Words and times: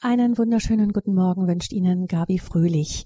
Einen 0.00 0.38
wunderschönen 0.38 0.92
guten 0.92 1.12
Morgen 1.12 1.48
wünscht 1.48 1.72
Ihnen 1.72 2.06
Gabi 2.06 2.38
Fröhlich. 2.38 3.02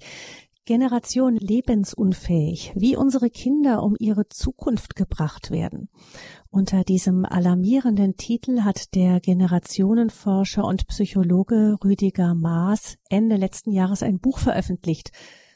Generation 0.65 1.37
lebensunfähig, 1.37 2.71
wie 2.75 2.95
unsere 2.95 3.31
Kinder 3.31 3.81
um 3.81 3.95
ihre 3.97 4.29
Zukunft 4.29 4.95
gebracht 4.95 5.49
werden. 5.49 5.89
Unter 6.51 6.83
diesem 6.83 7.25
alarmierenden 7.25 8.15
Titel 8.15 8.61
hat 8.61 8.93
der 8.93 9.19
Generationenforscher 9.21 10.63
und 10.65 10.85
Psychologe 10.85 11.77
Rüdiger 11.83 12.35
Maas 12.35 12.99
Ende 13.09 13.37
letzten 13.37 13.71
Jahres 13.71 14.03
ein 14.03 14.19
Buch 14.19 14.37
veröffentlicht 14.37 15.11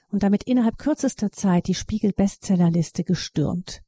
und 0.09 0.23
damit 0.23 0.41
innerhalb 0.45 0.79
kürzester 0.79 1.31
Zeit 1.31 1.67
die 1.67 1.75
Spiegel 1.75 2.13
Bestsellerliste 2.13 3.04
gestürmt. 3.04 3.83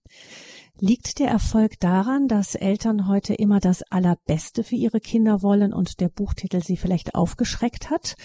Liegt 0.81 1.19
der 1.19 1.27
Erfolg 1.27 1.77
daran, 1.81 2.29
dass 2.29 2.55
Eltern 2.55 3.09
heute 3.09 3.33
immer 3.33 3.59
das 3.59 3.83
Allerbeste 3.91 4.63
für 4.63 4.75
ihre 4.75 5.01
Kinder 5.01 5.41
wollen 5.41 5.73
und 5.73 5.99
der 5.99 6.07
Buchtitel 6.07 6.63
sie 6.63 6.77
vielleicht 6.77 7.15
aufgeschreckt 7.15 7.89
hat? 7.89 8.15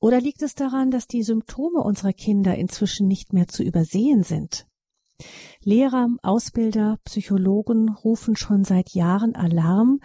Oder 0.00 0.18
liegt 0.18 0.40
es 0.40 0.54
daran, 0.54 0.90
dass 0.90 1.06
die 1.06 1.22
Symptome 1.22 1.80
unserer 1.80 2.14
Kinder 2.14 2.56
inzwischen 2.56 3.08
nicht 3.08 3.34
mehr 3.34 3.46
zu 3.46 3.62
übersehen 3.62 4.22
sind? 4.22 4.66
Lehrer, 5.62 6.08
Ausbilder, 6.22 6.98
Psychologen 7.04 7.90
rufen 7.90 8.36
schon 8.36 8.64
seit 8.64 8.94
Jahren 8.94 9.34
Alarm. 9.34 10.00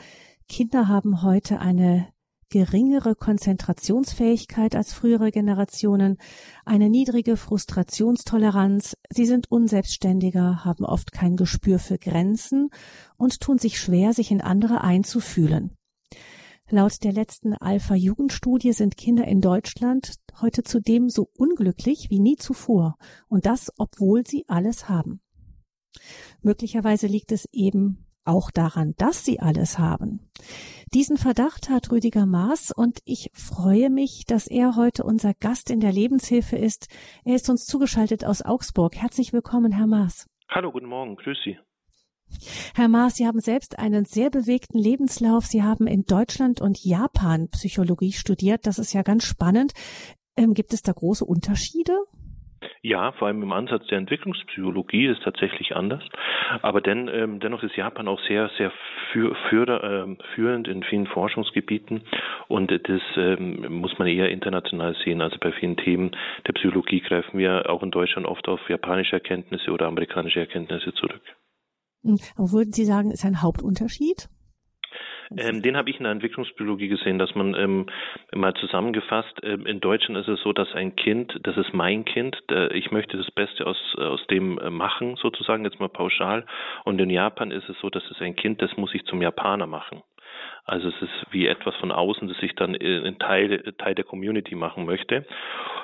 Kinder 0.49 0.90
haben 0.90 1.21
heute 1.21 1.59
eine 1.59 2.09
geringere 2.49 3.15
Konzentrationsfähigkeit 3.15 4.75
als 4.75 4.93
frühere 4.93 5.31
Generationen, 5.31 6.17
eine 6.65 6.89
niedrige 6.89 7.37
Frustrationstoleranz, 7.37 8.95
sie 9.09 9.25
sind 9.25 9.51
unselbstständiger, 9.51 10.63
haben 10.63 10.85
oft 10.85 11.11
kein 11.11 11.35
Gespür 11.35 11.79
für 11.79 11.97
Grenzen 11.97 12.70
und 13.17 13.41
tun 13.41 13.57
sich 13.57 13.79
schwer, 13.79 14.13
sich 14.13 14.31
in 14.31 14.41
andere 14.41 14.81
einzufühlen. 14.81 15.75
Laut 16.70 17.03
der 17.03 17.13
letzten 17.13 17.53
Alpha-Jugendstudie 17.53 18.73
sind 18.73 18.98
Kinder 18.98 19.25
in 19.25 19.39
Deutschland 19.39 20.15
heute 20.41 20.63
zudem 20.63 21.09
so 21.09 21.29
unglücklich 21.37 22.07
wie 22.09 22.20
nie 22.20 22.35
zuvor, 22.35 22.98
und 23.29 23.45
das, 23.45 23.71
obwohl 23.77 24.26
sie 24.27 24.45
alles 24.48 24.89
haben. 24.89 25.21
Möglicherweise 26.41 27.07
liegt 27.07 27.32
es 27.32 27.48
eben 27.51 28.07
auch 28.27 28.51
daran, 28.51 28.93
dass 28.97 29.25
sie 29.25 29.39
alles 29.39 29.79
haben. 29.79 30.20
Diesen 30.93 31.17
Verdacht 31.17 31.70
hat 31.70 31.91
Rüdiger 31.91 32.25
Maas 32.25 32.71
und 32.71 32.99
ich 33.05 33.29
freue 33.33 33.89
mich, 33.89 34.25
dass 34.25 34.47
er 34.47 34.75
heute 34.75 35.03
unser 35.03 35.33
Gast 35.33 35.70
in 35.70 35.79
der 35.79 35.91
Lebenshilfe 35.91 36.55
ist. 36.55 36.87
Er 37.25 37.35
ist 37.35 37.49
uns 37.49 37.65
zugeschaltet 37.65 38.23
aus 38.23 38.41
Augsburg. 38.41 38.95
Herzlich 38.95 39.33
willkommen, 39.33 39.71
Herr 39.71 39.87
Maas. 39.87 40.27
Hallo, 40.49 40.71
guten 40.71 40.87
Morgen, 40.87 41.15
grüß 41.17 41.37
Sie. 41.43 41.57
Herr 42.75 42.87
Maas, 42.87 43.15
Sie 43.15 43.25
haben 43.25 43.39
selbst 43.39 43.79
einen 43.79 44.05
sehr 44.05 44.29
bewegten 44.29 44.77
Lebenslauf. 44.77 45.45
Sie 45.45 45.63
haben 45.63 45.87
in 45.87 46.03
Deutschland 46.03 46.61
und 46.61 46.83
Japan 46.83 47.49
Psychologie 47.49 48.13
studiert. 48.13 48.65
Das 48.65 48.79
ist 48.79 48.93
ja 48.93 49.01
ganz 49.01 49.25
spannend. 49.25 49.73
Ähm, 50.35 50.53
gibt 50.53 50.73
es 50.73 50.81
da 50.81 50.91
große 50.91 51.25
Unterschiede? 51.25 51.98
Ja, 52.82 53.12
vor 53.13 53.27
allem 53.27 53.44
im 53.44 53.52
Ansatz 53.52 53.86
der 53.88 53.98
Entwicklungspsychologie 53.98 55.08
ist 55.08 55.24
tatsächlich 55.24 55.76
anders. 55.76 56.04
Aber 56.62 56.82
denn, 56.82 57.08
ähm, 57.08 57.40
dennoch 57.40 57.63
ist 57.63 57.76
Japan 57.76 58.08
auch 58.08 58.20
sehr, 58.27 58.50
sehr 58.58 58.72
für, 59.12 59.36
für, 59.50 59.68
äh, 59.68 60.24
führend 60.36 60.68
in 60.68 60.84
vielen 60.84 61.08
Forschungsgebieten. 61.08 62.04
Und 62.48 62.72
das 62.72 63.02
ähm, 63.16 63.80
muss 63.82 63.98
man 63.98 64.08
eher 64.08 64.30
international 64.30 64.96
sehen. 65.03 65.22
Also 65.22 65.38
bei 65.40 65.52
vielen 65.52 65.78
Themen 65.78 66.12
der 66.46 66.53
Psychologie 66.53 67.02
greifen 67.02 67.38
wir 67.38 67.69
auch 67.69 67.84
in 67.84 67.91
Deutschland 67.91 68.28
oft 68.28 68.47
auf 68.47 68.59
japanische 68.69 69.13
Erkenntnisse 69.13 69.72
oder 69.72 69.88
amerikanische 69.88 70.40
Erkenntnisse 70.40 70.94
zurück. 70.94 71.22
Hm, 72.03 72.18
aber 72.35 72.52
würden 72.52 72.74
Sie 72.74 72.85
sagen, 72.85 73.12
ist 73.12 73.25
ein 73.25 73.41
Hauptunterschied? 73.41 74.30
Ähm, 75.35 75.61
den 75.61 75.75
habe 75.75 75.89
ich 75.89 75.97
in 75.97 76.03
der 76.03 76.11
Entwicklungspsychologie 76.13 76.88
gesehen, 76.88 77.19
dass 77.19 77.35
man 77.35 77.53
ähm, 77.56 77.88
mal 78.33 78.53
zusammengefasst, 78.53 79.39
ähm, 79.44 79.66
in 79.66 79.79
Deutschland 79.79 80.17
ist 80.17 80.28
es 80.28 80.41
so, 80.41 80.53
dass 80.53 80.73
ein 80.73 80.95
Kind, 80.95 81.39
das 81.44 81.57
ist 81.57 81.73
mein 81.73 82.06
Kind, 82.06 82.38
der, 82.50 82.72
ich 82.72 82.91
möchte 82.91 83.17
das 83.17 83.29
Beste 83.31 83.66
aus, 83.66 83.78
aus 83.97 84.25
dem 84.28 84.57
äh, 84.59 84.69
machen, 84.69 85.16
sozusagen, 85.17 85.66
jetzt 85.66 85.79
mal 85.79 85.89
pauschal. 85.89 86.45
Und 86.85 86.99
in 86.99 87.09
Japan 87.09 87.51
ist 87.51 87.67
es 87.69 87.77
so, 87.81 87.89
dass 87.89 88.03
es 88.09 88.21
ein 88.21 88.35
Kind, 88.35 88.61
das 88.61 88.75
muss 88.77 88.93
ich 88.93 89.03
zum 89.05 89.21
Japaner 89.21 89.67
machen. 89.67 90.01
Also 90.67 90.89
es 90.89 91.01
ist 91.01 91.31
wie 91.31 91.47
etwas 91.47 91.75
von 91.78 91.94
außen, 91.94 92.28
das 92.28 92.38
sich 92.38 92.53
dann 92.55 92.75
in 92.75 93.17
Teil, 93.19 93.73
Teil 93.78 93.95
der 93.95 94.03
Community 94.03 94.53
machen 94.53 94.85
möchte. 94.85 95.25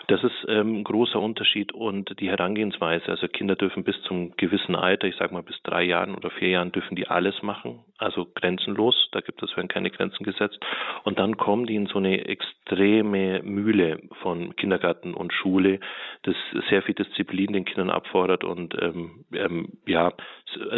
Das 0.07 0.21
ist 0.21 0.45
ähm, 0.49 0.79
ein 0.79 0.83
großer 0.83 1.19
Unterschied 1.19 1.71
und 1.71 2.19
die 2.19 2.29
Herangehensweise. 2.29 3.07
Also 3.07 3.29
Kinder 3.29 3.55
dürfen 3.55 3.85
bis 3.85 4.01
zum 4.01 4.35
gewissen 4.35 4.75
Alter, 4.75 5.07
ich 5.07 5.15
sage 5.15 5.33
mal 5.33 5.43
bis 5.43 5.55
drei 5.63 5.83
Jahren 5.83 6.15
oder 6.15 6.29
vier 6.29 6.49
Jahren, 6.49 6.73
dürfen 6.73 6.95
die 6.95 7.07
alles 7.07 7.41
machen, 7.41 7.79
also 7.97 8.27
grenzenlos. 8.35 9.07
Da 9.13 9.21
gibt 9.21 9.41
es 9.41 9.55
werden 9.55 9.69
keine 9.69 9.89
Grenzen 9.89 10.25
gesetzt. 10.25 10.59
Und 11.05 11.19
dann 11.19 11.37
kommen 11.37 11.65
die 11.65 11.75
in 11.75 11.85
so 11.85 11.99
eine 11.99 12.25
extreme 12.25 13.41
Mühle 13.43 14.01
von 14.21 14.53
Kindergarten 14.57 15.13
und 15.13 15.31
Schule, 15.31 15.79
das 16.23 16.35
sehr 16.69 16.81
viel 16.81 16.95
Disziplin 16.95 17.53
den 17.53 17.63
Kindern 17.63 17.89
abfordert 17.89 18.43
und 18.43 18.75
ähm, 18.81 19.23
ähm, 19.33 19.69
ja, 19.85 20.11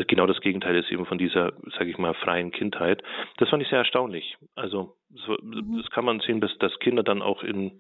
genau 0.08 0.28
das 0.28 0.40
Gegenteil 0.42 0.76
ist 0.76 0.92
eben 0.92 1.06
von 1.06 1.18
dieser, 1.18 1.54
sage 1.78 1.90
ich 1.90 1.98
mal, 1.98 2.14
freien 2.14 2.52
Kindheit. 2.52 3.02
Das 3.38 3.50
fand 3.50 3.64
ich 3.64 3.70
sehr 3.70 3.80
erstaunlich. 3.80 3.95
Also 4.56 4.96
so, 5.14 5.38
mhm. 5.42 5.78
das 5.78 5.90
kann 5.92 6.06
man 6.06 6.20
sehen, 6.20 6.42
dass, 6.42 6.58
dass 6.60 6.78
Kinder 6.80 7.04
dann 7.04 7.22
auch 7.22 7.44
in 7.44 7.80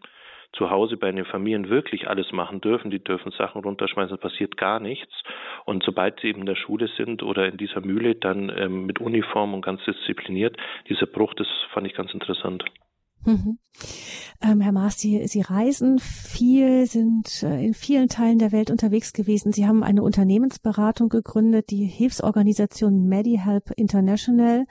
zu 0.54 0.70
Hause 0.70 0.98
bei 0.98 1.12
den 1.12 1.26
Familien 1.26 1.70
wirklich 1.70 2.08
alles 2.08 2.32
machen 2.32 2.62
dürfen. 2.62 2.92
Die 2.92 3.04
dürfen 3.04 3.32
Sachen 3.38 3.62
runterschmeißen, 3.62 4.18
passiert 4.18 4.58
gar 4.58 4.80
nichts. 4.80 5.12
Und 5.66 5.84
sobald 5.84 6.20
sie 6.20 6.28
eben 6.28 6.42
in 6.42 6.46
der 6.46 6.56
Schule 6.56 6.90
sind 6.96 7.24
oder 7.24 7.48
in 7.48 7.58
dieser 7.58 7.82
Mühle, 7.82 8.16
dann 8.16 8.52
ähm, 8.56 8.86
mit 8.86 9.00
Uniform 9.00 9.54
und 9.54 9.64
ganz 9.64 9.82
diszipliniert, 9.84 10.56
dieser 10.90 11.08
Bruch, 11.08 11.34
das 11.34 11.48
fand 11.74 11.88
ich 11.88 11.94
ganz 11.94 12.14
interessant. 12.14 12.64
Mhm. 13.26 13.58
Ähm, 14.42 14.62
Herr 14.62 14.72
Maas, 14.72 15.00
Sie, 15.00 15.26
Sie 15.28 15.42
reisen 15.42 16.00
viel, 16.00 16.86
sind 16.86 17.44
äh, 17.44 17.66
in 17.66 17.74
vielen 17.74 18.08
Teilen 18.08 18.38
der 18.38 18.52
Welt 18.52 18.70
unterwegs 18.70 19.14
gewesen. 19.14 19.52
Sie 19.52 19.66
haben 19.66 19.84
eine 19.84 20.04
Unternehmensberatung 20.04 21.10
gegründet, 21.10 21.72
die 21.72 21.86
Hilfsorganisation 21.86 23.08
MediHelp 23.08 23.72
International 23.76 24.66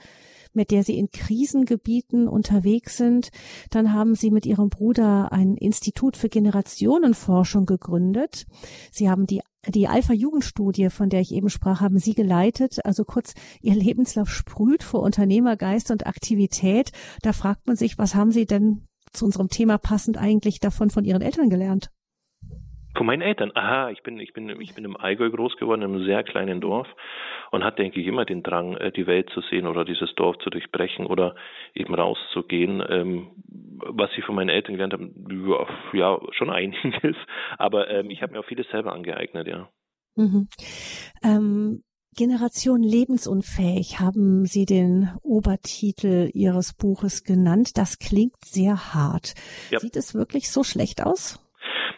mit 0.55 0.71
der 0.71 0.83
sie 0.83 0.97
in 0.97 1.11
Krisengebieten 1.11 2.27
unterwegs 2.27 2.97
sind. 2.97 3.29
Dann 3.69 3.93
haben 3.93 4.15
sie 4.15 4.31
mit 4.31 4.45
ihrem 4.45 4.69
Bruder 4.69 5.31
ein 5.31 5.55
Institut 5.55 6.17
für 6.17 6.29
Generationenforschung 6.29 7.65
gegründet. 7.65 8.45
Sie 8.91 9.09
haben 9.09 9.25
die 9.25 9.41
die 9.67 9.87
Alpha-Jugendstudie, 9.87 10.89
von 10.91 11.09
der 11.09 11.21
ich 11.21 11.33
eben 11.33 11.49
sprach, 11.49 11.81
haben 11.81 11.97
Sie 11.97 12.13
geleitet. 12.13 12.85
Also 12.85 13.03
kurz, 13.03 13.33
Ihr 13.61 13.73
Lebenslauf 13.73 14.29
sprüht 14.29 14.83
vor 14.83 15.01
Unternehmergeist 15.01 15.89
und 15.89 16.05
Aktivität. 16.05 16.91
Da 17.23 17.33
fragt 17.33 17.65
man 17.65 17.75
sich, 17.75 17.97
was 17.97 18.13
haben 18.13 18.31
Sie 18.31 18.45
denn 18.45 18.87
zu 19.11 19.25
unserem 19.25 19.49
Thema 19.49 19.79
passend 19.79 20.17
eigentlich 20.17 20.59
davon 20.59 20.91
von 20.91 21.03
Ihren 21.03 21.23
Eltern 21.23 21.49
gelernt? 21.49 21.89
Von 22.95 23.05
meinen 23.05 23.21
Eltern. 23.21 23.51
Aha, 23.55 23.89
ich 23.89 24.03
bin, 24.03 24.19
ich 24.19 24.33
bin, 24.33 24.49
ich 24.61 24.73
bin 24.73 24.85
im 24.85 24.95
Allgäu 24.95 25.29
groß 25.29 25.57
geworden, 25.57 25.81
in 25.81 25.93
einem 25.93 26.05
sehr 26.05 26.23
kleinen 26.23 26.61
Dorf 26.61 26.87
und 27.51 27.63
hatte, 27.63 27.83
denke 27.83 27.99
ich, 27.99 28.07
immer 28.07 28.25
den 28.25 28.41
Drang, 28.41 28.77
äh, 28.77 28.91
die 28.91 29.05
Welt 29.07 29.29
zu 29.31 29.41
sehen 29.41 29.67
oder 29.67 29.83
dieses 29.83 30.13
Dorf 30.15 30.37
zu 30.39 30.49
durchbrechen 30.49 31.05
oder 31.05 31.35
eben 31.73 31.93
rauszugehen. 31.93 32.83
Ähm, 32.87 33.27
was 33.47 34.09
ich 34.17 34.23
von 34.23 34.35
meinen 34.35 34.49
Eltern 34.49 34.75
gelernt 34.75 34.93
habe, 34.93 35.65
ja, 35.93 36.19
schon 36.31 36.49
einiges, 36.49 37.15
aber 37.57 37.89
ähm, 37.89 38.09
ich 38.09 38.21
habe 38.21 38.33
mir 38.33 38.39
auch 38.39 38.45
vieles 38.45 38.67
selber 38.69 38.93
angeeignet, 38.93 39.47
ja. 39.47 39.69
Mhm. 40.15 40.47
Ähm, 41.23 41.83
Generation 42.15 42.81
lebensunfähig 42.81 43.99
haben 43.99 44.45
Sie 44.45 44.65
den 44.65 45.11
Obertitel 45.21 46.29
Ihres 46.33 46.73
Buches 46.73 47.25
genannt. 47.25 47.71
Das 47.77 47.99
klingt 47.99 48.45
sehr 48.45 48.93
hart. 48.93 49.33
Ja. 49.69 49.81
Sieht 49.81 49.97
es 49.97 50.13
wirklich 50.13 50.49
so 50.49 50.63
schlecht 50.63 51.03
aus? 51.03 51.44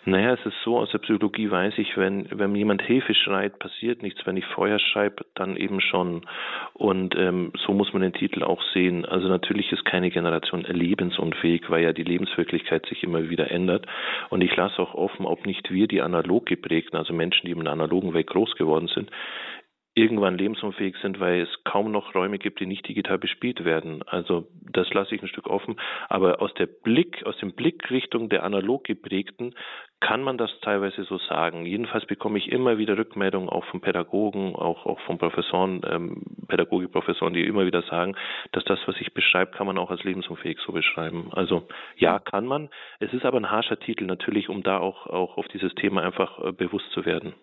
Naja, 0.05 0.33
es 0.33 0.45
ist 0.45 0.55
so, 0.63 0.77
aus 0.77 0.91
der 0.91 0.99
Psychologie 0.99 1.51
weiß 1.51 1.77
ich, 1.77 1.97
wenn, 1.97 2.27
wenn 2.31 2.55
jemand 2.55 2.81
Hilfe 2.81 3.13
schreit, 3.13 3.59
passiert 3.59 4.01
nichts. 4.01 4.25
Wenn 4.25 4.37
ich 4.37 4.45
Feuer 4.45 4.79
schreibe, 4.79 5.25
dann 5.35 5.57
eben 5.57 5.81
schon. 5.81 6.25
Und 6.73 7.15
ähm, 7.15 7.51
so 7.65 7.73
muss 7.73 7.93
man 7.93 8.01
den 8.01 8.13
Titel 8.13 8.43
auch 8.43 8.61
sehen. 8.73 9.05
Also 9.05 9.27
natürlich 9.27 9.71
ist 9.71 9.85
keine 9.85 10.09
Generation 10.09 10.61
lebensunfähig, 10.61 11.69
weil 11.69 11.83
ja 11.83 11.93
die 11.93 12.03
Lebenswirklichkeit 12.03 12.85
sich 12.85 13.03
immer 13.03 13.29
wieder 13.29 13.51
ändert. 13.51 13.85
Und 14.29 14.43
ich 14.43 14.55
lasse 14.55 14.81
auch 14.81 14.93
offen, 14.93 15.25
ob 15.25 15.45
nicht 15.45 15.71
wir, 15.71 15.87
die 15.87 16.01
analog 16.01 16.45
geprägten, 16.45 16.97
also 16.97 17.13
Menschen, 17.13 17.47
die 17.47 17.53
der 17.53 17.73
analogen 17.73 18.13
Welt 18.13 18.27
groß 18.27 18.55
geworden 18.55 18.87
sind, 18.87 19.11
irgendwann 19.97 20.37
lebensunfähig 20.37 20.95
sind, 21.01 21.19
weil 21.19 21.41
es 21.41 21.63
kaum 21.63 21.91
noch 21.91 22.13
Räume 22.13 22.37
gibt, 22.37 22.59
die 22.59 22.67
nicht 22.67 22.87
digital 22.87 23.17
bespielt 23.17 23.65
werden. 23.65 24.03
Also 24.03 24.47
das 24.71 24.93
lasse 24.93 25.15
ich 25.15 25.21
ein 25.21 25.27
Stück 25.27 25.47
offen. 25.47 25.79
Aber 26.07 26.41
aus 26.41 26.53
der 26.53 26.67
Blick, 26.67 27.25
aus 27.25 27.35
dem 27.37 27.53
Blickrichtung 27.53 28.29
der 28.29 28.43
analog 28.43 28.83
geprägten 28.83 29.55
kann 29.99 30.21
man 30.21 30.37
das 30.37 30.51
teilweise 30.61 31.03
so 31.05 31.17
sagen. 31.17 31.65
Jedenfalls 31.65 32.05
bekomme 32.05 32.37
ich 32.37 32.51
immer 32.51 32.77
wieder 32.77 32.95
Rückmeldungen 32.97 33.49
auch 33.49 33.65
von 33.65 33.81
Pädagogen, 33.81 34.55
auch, 34.55 34.85
auch 34.85 34.99
von 35.01 35.17
Professoren, 35.17 35.81
ähm, 35.89 36.21
Pädagogikprofessoren, 36.47 37.33
die 37.33 37.41
immer 37.41 37.65
wieder 37.65 37.81
sagen, 37.81 38.15
dass 38.51 38.63
das, 38.65 38.79
was 38.85 38.95
ich 39.01 39.15
beschreibe, 39.15 39.51
kann 39.51 39.65
man 39.65 39.79
auch 39.79 39.89
als 39.89 40.03
lebensunfähig 40.03 40.59
so 40.63 40.71
beschreiben. 40.71 41.29
Also 41.31 41.67
ja, 41.95 42.19
kann 42.19 42.45
man. 42.45 42.69
Es 42.99 43.11
ist 43.13 43.25
aber 43.25 43.39
ein 43.39 43.49
harscher 43.49 43.79
Titel 43.79 44.05
natürlich, 44.05 44.49
um 44.49 44.61
da 44.61 44.77
auch, 44.77 45.07
auch 45.07 45.37
auf 45.37 45.47
dieses 45.47 45.73
Thema 45.73 46.03
einfach 46.03 46.43
äh, 46.43 46.51
bewusst 46.51 46.91
zu 46.91 47.05
werden. 47.05 47.33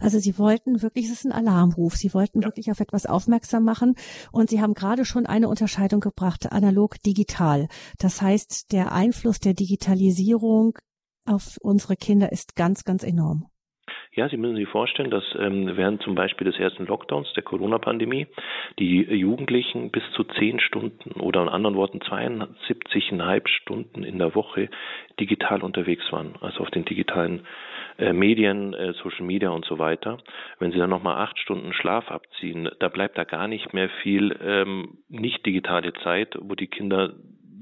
Also 0.00 0.18
Sie 0.18 0.38
wollten 0.38 0.82
wirklich, 0.82 1.06
es 1.06 1.12
ist 1.12 1.26
ein 1.26 1.32
Alarmruf, 1.32 1.94
Sie 1.94 2.12
wollten 2.14 2.40
ja. 2.40 2.48
wirklich 2.48 2.70
auf 2.70 2.80
etwas 2.80 3.06
aufmerksam 3.06 3.64
machen 3.64 3.94
und 4.32 4.50
Sie 4.50 4.60
haben 4.60 4.74
gerade 4.74 5.04
schon 5.04 5.26
eine 5.26 5.48
Unterscheidung 5.48 6.00
gebracht, 6.00 6.52
analog 6.52 7.00
digital. 7.02 7.68
Das 7.98 8.20
heißt, 8.20 8.72
der 8.72 8.92
Einfluss 8.92 9.40
der 9.40 9.54
Digitalisierung 9.54 10.78
auf 11.24 11.58
unsere 11.60 11.96
Kinder 11.96 12.32
ist 12.32 12.56
ganz, 12.56 12.84
ganz 12.84 13.02
enorm. 13.04 13.46
Ja, 14.14 14.28
Sie 14.28 14.36
müssen 14.36 14.56
sich 14.56 14.68
vorstellen, 14.68 15.10
dass 15.10 15.24
ähm, 15.38 15.70
während 15.74 16.02
zum 16.02 16.14
Beispiel 16.14 16.44
des 16.44 16.58
ersten 16.58 16.84
Lockdowns 16.84 17.32
der 17.32 17.42
Corona-Pandemie 17.42 18.26
die 18.78 19.00
Jugendlichen 19.04 19.90
bis 19.90 20.02
zu 20.14 20.24
zehn 20.24 20.60
Stunden 20.60 21.18
oder 21.18 21.42
in 21.42 21.48
anderen 21.48 21.76
Worten 21.76 22.00
72,5 22.00 23.48
Stunden 23.48 24.04
in 24.04 24.18
der 24.18 24.34
Woche 24.34 24.68
digital 25.18 25.62
unterwegs 25.62 26.04
waren, 26.12 26.34
also 26.42 26.60
auf 26.60 26.70
den 26.70 26.84
digitalen 26.84 27.46
äh, 27.98 28.12
Medien, 28.12 28.74
äh, 28.74 28.92
Social 28.94 29.24
Media 29.24 29.50
und 29.50 29.64
so 29.64 29.78
weiter. 29.78 30.18
Wenn 30.58 30.72
Sie 30.72 30.78
dann 30.78 30.90
nochmal 30.90 31.16
acht 31.16 31.38
Stunden 31.38 31.72
Schlaf 31.72 32.10
abziehen, 32.10 32.68
da 32.78 32.88
bleibt 32.88 33.18
da 33.18 33.24
gar 33.24 33.48
nicht 33.48 33.72
mehr 33.72 33.88
viel 34.02 34.36
ähm, 34.42 34.98
nicht 35.08 35.44
digitale 35.46 35.92
Zeit, 36.04 36.36
wo 36.40 36.54
die 36.54 36.68
Kinder 36.68 37.14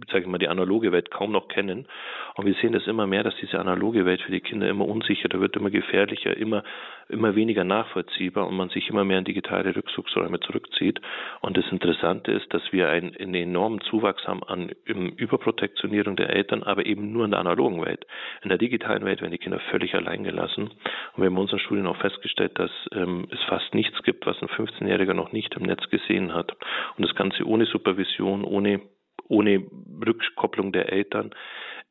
sage 0.08 0.20
ich 0.20 0.26
mal, 0.26 0.38
die 0.38 0.48
analoge 0.48 0.92
Welt 0.92 1.10
kaum 1.10 1.32
noch 1.32 1.48
kennen. 1.48 1.86
Und 2.34 2.46
wir 2.46 2.54
sehen 2.54 2.72
das 2.72 2.86
immer 2.86 3.06
mehr, 3.06 3.22
dass 3.22 3.34
diese 3.36 3.58
analoge 3.58 4.04
Welt 4.04 4.22
für 4.22 4.32
die 4.32 4.40
Kinder 4.40 4.68
immer 4.68 4.86
unsicherer 4.86 5.40
wird, 5.40 5.56
immer 5.56 5.70
gefährlicher, 5.70 6.36
immer, 6.36 6.62
immer 7.08 7.34
weniger 7.34 7.64
nachvollziehbar 7.64 8.46
und 8.46 8.56
man 8.56 8.68
sich 8.70 8.88
immer 8.88 9.04
mehr 9.04 9.18
in 9.18 9.24
digitale 9.24 9.74
Rückzugsräume 9.74 10.40
zurückzieht. 10.40 11.00
Und 11.40 11.56
das 11.56 11.70
Interessante 11.70 12.32
ist, 12.32 12.52
dass 12.54 12.62
wir 12.72 12.88
einen, 12.88 13.16
einen 13.16 13.34
enormen 13.34 13.80
Zuwachs 13.82 14.26
haben 14.26 14.42
an 14.44 14.70
Überprotektionierung 14.86 16.16
der 16.16 16.30
Eltern, 16.30 16.62
aber 16.62 16.86
eben 16.86 17.12
nur 17.12 17.24
in 17.24 17.32
der 17.32 17.40
analogen 17.40 17.84
Welt. 17.84 18.06
In 18.42 18.48
der 18.48 18.58
digitalen 18.58 19.04
Welt 19.04 19.20
werden 19.20 19.32
die 19.32 19.38
Kinder 19.38 19.60
völlig 19.70 19.94
allein 19.94 20.24
gelassen. 20.24 20.64
Und 20.64 21.22
wir 21.22 21.26
haben 21.26 21.34
in 21.34 21.42
unseren 21.42 21.58
Studien 21.58 21.86
auch 21.86 21.96
festgestellt, 21.96 22.58
dass 22.58 22.70
ähm, 22.92 23.26
es 23.30 23.42
fast 23.48 23.74
nichts 23.74 24.02
gibt, 24.02 24.26
was 24.26 24.40
ein 24.40 24.48
15-Jähriger 24.48 25.14
noch 25.14 25.32
nicht 25.32 25.54
im 25.56 25.64
Netz 25.64 25.88
gesehen 25.90 26.34
hat. 26.34 26.52
Und 26.96 27.06
das 27.06 27.14
Ganze 27.14 27.46
ohne 27.46 27.66
Supervision, 27.66 28.44
ohne 28.44 28.80
ohne 29.30 29.64
Rückkopplung 30.04 30.72
der 30.72 30.92
Eltern. 30.92 31.30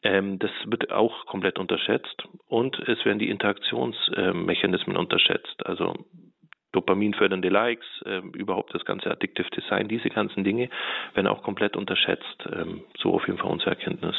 Ähm, 0.03 0.39
das 0.39 0.51
wird 0.65 0.91
auch 0.91 1.25
komplett 1.25 1.57
unterschätzt 1.57 2.23
und 2.47 2.77
es 2.87 3.03
werden 3.05 3.19
die 3.19 3.29
Interaktionsmechanismen 3.29 4.95
äh, 4.95 4.99
unterschätzt. 4.99 5.65
Also 5.65 5.93
dopaminfördernde 6.71 7.49
Likes, 7.49 7.85
äh, 8.05 8.19
überhaupt 8.33 8.73
das 8.75 8.85
ganze 8.85 9.09
Addictive 9.09 9.49
Design, 9.49 9.87
diese 9.87 10.09
ganzen 10.09 10.43
Dinge 10.43 10.69
werden 11.15 11.27
auch 11.27 11.41
komplett 11.41 11.75
unterschätzt. 11.75 12.45
Ähm, 12.51 12.83
so 12.97 13.13
auf 13.13 13.25
jeden 13.27 13.39
Fall 13.39 13.51
unsere 13.51 13.71
Erkenntnis. 13.71 14.15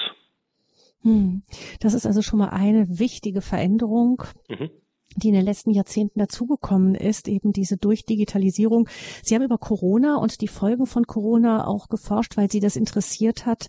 Hm. 1.02 1.42
Das 1.80 1.94
ist 1.94 2.04
also 2.04 2.20
schon 2.20 2.40
mal 2.40 2.50
eine 2.50 2.86
wichtige 2.98 3.40
Veränderung. 3.40 4.24
Mhm 4.48 4.70
die 5.16 5.28
in 5.28 5.34
den 5.34 5.44
letzten 5.44 5.70
Jahrzehnten 5.70 6.18
dazugekommen 6.18 6.94
ist, 6.94 7.28
eben 7.28 7.52
diese 7.52 7.76
Durchdigitalisierung. 7.76 8.88
Sie 9.22 9.34
haben 9.34 9.42
über 9.42 9.58
Corona 9.58 10.16
und 10.16 10.40
die 10.40 10.48
Folgen 10.48 10.86
von 10.86 11.06
Corona 11.06 11.66
auch 11.66 11.88
geforscht, 11.88 12.36
weil 12.36 12.50
Sie 12.50 12.60
das 12.60 12.76
interessiert 12.76 13.46
hat, 13.46 13.66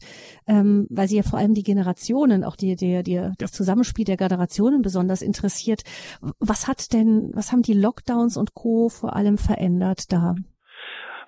ähm, 0.48 0.88
weil 0.90 1.08
Sie 1.08 1.18
ja 1.18 1.24
vor 1.24 1.40
allem 1.40 1.54
die 1.54 1.64
Generationen, 1.64 2.44
auch 2.44 2.56
die, 2.56 2.76
die, 2.76 3.04
die, 3.04 3.30
das 3.38 3.52
Zusammenspiel 3.52 4.06
der 4.06 4.18
Generationen 4.18 4.82
besonders 4.82 5.22
interessiert. 5.22 5.82
Was 6.40 6.68
hat 6.68 6.94
denn, 6.94 7.32
was 7.34 7.52
haben 7.52 7.64
die 7.64 7.74
Lockdowns 7.74 8.38
und 8.38 8.54
Co. 8.54 8.90
vor 8.90 9.16
allem 9.16 9.38
verändert 9.38 10.12
da? 10.12 10.36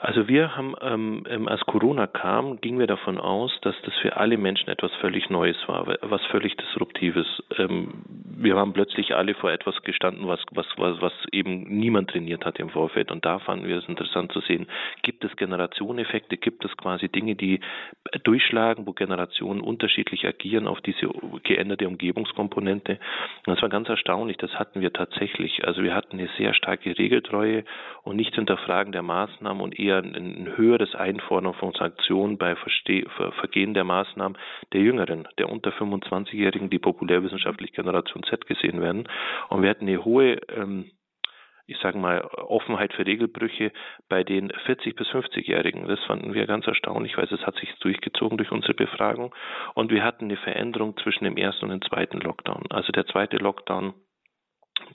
Also 0.04 0.28
wir 0.28 0.58
haben, 0.58 0.76
ähm, 0.82 1.24
ähm, 1.30 1.48
als 1.48 1.62
Corona 1.62 2.08
kam, 2.08 2.60
gingen 2.60 2.78
wir 2.78 2.88
davon 2.88 3.18
aus, 3.18 3.58
dass 3.62 3.74
das 3.86 3.94
für 4.02 4.18
alle 4.18 4.38
Menschen 4.38 4.68
etwas 4.68 4.92
völlig 4.96 5.30
Neues 5.30 5.56
war, 5.68 5.88
was 6.02 6.22
völlig 6.26 6.58
Disruptives. 6.58 7.26
Ähm, 7.58 8.04
wir 8.36 8.58
waren 8.58 8.74
plötzlich 8.74 9.16
alle 9.16 9.34
vor 9.34 9.54
etwas 9.54 9.82
gestanden, 9.84 10.28
was, 10.28 10.42
was, 10.52 10.66
was, 10.76 11.02
was 11.02 11.14
eben 11.32 11.64
niemand 11.80 12.10
trainiert 12.10 12.44
hat 12.44 12.60
im 12.60 12.70
Vorfeld. 12.70 13.12
Und 13.12 13.24
da 13.24 13.40
fanden 13.40 13.66
wir 13.66 13.78
es 13.78 13.88
interessant 13.88 14.34
zu 14.34 14.42
sehen, 14.42 14.68
gibt 15.04 15.24
es 15.24 15.34
Generationeneffekte, 15.38 16.36
gibt 16.36 16.66
es 16.66 16.76
quasi 16.76 17.08
Dinge, 17.08 17.36
die 17.36 17.62
durchschlagen, 18.26 18.86
wo 18.86 18.92
Generationen 18.92 19.62
unterschiedlich 19.62 20.28
agieren 20.28 20.68
auf 20.68 20.82
diese 20.82 21.08
geänderte 21.44 21.88
Umgebungskomponente. 21.88 23.00
Und 23.46 23.56
das 23.56 23.62
war 23.62 23.70
ganz 23.70 23.88
erstaunlich, 23.88 24.36
das 24.36 24.52
hatten 24.60 24.82
wir 24.82 24.92
tatsächlich. 24.92 25.66
Also 25.66 25.82
wir 25.82 25.96
hatten 25.96 26.20
eine 26.20 26.28
sehr 26.38 26.54
starke 26.54 26.98
Regeltreue 26.98 27.64
und 28.04 28.18
nicht 28.18 28.36
hinterfragen 28.36 28.92
der 28.92 29.02
Maßnahmen 29.02 29.64
und 29.64 29.80
eher 29.80 29.93
eher 29.94 30.04
ein 30.04 30.58
höheres 30.58 30.96
Einfordern 30.96 31.54
von 31.54 31.74
Sanktionen 31.74 32.38
bei 32.38 32.56
Verste 32.56 33.06
Vergehen 33.40 33.74
der 33.74 33.84
Maßnahmen 33.84 34.38
der 34.74 34.82
Jüngeren, 34.82 35.28
der 35.38 35.50
unter 35.50 35.72
25-Jährigen, 35.72 36.70
die 36.70 36.80
populärwissenschaftlich 36.80 37.74
Generation 37.74 38.24
Z 38.24 38.46
gesehen 38.48 38.82
werden. 38.82 39.08
Und 39.50 39.62
wir 39.62 39.70
hatten 39.70 39.88
eine 39.88 40.04
hohe 40.04 40.40
ähm, 40.50 40.92
ich 41.66 41.78
sage 41.78 41.98
mal, 41.98 42.22
Offenheit 42.22 42.94
für 42.94 43.06
Regelbrüche 43.06 43.72
bei 44.10 44.26
den 44.26 44.52
40 44.66 44.98
bis 44.98 45.08
50-Jährigen. 45.08 45.88
Das 45.88 46.04
fanden 46.04 46.34
wir 46.34 46.46
ganz 46.46 46.68
erstaunlich, 46.68 47.18
weil 47.18 47.24
es 47.24 47.46
hat 47.46 47.56
sich 47.56 47.74
durchgezogen 47.80 48.38
durch 48.38 48.52
unsere 48.52 48.74
Befragung. 48.74 49.34
Und 49.74 49.90
wir 49.90 50.04
hatten 50.04 50.26
eine 50.26 50.36
Veränderung 50.36 50.98
zwischen 50.98 51.24
dem 51.24 51.38
ersten 51.38 51.66
und 51.66 51.72
dem 51.72 51.82
zweiten 51.90 52.20
Lockdown. 52.20 52.64
Also 52.70 52.92
der 52.92 53.06
zweite 53.06 53.38
Lockdown 53.38 53.94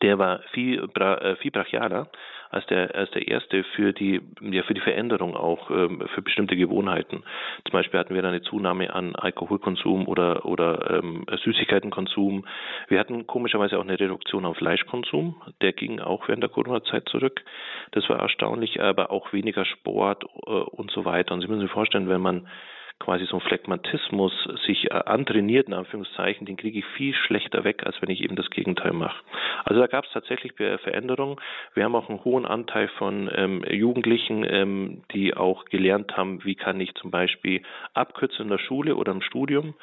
der 0.02 0.18
war 0.18 0.40
viel, 0.52 0.88
äh, 0.98 1.36
viel 1.36 1.50
brachialer 1.50 2.10
als 2.50 2.66
der, 2.66 2.94
als 2.94 3.10
der 3.10 3.28
erste 3.28 3.64
für 3.64 3.92
die, 3.92 4.20
ja, 4.40 4.62
für 4.62 4.74
die 4.74 4.80
Veränderung 4.80 5.36
auch, 5.36 5.70
ähm, 5.70 6.02
für 6.14 6.22
bestimmte 6.22 6.56
Gewohnheiten. 6.56 7.22
Zum 7.64 7.72
Beispiel 7.72 8.00
hatten 8.00 8.14
wir 8.14 8.22
da 8.22 8.28
eine 8.28 8.42
Zunahme 8.42 8.92
an 8.92 9.14
Alkoholkonsum 9.16 10.08
oder, 10.08 10.44
oder 10.44 10.98
ähm, 10.98 11.24
Süßigkeitenkonsum. 11.44 12.44
Wir 12.88 12.98
hatten 12.98 13.26
komischerweise 13.26 13.78
auch 13.78 13.84
eine 13.84 13.98
Reduktion 13.98 14.46
auf 14.46 14.56
Fleischkonsum. 14.56 15.42
Der 15.60 15.72
ging 15.72 16.00
auch 16.00 16.28
während 16.28 16.42
der 16.42 16.50
Corona-Zeit 16.50 17.08
zurück. 17.08 17.42
Das 17.92 18.08
war 18.08 18.18
erstaunlich, 18.18 18.80
aber 18.80 19.10
auch 19.10 19.32
weniger 19.32 19.64
Sport 19.64 20.24
äh, 20.46 20.50
und 20.50 20.90
so 20.90 21.04
weiter. 21.04 21.34
Und 21.34 21.42
Sie 21.42 21.48
müssen 21.48 21.62
sich 21.62 21.70
vorstellen, 21.70 22.08
wenn 22.08 22.20
man 22.20 22.48
quasi 22.98 23.26
so 23.26 23.36
ein 23.36 23.40
Phlegmatismus 23.40 24.32
sich 24.66 24.90
äh, 24.90 24.94
antrainiert, 24.94 25.68
in 25.68 25.74
Anführungszeichen, 25.74 26.46
den 26.46 26.56
kriege 26.56 26.78
ich 26.78 26.84
viel 26.96 27.14
schlechter 27.14 27.64
weg, 27.64 27.84
als 27.86 28.00
wenn 28.00 28.10
ich 28.10 28.22
eben 28.22 28.36
das 28.36 28.50
Gegenteil 28.50 28.92
mache. 28.92 29.22
Also 29.64 29.80
da 29.80 29.86
gab 29.86 30.04
es 30.04 30.12
tatsächlich 30.12 30.52
Veränderungen. 30.54 31.36
Wir 31.74 31.84
haben 31.84 31.94
auch 31.94 32.08
einen 32.08 32.24
hohen 32.24 32.46
Anteil 32.46 32.88
von 32.88 33.30
ähm, 33.34 33.62
Jugendlichen, 33.70 34.44
ähm, 34.48 35.02
die 35.12 35.34
auch 35.36 35.64
gelernt 35.66 36.16
haben, 36.16 36.44
wie 36.44 36.54
kann 36.54 36.80
ich 36.80 36.94
zum 36.94 37.10
Beispiel 37.10 37.62
abkürzen 37.94 38.44
in 38.44 38.48
der 38.48 38.58
Schule 38.58 38.96
oder 38.96 39.12
im 39.12 39.22
Studium. 39.22 39.74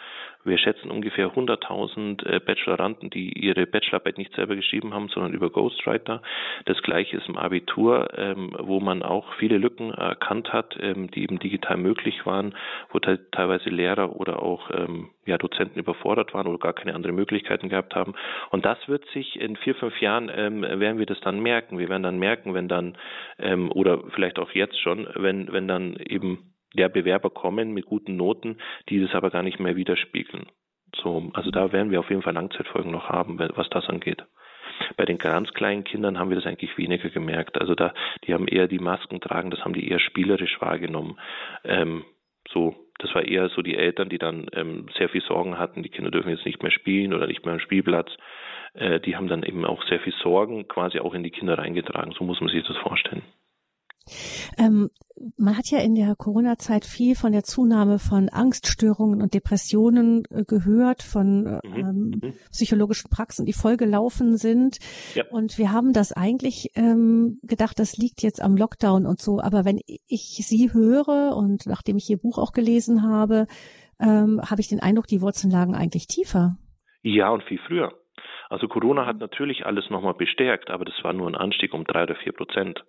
Wir 0.46 0.60
schätzen 0.60 0.92
ungefähr 0.92 1.32
100.000 1.32 2.24
äh, 2.26 2.40
Bacheloranden, 2.40 3.10
die 3.10 3.34
ihre 3.34 3.66
Bachelorarbeit 3.66 4.20
nicht 4.20 4.34
selber 4.36 4.56
geschrieben 4.56 4.94
haben, 4.94 5.10
sondern 5.10 5.34
über 5.34 5.50
Ghostwriter. 5.50 6.22
Das 6.66 6.82
gleiche 6.84 7.18
ist 7.18 7.28
im 7.28 7.38
Abitur, 7.38 8.10
ähm, 8.16 8.56
wo 8.60 8.80
man 8.80 9.02
auch 9.02 9.34
viele 9.40 9.58
Lücken 9.58 9.92
erkannt 9.92 10.54
hat, 10.54 10.78
ähm, 10.80 11.10
die 11.10 11.24
eben 11.24 11.40
digital 11.40 11.78
möglich 11.78 12.28
waren, 12.28 12.54
wo 12.92 13.00
teilweise 13.32 13.70
Lehrer 13.70 14.16
oder 14.16 14.42
auch 14.42 14.70
ähm, 14.72 15.10
ja, 15.26 15.38
Dozenten 15.38 15.80
überfordert 15.80 16.34
waren 16.34 16.48
oder 16.48 16.58
gar 16.58 16.74
keine 16.74 16.96
anderen 16.96 17.16
Möglichkeiten 17.16 17.70
gehabt 17.70 17.96
haben. 17.96 18.14
Und 18.52 18.66
das 18.66 18.78
wird 18.88 19.06
sich 19.10 19.40
in 19.40 19.56
vier, 19.56 19.76
fünf 19.76 20.00
Jahren, 20.02 20.32
ähm, 20.34 20.62
werden 20.62 21.00
wir 21.00 21.06
das 21.06 21.20
dann 21.22 21.40
merken. 21.40 21.78
Wir 21.78 21.90
werden 21.90 22.04
dann 22.04 22.20
merken, 22.20 22.54
wenn 22.54 22.68
dann, 22.68 22.98
ähm, 23.40 23.72
oder 23.72 24.04
vielleicht 24.14 24.40
auch 24.40 24.52
jetzt 24.52 24.80
schon, 24.80 25.08
wenn, 25.16 25.52
wenn 25.52 25.68
dann 25.68 25.96
eben 25.98 26.54
der 26.74 26.90
Bewerber 26.90 27.30
kommen 27.30 27.74
mit 27.74 27.86
guten 27.86 28.16
Noten, 28.16 28.58
die 28.90 29.02
das 29.02 29.16
aber 29.16 29.30
gar 29.30 29.44
nicht 29.44 29.60
mehr 29.60 29.76
widerspiegeln. 29.76 30.48
So, 30.96 31.30
also 31.34 31.52
da 31.52 31.72
werden 31.72 31.92
wir 31.92 32.00
auf 32.00 32.10
jeden 32.10 32.22
Fall 32.22 32.34
Langzeitfolgen 32.34 32.92
noch 32.92 33.10
haben, 33.10 33.40
was 33.40 33.70
das 33.70 33.88
angeht. 33.90 34.24
Bei 34.98 35.06
den 35.06 35.18
ganz 35.18 35.54
kleinen 35.54 35.84
Kindern 35.84 36.20
haben 36.20 36.30
wir 36.30 36.36
das 36.36 36.46
eigentlich 36.46 36.78
weniger 36.78 37.10
gemerkt. 37.10 37.60
Also 37.60 37.76
da, 37.76 37.94
die 38.26 38.34
haben 38.34 38.48
eher 38.48 38.68
die 38.68 38.80
Masken 38.80 39.22
tragen, 39.22 39.52
das 39.52 39.64
haben 39.64 39.74
die 39.74 39.90
eher 39.90 40.00
spielerisch 40.00 40.60
wahrgenommen. 40.60 41.18
Ähm, 41.64 42.04
so, 42.50 42.76
das 43.00 43.14
war 43.14 43.24
eher 43.24 43.50
so 43.50 43.62
die 43.62 43.76
Eltern, 43.76 44.10
die 44.10 44.18
dann 44.18 44.48
ähm, 44.54 44.88
sehr 44.98 45.10
viel 45.10 45.22
Sorgen 45.22 45.58
hatten, 45.58 45.84
die 45.84 45.90
Kinder 45.90 46.12
dürfen 46.12 46.30
jetzt 46.30 46.46
nicht 46.46 46.64
mehr 46.64 46.72
spielen 46.72 47.14
oder 47.14 47.28
nicht 47.28 47.46
mehr 47.46 47.54
am 47.54 47.60
Spielplatz. 47.60 48.12
Äh, 48.74 49.00
die 49.00 49.16
haben 49.16 49.28
dann 49.28 49.44
eben 49.44 49.66
auch 49.66 49.84
sehr 49.88 50.00
viel 50.00 50.14
Sorgen 50.22 50.68
quasi 50.68 51.00
auch 51.00 51.14
in 51.14 51.24
die 51.24 51.32
Kinder 51.32 51.58
reingetragen. 51.58 52.14
So 52.14 52.24
muss 52.24 52.40
man 52.40 52.50
sich 52.50 52.66
das 52.66 52.78
vorstellen. 52.78 53.24
Ähm, 54.58 54.90
man 55.38 55.58
hat 55.58 55.72
ja 55.72 55.80
in 55.80 55.96
der 55.96 56.16
Corona-Zeit 56.16 56.86
viel 56.86 57.16
von 57.16 57.32
der 57.32 57.44
Zunahme 57.44 58.00
von 58.00 58.30
Angststörungen 58.30 59.22
und 59.22 59.34
Depressionen 59.34 60.24
äh, 60.30 60.44
gehört, 60.44 61.04
von 61.04 61.46
äh, 61.46 61.68
mhm. 61.68 61.76
ähm, 61.76 62.22
mhm. 62.22 62.34
psychologischen 62.52 63.10
Praxen, 63.10 63.46
die 63.46 63.54
vollgelaufen 63.54 64.38
sind. 64.38 64.78
Ja. 65.14 65.24
Und 65.30 65.58
wir 65.58 65.72
haben 65.72 65.94
das 65.94 66.12
eigentlich 66.12 66.72
ähm, 66.76 67.40
gedacht, 67.44 67.80
das 67.80 67.98
liegt 67.98 68.22
jetzt 68.22 68.42
am 68.42 68.58
Lockdown 68.58 69.06
und 69.06 69.20
so. 69.22 69.40
Aber 69.40 69.66
wenn 69.66 69.80
ich 69.86 70.42
Sie 70.46 70.74
höre 70.74 71.36
und 71.36 71.66
nachdem 71.66 71.98
ich 71.98 72.10
Ihr 72.10 72.18
Buch 72.18 72.38
auch 72.38 72.52
gelesen 72.52 73.04
habe, 73.04 73.48
ähm, 74.00 74.42
habe 74.50 74.62
ich 74.62 74.68
den 74.68 74.82
Eindruck, 74.82 75.08
die 75.08 75.22
Wurzeln 75.22 75.52
lagen 75.52 75.76
eigentlich 75.76 76.08
tiefer. 76.08 76.58
Ja, 77.02 77.30
und 77.30 77.44
viel 77.44 77.60
früher. 77.68 77.94
Also 78.50 78.68
Corona 78.68 79.06
hat 79.06 79.18
natürlich 79.18 79.66
alles 79.66 79.90
nochmal 79.90 80.14
bestärkt, 80.14 80.70
aber 80.70 80.86
das 80.86 80.96
war 81.04 81.14
nur 81.14 81.28
ein 81.28 81.36
Anstieg 81.36 81.74
um 81.74 81.84
drei 81.84 82.04
oder 82.04 82.16
vier 82.16 82.34
Prozent, 82.34 82.84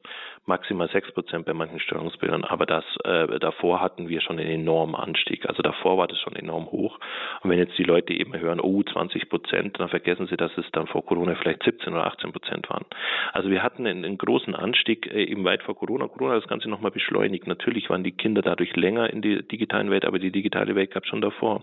maximal 0.46 0.88
sechs 0.88 1.10
Prozent 1.12 1.46
bei 1.46 1.54
manchen 1.54 1.80
Störungsbildern. 1.80 2.44
Aber 2.44 2.66
das 2.66 2.84
äh, 3.04 3.38
davor 3.38 3.80
hatten 3.80 4.08
wir 4.08 4.20
schon 4.20 4.38
einen 4.38 4.50
enormen 4.50 4.94
Anstieg. 4.94 5.48
Also 5.48 5.62
davor 5.62 5.98
war 5.98 6.06
das 6.06 6.18
schon 6.20 6.36
enorm 6.36 6.66
hoch. 6.66 6.98
Und 7.42 7.46
Und 7.46 7.52
wenn 7.52 7.60
jetzt 7.60 7.78
die 7.78 7.84
Leute 7.84 8.12
eben 8.12 8.36
hören, 8.36 8.58
oh, 8.58 8.82
20 8.82 9.28
Prozent, 9.28 9.78
dann 9.78 9.88
vergessen 9.88 10.26
sie, 10.26 10.36
dass 10.36 10.50
es 10.58 10.64
dann 10.72 10.88
vor 10.88 11.06
Corona 11.06 11.36
vielleicht 11.36 11.62
17 11.62 11.92
oder 11.92 12.04
18 12.08 12.32
Prozent 12.32 12.68
waren. 12.68 12.84
Also 13.32 13.50
wir 13.50 13.62
hatten 13.62 13.86
einen, 13.86 14.04
einen 14.04 14.18
großen 14.18 14.56
Anstieg 14.56 15.06
äh, 15.06 15.22
eben 15.22 15.44
weit 15.44 15.62
vor 15.62 15.76
Corona. 15.76 16.08
Corona 16.08 16.34
hat 16.34 16.42
das 16.42 16.48
Ganze 16.48 16.68
nochmal 16.68 16.90
beschleunigt. 16.90 17.46
Natürlich 17.46 17.88
waren 17.88 18.02
die 18.02 18.10
Kinder 18.10 18.42
dadurch 18.42 18.74
länger 18.74 19.10
in 19.10 19.22
der 19.22 19.42
digitalen 19.42 19.92
Welt, 19.92 20.04
aber 20.04 20.18
die 20.18 20.32
digitale 20.32 20.74
Welt 20.74 20.90
gab 20.90 21.04
es 21.04 21.08
schon 21.08 21.20
davor. 21.20 21.62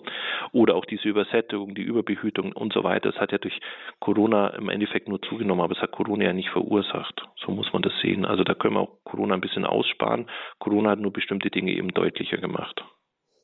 Oder 0.53 0.75
auch 0.75 0.85
diese 0.85 1.09
Übersättigung, 1.09 1.75
die 1.75 1.81
Überbehütung 1.81 2.53
und 2.53 2.71
so 2.71 2.85
weiter. 2.85 3.11
Das 3.11 3.19
hat 3.19 3.33
ja 3.33 3.39
durch 3.39 3.59
Corona 3.99 4.47
im 4.51 4.69
Endeffekt 4.69 5.09
nur 5.09 5.21
zugenommen, 5.21 5.65
aber 5.65 5.75
es 5.75 5.81
hat 5.81 5.91
Corona 5.91 6.23
ja 6.23 6.31
nicht 6.31 6.51
verursacht. 6.51 7.23
So 7.45 7.51
muss 7.51 7.73
man 7.73 7.81
das 7.81 7.91
sehen. 8.01 8.23
Also 8.23 8.45
da 8.45 8.53
können 8.53 8.72
wir 8.73 8.81
auch 8.81 9.03
Corona 9.03 9.35
ein 9.35 9.41
bisschen 9.41 9.65
aussparen. 9.65 10.29
Corona 10.59 10.91
hat 10.91 10.99
nur 10.99 11.13
bestimmte 11.13 11.49
Dinge 11.49 11.71
eben 11.71 11.89
deutlicher 11.89 12.37
gemacht. 12.37 12.83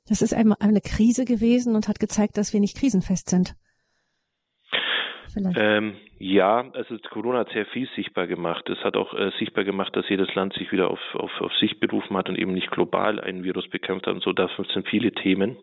Das 0.07 0.21
ist 0.21 0.33
einmal 0.33 0.57
eine 0.59 0.81
Krise 0.81 1.25
gewesen 1.25 1.75
und 1.75 1.88
hat 1.88 2.00
gezeigt, 2.00 2.38
dass 2.38 2.53
wir 2.53 2.59
nicht 2.59 2.77
krisenfest 2.77 3.29
sind. 3.29 3.55
Ähm, 5.55 5.95
ja, 6.17 6.69
also 6.74 6.98
Corona 7.09 7.39
hat 7.39 7.51
sehr 7.51 7.65
viel 7.67 7.88
sichtbar 7.95 8.27
gemacht. 8.27 8.67
Es 8.69 8.83
hat 8.83 8.98
auch 8.98 9.13
äh, 9.13 9.31
sichtbar 9.38 9.63
gemacht, 9.63 9.95
dass 9.95 10.09
jedes 10.09 10.33
Land 10.33 10.53
sich 10.53 10.71
wieder 10.71 10.89
auf, 10.89 11.00
auf, 11.13 11.31
auf 11.39 11.53
sich 11.57 11.79
berufen 11.79 12.17
hat 12.17 12.29
und 12.29 12.38
eben 12.38 12.53
nicht 12.53 12.71
global 12.71 13.19
ein 13.19 13.43
Virus 13.43 13.69
bekämpft 13.69 14.07
hat 14.07 14.15
und 14.15 14.24
so. 14.24 14.33
Das 14.33 14.50
sind 14.74 14.88
viele 14.88 15.12
Themen. 15.12 15.57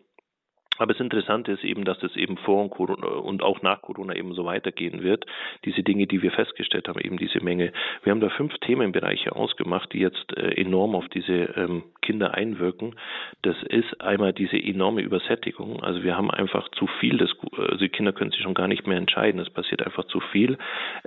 Aber 0.77 0.93
das 0.93 1.01
Interessante 1.01 1.51
ist 1.51 1.63
eben, 1.63 1.85
dass 1.85 1.99
das 1.99 2.15
eben 2.15 2.37
vor 2.37 2.69
Corona 2.69 3.07
und 3.07 3.43
auch 3.43 3.61
nach 3.61 3.81
Corona 3.81 4.15
eben 4.15 4.33
so 4.33 4.45
weitergehen 4.45 5.03
wird. 5.03 5.25
Diese 5.65 5.83
Dinge, 5.83 6.07
die 6.07 6.21
wir 6.21 6.31
festgestellt 6.31 6.87
haben, 6.87 6.99
eben 6.99 7.17
diese 7.17 7.43
Menge. 7.43 7.71
Wir 8.03 8.11
haben 8.11 8.19
da 8.19 8.29
fünf 8.29 8.57
Themenbereiche 8.59 9.35
ausgemacht, 9.35 9.93
die 9.93 9.99
jetzt 9.99 10.35
äh, 10.37 10.59
enorm 10.61 10.95
auf 10.95 11.07
diese 11.09 11.33
ähm, 11.33 11.83
Kinder 12.01 12.33
einwirken. 12.33 12.95
Das 13.41 13.55
ist 13.63 14.01
einmal 14.01 14.33
diese 14.33 14.57
enorme 14.57 15.01
Übersättigung. 15.01 15.83
Also 15.83 16.03
wir 16.03 16.15
haben 16.15 16.31
einfach 16.31 16.69
zu 16.69 16.87
viel. 16.99 17.17
Des, 17.17 17.35
also 17.57 17.77
die 17.77 17.89
Kinder 17.89 18.13
können 18.13 18.31
sich 18.31 18.41
schon 18.41 18.53
gar 18.53 18.67
nicht 18.67 18.87
mehr 18.87 18.97
entscheiden. 18.97 19.41
Es 19.41 19.49
passiert 19.49 19.83
einfach 19.83 20.05
zu 20.05 20.19
viel. 20.31 20.57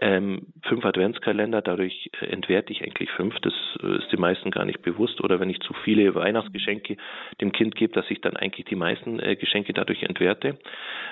Ähm, 0.01 0.47
fünf 0.63 0.85
Adventskalender, 0.85 1.63
dadurch 1.63 2.11
äh, 2.21 2.27
entwerte 2.27 2.73
ich 2.73 2.83
eigentlich 2.83 3.11
fünf. 3.13 3.39
Das 3.41 3.55
äh, 3.83 3.99
ist 3.99 4.13
den 4.13 4.21
meisten 4.21 4.51
gar 4.51 4.65
nicht 4.65 4.83
bewusst. 4.83 5.21
Oder 5.23 5.41
wenn 5.41 5.51
ich 5.51 5.61
zu 5.61 5.73
viele 5.85 6.15
Weihnachtsgeschenke 6.15 6.97
dem 7.41 7.53
Kind 7.53 7.77
gebe, 7.77 7.93
dass 7.93 8.11
ich 8.11 8.21
dann 8.21 8.37
eigentlich 8.37 8.67
die 8.67 8.77
meisten 8.77 9.19
Geschenke 9.39 9.60
Geschenke 9.61 9.73
dadurch 9.73 10.03
entwerte. 10.03 10.59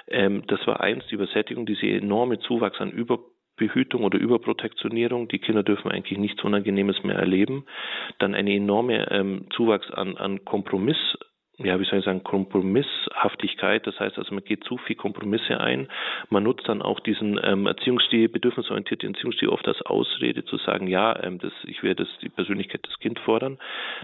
Ähm, 0.08 0.42
das 0.46 0.66
war 0.66 0.80
eins, 0.80 1.04
die 1.10 1.14
Übersättigung, 1.14 1.66
diese 1.66 1.86
enorme 1.86 2.38
Zuwachs 2.40 2.80
an 2.80 2.90
Überbehütung 2.90 4.04
oder 4.04 4.18
Überprotektionierung. 4.18 5.28
Die 5.28 5.38
Kinder 5.38 5.62
dürfen 5.62 5.90
eigentlich 5.90 6.18
nichts 6.18 6.42
Unangenehmes 6.44 7.02
mehr 7.04 7.16
erleben. 7.16 7.64
Dann 8.18 8.34
eine 8.34 8.54
enorme 8.54 9.10
ähm, 9.10 9.46
Zuwachs 9.54 9.90
an, 9.90 10.16
an 10.16 10.44
Kompromiss 10.44 10.96
ja, 11.58 11.80
wie 11.80 11.84
soll 11.84 11.98
ich 11.98 12.04
sagen, 12.04 12.22
Kompromisshaftigkeit. 12.22 13.84
Das 13.86 13.98
heißt 13.98 14.16
also, 14.16 14.32
man 14.32 14.44
geht 14.44 14.62
zu 14.62 14.78
viel 14.78 14.94
Kompromisse 14.94 15.58
ein. 15.58 15.88
Man 16.30 16.44
nutzt 16.44 16.68
dann 16.68 16.82
auch 16.82 17.00
diesen 17.00 17.40
ähm, 17.42 17.66
Erziehungsstil, 17.66 18.28
bedürfnisorientierten 18.28 19.14
Erziehungsstil 19.14 19.48
oft 19.48 19.66
als 19.66 19.82
Ausrede 19.82 20.44
zu 20.44 20.56
sagen, 20.58 20.86
ja, 20.86 21.20
ähm, 21.20 21.38
das, 21.38 21.52
ich 21.64 21.82
werde 21.82 22.04
das, 22.04 22.18
die 22.20 22.28
Persönlichkeit 22.28 22.86
des 22.86 22.98
Kindes 23.00 23.24
fordern. 23.24 23.58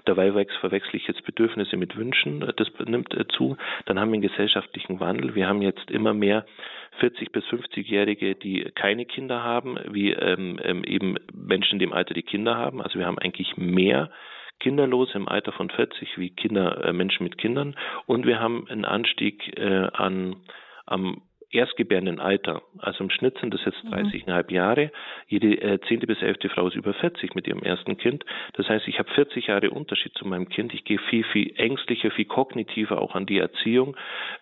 Dabei 0.05 0.33
verwechsel 0.33 0.97
ich 0.97 1.07
jetzt 1.07 1.25
Bedürfnisse 1.25 1.77
mit 1.77 1.97
Wünschen. 1.97 2.41
Das 2.57 2.69
nimmt 2.87 3.15
äh, 3.15 3.29
zu. 3.29 3.57
Dann 3.87 4.01
haben 4.01 4.11
wir 4.11 4.15
einen 4.15 4.23
gesellschaftlichen 4.23 4.99
Wandel. 4.99 5.37
Wir 5.37 5.47
haben 5.47 5.63
jetzt 5.63 5.91
immer 5.93 6.13
mehr 6.13 6.47
40 6.99 7.31
bis 7.31 7.45
50-Jährige, 7.45 8.35
die 8.35 8.65
keine 8.75 9.05
Kinder 9.05 9.45
haben, 9.45 9.79
wie 9.91 10.11
ähm, 10.13 10.59
ähm, 10.63 10.83
eben 10.83 11.17
Menschen 11.33 11.75
in 11.75 11.79
dem 11.81 11.93
Alter, 11.93 12.15
die 12.15 12.23
Kinder 12.23 12.57
haben. 12.57 12.83
Also 12.83 12.99
wir 12.99 13.07
haben 13.07 13.19
eigentlich 13.19 13.57
mehr 13.57 14.11
Kinderlose 14.61 15.15
im 15.15 15.29
Alter 15.29 15.53
von 15.53 15.71
40 15.71 16.19
wie 16.19 16.31
Kinder, 16.31 16.85
äh, 16.85 16.93
Menschen 16.93 17.25
mit 17.25 17.39
Kindern. 17.39 17.77
Und 18.07 18.27
wir 18.27 18.41
haben 18.41 18.67
einen 18.69 18.85
Anstieg 18.85 19.57
äh, 19.59 19.89
an 19.93 20.37
am 20.87 21.23
erstgebärenden 21.55 22.21
Alter. 22.21 22.63
Also 22.79 23.05
im 23.05 23.11
Schnitt 23.11 23.39
sind 23.39 23.55
das 23.55 23.65
jetzt 23.65 23.79
30,5 23.85 24.51
mhm. 24.51 24.55
Jahre. 24.55 24.91
Jede 25.29 25.61
äh, 25.61 25.81
zehnte 25.89 26.07
bis 26.07 26.21
elfte 26.23 26.49
Frau 26.49 26.67
ist 26.67 26.77
über 26.77 26.95
40 26.95 27.35
mit 27.35 27.47
ihrem 27.47 27.63
ersten 27.63 27.97
Kind. 27.97 28.25
Das 28.55 28.69
heißt, 28.69 28.89
ich 28.89 28.99
habe 28.99 29.11
40 29.11 29.47
Jahre 29.47 29.71
Unterschied 29.71 30.13
zu 30.15 30.27
meinem 30.27 30.49
Kind. 30.49 30.75
Ich 30.75 30.85
gehe 30.85 30.99
viel, 30.99 31.25
viel 31.25 31.53
ängstlicher, 31.57 32.11
viel 32.11 32.25
kognitiver 32.25 33.01
auch 33.01 33.15
an 33.15 33.27
die 33.27 33.39
Erziehung, 33.39 33.97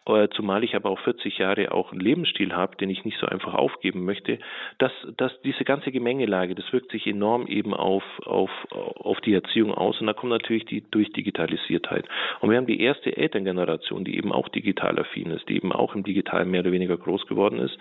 äh, 0.06 0.28
zumal 0.28 0.64
ich 0.64 0.74
aber 0.74 0.90
auch 0.90 1.00
40 1.00 1.38
Jahre 1.38 1.72
auch 1.72 1.92
einen 1.92 2.00
Lebensstil 2.00 2.52
habe, 2.52 2.76
den 2.76 2.90
ich 2.90 3.04
nicht 3.04 3.18
so 3.18 3.26
einfach 3.26 3.54
aufgeben 3.54 4.04
möchte. 4.04 4.38
Das, 4.78 4.92
das, 5.16 5.32
diese 5.42 5.64
ganze 5.64 5.92
Gemengelage, 5.92 6.54
das 6.54 6.72
wirkt 6.72 6.92
sich 6.92 7.06
enorm 7.06 7.46
eben 7.46 7.74
auf, 7.74 8.04
auf, 8.24 8.50
auf 8.70 9.20
die 9.20 9.34
Erziehung 9.34 9.72
aus. 9.72 10.00
Und 10.00 10.06
da 10.06 10.12
kommt 10.12 10.32
natürlich 10.32 10.64
die 10.64 10.82
Durchdigitalisiertheit. 10.90 12.06
Und 12.40 12.50
wir 12.50 12.56
haben 12.56 12.66
die 12.66 12.80
erste 12.80 13.16
Elterngeneration, 13.16 14.04
die 14.04 14.16
eben 14.16 14.32
auch 14.32 14.48
digital 14.48 14.98
affin 14.98 15.30
ist, 15.30 15.48
die 15.48 15.56
eben 15.56 15.72
auch 15.72 15.94
im 15.94 16.02
Digitalen 16.02 16.50
mehr 16.50 16.60
oder 16.60 16.72
weniger 16.72 16.96
groß 17.02 17.26
geworden 17.26 17.58
ist, 17.58 17.76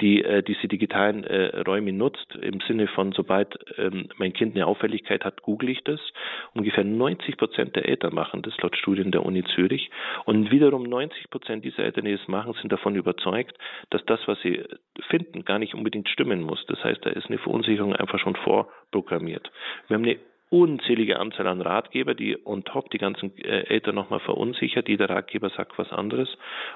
die 0.00 0.24
äh, 0.24 0.42
diese 0.42 0.68
digitalen 0.68 1.24
äh, 1.24 1.60
Räume 1.60 1.92
nutzt, 1.92 2.34
im 2.40 2.60
Sinne 2.66 2.88
von, 2.88 3.12
sobald 3.12 3.58
ähm, 3.78 4.08
mein 4.16 4.32
Kind 4.32 4.54
eine 4.54 4.66
Auffälligkeit 4.66 5.24
hat, 5.24 5.42
google 5.42 5.70
ich 5.70 5.82
das. 5.84 6.00
Ungefähr 6.54 6.84
90 6.84 7.36
Prozent 7.36 7.76
der 7.76 7.88
Eltern 7.88 8.14
machen 8.14 8.42
das 8.42 8.56
laut 8.62 8.76
Studien 8.76 9.12
der 9.12 9.24
Uni 9.24 9.44
Zürich. 9.54 9.90
Und 10.24 10.50
wiederum 10.50 10.82
90 10.82 11.30
Prozent 11.30 11.64
dieser 11.64 11.84
Eltern, 11.84 12.04
die 12.04 12.12
es 12.12 12.28
machen, 12.28 12.54
sind 12.54 12.72
davon 12.72 12.96
überzeugt, 12.96 13.56
dass 13.90 14.04
das, 14.06 14.20
was 14.26 14.40
sie 14.42 14.62
finden, 15.08 15.44
gar 15.44 15.58
nicht 15.58 15.74
unbedingt 15.74 16.08
stimmen 16.08 16.42
muss. 16.42 16.64
Das 16.66 16.82
heißt, 16.82 17.04
da 17.04 17.10
ist 17.10 17.26
eine 17.26 17.38
Verunsicherung 17.38 17.94
einfach 17.94 18.18
schon 18.18 18.36
vorprogrammiert. 18.36 19.50
Wir 19.88 19.96
haben 19.96 20.04
eine 20.04 20.18
unzählige 20.52 21.18
Anzahl 21.18 21.46
an 21.46 21.62
Ratgeber, 21.62 22.14
die 22.14 22.36
on 22.44 22.62
top 22.62 22.90
die 22.90 22.98
ganzen 22.98 23.34
äh, 23.38 23.62
Eltern 23.68 23.94
nochmal 23.94 24.20
verunsichert. 24.20 24.86
Jeder 24.86 25.08
Ratgeber 25.08 25.48
sagt 25.48 25.78
was 25.78 25.90
anderes 25.90 26.28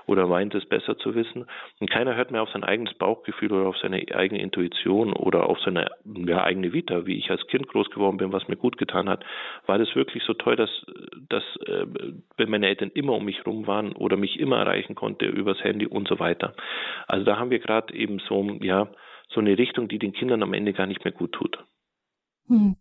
oder 0.06 0.26
meint 0.26 0.54
es 0.54 0.64
besser 0.64 0.96
zu 0.96 1.14
wissen. 1.14 1.44
Und 1.78 1.90
keiner 1.90 2.16
hört 2.16 2.30
mehr 2.30 2.40
auf 2.40 2.48
sein 2.48 2.64
eigenes 2.64 2.94
Bauchgefühl 2.94 3.52
oder 3.52 3.68
auf 3.68 3.76
seine 3.76 4.02
eigene 4.14 4.40
Intuition 4.40 5.12
oder 5.12 5.46
auf 5.50 5.60
seine 5.60 5.90
ja, 6.06 6.42
eigene 6.42 6.72
Vita, 6.72 7.04
wie 7.04 7.18
ich 7.18 7.30
als 7.30 7.46
Kind 7.48 7.68
groß 7.68 7.90
geworden 7.90 8.16
bin, 8.16 8.32
was 8.32 8.48
mir 8.48 8.56
gut 8.56 8.78
getan 8.78 9.10
hat. 9.10 9.22
War 9.66 9.76
das 9.76 9.94
wirklich 9.94 10.22
so 10.24 10.32
toll, 10.32 10.56
dass, 10.56 10.70
dass 11.28 11.44
äh, 11.66 11.84
wenn 12.38 12.48
meine 12.48 12.68
Eltern 12.68 12.90
immer 12.94 13.12
um 13.12 13.26
mich 13.26 13.44
rum 13.44 13.66
waren 13.66 13.92
oder 13.92 14.16
mich 14.16 14.40
immer 14.40 14.56
erreichen 14.56 14.94
konnte 14.94 15.26
übers 15.26 15.62
Handy 15.62 15.86
und 15.86 16.08
so 16.08 16.18
weiter. 16.18 16.54
Also 17.08 17.26
da 17.26 17.38
haben 17.38 17.50
wir 17.50 17.58
gerade 17.58 17.92
eben 17.92 18.20
so, 18.20 18.42
ja, 18.62 18.88
so 19.28 19.40
eine 19.40 19.58
Richtung, 19.58 19.88
die 19.88 19.98
den 19.98 20.14
Kindern 20.14 20.42
am 20.42 20.54
Ende 20.54 20.72
gar 20.72 20.86
nicht 20.86 21.04
mehr 21.04 21.12
gut 21.12 21.32
tut. 21.32 21.58
Hm 22.48 22.76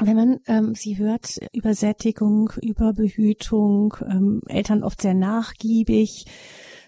wenn 0.00 0.16
man 0.16 0.40
ähm, 0.46 0.74
sie 0.74 0.98
hört, 0.98 1.38
Übersättigung, 1.52 2.52
Überbehütung, 2.62 3.94
ähm, 4.02 4.40
Eltern 4.46 4.82
oft 4.82 5.00
sehr 5.02 5.14
nachgiebig, 5.14 6.26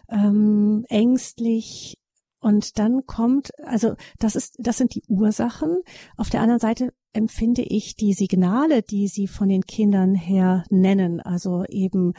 ähm, 0.08 0.84
ängstlich, 0.88 1.98
und 2.42 2.80
dann 2.80 3.06
kommt, 3.06 3.50
also 3.64 3.94
das 4.18 4.34
ist, 4.34 4.56
das 4.58 4.76
sind 4.76 4.96
die 4.96 5.04
Ursachen. 5.06 5.78
Auf 6.16 6.28
der 6.28 6.40
anderen 6.40 6.58
Seite 6.58 6.92
empfinde 7.12 7.62
ich 7.62 7.94
die 7.94 8.14
Signale, 8.14 8.82
die 8.82 9.06
Sie 9.06 9.28
von 9.28 9.48
den 9.48 9.62
Kindern 9.62 10.16
her 10.16 10.64
nennen, 10.68 11.20
also 11.20 11.64
eben 11.68 12.14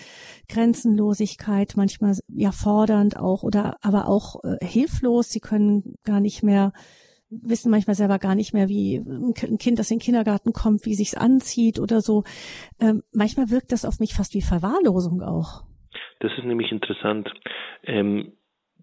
Grenzenlosigkeit, 0.47 1.73
manchmal 1.75 2.17
ja 2.29 2.53
fordernd 2.53 3.17
auch 3.17 3.43
oder 3.43 3.75
aber 3.81 4.07
auch 4.07 4.41
äh, 4.45 4.65
hilflos. 4.65 5.29
Sie 5.29 5.41
können 5.41 5.95
gar 6.05 6.21
nicht 6.21 6.41
mehr 6.41 6.71
wissen 7.41 7.71
manchmal 7.71 7.95
selber 7.95 8.19
gar 8.19 8.35
nicht 8.35 8.53
mehr, 8.53 8.69
wie 8.69 8.97
ein 8.97 9.57
Kind, 9.57 9.79
das 9.79 9.91
in 9.91 9.97
den 9.97 10.03
Kindergarten 10.03 10.53
kommt, 10.53 10.85
wie 10.85 10.93
sich's 10.93 11.15
anzieht 11.15 11.79
oder 11.79 12.01
so. 12.01 12.23
Ähm, 12.79 13.03
manchmal 13.11 13.49
wirkt 13.49 13.71
das 13.71 13.85
auf 13.85 13.99
mich 13.99 14.13
fast 14.13 14.33
wie 14.33 14.41
Verwahrlosung 14.41 15.21
auch. 15.21 15.63
Das 16.19 16.31
ist 16.37 16.45
nämlich 16.45 16.71
interessant. 16.71 17.29
Ähm, 17.83 18.33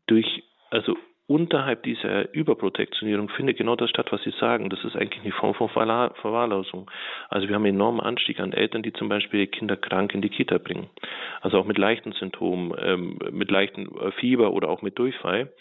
durch, 0.06 0.26
also 0.70 0.96
unterhalb 1.30 1.84
dieser 1.84 2.34
Überprotektionierung 2.34 3.28
findet 3.28 3.56
genau 3.56 3.76
das 3.76 3.88
statt, 3.88 4.08
was 4.10 4.20
Sie 4.24 4.32
sagen. 4.40 4.68
Das 4.68 4.82
ist 4.82 4.96
eigentlich 4.96 5.22
eine 5.22 5.32
Form 5.32 5.54
von 5.54 5.68
Verwahrlosung. 5.68 6.90
Also 7.28 7.46
wir 7.46 7.54
haben 7.54 7.64
einen 7.64 7.76
enormen 7.76 8.00
Anstieg 8.00 8.40
an 8.40 8.52
Eltern, 8.52 8.82
die 8.82 8.92
zum 8.92 9.08
Beispiel 9.08 9.46
Kinder 9.46 9.76
krank 9.76 10.12
in 10.12 10.22
die 10.22 10.28
Kita 10.28 10.58
bringen. 10.58 10.90
Also 11.40 11.58
auch 11.58 11.66
mit 11.66 11.78
leichten 11.78 12.10
Symptomen, 12.12 12.74
ähm, 12.82 13.18
mit 13.30 13.48
leichten 13.48 13.86
äh, 13.96 14.10
Fieber 14.10 14.52
oder 14.52 14.68
auch 14.68 14.82
mit 14.82 14.98
Durchfall. 14.98 15.52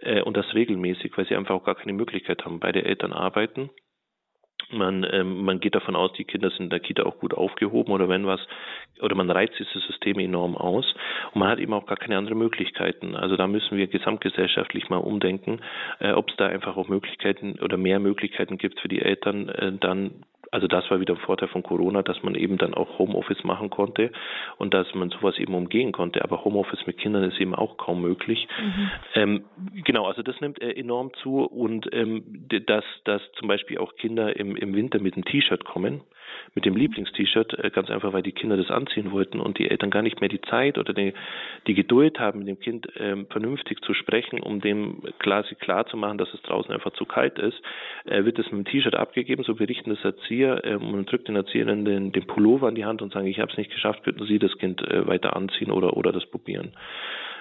Äh, 0.00 0.22
und 0.22 0.36
das 0.36 0.54
regelmäßig, 0.54 1.16
weil 1.16 1.26
sie 1.26 1.36
einfach 1.36 1.54
auch 1.54 1.64
gar 1.64 1.76
keine 1.76 1.92
Möglichkeit 1.92 2.44
haben. 2.44 2.58
Beide 2.58 2.84
Eltern 2.84 3.12
arbeiten 3.12 3.70
man, 4.72 5.06
ähm, 5.10 5.44
man 5.44 5.60
geht 5.60 5.74
davon 5.74 5.96
aus, 5.96 6.12
die 6.14 6.24
Kinder 6.24 6.50
sind 6.50 6.64
in 6.64 6.70
der 6.70 6.80
Kita 6.80 7.04
auch 7.04 7.18
gut 7.18 7.34
aufgehoben 7.34 7.92
oder 7.92 8.08
wenn 8.08 8.26
was, 8.26 8.40
oder 9.00 9.14
man 9.14 9.30
reizt 9.30 9.58
dieses 9.58 9.84
System 9.86 10.18
enorm 10.18 10.56
aus 10.56 10.94
und 11.32 11.40
man 11.40 11.48
hat 11.48 11.58
eben 11.58 11.72
auch 11.72 11.86
gar 11.86 11.96
keine 11.96 12.18
anderen 12.18 12.38
Möglichkeiten. 12.38 13.14
Also 13.14 13.36
da 13.36 13.46
müssen 13.46 13.76
wir 13.76 13.86
gesamtgesellschaftlich 13.86 14.88
mal 14.88 14.98
umdenken, 14.98 15.60
äh, 16.00 16.12
ob 16.12 16.30
es 16.30 16.36
da 16.36 16.46
einfach 16.46 16.76
auch 16.76 16.88
Möglichkeiten 16.88 17.58
oder 17.60 17.76
mehr 17.76 18.00
Möglichkeiten 18.00 18.58
gibt 18.58 18.80
für 18.80 18.88
die 18.88 19.02
Eltern, 19.02 19.48
äh, 19.48 19.72
dann 19.72 20.24
also 20.52 20.66
das 20.68 20.88
war 20.90 21.00
wieder 21.00 21.14
ein 21.14 21.20
Vorteil 21.20 21.48
von 21.48 21.62
Corona, 21.62 22.02
dass 22.02 22.22
man 22.22 22.34
eben 22.34 22.58
dann 22.58 22.74
auch 22.74 22.98
Homeoffice 22.98 23.42
machen 23.42 23.70
konnte 23.70 24.12
und 24.58 24.74
dass 24.74 24.94
man 24.94 25.08
sowas 25.08 25.38
eben 25.38 25.54
umgehen 25.54 25.92
konnte. 25.92 26.22
Aber 26.22 26.44
Homeoffice 26.44 26.86
mit 26.86 26.98
Kindern 26.98 27.24
ist 27.24 27.40
eben 27.40 27.54
auch 27.54 27.78
kaum 27.78 28.02
möglich. 28.02 28.46
Mhm. 28.60 28.90
Ähm, 29.14 29.44
genau, 29.82 30.06
also 30.06 30.22
das 30.22 30.40
nimmt 30.42 30.60
äh, 30.60 30.72
enorm 30.72 31.10
zu 31.22 31.42
und 31.42 31.88
ähm, 31.94 32.46
dass, 32.66 32.84
dass 33.04 33.22
zum 33.32 33.48
Beispiel 33.48 33.78
auch 33.78 33.96
Kinder 33.96 34.36
im, 34.36 34.54
im 34.54 34.74
Winter 34.74 35.00
mit 35.00 35.14
einem 35.14 35.24
T-Shirt 35.24 35.64
kommen 35.64 36.02
mit 36.54 36.64
dem 36.64 36.76
Lieblingst-T-Shirt, 36.76 37.58
äh, 37.58 37.70
ganz 37.70 37.90
einfach, 37.90 38.12
weil 38.12 38.22
die 38.22 38.32
Kinder 38.32 38.56
das 38.56 38.70
anziehen 38.70 39.10
wollten 39.10 39.40
und 39.40 39.58
die 39.58 39.70
Eltern 39.70 39.90
gar 39.90 40.02
nicht 40.02 40.20
mehr 40.20 40.28
die 40.28 40.40
Zeit 40.42 40.78
oder 40.78 40.92
die, 40.92 41.14
die 41.66 41.74
Geduld 41.74 42.18
haben, 42.18 42.40
mit 42.40 42.48
dem 42.48 42.60
Kind 42.60 42.88
ähm, 42.96 43.26
vernünftig 43.30 43.80
zu 43.82 43.94
sprechen, 43.94 44.40
um 44.40 44.60
dem 44.60 45.02
klar, 45.18 45.44
klar 45.60 45.86
zu 45.86 45.96
machen, 45.96 46.18
dass 46.18 46.32
es 46.34 46.42
draußen 46.42 46.72
einfach 46.72 46.92
zu 46.92 47.04
kalt 47.04 47.38
ist, 47.38 47.60
äh, 48.04 48.24
wird 48.24 48.38
es 48.38 48.50
mit 48.52 48.66
dem 48.66 48.70
T-Shirt 48.70 48.94
abgegeben, 48.94 49.44
so 49.44 49.54
berichten 49.54 49.90
das 49.90 50.04
Erzieher 50.04 50.64
äh, 50.64 50.74
und 50.74 51.10
drückt 51.10 51.28
den 51.28 51.36
Erzieherinnen 51.36 51.84
den, 51.84 52.12
den 52.12 52.26
Pullover 52.26 52.68
in 52.68 52.74
die 52.74 52.84
Hand 52.84 53.02
und 53.02 53.12
sagen, 53.12 53.26
ich 53.26 53.40
habe 53.40 53.50
es 53.50 53.58
nicht 53.58 53.72
geschafft, 53.72 54.04
könnten 54.04 54.26
Sie 54.26 54.38
das 54.38 54.56
Kind 54.58 54.82
äh, 54.82 55.06
weiter 55.06 55.34
anziehen 55.36 55.70
oder, 55.70 55.96
oder 55.96 56.12
das 56.12 56.26
probieren. 56.26 56.72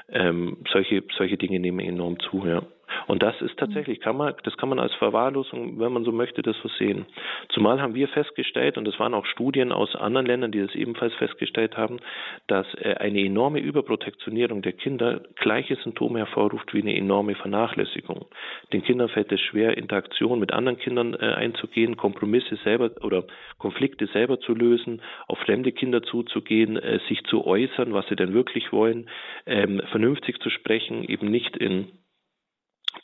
Ähm, 0.10 0.58
solche, 0.72 1.03
solche 1.18 1.38
Dinge 1.38 1.60
nehmen 1.60 1.80
enorm 1.80 2.20
zu, 2.20 2.46
ja. 2.46 2.63
Und 3.08 3.24
das 3.24 3.40
ist 3.42 3.58
tatsächlich, 3.58 4.00
kann 4.00 4.18
man, 4.18 4.34
das 4.44 4.58
kann 4.58 4.70
man 4.70 4.80
als 4.80 4.94
Verwahrlosung, 4.96 5.80
wenn 5.80 5.92
man 5.92 6.04
so 6.04 6.12
möchte, 6.12 6.42
das 6.42 6.56
so 6.62 6.70
sehen. 6.70 7.06
Zumal 7.50 7.82
haben 7.82 7.96
wir 7.96 8.08
festgestellt, 8.08 8.78
und 8.78 8.88
es 8.88 9.00
waren 9.00 9.14
auch 9.14 9.26
Studien 9.26 9.72
aus 9.72 9.96
anderen 9.96 10.26
Ländern, 10.26 10.52
die 10.52 10.62
das 10.62 10.76
ebenfalls 10.76 11.14
festgestellt 11.16 11.78
haben, 11.78 12.00
dass 12.48 12.66
äh, 12.76 12.96
eine 13.00 13.20
enorme 13.22 13.60
Überprotektionierung 13.60 14.62
der 14.62 14.74
Kinder 14.74 15.22
gleiche 15.36 15.76
Symptome 15.78 16.20
hervorruft 16.20 16.74
wie 16.74 16.82
eine 16.82 16.96
enorme 16.96 17.36
Vernachlässigung. 17.36 18.26
Den 18.74 18.84
Kindern 18.84 19.10
fällt 19.10 19.32
es 19.32 19.42
schwer, 19.42 19.78
Interaktion 19.78 20.40
mit 20.40 20.54
anderen 20.54 20.78
Kindern 20.78 21.14
äh, 21.14 21.34
einzugehen, 21.34 21.98
Kompromisse 21.98 22.56
selber 22.58 22.92
oder 23.02 23.24
Konflikte 23.58 24.08
selber 24.08 24.40
zu 24.40 24.54
lösen, 24.54 25.02
auf 25.28 25.40
fremde 25.40 25.72
Kinder 25.72 26.04
zuzugehen, 26.04 26.78
äh, 26.78 27.00
sich 27.08 27.24
zu 27.26 27.46
äußern, 27.46 27.94
was 27.94 28.08
sie 28.08 28.16
denn 28.16 28.34
wirklich 28.34 28.72
wollen, 28.72 29.10
ähm, 29.46 29.82
vernünftig 29.92 30.40
zu 30.40 30.50
sprechen, 30.50 31.04
eben 31.04 31.30
nicht 31.30 31.58
in 31.58 31.88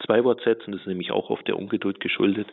zwei 0.06 0.24
Wortsätzen, 0.24 0.72
das 0.72 0.82
ist 0.82 0.88
nämlich 0.88 1.12
auch 1.12 1.30
oft 1.30 1.48
der 1.48 1.58
Ungeduld 1.58 2.00
geschuldet, 2.00 2.48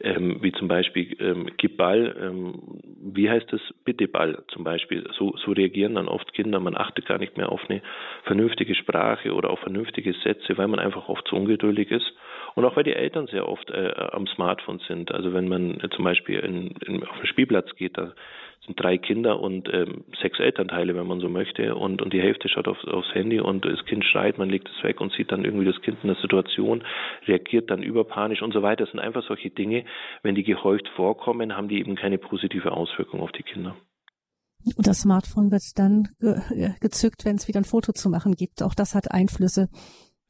ähm, 0.00 0.38
wie 0.42 0.52
zum 0.52 0.68
Beispiel 0.68 1.16
ähm, 1.20 1.50
gib 1.56 1.76
Ball, 1.76 2.14
ähm, 2.20 2.80
wie 3.00 3.28
heißt 3.28 3.52
es, 3.52 3.60
bitte 3.84 4.08
Ball 4.08 4.42
zum 4.48 4.64
Beispiel. 4.64 5.06
So, 5.16 5.36
so 5.36 5.52
reagieren 5.52 5.94
dann 5.94 6.08
oft 6.08 6.32
Kinder, 6.32 6.60
man 6.60 6.76
achtet 6.76 7.06
gar 7.06 7.18
nicht 7.18 7.36
mehr 7.36 7.50
auf 7.50 7.62
eine 7.68 7.82
vernünftige 8.24 8.74
Sprache 8.74 9.32
oder 9.32 9.50
auf 9.50 9.60
vernünftige 9.60 10.14
Sätze, 10.24 10.56
weil 10.56 10.68
man 10.68 10.78
einfach 10.78 11.08
oft 11.08 11.26
zu 11.28 11.36
ungeduldig 11.36 11.90
ist. 11.90 12.12
Und 12.54 12.64
auch 12.64 12.76
weil 12.76 12.84
die 12.84 12.94
Eltern 12.94 13.26
sehr 13.26 13.48
oft 13.48 13.70
äh, 13.70 13.92
am 14.12 14.26
Smartphone 14.28 14.80
sind. 14.86 15.12
Also 15.12 15.32
wenn 15.32 15.48
man 15.48 15.80
äh, 15.80 15.88
zum 15.90 16.04
Beispiel 16.04 16.38
in, 16.38 16.70
in, 16.86 17.04
auf 17.04 17.16
den 17.16 17.26
Spielplatz 17.26 17.74
geht, 17.76 17.98
da 17.98 18.12
sind 18.64 18.80
drei 18.80 18.96
Kinder 18.96 19.40
und 19.40 19.68
ähm, 19.72 20.04
sechs 20.22 20.38
Elternteile, 20.38 20.94
wenn 20.94 21.06
man 21.06 21.20
so 21.20 21.28
möchte, 21.28 21.74
und, 21.74 22.00
und 22.00 22.12
die 22.12 22.20
Hälfte 22.20 22.48
schaut 22.48 22.68
auf, 22.68 22.82
aufs 22.84 23.12
Handy 23.14 23.40
und 23.40 23.64
das 23.64 23.84
Kind 23.84 24.04
schreit, 24.04 24.38
man 24.38 24.48
legt 24.48 24.68
es 24.68 24.82
weg 24.82 25.00
und 25.00 25.12
sieht 25.12 25.32
dann 25.32 25.44
irgendwie 25.44 25.66
das 25.66 25.80
Kind 25.82 25.98
in 26.02 26.08
der 26.08 26.20
Situation, 26.20 26.84
reagiert 27.26 27.70
dann 27.70 27.82
überpanisch 27.82 28.42
und 28.42 28.52
so 28.52 28.62
weiter. 28.62 28.84
Das 28.84 28.90
sind 28.92 29.00
einfach 29.00 29.24
solche 29.26 29.50
Dinge, 29.50 29.84
wenn 30.22 30.34
die 30.34 30.44
gehäuft 30.44 30.88
vorkommen, 30.96 31.56
haben 31.56 31.68
die 31.68 31.78
eben 31.78 31.96
keine 31.96 32.18
positive 32.18 32.72
Auswirkung 32.72 33.20
auf 33.20 33.32
die 33.32 33.42
Kinder. 33.42 33.76
Und 34.76 34.86
das 34.86 35.00
Smartphone 35.00 35.50
wird 35.50 35.62
dann 35.76 36.08
ge 36.18 36.70
gezückt, 36.80 37.26
wenn 37.26 37.36
es 37.36 37.48
wieder 37.48 37.60
ein 37.60 37.64
Foto 37.64 37.92
zu 37.92 38.08
machen 38.08 38.34
gibt. 38.34 38.62
Auch 38.62 38.74
das 38.74 38.94
hat 38.94 39.10
Einflüsse 39.10 39.68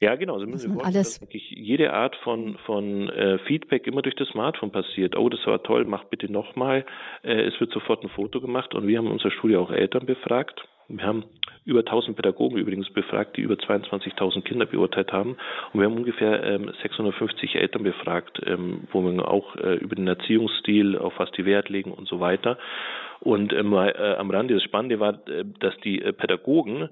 ja, 0.00 0.16
genau. 0.16 0.38
Sie 0.38 0.46
müssen 0.46 0.58
sich 0.58 0.72
vorstellen, 0.72 0.96
alles 0.96 1.20
dass 1.20 1.28
jede 1.32 1.92
Art 1.92 2.16
von, 2.16 2.58
von 2.66 3.08
äh, 3.08 3.38
Feedback 3.46 3.86
immer 3.86 4.02
durch 4.02 4.16
das 4.16 4.28
Smartphone 4.28 4.70
passiert. 4.70 5.16
Oh, 5.16 5.28
das 5.28 5.46
war 5.46 5.62
toll, 5.62 5.84
mach 5.84 6.04
bitte 6.04 6.30
nochmal. 6.30 6.84
Äh, 7.22 7.42
es 7.42 7.58
wird 7.60 7.72
sofort 7.72 8.02
ein 8.02 8.10
Foto 8.10 8.40
gemacht 8.40 8.74
und 8.74 8.86
wir 8.86 8.98
haben 8.98 9.06
in 9.06 9.12
unserer 9.12 9.30
Studie 9.30 9.56
auch 9.56 9.70
Eltern 9.70 10.06
befragt. 10.06 10.66
Wir 10.88 11.06
haben 11.06 11.24
über 11.64 11.80
1000 11.80 12.16
Pädagogen 12.16 12.58
übrigens 12.58 12.90
befragt, 12.92 13.36
die 13.36 13.40
über 13.40 13.54
22.000 13.54 14.42
Kinder 14.42 14.66
beurteilt 14.66 15.12
haben. 15.12 15.36
Und 15.72 15.80
wir 15.80 15.86
haben 15.86 15.96
ungefähr 15.96 16.42
ähm, 16.44 16.70
650 16.82 17.54
Eltern 17.54 17.84
befragt, 17.84 18.40
ähm, 18.44 18.86
wo 18.92 19.00
wir 19.00 19.26
auch 19.26 19.56
äh, 19.56 19.76
über 19.76 19.96
den 19.96 20.06
Erziehungsstil, 20.06 20.98
auf 20.98 21.14
was 21.18 21.30
die 21.32 21.46
Wert 21.46 21.70
legen 21.70 21.92
und 21.92 22.06
so 22.06 22.20
weiter. 22.20 22.58
Und 23.20 23.54
ähm, 23.54 23.72
äh, 23.72 24.14
am 24.16 24.30
Rande 24.30 24.54
das 24.54 24.62
Spannende 24.62 25.00
war, 25.00 25.26
äh, 25.28 25.44
dass 25.60 25.74
die 25.78 26.02
äh, 26.02 26.12
Pädagogen 26.12 26.90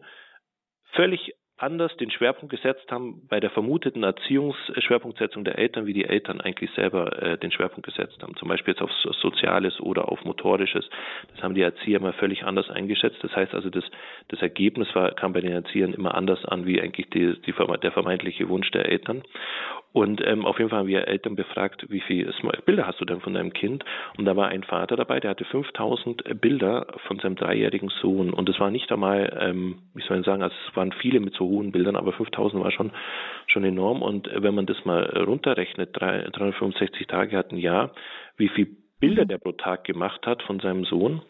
völlig 0.94 1.34
anders 1.58 1.96
den 1.96 2.10
Schwerpunkt 2.10 2.50
gesetzt 2.50 2.90
haben 2.90 3.22
bei 3.28 3.38
der 3.38 3.50
vermuteten 3.50 4.02
Erziehungsschwerpunktsetzung 4.02 5.44
der 5.44 5.58
Eltern, 5.58 5.86
wie 5.86 5.92
die 5.92 6.04
Eltern 6.04 6.40
eigentlich 6.40 6.70
selber 6.72 7.22
äh, 7.22 7.38
den 7.38 7.52
Schwerpunkt 7.52 7.86
gesetzt 7.86 8.20
haben. 8.22 8.34
Zum 8.36 8.48
Beispiel 8.48 8.74
jetzt 8.74 8.82
auf 8.82 8.90
Soziales 9.20 9.80
oder 9.80 10.10
auf 10.10 10.24
Motorisches. 10.24 10.88
Das 11.32 11.42
haben 11.42 11.54
die 11.54 11.62
Erzieher 11.62 12.00
mal 12.00 12.12
völlig 12.14 12.44
anders 12.44 12.68
eingeschätzt. 12.68 13.18
Das 13.22 13.34
heißt 13.36 13.54
also, 13.54 13.70
das, 13.70 13.84
das 14.28 14.42
Ergebnis 14.42 14.88
war, 14.94 15.12
kam 15.12 15.32
bei 15.32 15.40
den 15.40 15.52
Erziehern 15.52 15.94
immer 15.94 16.14
anders 16.14 16.44
an, 16.44 16.66
wie 16.66 16.80
eigentlich 16.80 17.08
die, 17.10 17.40
die, 17.42 17.54
der 17.82 17.92
vermeintliche 17.92 18.48
Wunsch 18.48 18.70
der 18.72 18.86
Eltern. 18.86 19.22
Und 19.92 20.26
ähm, 20.26 20.46
auf 20.46 20.58
jeden 20.58 20.70
Fall 20.70 20.80
haben 20.80 20.88
wir 20.88 21.06
Eltern 21.06 21.36
befragt, 21.36 21.86
wie 21.90 22.00
viele 22.00 22.32
Bilder 22.64 22.86
hast 22.86 23.00
du 23.00 23.04
denn 23.04 23.20
von 23.20 23.34
deinem 23.34 23.52
Kind? 23.52 23.84
Und 24.16 24.24
da 24.24 24.34
war 24.36 24.48
ein 24.48 24.64
Vater 24.64 24.96
dabei, 24.96 25.20
der 25.20 25.30
hatte 25.32 25.44
5000 25.44 26.40
Bilder 26.40 26.86
von 27.06 27.18
seinem 27.18 27.36
dreijährigen 27.36 27.90
Sohn. 28.00 28.32
Und 28.32 28.48
es 28.48 28.58
war 28.58 28.70
nicht 28.70 28.90
einmal, 28.90 29.36
ähm, 29.38 29.82
wie 29.94 30.02
soll 30.02 30.18
ich 30.18 30.24
sagen, 30.24 30.42
also 30.42 30.56
es 30.68 30.76
waren 30.76 30.92
viele 30.92 31.20
mit 31.20 31.34
so 31.34 31.51
hohen 31.52 31.72
Bildern, 31.72 31.96
aber 31.96 32.12
5000 32.12 32.62
war 32.62 32.72
schon, 32.72 32.92
schon 33.46 33.64
enorm. 33.64 34.02
Und 34.02 34.28
wenn 34.32 34.54
man 34.54 34.66
das 34.66 34.84
mal 34.84 35.04
runterrechnet, 35.24 35.90
365 35.92 37.06
Tage 37.06 37.36
hat 37.36 37.52
ein 37.52 37.58
Jahr, 37.58 37.92
wie 38.36 38.48
viele 38.48 38.70
Bilder 39.00 39.24
mhm. 39.24 39.28
der 39.28 39.38
pro 39.38 39.52
Tag 39.52 39.84
gemacht 39.84 40.26
hat 40.26 40.42
von 40.42 40.60
seinem 40.60 40.84
Sohn, 40.84 41.22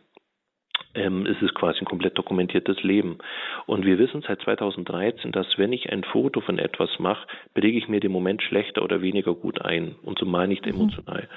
ähm, 0.94 1.26
ist 1.26 1.42
es 1.42 1.54
quasi 1.54 1.80
ein 1.80 1.86
komplett 1.86 2.18
dokumentiertes 2.18 2.82
Leben. 2.82 3.18
Und 3.66 3.84
wir 3.84 3.98
wissen 3.98 4.22
seit 4.26 4.40
2013, 4.42 5.32
dass 5.32 5.46
wenn 5.56 5.72
ich 5.72 5.90
ein 5.90 6.04
Foto 6.04 6.40
von 6.40 6.58
etwas 6.58 6.98
mache, 6.98 7.26
präge 7.54 7.78
ich 7.78 7.88
mir 7.88 8.00
den 8.00 8.12
Moment 8.12 8.42
schlechter 8.42 8.82
oder 8.82 9.02
weniger 9.02 9.34
gut 9.34 9.62
ein 9.62 9.94
und 10.02 10.18
zumal 10.18 10.48
nicht 10.48 10.66
mhm. 10.66 10.72
emotional. 10.72 11.28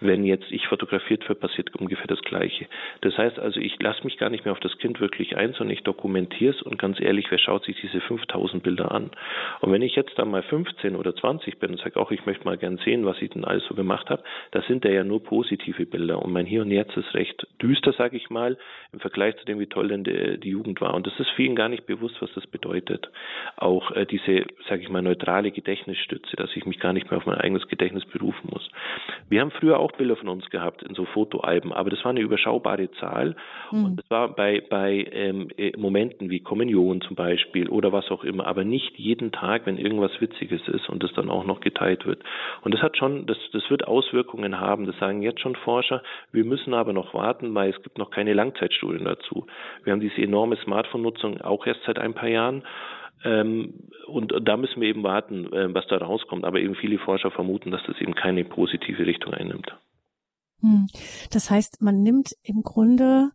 Wenn 0.00 0.24
jetzt 0.24 0.50
ich 0.50 0.66
fotografiert 0.66 1.28
wird, 1.28 1.40
passiert 1.40 1.74
ungefähr 1.76 2.06
das 2.06 2.20
Gleiche. 2.22 2.66
Das 3.02 3.16
heißt 3.16 3.38
also, 3.38 3.60
ich 3.60 3.80
lasse 3.80 4.04
mich 4.04 4.18
gar 4.18 4.30
nicht 4.30 4.44
mehr 4.44 4.52
auf 4.52 4.60
das 4.60 4.76
Kind 4.78 5.00
wirklich 5.00 5.36
ein, 5.36 5.52
sondern 5.52 5.74
ich 5.74 5.82
dokumentiere 5.82 6.54
es 6.54 6.62
und 6.62 6.78
ganz 6.78 7.00
ehrlich, 7.00 7.26
wer 7.30 7.38
schaut 7.38 7.64
sich 7.64 7.76
diese 7.80 8.00
5000 8.00 8.62
Bilder 8.62 8.92
an? 8.92 9.10
Und 9.60 9.72
wenn 9.72 9.82
ich 9.82 9.94
jetzt 9.94 10.18
dann 10.18 10.30
mal 10.30 10.42
15 10.42 10.96
oder 10.96 11.14
20 11.14 11.58
bin 11.58 11.72
und 11.72 11.80
sage, 11.80 12.00
auch 12.00 12.10
ich 12.10 12.26
möchte 12.26 12.44
mal 12.44 12.58
gern 12.58 12.78
sehen, 12.78 13.04
was 13.06 13.20
ich 13.20 13.30
denn 13.30 13.44
alles 13.44 13.64
so 13.68 13.74
gemacht 13.74 14.10
habe, 14.10 14.22
das 14.50 14.66
sind 14.66 14.84
ja 14.84 15.04
nur 15.04 15.22
positive 15.22 15.86
Bilder 15.86 16.20
und 16.20 16.32
mein 16.32 16.46
Hier 16.46 16.62
und 16.62 16.70
Jetzt 16.70 16.96
ist 16.96 17.14
recht 17.14 17.46
düster, 17.62 17.92
sage 17.92 18.16
ich 18.16 18.30
mal, 18.30 18.56
im 18.92 19.00
Vergleich 19.00 19.36
zu 19.36 19.44
dem, 19.44 19.58
wie 19.58 19.66
toll 19.66 19.88
denn 19.88 20.04
die, 20.04 20.38
die, 20.38 20.50
Jugend 20.50 20.80
war. 20.80 20.94
Und 20.94 21.06
das 21.06 21.18
ist 21.18 21.30
vielen 21.30 21.56
gar 21.56 21.68
nicht 21.68 21.86
bewusst, 21.86 22.16
was 22.20 22.32
das 22.34 22.46
bedeutet. 22.46 23.10
Auch 23.56 23.90
äh, 23.90 24.06
diese, 24.06 24.46
sage 24.68 24.82
ich 24.82 24.88
mal, 24.88 25.02
neutrale 25.02 25.50
Gedächtnisstütze, 25.50 26.36
dass 26.36 26.54
ich 26.54 26.64
mich 26.64 26.78
gar 26.78 26.92
nicht 26.92 27.10
mehr 27.10 27.18
auf 27.18 27.26
mein 27.26 27.38
eigenes 27.38 27.66
Gedächtnis 27.66 28.04
berufen 28.04 28.48
muss. 28.50 28.68
Wir 29.28 29.40
haben 29.40 29.50
früher 29.50 29.78
auch 29.80 29.92
Bilder 29.92 30.16
von 30.16 30.28
uns 30.28 30.48
gehabt 30.50 30.82
in 30.82 30.94
so 30.94 31.04
Fotoalben, 31.06 31.72
aber 31.72 31.90
das 31.90 32.04
war 32.04 32.10
eine 32.10 32.20
überschaubare 32.20 32.90
Zahl. 32.92 33.34
Mhm. 33.72 33.84
Und 33.84 33.96
das 33.96 34.10
war 34.10 34.28
bei, 34.28 34.62
bei 34.68 35.08
ähm, 35.10 35.48
äh, 35.56 35.76
Momenten 35.76 36.30
wie 36.30 36.40
Kommunion 36.40 37.00
zum 37.00 37.16
Beispiel 37.16 37.68
oder 37.68 37.92
was 37.92 38.10
auch 38.10 38.22
immer, 38.22 38.46
aber 38.46 38.64
nicht 38.64 38.96
jeden 38.96 39.32
Tag, 39.32 39.66
wenn 39.66 39.76
irgendwas 39.78 40.20
Witziges 40.20 40.66
ist 40.68 40.88
und 40.88 41.02
das 41.02 41.12
dann 41.14 41.30
auch 41.30 41.44
noch 41.44 41.60
geteilt 41.60 42.06
wird. 42.06 42.22
Und 42.62 42.72
das 42.74 42.82
hat 42.82 42.96
schon, 42.96 43.26
das, 43.26 43.38
das 43.52 43.68
wird 43.70 43.88
Auswirkungen 43.88 44.60
haben. 44.60 44.86
Das 44.86 44.96
sagen 44.98 45.22
jetzt 45.22 45.40
schon 45.40 45.56
Forscher. 45.56 46.02
Wir 46.30 46.44
müssen 46.44 46.74
aber 46.74 46.92
noch 46.92 47.12
warten, 47.14 47.54
weil 47.54 47.70
es 47.70 47.82
gibt 47.82 47.98
noch 47.98 48.10
keine 48.10 48.34
Langzeitstudien 48.34 48.83
Studien 48.84 49.04
dazu. 49.04 49.46
Wir 49.82 49.92
haben 49.92 50.00
diese 50.00 50.20
enorme 50.20 50.56
Smartphone-Nutzung 50.56 51.40
auch 51.40 51.66
erst 51.66 51.80
seit 51.86 51.98
ein 51.98 52.14
paar 52.14 52.28
Jahren. 52.28 52.62
Ähm, 53.24 53.88
und 54.06 54.34
da 54.42 54.56
müssen 54.56 54.80
wir 54.82 54.88
eben 54.88 55.02
warten, 55.02 55.50
äh, 55.52 55.72
was 55.72 55.86
da 55.86 55.96
rauskommt. 55.96 56.44
Aber 56.44 56.60
eben 56.60 56.74
viele 56.74 56.98
Forscher 56.98 57.30
vermuten, 57.30 57.70
dass 57.70 57.82
das 57.86 57.98
eben 58.00 58.14
keine 58.14 58.44
positive 58.44 59.06
Richtung 59.06 59.32
einnimmt. 59.32 59.74
Hm. 60.60 60.86
Das 61.32 61.50
heißt, 61.50 61.80
man 61.80 62.02
nimmt 62.02 62.32
im 62.42 62.62
Grunde 62.62 63.30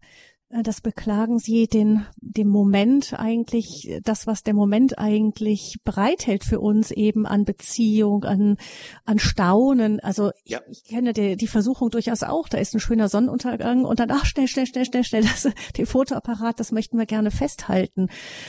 das 0.49 0.81
beklagen 0.81 1.37
Sie 1.37 1.67
den, 1.67 2.05
dem 2.17 2.47
Moment 2.47 3.13
eigentlich, 3.13 3.99
das, 4.03 4.25
was 4.25 4.41
der 4.41 4.55
Moment 4.55 4.97
eigentlich 4.97 5.77
bereithält 5.83 6.43
für 6.43 6.59
uns 6.59 6.89
eben 6.89 7.27
an 7.27 7.45
Beziehung, 7.45 8.23
an, 8.23 8.57
an 9.05 9.19
Staunen. 9.19 9.99
Also 9.99 10.31
ich, 10.43 10.53
ja. 10.53 10.61
ich 10.67 10.83
kenne 10.85 11.13
die, 11.13 11.35
die 11.35 11.47
Versuchung 11.47 11.91
durchaus 11.91 12.23
auch. 12.23 12.49
Da 12.49 12.57
ist 12.57 12.73
ein 12.73 12.79
schöner 12.79 13.09
Sonnenuntergang 13.09 13.85
und 13.85 13.99
dann, 13.99 14.09
ach, 14.09 14.25
schnell, 14.25 14.47
schnell, 14.47 14.65
schnell, 14.65 14.85
schnell, 14.85 15.03
schnell, 15.03 15.21
das, 15.21 15.47
den 15.77 15.85
Fotoapparat, 15.85 16.59
das 16.59 16.71
möchten 16.71 16.97
wir 16.97 17.05
gerne 17.05 17.29
festhalten. 17.29 18.07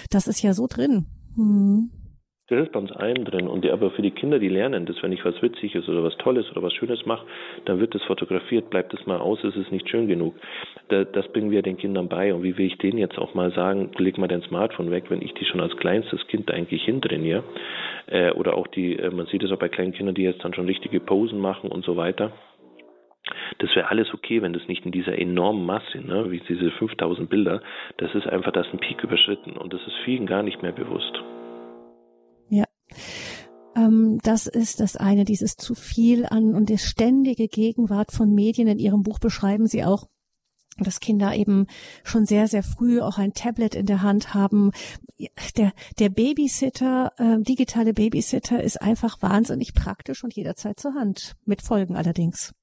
Das 0.08 0.26
ist 0.26 0.42
ja 0.42 0.54
so 0.54 0.66
drin. 0.66 1.06
Hm. 1.36 1.90
Das 2.50 2.58
ist 2.66 2.72
bei 2.72 2.80
uns 2.80 2.90
allen 2.90 3.24
drin. 3.24 3.46
Und 3.46 3.64
die, 3.64 3.70
aber 3.70 3.92
für 3.92 4.02
die 4.02 4.10
Kinder, 4.10 4.40
die 4.40 4.48
lernen, 4.48 4.84
dass 4.84 5.00
wenn 5.04 5.12
ich 5.12 5.24
was 5.24 5.40
Witziges 5.40 5.88
oder 5.88 6.02
was 6.02 6.16
Tolles 6.16 6.50
oder 6.50 6.62
was 6.62 6.72
Schönes 6.72 7.06
mache, 7.06 7.24
dann 7.64 7.78
wird 7.78 7.94
es 7.94 8.02
fotografiert, 8.02 8.70
bleibt 8.70 8.92
es 8.92 9.06
mal 9.06 9.18
aus, 9.18 9.42
ist 9.44 9.54
es 9.54 9.70
nicht 9.70 9.88
schön 9.88 10.08
genug. 10.08 10.34
Da, 10.88 11.04
das 11.04 11.28
bringen 11.28 11.52
wir 11.52 11.62
den 11.62 11.76
Kindern 11.76 12.08
bei. 12.08 12.34
Und 12.34 12.42
wie 12.42 12.58
will 12.58 12.66
ich 12.66 12.76
denen 12.78 12.98
jetzt 12.98 13.18
auch 13.18 13.34
mal 13.34 13.52
sagen, 13.52 13.92
leg 13.98 14.18
mal 14.18 14.26
dein 14.26 14.42
Smartphone 14.42 14.90
weg, 14.90 15.04
wenn 15.10 15.22
ich 15.22 15.32
die 15.34 15.44
schon 15.44 15.60
als 15.60 15.76
kleinstes 15.76 16.26
Kind 16.26 16.50
eigentlich 16.50 16.82
hintrainiere. 16.82 17.44
Äh, 18.08 18.32
oder 18.32 18.56
auch 18.56 18.66
die, 18.66 18.96
äh, 18.96 19.10
man 19.10 19.26
sieht 19.26 19.44
es 19.44 19.52
auch 19.52 19.58
bei 19.58 19.68
kleinen 19.68 19.92
Kindern, 19.92 20.16
die 20.16 20.22
jetzt 20.22 20.44
dann 20.44 20.52
schon 20.52 20.66
richtige 20.66 20.98
Posen 20.98 21.38
machen 21.38 21.70
und 21.70 21.84
so 21.84 21.96
weiter. 21.96 22.32
Das 23.58 23.76
wäre 23.76 23.90
alles 23.90 24.12
okay, 24.12 24.42
wenn 24.42 24.54
das 24.54 24.66
nicht 24.66 24.84
in 24.84 24.90
dieser 24.90 25.16
enormen 25.16 25.64
Masse, 25.66 25.98
ne, 25.98 26.32
wie 26.32 26.40
diese 26.40 26.72
5000 26.72 27.30
Bilder, 27.30 27.62
das 27.98 28.12
ist 28.16 28.26
einfach, 28.26 28.50
das 28.50 28.66
ein 28.72 28.80
Peak 28.80 29.04
überschritten 29.04 29.52
und 29.52 29.72
das 29.72 29.80
ist 29.86 29.94
vielen 30.04 30.26
gar 30.26 30.42
nicht 30.42 30.62
mehr 30.62 30.72
bewusst. 30.72 31.22
Ähm, 33.76 34.18
das 34.22 34.46
ist 34.46 34.80
das 34.80 34.96
eine, 34.96 35.24
dieses 35.24 35.56
zu 35.56 35.74
viel 35.74 36.26
an 36.26 36.54
und 36.54 36.68
die 36.68 36.78
ständige 36.78 37.48
Gegenwart 37.48 38.12
von 38.12 38.34
Medien. 38.34 38.68
In 38.68 38.78
Ihrem 38.78 39.02
Buch 39.02 39.18
beschreiben 39.18 39.66
Sie 39.66 39.84
auch, 39.84 40.06
dass 40.78 41.00
Kinder 41.00 41.34
eben 41.34 41.66
schon 42.04 42.26
sehr, 42.26 42.48
sehr 42.48 42.62
früh 42.62 43.00
auch 43.00 43.18
ein 43.18 43.32
Tablet 43.32 43.74
in 43.74 43.86
der 43.86 44.02
Hand 44.02 44.34
haben. 44.34 44.70
Der, 45.56 45.72
der 45.98 46.08
Babysitter, 46.08 47.12
äh, 47.18 47.42
digitale 47.42 47.92
Babysitter 47.92 48.62
ist 48.62 48.80
einfach 48.80 49.20
wahnsinnig 49.20 49.74
praktisch 49.74 50.24
und 50.24 50.34
jederzeit 50.34 50.80
zur 50.80 50.94
Hand, 50.94 51.36
mit 51.44 51.62
Folgen 51.62 51.96
allerdings. 51.96 52.54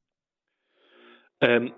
Ähm, 1.40 1.74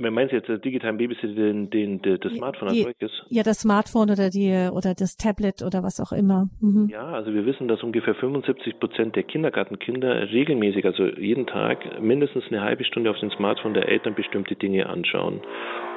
Meinst 0.00 0.32
du 0.32 0.36
jetzt 0.36 0.48
den 0.48 0.60
digitalen 0.62 0.96
Babysitter, 0.96 1.34
den, 1.34 1.68
den, 1.68 2.00
den 2.00 2.18
das 2.20 2.32
Smartphone 2.32 2.68
als 2.68 2.82
solches? 2.82 3.12
Ja, 3.28 3.42
das 3.42 3.60
Smartphone 3.60 4.10
oder 4.10 4.30
die 4.30 4.70
oder 4.72 4.94
das 4.94 5.18
Tablet 5.18 5.62
oder 5.62 5.82
was 5.82 6.00
auch 6.00 6.12
immer. 6.12 6.48
Mhm. 6.60 6.88
Ja, 6.90 7.04
also 7.12 7.34
wir 7.34 7.44
wissen, 7.44 7.68
dass 7.68 7.82
ungefähr 7.82 8.14
75 8.14 8.80
Prozent 8.80 9.14
der 9.16 9.24
Kindergartenkinder 9.24 10.30
regelmäßig, 10.30 10.86
also 10.86 11.06
jeden 11.06 11.46
Tag, 11.46 12.00
mindestens 12.00 12.44
eine 12.48 12.62
halbe 12.62 12.84
Stunde 12.84 13.10
auf 13.10 13.18
dem 13.18 13.30
Smartphone 13.30 13.74
der 13.74 13.88
Eltern 13.88 14.14
bestimmte 14.14 14.56
Dinge 14.56 14.86
anschauen. 14.86 15.42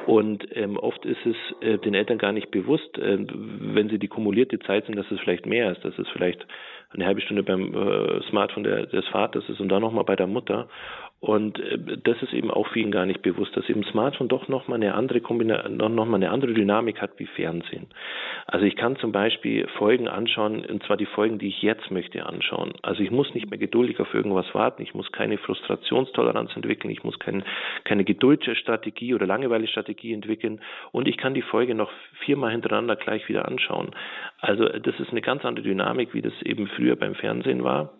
Und 0.06 0.44
ähm, 0.54 0.76
oft 0.76 1.04
ist 1.06 1.24
es 1.24 1.36
äh, 1.62 1.78
den 1.78 1.94
Eltern 1.94 2.18
gar 2.18 2.32
nicht 2.32 2.50
bewusst, 2.50 2.98
äh, 2.98 3.18
wenn 3.18 3.88
sie 3.88 3.98
die 3.98 4.08
kumulierte 4.08 4.58
Zeit 4.58 4.84
sind, 4.86 4.96
dass 4.96 5.10
es 5.10 5.18
vielleicht 5.20 5.46
mehr 5.46 5.72
ist, 5.72 5.82
dass 5.82 5.98
es 5.98 6.06
vielleicht 6.10 6.46
eine 6.90 7.06
halbe 7.06 7.20
Stunde 7.20 7.42
beim 7.42 7.74
äh, 7.74 8.22
Smartphone 8.28 8.64
der, 8.64 8.86
des 8.86 9.06
Vaters 9.08 9.44
ist 9.48 9.60
und 9.60 9.68
dann 9.68 9.80
nochmal 9.80 10.04
bei 10.04 10.16
der 10.16 10.26
Mutter. 10.26 10.68
Und 11.24 11.58
äh, 11.58 11.78
das 12.04 12.22
ist 12.22 12.34
eben 12.34 12.50
auch 12.50 12.68
vielen 12.68 12.90
gar 12.90 13.06
nicht 13.06 13.22
bewusst, 13.22 13.56
dass 13.56 13.66
eben 13.70 13.82
Smartphone 13.84 14.28
doch 14.28 14.48
nochmal 14.48 14.76
eine 14.76 14.92
andere 14.92 15.22
Kombination, 15.22 15.78
noch 15.78 16.04
mal 16.04 16.16
eine 16.16 16.30
andere 16.30 16.52
Dynamik 16.52 17.00
hat 17.00 17.12
wie 17.16 17.24
Fernsehen. 17.24 17.86
Also 18.46 18.66
ich 18.66 18.76
kann 18.76 18.96
zum 18.96 19.10
Beispiel 19.10 19.66
Folgen 19.78 20.06
anschauen, 20.06 20.66
und 20.66 20.82
zwar 20.82 20.98
die 20.98 21.06
Folgen, 21.06 21.38
die 21.38 21.48
ich 21.48 21.62
jetzt 21.62 21.90
möchte 21.90 22.26
anschauen. 22.26 22.74
Also 22.82 23.02
ich 23.02 23.10
muss 23.10 23.32
nicht 23.32 23.48
mehr 23.48 23.58
geduldig 23.58 24.00
auf 24.00 24.12
irgendwas 24.12 24.54
warten, 24.54 24.82
ich 24.82 24.92
muss 24.92 25.12
keine 25.12 25.38
Frustrationstoleranz 25.38 26.54
entwickeln, 26.56 26.90
ich 26.90 27.04
muss 27.04 27.18
kein, 27.18 27.42
keine 27.84 28.04
Geduldsstrategie 28.04 29.14
oder 29.14 29.26
Langeweilestrategie 29.26 30.12
entwickeln 30.12 30.60
und 30.92 31.08
ich 31.08 31.16
kann 31.16 31.32
die 31.32 31.40
Folge 31.40 31.74
noch 31.74 31.90
viermal 32.26 32.52
hintereinander 32.52 32.96
gleich 32.96 33.26
wieder 33.30 33.48
anschauen. 33.48 33.92
Also 34.40 34.68
das 34.68 35.00
ist 35.00 35.10
eine 35.10 35.22
ganz 35.22 35.42
andere 35.46 35.64
Dynamik, 35.64 36.12
wie 36.12 36.20
das 36.20 36.34
eben 36.42 36.66
früher 36.66 36.96
beim 36.96 37.14
Fernsehen 37.14 37.64
war. 37.64 37.94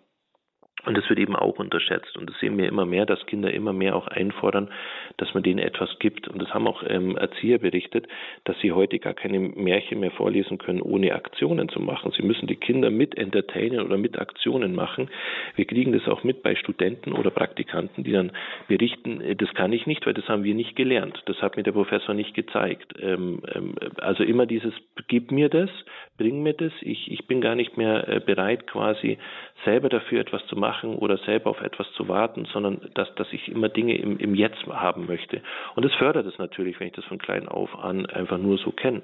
Und 0.85 0.97
das 0.97 1.09
wird 1.09 1.19
eben 1.19 1.35
auch 1.35 1.59
unterschätzt. 1.59 2.17
Und 2.17 2.29
das 2.29 2.39
sehen 2.39 2.57
wir 2.57 2.67
immer 2.67 2.85
mehr, 2.85 3.05
dass 3.05 3.25
Kinder 3.25 3.51
immer 3.51 3.73
mehr 3.73 3.95
auch 3.95 4.07
einfordern, 4.07 4.69
dass 5.17 5.33
man 5.33 5.43
denen 5.43 5.59
etwas 5.59 5.97
gibt. 5.99 6.27
Und 6.27 6.41
das 6.41 6.53
haben 6.53 6.67
auch 6.67 6.83
ähm, 6.87 7.17
Erzieher 7.17 7.57
berichtet, 7.57 8.07
dass 8.43 8.59
sie 8.59 8.71
heute 8.71 8.99
gar 8.99 9.13
keine 9.13 9.39
Märchen 9.39 9.99
mehr 9.99 10.11
vorlesen 10.11 10.57
können, 10.57 10.81
ohne 10.81 11.15
Aktionen 11.15 11.69
zu 11.69 11.79
machen. 11.79 12.11
Sie 12.15 12.23
müssen 12.23 12.47
die 12.47 12.55
Kinder 12.55 12.91
mit 12.91 13.17
entertainen 13.17 13.81
oder 13.81 13.97
mit 13.97 14.19
Aktionen 14.19 14.75
machen. 14.75 15.09
Wir 15.55 15.65
kriegen 15.65 15.91
das 15.91 16.07
auch 16.07 16.23
mit 16.23 16.43
bei 16.43 16.55
Studenten 16.55 17.13
oder 17.13 17.31
Praktikanten, 17.31 18.03
die 18.03 18.11
dann 18.11 18.31
berichten, 18.67 19.21
äh, 19.21 19.35
das 19.35 19.53
kann 19.53 19.73
ich 19.73 19.87
nicht, 19.87 20.05
weil 20.05 20.13
das 20.13 20.27
haben 20.27 20.43
wir 20.43 20.53
nicht 20.53 20.75
gelernt. 20.75 21.21
Das 21.25 21.41
hat 21.41 21.57
mir 21.57 21.63
der 21.63 21.71
Professor 21.71 22.13
nicht 22.13 22.35
gezeigt. 22.35 22.93
Ähm, 23.01 23.41
ähm, 23.53 23.75
also 23.97 24.23
immer 24.23 24.45
dieses, 24.45 24.73
gib 25.07 25.31
mir 25.31 25.49
das, 25.49 25.69
bring 26.17 26.43
mir 26.43 26.53
das. 26.53 26.71
Ich, 26.81 27.11
ich 27.11 27.25
bin 27.27 27.41
gar 27.41 27.55
nicht 27.55 27.77
mehr 27.77 28.07
äh, 28.07 28.19
bereit, 28.19 28.67
quasi 28.67 29.17
selber 29.63 29.89
dafür 29.89 30.19
etwas 30.19 30.45
zu 30.47 30.55
machen 30.55 30.74
oder 30.83 31.17
selber 31.17 31.49
auf 31.49 31.61
etwas 31.61 31.91
zu 31.93 32.07
warten, 32.07 32.45
sondern 32.45 32.89
dass, 32.93 33.13
dass 33.15 33.31
ich 33.31 33.49
immer 33.49 33.69
Dinge 33.69 33.97
im, 33.97 34.17
im 34.17 34.35
Jetzt 34.35 34.65
haben 34.67 35.05
möchte. 35.07 35.41
Und 35.75 35.85
das 35.85 35.93
fördert 35.95 36.25
es 36.25 36.37
natürlich, 36.37 36.79
wenn 36.79 36.87
ich 36.87 36.93
das 36.93 37.05
von 37.05 37.17
klein 37.17 37.47
auf 37.47 37.77
an 37.77 38.05
einfach 38.05 38.37
nur 38.37 38.57
so 38.57 38.71
kenne. 38.71 39.01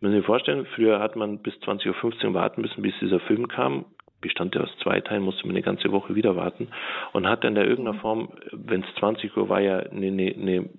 Wenn 0.00 0.10
Sie 0.10 0.18
sich 0.18 0.26
vorstellen, 0.26 0.66
früher 0.74 1.00
hat 1.00 1.16
man 1.16 1.38
bis 1.38 1.54
20.15 1.54 2.26
Uhr 2.26 2.34
warten 2.34 2.60
müssen, 2.60 2.82
bis 2.82 2.94
dieser 3.00 3.20
Film 3.20 3.48
kam 3.48 3.86
bestand 4.24 4.54
ja 4.54 4.62
aus 4.62 4.74
zwei 4.82 5.02
Teilen, 5.02 5.22
musste 5.22 5.46
man 5.46 5.54
eine 5.54 5.62
ganze 5.62 5.92
Woche 5.92 6.14
wieder 6.14 6.34
warten 6.34 6.68
und 7.12 7.28
hat 7.28 7.44
dann 7.44 7.56
in 7.56 7.62
irgendeiner 7.62 8.00
Form, 8.00 8.30
wenn 8.52 8.82
es 8.82 8.94
20 8.98 9.36
Uhr 9.36 9.50
war, 9.50 9.60
ja 9.60 9.80
eine, 9.80 10.06
eine, 10.06 10.34
eine 10.34 10.70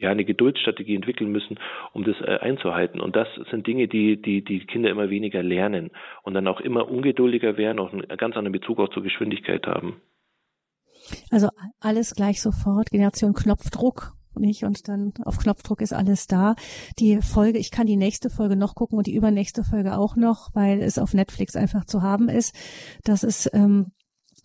ja 0.00 0.10
eine 0.10 0.24
Geduldsstrategie 0.24 0.94
entwickeln 0.94 1.30
müssen, 1.30 1.58
um 1.92 2.04
das 2.04 2.16
äh, 2.20 2.38
einzuhalten. 2.40 3.00
Und 3.00 3.16
das 3.16 3.28
sind 3.50 3.66
Dinge, 3.66 3.88
die, 3.88 4.20
die 4.20 4.42
die 4.42 4.60
Kinder 4.60 4.90
immer 4.90 5.10
weniger 5.10 5.42
lernen 5.42 5.90
und 6.22 6.34
dann 6.34 6.46
auch 6.46 6.60
immer 6.60 6.88
ungeduldiger 6.88 7.56
werden, 7.56 7.78
auch 7.78 7.92
einen 7.92 8.06
ganz 8.08 8.36
anderen 8.36 8.52
Bezug 8.52 8.78
auch 8.78 8.88
zur 8.88 9.02
Geschwindigkeit 9.02 9.66
haben. 9.66 10.00
Also 11.30 11.48
alles 11.80 12.14
gleich 12.14 12.42
sofort, 12.42 12.90
Generation 12.90 13.32
Knopfdruck 13.32 14.12
nicht 14.38 14.64
und 14.64 14.88
dann 14.88 15.12
auf 15.24 15.38
Knopfdruck 15.38 15.80
ist 15.80 15.92
alles 15.92 16.26
da. 16.26 16.54
Die 16.98 17.20
Folge, 17.22 17.58
ich 17.58 17.70
kann 17.70 17.86
die 17.86 17.96
nächste 17.96 18.30
Folge 18.30 18.56
noch 18.56 18.74
gucken 18.74 18.98
und 18.98 19.06
die 19.06 19.14
übernächste 19.14 19.64
Folge 19.64 19.96
auch 19.98 20.16
noch, 20.16 20.50
weil 20.54 20.80
es 20.80 20.98
auf 20.98 21.14
Netflix 21.14 21.56
einfach 21.56 21.84
zu 21.84 22.02
haben 22.02 22.28
ist. 22.28 22.54
Das 23.04 23.24
ist 23.24 23.50
ähm, 23.52 23.92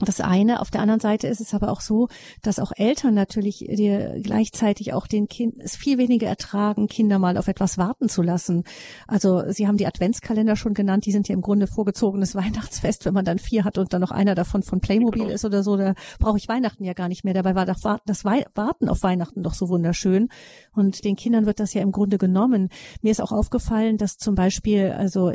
das 0.06 0.22
eine. 0.22 0.60
Auf 0.62 0.72
der 0.72 0.82
anderen 0.82 1.00
Seite 1.00 1.28
ist 1.28 1.42
es 1.42 1.54
aber 1.54 1.72
auch 1.72 1.82
so, 1.82 2.08
dass 2.42 2.60
auch 2.60 2.72
Eltern 2.76 3.14
natürlich 3.14 3.60
dir 3.60 4.20
gleichzeitig 4.22 4.94
auch 4.94 5.08
den 5.08 5.28
Kind 5.28 5.56
es 5.60 5.76
viel 5.76 5.98
weniger 5.98 6.28
ertragen, 6.28 6.88
Kinder 6.88 7.20
mal 7.20 7.38
auf 7.38 7.48
etwas 7.48 7.78
warten 7.78 8.10
zu 8.10 8.22
lassen. 8.22 8.64
Also 9.08 9.44
Sie 9.50 9.68
haben 9.68 9.78
die 9.78 9.88
Adventskalender 9.88 10.56
schon 10.56 10.74
genannt, 10.74 11.06
die 11.06 11.12
sind 11.12 11.28
ja 11.28 11.34
im 11.34 11.42
Grunde 11.42 11.68
vorgezogenes 11.68 12.36
Weihnachtsfest, 12.36 13.06
wenn 13.06 13.14
man 13.14 13.26
dann 13.26 13.40
vier 13.40 13.64
hat 13.64 13.78
und 13.78 13.94
dann 13.94 14.02
noch 14.02 14.12
einer 14.12 14.36
davon 14.36 14.64
von 14.64 14.80
Playmobil 14.80 15.24
genau. 15.24 15.34
ist 15.34 15.46
oder 15.46 15.64
so, 15.64 15.78
da 15.78 15.94
brauche 16.20 16.38
ich 16.38 16.48
Weihnachten 16.48 16.84
ja 16.84 16.94
gar 16.94 17.08
nicht 17.08 17.24
mehr. 17.24 17.34
Dabei 17.34 17.56
war 17.56 17.66
das 17.66 18.26
Warten 18.26 18.90
auf 18.90 19.04
Weihnachten 19.04 19.44
doch 19.44 19.54
so 19.54 19.70
wunderschön. 19.70 20.30
Und 20.74 21.04
den 21.04 21.16
Kindern 21.16 21.46
wird 21.46 21.60
das 21.60 21.74
ja 21.74 21.82
im 21.82 21.92
Grunde 21.92 22.18
genommen. 22.18 22.70
Mir 23.02 23.12
ist 23.12 23.22
auch 23.22 23.32
aufgefallen, 23.32 23.98
dass 23.98 24.18
zum 24.18 24.36
Beispiel, 24.36 24.92
also 24.92 25.32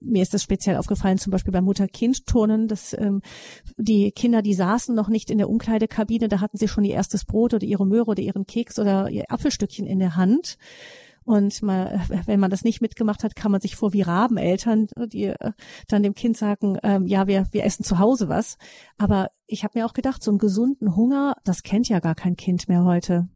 mir 0.00 0.22
ist 0.22 0.34
das 0.34 0.42
speziell 0.42 0.76
aufgefallen, 0.76 1.18
zum 1.18 1.30
Beispiel 1.30 1.52
beim 1.52 1.64
Mutter-Kind-Turnen, 1.64 2.68
dass 2.68 2.92
ähm, 2.98 3.22
die 3.76 4.12
Kinder, 4.12 4.42
die 4.42 4.54
saßen 4.54 4.94
noch 4.94 5.08
nicht 5.08 5.30
in 5.30 5.38
der 5.38 5.48
Umkleidekabine, 5.48 6.28
da 6.28 6.40
hatten 6.40 6.56
sie 6.56 6.68
schon 6.68 6.84
ihr 6.84 6.94
erstes 6.94 7.24
Brot 7.24 7.54
oder 7.54 7.64
ihre 7.64 7.86
Möhre 7.86 8.10
oder 8.10 8.22
ihren 8.22 8.46
Keks 8.46 8.78
oder 8.78 9.10
ihr 9.10 9.30
Apfelstückchen 9.30 9.86
in 9.86 9.98
der 9.98 10.16
Hand. 10.16 10.58
Und 11.24 11.62
mal, 11.62 12.02
wenn 12.26 12.40
man 12.40 12.50
das 12.50 12.64
nicht 12.64 12.82
mitgemacht 12.82 13.24
hat, 13.24 13.34
kann 13.34 13.50
man 13.50 13.60
sich 13.60 13.76
vor 13.76 13.92
wie 13.92 14.02
Rabeneltern, 14.02 14.88
die 15.06 15.24
äh, 15.24 15.52
dann 15.88 16.02
dem 16.02 16.14
Kind 16.14 16.36
sagen, 16.36 16.78
ähm, 16.82 17.06
ja, 17.06 17.26
wir, 17.26 17.46
wir 17.50 17.64
essen 17.64 17.82
zu 17.82 17.98
Hause 17.98 18.28
was. 18.28 18.58
Aber 18.98 19.30
ich 19.46 19.64
habe 19.64 19.78
mir 19.78 19.86
auch 19.86 19.94
gedacht, 19.94 20.22
so 20.22 20.30
einen 20.30 20.38
gesunden 20.38 20.96
Hunger, 20.96 21.36
das 21.44 21.62
kennt 21.62 21.88
ja 21.88 22.00
gar 22.00 22.14
kein 22.14 22.36
Kind 22.36 22.68
mehr 22.68 22.84
heute. 22.84 23.28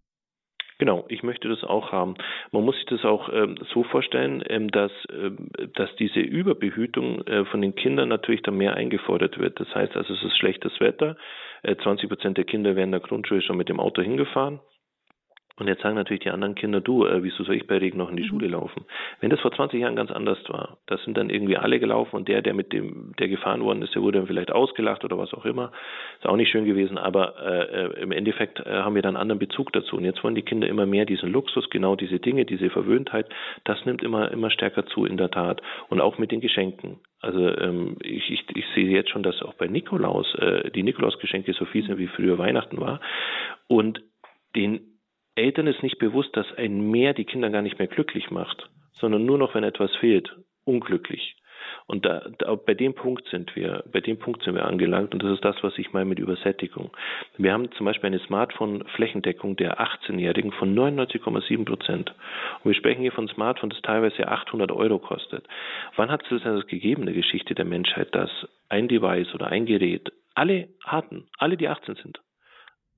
Genau, 0.79 1.05
ich 1.09 1.25
möchte 1.25 1.49
das 1.49 1.65
auch 1.65 1.91
haben. 1.91 2.15
Man 2.53 2.65
muss 2.65 2.77
sich 2.77 2.87
das 2.87 3.05
auch 3.05 3.29
ähm, 3.33 3.57
so 3.75 3.83
vorstellen, 3.83 4.45
ähm, 4.49 4.71
dass, 4.71 4.93
ähm, 5.13 5.51
dass 5.75 5.95
diese 5.97 6.21
Überbehütung 6.21 7.27
äh, 7.27 7.45
von 7.47 7.61
den 7.61 7.75
Kindern 7.75 8.09
natürlich 8.09 8.43
dann 8.43 8.57
mehr 8.57 8.75
eingefordert 8.75 9.39
wird. 9.39 9.59
Das 9.59 9.75
heißt 9.75 9.97
also, 9.97 10.15
es 10.15 10.23
ist 10.23 10.39
schlechtes 10.39 10.79
Wetter. 10.79 11.17
Äh, 11.63 11.75
20 11.77 12.09
Prozent 12.09 12.39
der 12.39 12.45
Kinder 12.45 12.77
werden 12.77 12.89
in 12.89 12.93
der 12.93 13.01
Grundschule 13.01 13.43
schon 13.43 13.57
mit 13.57 13.69
dem 13.69 13.81
Auto 13.81 14.03
hingefahren. 14.03 14.61
Und 15.59 15.67
jetzt 15.67 15.83
sagen 15.83 15.97
natürlich 15.97 16.23
die 16.23 16.31
anderen 16.31 16.55
Kinder, 16.55 16.81
du, 16.81 17.05
äh, 17.05 17.23
wieso 17.23 17.43
soll 17.45 17.57
ich 17.57 17.67
bei 17.67 17.79
Regen 17.79 17.99
noch 17.99 18.11
in 18.11 18.17
die 18.17 18.23
mhm. 18.23 18.29
Schule 18.29 18.49
laufen? 18.49 18.85
Wenn 19.21 19.31
das 19.31 19.41
vor 19.41 19.53
20 19.53 19.81
Jahren 19.81 19.97
ganz 19.97 20.11
anders 20.11 20.39
war, 20.49 20.79
da 20.87 20.99
sind 20.99 21.17
dann 21.17 21.31
irgendwie 21.31 21.57
alle 21.57 21.81
gelaufen 21.81 22.17
und 22.17 22.29
der, 22.29 22.43
der 22.43 22.55
mit 22.55 22.73
dem, 22.73 23.13
der 23.19 23.29
gefahren 23.29 23.63
worden 23.63 23.83
ist, 23.83 23.95
der 23.95 24.03
wurde 24.03 24.19
dann 24.19 24.29
vielleicht 24.29 24.53
ausgelacht 24.53 25.05
oder 25.05 25.19
was 25.19 25.35
auch 25.35 25.45
immer. 25.45 25.73
Ist 26.19 26.27
auch 26.27 26.37
nicht 26.37 26.51
schön 26.51 26.65
gewesen, 26.65 26.99
aber 26.99 27.35
äh, 27.45 27.87
äh 27.87 28.03
im 28.03 28.13
Endeffekt 28.13 28.61
äh, 28.61 28.71
haben 28.71 28.95
wir 28.95 29.03
dann 29.03 29.17
einen 29.17 29.23
anderen 29.23 29.39
Bezug 29.39 29.73
dazu. 29.73 29.97
Und 29.97 30.05
jetzt 30.05 30.23
wollen 30.23 30.35
die 30.35 30.43
Kinder 30.43 30.69
immer 30.69 30.87
mehr 30.87 31.05
diesen 31.05 31.31
Luxus, 31.31 31.69
genau 31.71 31.97
diese 31.97 32.21
Dinge, 32.21 32.45
diese 32.45 32.71
Verwöhntheit, 32.71 33.27
das 33.65 33.85
nimmt 33.85 34.03
immer, 34.03 34.31
immer 34.31 34.51
stärker 34.51 34.87
zu 34.87 35.05
in 35.05 35.17
der 35.17 35.31
Tat. 35.31 35.61
Und 35.89 36.01
auch 36.01 36.19
mit 36.19 36.31
den 36.31 36.41
Geschenken. 36.41 37.01
Also 37.21 37.49
ähm, 37.59 37.97
ich, 38.03 38.31
ich, 38.31 38.45
ich 38.55 38.65
sehe 38.75 38.89
jetzt 38.89 39.11
schon, 39.11 39.25
dass 39.25 39.43
auch 39.43 39.55
bei 39.55 39.67
Nikolaus 39.67 40.33
äh, 40.37 40.71
die 40.71 40.85
Nikolausgeschenke 40.85 41.53
so 41.53 41.65
viel 41.65 41.85
sind, 41.85 41.99
wie 41.99 42.07
früher 42.07 42.39
Weihnachten 42.39 42.81
war. 42.81 43.01
Und 43.67 44.01
den 44.55 44.81
Eltern 45.39 45.67
ist 45.67 45.83
nicht 45.83 45.99
bewusst, 45.99 46.37
dass 46.37 46.47
ein 46.57 46.91
Mehr 46.91 47.15
die 47.15 47.25
Kinder 47.25 47.51
gar 47.51 47.63
nicht 47.63 47.79
mehr 47.79 47.89
glücklich 47.89 48.31
macht, 48.31 48.69
sondern 48.95 49.25
nur 49.25 49.39
noch, 49.39 49.55
wenn 49.55 49.65
etwas 49.65 49.95
fehlt, 49.97 50.37
unglücklich. 50.65 51.37
Und 51.87 52.05
da, 52.05 52.29
da, 52.39 52.55
bei 52.55 52.75
dem 52.75 52.95
Punkt 52.95 53.27
sind 53.29 53.55
wir, 53.57 53.83
bei 53.91 54.01
dem 54.01 54.19
Punkt 54.19 54.43
sind 54.43 54.55
wir 54.55 54.67
angelangt 54.67 55.15
und 55.15 55.23
das 55.23 55.33
ist 55.33 55.45
das, 55.45 55.57
was 55.63 55.77
ich 55.79 55.93
meine 55.93 56.07
mit 56.07 56.19
Übersättigung. 56.19 56.91
Wir 57.37 57.53
haben 57.53 57.71
zum 57.73 57.87
Beispiel 57.87 58.09
eine 58.09 58.19
Smartphone-Flächendeckung 58.21 59.57
der 59.57 59.81
18-Jährigen 59.81 60.53
von 60.53 60.75
99,7 60.75 61.65
Prozent. 61.65 62.15
Und 62.63 62.71
wir 62.71 62.75
sprechen 62.75 63.03
hier 63.03 63.13
von 63.13 63.29
Smartphone, 63.29 63.71
das 63.71 63.81
teilweise 63.83 64.29
800 64.29 64.71
Euro 64.73 64.99
kostet. 64.99 65.47
Wann 65.97 66.11
hat 66.11 66.23
es 66.31 66.43
das 66.43 66.67
gegeben 66.67 67.03
in 67.03 67.07
der 67.07 67.15
Geschichte 67.15 67.55
der 67.55 67.65
Menschheit, 67.65 68.15
dass 68.15 68.31
ein 68.69 68.89
Device 68.89 69.35
oder 69.35 69.47
ein 69.49 69.67
Gerät 69.67 70.13
alle 70.35 70.69
hatten, 70.85 71.27
alle 71.39 71.57
die 71.57 71.69
18 71.69 71.97
sind, 71.97 72.21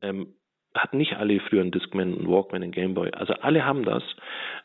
ähm, 0.02 0.34
hatten 0.74 0.98
nicht 0.98 1.16
alle 1.16 1.40
früher 1.40 1.62
einen 1.62 1.70
Discman, 1.70 2.14
einen 2.14 2.28
Walkman, 2.28 2.62
einen 2.62 2.72
Gameboy. 2.72 3.10
Also 3.12 3.34
alle 3.34 3.64
haben 3.64 3.84
das. 3.84 4.02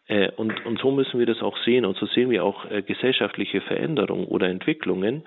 Äh, 0.08 0.30
und, 0.36 0.66
und 0.66 0.80
so 0.80 0.92
müssen 0.92 1.20
wir 1.20 1.26
das 1.26 1.42
auch 1.42 1.58
sehen. 1.60 1.86
Und 1.86 1.98
so 1.98 2.06
sehen 2.06 2.30
wir 2.30 2.44
auch 2.44 2.70
äh, 2.70 2.82
gesellschaftliche 2.82 3.62
Veränderungen 3.62 4.26
oder 4.26 4.48
Entwicklungen, 4.50 5.24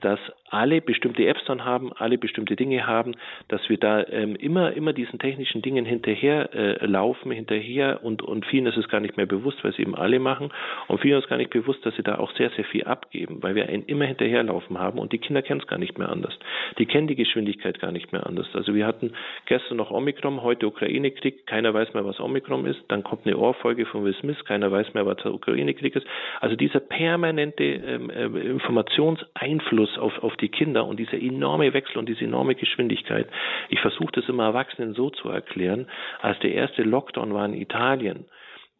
dass 0.00 0.18
alle 0.48 0.80
bestimmte 0.80 1.26
Apps 1.26 1.42
dann 1.46 1.64
haben, 1.64 1.92
alle 1.94 2.18
bestimmte 2.18 2.56
Dinge 2.56 2.86
haben, 2.86 3.14
dass 3.48 3.68
wir 3.68 3.78
da 3.78 4.04
ähm, 4.08 4.36
immer, 4.36 4.72
immer 4.72 4.92
diesen 4.92 5.18
technischen 5.18 5.62
Dingen 5.62 5.86
hinterher 5.86 6.54
äh, 6.54 7.32
hinterher 7.32 8.00
und, 8.02 8.22
und 8.22 8.44
vielen 8.46 8.66
ist 8.66 8.76
es 8.76 8.88
gar 8.88 9.00
nicht 9.00 9.16
mehr 9.16 9.26
bewusst, 9.26 9.62
weil 9.64 9.72
sie 9.72 9.82
eben 9.82 9.94
alle 9.94 10.18
machen 10.18 10.50
und 10.88 11.00
vielen 11.00 11.18
ist 11.18 11.28
gar 11.28 11.38
nicht 11.38 11.50
bewusst, 11.50 11.84
dass 11.86 11.94
sie 11.96 12.02
da 12.02 12.18
auch 12.18 12.30
sehr, 12.36 12.50
sehr 12.50 12.64
viel 12.64 12.84
abgeben, 12.84 13.42
weil 13.42 13.54
wir 13.54 13.68
einen 13.68 13.84
immer 13.84 14.04
hinterherlaufen 14.04 14.78
haben 14.78 14.98
und 14.98 15.12
die 15.12 15.18
Kinder 15.18 15.42
kennen 15.42 15.60
es 15.60 15.66
gar 15.66 15.78
nicht 15.78 15.98
mehr 15.98 16.10
anders. 16.10 16.38
Die 16.78 16.86
kennen 16.86 17.06
die 17.06 17.16
Geschwindigkeit 17.16 17.80
gar 17.80 17.92
nicht 17.92 18.12
mehr 18.12 18.26
anders. 18.26 18.48
Also 18.54 18.74
wir 18.74 18.86
hatten 18.86 19.12
gestern 19.46 19.78
noch 19.78 19.90
Omikron, 19.90 20.42
heute 20.42 20.66
Ukraine-Krieg, 20.66 21.46
keiner 21.46 21.72
weiß 21.72 21.94
mehr, 21.94 22.04
was 22.04 22.20
Omikron 22.20 22.66
ist, 22.66 22.80
dann 22.88 23.02
kommt 23.02 23.26
eine 23.26 23.38
Ohrfolge 23.38 23.86
von 23.86 24.04
Will 24.04 24.16
Smith, 24.22 24.42
keiner 24.46 24.72
weiß 24.72 24.94
mehr, 24.94 25.04
was 25.04 25.18
der 25.18 25.34
Ukraine-Krieg 25.34 25.94
ist. 25.94 26.06
Also 26.40 26.56
dieser 26.56 26.80
permanente 26.80 27.62
ähm, 27.62 28.08
äh, 28.08 28.24
Informationseinfluss 28.24 29.98
auf, 29.98 30.22
auf 30.22 30.36
die 30.36 30.48
Kinder 30.48 30.86
und 30.86 30.98
dieser 30.98 31.20
enorme 31.20 31.72
Wechsel 31.74 31.98
und 31.98 32.08
diese 32.08 32.24
enorme 32.24 32.54
Geschwindigkeit. 32.54 33.28
Ich 33.68 33.80
versuche 33.80 34.12
das 34.12 34.28
immer 34.28 34.44
Erwachsenen 34.44 34.94
so 34.94 35.10
zu 35.10 35.28
erklären, 35.28 35.86
als 36.20 36.38
der 36.38 36.54
erste 36.54 36.82
Lockdown 36.82 37.34
war 37.34 37.44
in 37.44 37.54
Italien, 37.54 38.24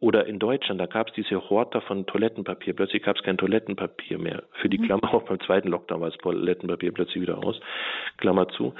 oder 0.03 0.25
in 0.27 0.37
Deutschland, 0.37 0.81
da 0.81 0.85
gab 0.85 1.07
es 1.07 1.13
diese 1.13 1.49
Horter 1.49 1.79
von 1.79 2.05
Toilettenpapier. 2.05 2.75
Plötzlich 2.75 3.03
gab 3.03 3.15
es 3.15 3.23
kein 3.23 3.37
Toilettenpapier 3.37 4.17
mehr. 4.17 4.43
Für 4.59 4.67
die 4.67 4.77
mhm. 4.77 4.83
Klammer 4.87 5.13
auch 5.13 5.23
beim 5.23 5.39
zweiten 5.39 5.69
Lockdown 5.69 6.01
war 6.01 6.09
das 6.09 6.17
Toilettenpapier 6.17 6.91
plötzlich 6.91 7.21
wieder 7.21 7.37
aus. 7.37 7.57
Klammer 8.17 8.49
zu. 8.49 8.73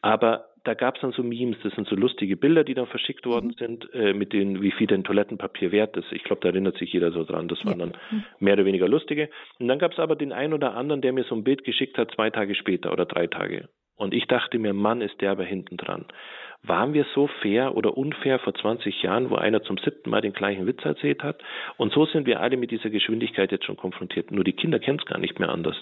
Aber 0.00 0.46
da 0.64 0.74
gab 0.74 0.96
es 0.96 1.00
dann 1.00 1.12
so 1.12 1.22
Memes, 1.22 1.58
das 1.62 1.72
sind 1.74 1.88
so 1.88 1.96
lustige 1.96 2.36
Bilder, 2.36 2.64
die 2.64 2.74
dann 2.74 2.86
verschickt 2.86 3.26
worden 3.26 3.48
mhm. 3.48 3.58
sind, 3.58 3.94
äh, 3.94 4.12
mit 4.12 4.32
denen, 4.32 4.62
wie 4.62 4.70
viel 4.70 4.86
denn 4.86 5.04
Toilettenpapier 5.04 5.72
wert 5.72 5.96
ist. 5.96 6.12
Ich 6.12 6.24
glaube, 6.24 6.42
da 6.42 6.48
erinnert 6.48 6.76
sich 6.76 6.92
jeder 6.92 7.12
so 7.12 7.24
dran. 7.24 7.48
Das 7.48 7.64
waren 7.64 7.78
dann 7.78 7.92
mhm. 8.10 8.24
mehr 8.38 8.54
oder 8.54 8.64
weniger 8.64 8.88
lustige. 8.88 9.30
Und 9.58 9.68
dann 9.68 9.78
gab 9.78 9.92
es 9.92 9.98
aber 9.98 10.16
den 10.16 10.32
einen 10.32 10.52
oder 10.52 10.74
anderen, 10.74 11.00
der 11.00 11.12
mir 11.12 11.24
so 11.24 11.34
ein 11.34 11.44
Bild 11.44 11.64
geschickt 11.64 11.98
hat, 11.98 12.12
zwei 12.12 12.30
Tage 12.30 12.54
später 12.54 12.92
oder 12.92 13.06
drei 13.06 13.26
Tage. 13.26 13.68
Und 13.96 14.14
ich 14.14 14.26
dachte 14.26 14.58
mir, 14.58 14.72
Mann, 14.72 15.02
ist 15.02 15.20
der 15.20 15.32
aber 15.32 15.44
hinten 15.44 15.76
dran. 15.76 16.06
Waren 16.62 16.92
wir 16.92 17.06
so 17.14 17.26
fair 17.26 17.74
oder 17.74 17.96
unfair 17.96 18.38
vor 18.38 18.54
20 18.54 19.02
Jahren, 19.02 19.30
wo 19.30 19.36
einer 19.36 19.62
zum 19.62 19.78
siebten 19.78 20.10
Mal 20.10 20.20
den 20.20 20.34
gleichen 20.34 20.66
Witz 20.66 20.84
erzählt 20.84 21.22
hat? 21.22 21.42
Und 21.78 21.90
so 21.92 22.04
sind 22.04 22.26
wir 22.26 22.40
alle 22.40 22.58
mit 22.58 22.70
dieser 22.70 22.90
Geschwindigkeit 22.90 23.50
jetzt 23.50 23.64
schon 23.64 23.78
konfrontiert. 23.78 24.30
Nur 24.30 24.44
die 24.44 24.52
Kinder 24.52 24.78
kennen 24.78 24.98
es 24.98 25.06
gar 25.06 25.18
nicht 25.18 25.40
mehr 25.40 25.48
anders. 25.48 25.76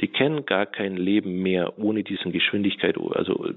Die 0.00 0.08
kennen 0.08 0.46
gar 0.46 0.64
kein 0.64 0.96
Leben 0.96 1.42
mehr 1.42 1.78
ohne 1.78 2.02
diese 2.02 2.30
Geschwindigkeit, 2.30 2.96
also 2.96 3.50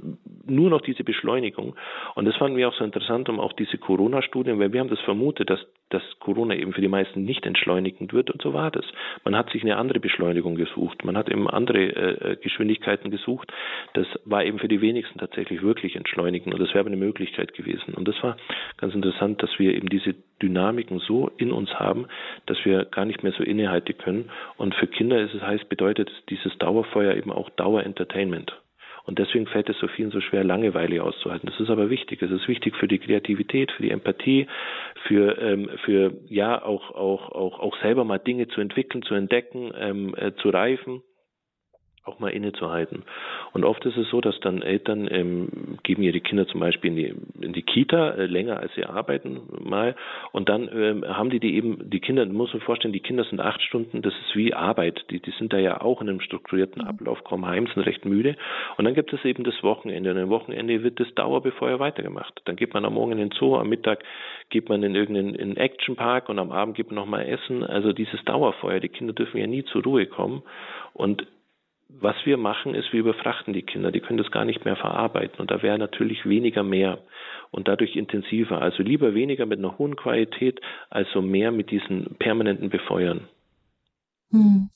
nur 0.46 0.70
noch 0.70 0.82
diese 0.82 1.06
Beschleunigung. 1.06 1.78
Und 2.14 2.26
das 2.26 2.36
fanden 2.36 2.58
wir 2.58 2.68
auch 2.68 2.74
so 2.74 2.84
interessant, 2.84 3.30
um 3.30 3.40
auch 3.40 3.54
diese 3.54 3.78
Corona-Studien, 3.78 4.60
weil 4.60 4.74
wir 4.74 4.82
haben 4.82 4.90
das 4.90 5.00
vermutet, 5.00 5.50
dass, 5.50 5.66
dass 5.90 6.04
Corona 6.20 6.56
eben 6.56 6.74
für 6.74 6.82
die 6.82 6.90
meisten 6.90 7.24
nicht 7.24 7.46
entschleunigend 7.46 8.12
wird 8.12 8.32
und 8.32 8.42
so 8.42 8.54
war 8.54 8.70
das. 8.70 8.86
Man 9.24 9.36
hat 9.38 9.50
sich 9.52 9.64
eine 9.64 9.78
andere 9.78 10.02
Beschleunigung 10.02 10.56
gesucht. 10.56 11.06
Man 11.06 11.16
hat 11.18 11.30
eben 11.30 11.50
andere 11.50 11.80
äh, 11.80 12.32
äh 12.32 12.36
Geschwindigkeiten 12.36 13.12
gesucht. 13.12 13.52
Das 13.94 14.08
war 14.26 14.44
eben 14.44 14.60
für 14.60 14.68
die 14.68 14.82
wenigsten 14.82 15.20
tatsächlich 15.20 15.62
wirklich 15.62 15.96
entschleunigend. 15.96 16.54
Und 16.54 16.65
das 16.66 16.74
wäre 16.74 16.86
eine 16.86 16.98
Möglichkeit 16.98 17.54
gewesen. 17.54 17.94
Und 17.94 18.08
das 18.08 18.22
war 18.24 18.38
ganz 18.78 18.94
interessant, 18.96 19.42
dass 19.44 19.60
wir 19.60 19.76
eben 19.76 19.90
diese 19.90 20.16
Dynamiken 20.42 21.00
so 21.00 21.30
in 21.38 21.52
uns 21.52 21.74
haben, 21.76 22.08
dass 22.46 22.58
wir 22.66 22.86
gar 22.86 23.06
nicht 23.06 23.24
mehr 23.24 23.34
so 23.34 23.44
innehalten 23.44 23.98
können. 23.98 24.32
Und 24.58 24.76
für 24.76 24.88
Kinder 24.88 25.22
ist 25.22 25.34
es 25.34 25.42
heißt, 25.42 25.70
bedeutet 25.70 26.12
dieses 26.30 26.58
Dauerfeuer 26.58 27.16
eben 27.16 27.32
auch 27.32 27.50
Dauerentertainment. 27.52 28.54
Und 29.06 29.20
deswegen 29.20 29.46
fällt 29.46 29.70
es 29.70 29.78
so 29.78 29.88
vielen 29.88 30.10
so 30.10 30.20
schwer, 30.20 30.44
Langeweile 30.44 31.04
auszuhalten. 31.04 31.48
Das 31.48 31.60
ist 31.60 31.70
aber 31.70 31.92
wichtig. 31.92 32.24
Es 32.24 32.32
ist 32.32 32.48
wichtig 32.48 32.76
für 32.76 32.88
die 32.88 32.98
Kreativität, 32.98 33.72
für 33.72 33.84
die 33.84 33.92
Empathie, 33.92 34.48
für, 35.08 35.38
ähm, 35.38 35.70
für 35.86 36.14
ja 36.28 36.64
auch, 36.64 36.90
auch, 36.90 37.32
auch, 37.32 37.60
auch 37.60 37.78
selber 37.82 38.04
mal 38.04 38.18
Dinge 38.18 38.48
zu 38.48 38.62
entwickeln, 38.62 39.04
zu 39.04 39.14
entdecken, 39.14 39.72
ähm, 39.78 40.16
äh, 40.18 40.34
zu 40.42 40.50
reifen 40.50 41.04
auch 42.06 42.20
mal 42.20 42.30
innezuhalten. 42.30 43.04
Und 43.54 43.66
oft 43.66 43.84
ist 43.86 43.98
es 43.98 44.08
so, 44.10 44.22
dass 44.22 44.40
dann 44.40 44.62
Eltern 44.62 45.08
ähm, 45.12 45.80
geben 45.84 46.04
ihre 46.04 46.22
Kinder 46.22 46.48
zum 46.48 46.60
Beispiel 46.60 46.92
in 46.92 46.96
die, 46.96 47.44
in 47.44 47.54
die 47.54 47.64
Kita 47.64 48.12
äh, 48.12 48.26
länger 48.28 48.60
als 48.60 48.74
sie 48.76 48.86
arbeiten 48.86 49.42
mal 49.64 49.96
und 50.32 50.50
dann 50.50 50.70
ähm, 50.72 51.04
haben 51.08 51.32
die 51.32 51.40
die 51.40 51.56
eben, 51.56 51.90
die 51.90 52.00
Kinder, 52.00 52.26
muss 52.28 52.54
man 52.54 52.62
vorstellen, 52.62 52.94
die 52.94 53.00
Kinder 53.00 53.24
sind 53.24 53.40
acht 53.40 53.62
Stunden, 53.62 54.04
das 54.04 54.14
ist 54.14 54.36
wie 54.36 54.54
Arbeit, 54.54 55.06
die, 55.10 55.20
die 55.20 55.32
sind 55.32 55.52
da 55.52 55.58
ja 55.58 55.82
auch 55.82 56.02
in 56.02 56.10
einem 56.10 56.22
strukturierten 56.22 56.84
mhm. 56.84 56.88
Ablauf, 56.88 57.24
kommen 57.24 57.46
heim, 57.48 57.68
sind 57.74 57.84
recht 57.84 58.06
müde 58.06 58.36
und 58.78 58.86
dann 58.86 58.94
gibt 58.94 59.12
es 59.12 59.26
eben 59.26 59.44
das 59.44 59.64
Wochenende 59.64 60.12
und 60.12 60.18
am 60.18 60.30
Wochenende 60.30 60.84
wird 60.84 61.00
das 61.00 61.12
Dauerbefeuer 61.16 61.80
weitergemacht. 61.80 62.42
Dann 62.46 62.56
geht 62.56 62.74
man 62.74 62.86
am 62.86 62.94
Morgen 62.94 63.14
in 63.14 63.18
den 63.18 63.32
Zoo, 63.32 63.58
am 63.58 63.70
Mittag 63.70 64.04
geht 64.50 64.70
man 64.70 64.84
in 64.84 64.94
irgendeinen 64.94 65.34
in 65.34 65.58
Actionpark 65.58 66.30
und 66.30 66.38
am 66.38 66.52
Abend 66.52 66.76
gibt 66.76 66.92
man 66.92 66.98
nochmal 66.98 67.26
Essen, 67.26 67.64
also 67.64 67.94
dieses 67.94 68.24
Dauerfeuer, 68.26 68.80
die 68.80 68.90
Kinder 68.90 69.14
dürfen 69.14 69.38
ja 69.38 69.48
nie 69.48 69.64
zur 69.66 69.84
Ruhe 69.84 70.06
kommen 70.06 70.44
und 70.94 71.26
was 71.88 72.16
wir 72.26 72.38
machen, 72.38 72.74
ist, 72.76 72.92
wir 72.94 73.00
überfrachten 73.00 73.54
die 73.54 73.62
Kinder. 73.62 73.92
Die 73.92 74.00
können 74.00 74.18
das 74.18 74.32
gar 74.32 74.46
nicht 74.46 74.66
mehr 74.66 74.76
verarbeiten. 74.76 75.40
Und 75.40 75.52
da 75.52 75.62
wäre 75.62 75.78
natürlich 75.78 76.26
weniger 76.26 76.64
mehr 76.64 77.00
und 77.52 77.68
dadurch 77.68 77.96
intensiver. 77.96 78.62
Also 78.62 78.84
lieber 78.84 79.14
weniger 79.14 79.46
mit 79.46 79.60
einer 79.60 79.78
hohen 79.78 79.96
Qualität, 79.96 80.60
also 80.90 81.22
mehr 81.22 81.52
mit 81.52 81.72
diesen 81.72 82.16
permanenten 82.18 82.70
Befeuern. 82.70 83.28
Hm. 84.32 84.70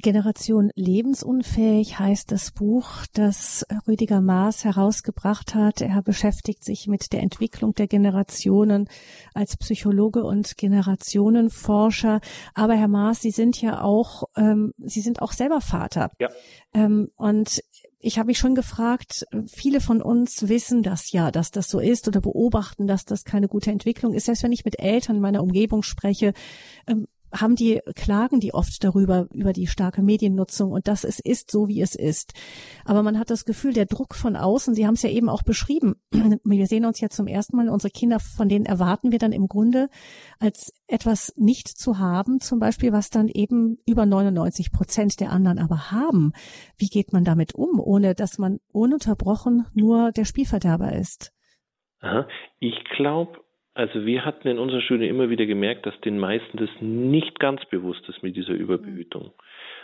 Generation 0.00 0.70
lebensunfähig 0.74 1.98
heißt 1.98 2.32
das 2.32 2.52
Buch, 2.52 3.06
das 3.12 3.66
Rüdiger 3.86 4.20
Maas 4.20 4.64
herausgebracht 4.64 5.54
hat. 5.54 5.80
Er 5.80 6.02
beschäftigt 6.02 6.64
sich 6.64 6.86
mit 6.86 7.12
der 7.12 7.20
Entwicklung 7.20 7.74
der 7.74 7.86
Generationen 7.86 8.88
als 9.34 9.56
Psychologe 9.56 10.24
und 10.24 10.56
Generationenforscher. 10.56 12.20
Aber 12.54 12.74
Herr 12.74 12.88
Maas, 12.88 13.20
Sie 13.20 13.30
sind 13.30 13.60
ja 13.60 13.82
auch, 13.82 14.24
ähm, 14.36 14.72
Sie 14.78 15.00
sind 15.00 15.22
auch 15.22 15.32
selber 15.32 15.60
Vater. 15.60 16.10
Ja. 16.18 16.28
Ähm, 16.74 17.10
und 17.16 17.60
ich 17.98 18.18
habe 18.18 18.28
mich 18.28 18.38
schon 18.38 18.54
gefragt, 18.54 19.26
viele 19.46 19.80
von 19.80 20.00
uns 20.00 20.48
wissen 20.48 20.82
das 20.82 21.12
ja, 21.12 21.30
dass 21.30 21.50
das 21.50 21.68
so 21.68 21.78
ist 21.78 22.08
oder 22.08 22.20
beobachten, 22.20 22.86
dass 22.86 23.04
das 23.04 23.24
keine 23.24 23.46
gute 23.46 23.70
Entwicklung 23.70 24.14
ist. 24.14 24.24
Selbst 24.26 24.42
wenn 24.42 24.52
ich 24.52 24.64
mit 24.64 24.80
Eltern 24.80 25.16
in 25.16 25.22
meiner 25.22 25.42
Umgebung 25.42 25.82
spreche, 25.82 26.32
ähm, 26.86 27.06
haben 27.32 27.56
die, 27.56 27.80
klagen 27.94 28.40
die 28.40 28.54
oft 28.54 28.82
darüber, 28.82 29.26
über 29.32 29.52
die 29.52 29.66
starke 29.66 30.02
Mediennutzung 30.02 30.72
und 30.72 30.88
dass 30.88 31.04
es 31.04 31.20
ist 31.20 31.50
so, 31.50 31.68
wie 31.68 31.80
es 31.80 31.94
ist. 31.94 32.34
Aber 32.84 33.02
man 33.02 33.18
hat 33.18 33.30
das 33.30 33.44
Gefühl, 33.44 33.72
der 33.72 33.86
Druck 33.86 34.14
von 34.14 34.36
außen, 34.36 34.74
Sie 34.74 34.86
haben 34.86 34.94
es 34.94 35.02
ja 35.02 35.10
eben 35.10 35.28
auch 35.28 35.42
beschrieben, 35.42 35.96
wir 36.44 36.66
sehen 36.66 36.84
uns 36.84 37.00
ja 37.00 37.08
zum 37.08 37.26
ersten 37.26 37.56
Mal, 37.56 37.68
unsere 37.68 37.90
Kinder, 37.90 38.18
von 38.20 38.48
denen 38.48 38.66
erwarten 38.66 39.12
wir 39.12 39.18
dann 39.18 39.32
im 39.32 39.48
Grunde 39.48 39.88
als 40.38 40.72
etwas 40.86 41.32
nicht 41.36 41.68
zu 41.68 41.98
haben, 41.98 42.40
zum 42.40 42.58
Beispiel, 42.58 42.92
was 42.92 43.10
dann 43.10 43.28
eben 43.28 43.78
über 43.86 44.06
99 44.06 44.72
Prozent 44.72 45.20
der 45.20 45.30
anderen 45.30 45.58
aber 45.58 45.90
haben. 45.90 46.32
Wie 46.76 46.88
geht 46.88 47.12
man 47.12 47.24
damit 47.24 47.54
um, 47.54 47.80
ohne 47.80 48.14
dass 48.14 48.38
man 48.38 48.58
ununterbrochen 48.72 49.66
nur 49.74 50.12
der 50.12 50.24
Spielverderber 50.24 50.92
ist? 50.92 51.32
Ich 52.60 52.74
glaube, 52.96 53.38
also 53.80 54.04
wir 54.04 54.26
hatten 54.26 54.46
in 54.46 54.58
unserer 54.58 54.82
Schule 54.82 55.06
immer 55.06 55.30
wieder 55.30 55.46
gemerkt, 55.46 55.86
dass 55.86 55.98
den 56.02 56.18
meisten 56.18 56.58
das 56.58 56.68
nicht 56.80 57.40
ganz 57.40 57.64
bewusst 57.64 58.06
ist 58.10 58.22
mit 58.22 58.36
dieser 58.36 58.52
Überbehütung. 58.52 59.32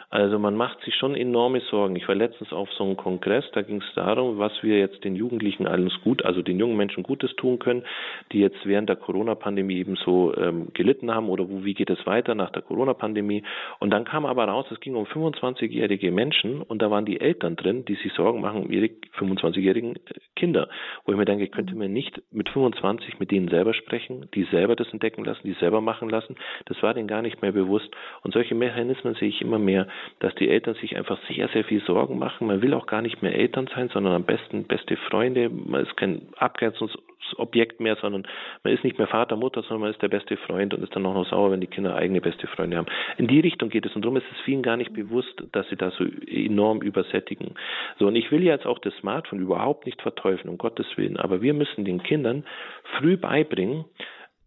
Also 0.08 0.38
man 0.38 0.54
macht 0.54 0.80
sich 0.82 0.94
schon 0.94 1.16
enorme 1.16 1.60
Sorgen. 1.62 1.96
Ich 1.96 2.06
war 2.06 2.14
letztens 2.14 2.52
auf 2.52 2.72
so 2.74 2.84
einem 2.84 2.96
Kongress, 2.96 3.44
da 3.52 3.62
ging 3.62 3.78
es 3.78 3.94
darum, 3.94 4.38
was 4.38 4.52
wir 4.62 4.78
jetzt 4.78 5.02
den 5.02 5.16
Jugendlichen 5.16 5.66
alles 5.66 5.92
gut, 6.04 6.24
also 6.24 6.42
den 6.42 6.60
jungen 6.60 6.76
Menschen 6.76 7.02
Gutes 7.02 7.34
tun 7.36 7.58
können, 7.58 7.82
die 8.30 8.38
jetzt 8.38 8.64
während 8.64 8.88
der 8.88 8.96
Corona-Pandemie 8.96 9.78
eben 9.78 9.96
so 9.96 10.32
ähm, 10.36 10.68
gelitten 10.74 11.12
haben 11.12 11.28
oder 11.28 11.48
wo, 11.48 11.64
wie 11.64 11.74
geht 11.74 11.90
es 11.90 12.06
weiter 12.06 12.36
nach 12.36 12.50
der 12.50 12.62
Corona-Pandemie. 12.62 13.42
Und 13.80 13.90
dann 13.90 14.04
kam 14.04 14.26
aber 14.26 14.44
raus, 14.44 14.66
es 14.70 14.78
ging 14.78 14.94
um 14.94 15.06
25-jährige 15.06 16.12
Menschen 16.12 16.62
und 16.62 16.82
da 16.82 16.90
waren 16.90 17.04
die 17.04 17.20
Eltern 17.20 17.56
drin, 17.56 17.84
die 17.84 17.96
sich 17.96 18.12
Sorgen 18.12 18.40
machen 18.40 18.62
um 18.62 18.70
ihre 18.70 18.90
25-jährigen 19.18 19.96
äh, 19.96 20.00
Kinder. 20.36 20.68
Wo 21.04 21.12
ich 21.12 21.18
mir 21.18 21.24
denke, 21.24 21.48
könnte 21.48 21.74
man 21.74 21.92
nicht 21.92 22.22
mit 22.30 22.48
25 22.48 23.18
mit 23.18 23.32
denen 23.32 23.48
selber 23.48 23.74
sprechen, 23.74 24.28
die 24.34 24.44
selber 24.44 24.76
das 24.76 24.92
entdecken 24.92 25.24
lassen, 25.24 25.40
die 25.44 25.54
selber 25.54 25.80
machen 25.80 26.08
lassen. 26.08 26.36
Das 26.66 26.80
war 26.82 26.94
denen 26.94 27.08
gar 27.08 27.22
nicht 27.22 27.42
mehr 27.42 27.52
bewusst. 27.52 27.90
Und 28.22 28.34
solche 28.34 28.54
Mechanismen 28.54 29.14
sehe 29.14 29.28
ich 29.28 29.42
immer 29.42 29.58
mehr 29.58 29.88
dass 30.20 30.34
die 30.36 30.48
Eltern 30.48 30.74
sich 30.76 30.96
einfach 30.96 31.18
sehr, 31.28 31.48
sehr 31.48 31.64
viel 31.64 31.82
Sorgen 31.82 32.18
machen. 32.18 32.46
Man 32.46 32.62
will 32.62 32.74
auch 32.74 32.86
gar 32.86 33.02
nicht 33.02 33.22
mehr 33.22 33.34
Eltern 33.34 33.68
sein, 33.74 33.88
sondern 33.88 34.14
am 34.14 34.24
besten 34.24 34.64
beste 34.64 34.96
Freunde. 34.96 35.50
Man 35.50 35.82
ist 35.82 35.96
kein 35.96 36.22
Abgrenzungsobjekt 36.36 37.80
mehr, 37.80 37.96
sondern 37.96 38.26
man 38.62 38.72
ist 38.72 38.84
nicht 38.84 38.98
mehr 38.98 39.06
Vater, 39.06 39.36
Mutter, 39.36 39.62
sondern 39.62 39.82
man 39.82 39.90
ist 39.90 40.02
der 40.02 40.08
beste 40.08 40.36
Freund 40.36 40.74
und 40.74 40.82
ist 40.82 40.94
dann 40.96 41.06
auch 41.06 41.14
noch 41.14 41.28
sauer, 41.28 41.50
wenn 41.50 41.60
die 41.60 41.66
Kinder 41.66 41.94
eigene 41.94 42.20
beste 42.20 42.46
Freunde 42.46 42.76
haben. 42.76 42.86
In 43.18 43.26
die 43.26 43.40
Richtung 43.40 43.68
geht 43.68 43.86
es 43.86 43.94
und 43.94 44.04
darum 44.04 44.16
ist 44.16 44.26
es 44.32 44.40
vielen 44.44 44.62
gar 44.62 44.76
nicht 44.76 44.92
bewusst, 44.92 45.42
dass 45.52 45.68
sie 45.68 45.76
da 45.76 45.90
so 45.90 46.04
enorm 46.26 46.80
übersättigen. 46.80 47.54
So, 47.98 48.06
und 48.06 48.16
ich 48.16 48.30
will 48.30 48.42
jetzt 48.42 48.66
auch 48.66 48.78
das 48.78 48.94
Smartphone 48.96 49.40
überhaupt 49.40 49.86
nicht 49.86 50.00
verteufeln, 50.02 50.48
um 50.48 50.58
Gottes 50.58 50.86
Willen, 50.96 51.16
aber 51.16 51.42
wir 51.42 51.54
müssen 51.54 51.84
den 51.84 52.02
Kindern 52.02 52.44
früh 52.98 53.16
beibringen, 53.16 53.84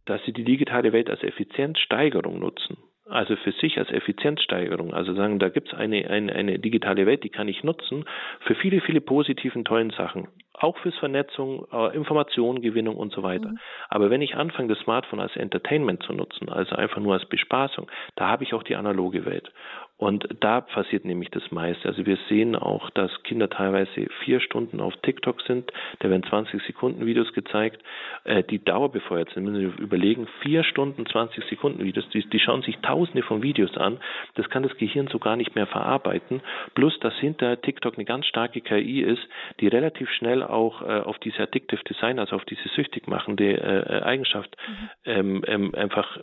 dass 0.06 0.24
sie 0.26 0.34
die 0.34 0.44
digitale 0.44 0.92
Welt 0.92 1.10
als 1.10 1.24
Effizienzsteigerung 1.24 2.40
nutzen. 2.40 2.78
Also 3.10 3.36
für 3.38 3.52
sich 3.52 3.78
als 3.78 3.90
Effizienzsteigerung, 3.92 4.94
also 4.94 5.14
sagen, 5.14 5.40
da 5.40 5.50
gibt 5.50 5.70
es 5.70 5.74
eine, 5.74 6.10
eine, 6.10 6.34
eine 6.34 6.60
digitale 6.60 7.06
Welt, 7.06 7.24
die 7.24 7.30
kann 7.30 7.48
ich 7.48 7.64
nutzen 7.64 8.06
für 8.42 8.56
viele, 8.56 8.82
viele 8.82 9.02
positiven, 9.02 9.66
tollen 9.66 9.92
Sachen. 9.92 10.28
Auch 10.54 10.78
fürs 10.80 10.98
Vernetzung, 10.98 11.66
äh, 11.72 11.96
Informationengewinnung 11.96 12.98
und 12.98 13.14
so 13.14 13.24
weiter. 13.24 13.50
Mhm. 13.50 13.60
Aber 13.88 14.10
wenn 14.10 14.22
ich 14.22 14.36
anfange, 14.36 14.68
das 14.70 14.80
Smartphone 14.80 15.22
als 15.22 15.36
Entertainment 15.36 16.04
zu 16.04 16.14
nutzen, 16.14 16.50
also 16.50 16.76
einfach 16.76 17.00
nur 17.00 17.14
als 17.14 17.26
Bespaßung, 17.26 17.90
da 18.16 18.28
habe 18.28 18.44
ich 18.44 18.54
auch 18.54 18.64
die 18.64 18.76
analoge 18.76 19.26
Welt. 19.26 19.52
Und 20.00 20.30
da 20.40 20.62
passiert 20.62 21.04
nämlich 21.04 21.30
das 21.30 21.52
meiste. 21.52 21.90
Also 21.90 22.06
wir 22.06 22.18
sehen 22.30 22.56
auch, 22.56 22.90
dass 22.92 23.12
Kinder 23.24 23.50
teilweise 23.50 24.08
vier 24.24 24.40
Stunden 24.40 24.80
auf 24.80 24.96
TikTok 25.02 25.42
sind. 25.42 25.74
Da 26.00 26.10
werden 26.10 26.24
20 26.24 26.64
Sekunden 26.64 27.06
Videos 27.06 27.34
gezeigt, 27.34 27.84
äh, 28.24 28.42
die 28.44 28.64
dauerbefeuert 28.64 29.30
sind. 29.32 29.46
Wenn 29.46 29.56
Sie 29.56 29.84
überlegen, 29.84 30.26
vier 30.42 30.64
Stunden 30.64 31.06
20 31.06 31.44
Sekunden 31.50 31.84
Videos, 31.84 32.08
die, 32.14 32.28
die 32.30 32.40
schauen 32.40 32.62
sich 32.62 32.78
tausende 32.78 33.24
von 33.24 33.44
Videos 33.44 33.76
an. 33.76 34.00
Das 34.36 34.50
kann 34.50 34.64
das 34.64 34.76
Gehirn 34.78 35.08
so 35.08 35.20
gar 35.20 35.36
nicht 35.36 35.56
mehr 35.56 35.68
verarbeiten. 35.68 36.42
Plus, 36.76 36.98
dass 37.02 37.14
hinter 37.16 37.62
TikTok 37.62 37.96
eine 37.96 38.06
ganz 38.06 38.26
starke 38.26 38.62
KI 38.62 39.02
ist, 39.02 39.28
die 39.60 39.68
relativ 39.68 40.10
schnell 40.12 40.44
auch 40.44 40.82
äh, 40.82 41.02
auf 41.02 41.20
diese 41.20 41.44
Addictive 41.44 41.84
Design, 41.84 42.20
also 42.20 42.38
auf 42.38 42.46
diese 42.46 42.70
süchtig 42.70 43.08
machende 43.08 43.58
äh, 43.58 44.02
Eigenschaft 44.02 44.56
mhm. 44.66 44.90
ähm, 45.04 45.44
ähm, 45.46 45.76
einfach 45.76 46.20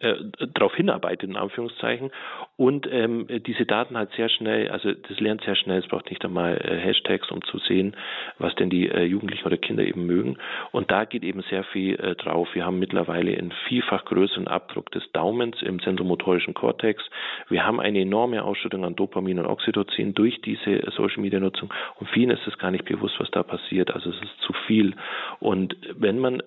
äh, 0.00 0.14
darauf 0.54 0.74
hinarbeitet, 0.74 1.30
in 1.30 1.36
Anführungszeichen, 1.36 2.10
und 2.56 2.86
ähm, 2.90 3.26
diese 3.46 3.64
Daten 3.64 3.96
halt 3.96 4.10
sehr 4.16 4.28
schnell, 4.28 4.68
also 4.68 4.92
das 4.92 5.18
lernt 5.18 5.42
sehr 5.44 5.56
schnell, 5.56 5.78
es 5.78 5.88
braucht 5.88 6.10
nicht 6.10 6.24
einmal 6.24 6.56
äh, 6.58 6.76
Hashtags, 6.76 7.30
um 7.30 7.42
zu 7.42 7.58
sehen, 7.58 7.96
was 8.38 8.54
denn 8.56 8.68
die 8.68 8.88
äh, 8.88 9.04
Jugendlichen 9.04 9.46
oder 9.46 9.56
Kinder 9.56 9.82
eben 9.82 10.04
mögen. 10.04 10.36
Und 10.70 10.90
da 10.90 11.04
geht 11.04 11.22
eben 11.22 11.42
sehr 11.48 11.64
viel 11.64 11.94
äh, 11.98 12.14
drauf. 12.16 12.48
Wir 12.52 12.66
haben 12.66 12.78
mittlerweile 12.78 13.36
einen 13.36 13.52
vielfach 13.68 14.04
größeren 14.04 14.48
Abdruck 14.48 14.90
des 14.90 15.10
Daumens 15.12 15.62
im 15.62 15.80
zentromotorischen 15.80 16.52
Kortex. 16.54 17.02
Wir 17.48 17.64
haben 17.64 17.80
eine 17.80 18.00
enorme 18.00 18.44
Ausschüttung 18.44 18.84
an 18.84 18.96
Dopamin 18.96 19.38
und 19.38 19.46
Oxytocin 19.46 20.14
durch 20.14 20.40
diese 20.42 20.82
Social 20.90 21.22
Media 21.22 21.40
Nutzung. 21.40 21.72
Und 21.98 22.10
vielen 22.10 22.30
ist 22.30 22.46
es 22.46 22.58
gar 22.58 22.70
nicht 22.70 22.84
bewusst, 22.84 23.14
was 23.18 23.30
da 23.30 23.42
passiert. 23.42 23.90
Also 23.90 24.10
es 24.10 24.16
ist 24.16 24.40
zu 24.42 24.52
viel. 24.66 24.94
Und 25.38 25.76
wenn 25.94 26.18
man 26.18 26.42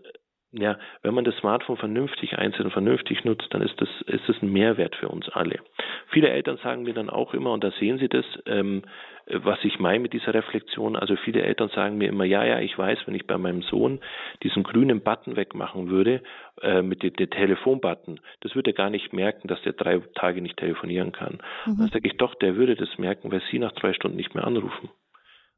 ja, 0.54 0.78
wenn 1.02 1.16
man 1.16 1.24
das 1.24 1.36
Smartphone 1.38 1.78
vernünftig 1.78 2.38
einsetzt 2.38 2.64
und 2.64 2.72
vernünftig 2.72 3.26
nutzt, 3.26 3.48
dann 3.52 3.64
ist 3.64 3.80
das, 3.82 3.90
ist 4.06 4.28
das 4.28 4.42
ein 4.42 4.52
Mehrwert 4.52 4.96
für 4.96 5.10
uns 5.10 5.28
alle. 5.30 5.60
Viele 6.10 6.30
Eltern 6.30 6.58
sagen 6.58 6.84
mir 6.84 6.94
dann 6.94 7.10
auch 7.10 7.34
immer, 7.34 7.52
und 7.52 7.64
da 7.64 7.72
sehen 7.72 7.98
Sie 7.98 8.08
das, 8.08 8.26
ähm, 8.46 8.84
was 9.28 9.58
ich 9.64 9.80
meine 9.80 10.00
mit 10.00 10.14
dieser 10.14 10.34
Reflexion. 10.34 10.96
Also 10.96 11.16
viele 11.16 11.42
Eltern 11.42 11.70
sagen 11.70 11.98
mir 11.98 12.10
immer, 12.10 12.26
ja, 12.26 12.44
ja, 12.46 12.60
ich 12.60 12.78
weiß, 12.78 13.00
wenn 13.06 13.16
ich 13.16 13.26
bei 13.26 13.38
meinem 13.38 13.64
Sohn 13.64 14.00
diesen 14.44 14.64
grünen 14.64 15.02
Button 15.02 15.36
wegmachen 15.36 15.90
würde, 15.90 16.22
äh, 16.62 16.84
mit 16.84 17.02
dem, 17.02 17.14
dem 17.14 17.30
Telefonbutton, 17.30 18.20
das 18.42 18.54
würde 18.54 18.72
er 18.72 18.76
gar 18.76 18.90
nicht 18.92 19.12
merken, 19.12 19.48
dass 19.48 19.62
der 19.64 19.74
drei 19.74 20.02
Tage 20.16 20.42
nicht 20.42 20.58
telefonieren 20.58 21.14
kann. 21.14 21.40
Mhm. 21.66 21.78
Dann 21.80 21.90
sage 21.90 22.08
ich 22.08 22.18
doch, 22.18 22.36
der 22.36 22.56
würde 22.58 22.76
das 22.76 22.98
merken, 23.00 23.32
weil 23.32 23.42
Sie 23.50 23.58
nach 23.58 23.74
zwei 23.74 23.94
Stunden 23.94 24.18
nicht 24.18 24.36
mehr 24.36 24.46
anrufen. 24.46 24.90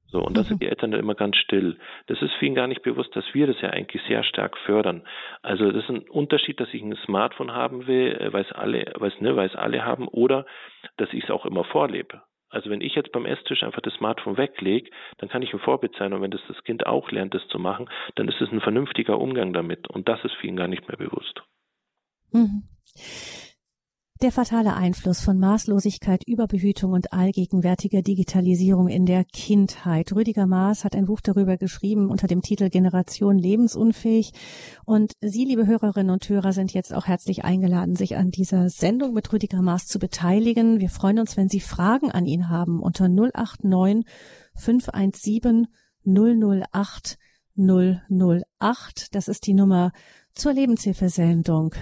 So, 0.08 0.22
und 0.22 0.38
da 0.38 0.44
sind 0.44 0.58
mhm. 0.58 0.60
die 0.60 0.68
Eltern 0.68 0.92
dann 0.92 1.00
immer 1.00 1.16
ganz 1.16 1.36
still. 1.38 1.78
Das 2.08 2.22
ist 2.22 2.32
vielen 2.40 2.56
gar 2.56 2.68
nicht 2.68 2.84
bewusst, 2.84 3.16
dass 3.16 3.26
wir 3.34 3.48
das 3.48 3.60
ja 3.62 3.70
eigentlich 3.70 4.02
sehr 4.08 4.24
stark 4.24 4.58
fördern. 4.60 5.04
Also 5.42 5.72
das 5.72 5.84
ist 5.84 5.90
ein 5.90 6.08
Unterschied, 6.10 6.60
dass 6.60 6.74
ich 6.74 6.82
ein 6.82 6.96
Smartphone 7.06 7.52
haben 7.52 7.88
will, 7.88 8.16
äh, 8.16 8.32
weil 8.32 8.44
es 8.44 8.52
alle, 8.52 8.94
weil 8.98 9.12
es, 9.12 9.20
ne, 9.22 9.36
weil 9.36 9.48
es 9.48 9.56
alle 9.56 9.84
haben, 9.84 10.08
oder 10.08 10.46
dass 10.98 11.12
ich 11.14 11.24
es 11.24 11.32
auch 11.32 11.46
immer 11.46 11.64
vorlebe. 11.64 12.22
Also 12.50 12.70
wenn 12.70 12.82
ich 12.82 12.96
jetzt 12.96 13.12
beim 13.12 13.26
Esstisch 13.26 13.64
einfach 13.64 13.82
das 13.82 13.94
Smartphone 13.96 14.38
weglege, 14.38 14.90
dann 15.18 15.28
kann 15.28 15.42
ich 15.42 15.52
ein 15.52 15.60
Vorbild 15.60 15.96
sein 15.98 16.14
und 16.14 16.22
wenn 16.22 16.32
das 16.32 16.42
das 16.48 16.64
Kind 16.64 16.86
auch 16.86 17.12
lernt, 17.12 17.34
das 17.34 17.46
zu 17.50 17.60
machen, 17.60 17.90
dann 18.16 18.30
ist 18.30 18.40
es 18.40 18.52
ein 18.52 18.62
vernünftiger 18.62 19.20
Umgang 19.20 19.52
damit 19.52 19.90
und 19.90 20.08
das 20.08 20.24
ist 20.24 20.36
vielen 20.36 20.56
gar 20.56 20.68
nicht 20.68 20.88
mehr 20.88 20.98
bewusst. 20.98 21.42
Mhm. 22.32 22.64
Der 24.22 24.32
fatale 24.32 24.74
Einfluss 24.74 25.20
von 25.20 25.38
Maßlosigkeit, 25.40 26.26
Überbehütung 26.26 26.94
und 26.94 27.12
allgegenwärtiger 27.12 28.02
Digitalisierung 28.02 28.88
in 28.88 29.06
der 29.06 29.26
Kindheit. 29.26 30.16
Rüdiger 30.16 30.48
Maas 30.48 30.86
hat 30.86 30.96
ein 30.96 31.08
Buch 31.08 31.20
darüber 31.20 31.58
geschrieben 31.58 32.10
unter 32.10 32.26
dem 32.26 32.42
Titel 32.42 32.70
Generation 32.70 33.38
lebensunfähig. 33.38 34.32
Und 34.86 35.12
Sie, 35.20 35.44
liebe 35.44 35.68
Hörerinnen 35.68 36.12
und 36.12 36.30
Hörer, 36.30 36.54
sind 36.54 36.74
jetzt 36.74 36.94
auch 36.94 37.08
herzlich 37.08 37.44
eingeladen, 37.44 37.98
sich 37.98 38.16
an 38.16 38.32
dieser 38.32 38.70
Sendung 38.70 39.14
mit 39.14 39.34
Rüdiger 39.34 39.62
Maas 39.62 39.86
zu 39.86 40.00
beteiligen. 40.00 40.80
Wir 40.80 40.90
freuen 40.90 41.20
uns, 41.20 41.36
wenn 41.36 41.50
Sie 41.50 41.60
Fragen 41.60 42.10
an 42.10 42.26
ihn 42.26 42.48
haben 42.48 42.82
unter 42.82 43.10
089 43.10 44.06
517 44.56 45.68
008 46.06 47.18
008. 47.58 49.14
Das 49.14 49.28
ist 49.28 49.46
die 49.46 49.54
Nummer 49.54 49.92
zur 50.34 50.54
Lebenshilfesendung 50.54 51.76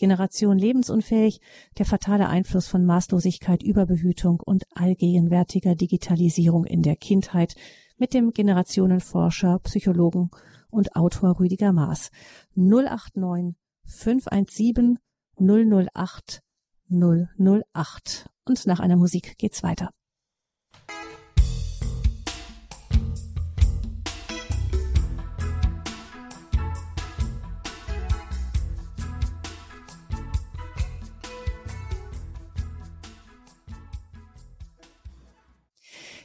Generation 0.00 0.58
lebensunfähig, 0.58 1.40
der 1.78 1.86
fatale 1.86 2.28
Einfluss 2.28 2.66
von 2.66 2.84
Maßlosigkeit, 2.84 3.62
Überbehütung 3.62 4.40
und 4.40 4.64
allgegenwärtiger 4.74 5.76
Digitalisierung 5.76 6.64
in 6.64 6.82
der 6.82 6.96
Kindheit 6.96 7.54
mit 7.98 8.14
dem 8.14 8.32
Generationenforscher, 8.32 9.60
Psychologen 9.60 10.30
und 10.70 10.96
Autor 10.96 11.38
Rüdiger 11.38 11.72
Maas. 11.72 12.10
089 12.56 13.54
517 13.84 14.98
008 15.38 16.42
008. 16.88 18.30
Und 18.46 18.66
nach 18.66 18.80
einer 18.80 18.96
Musik 18.96 19.36
geht's 19.38 19.62
weiter. 19.62 19.90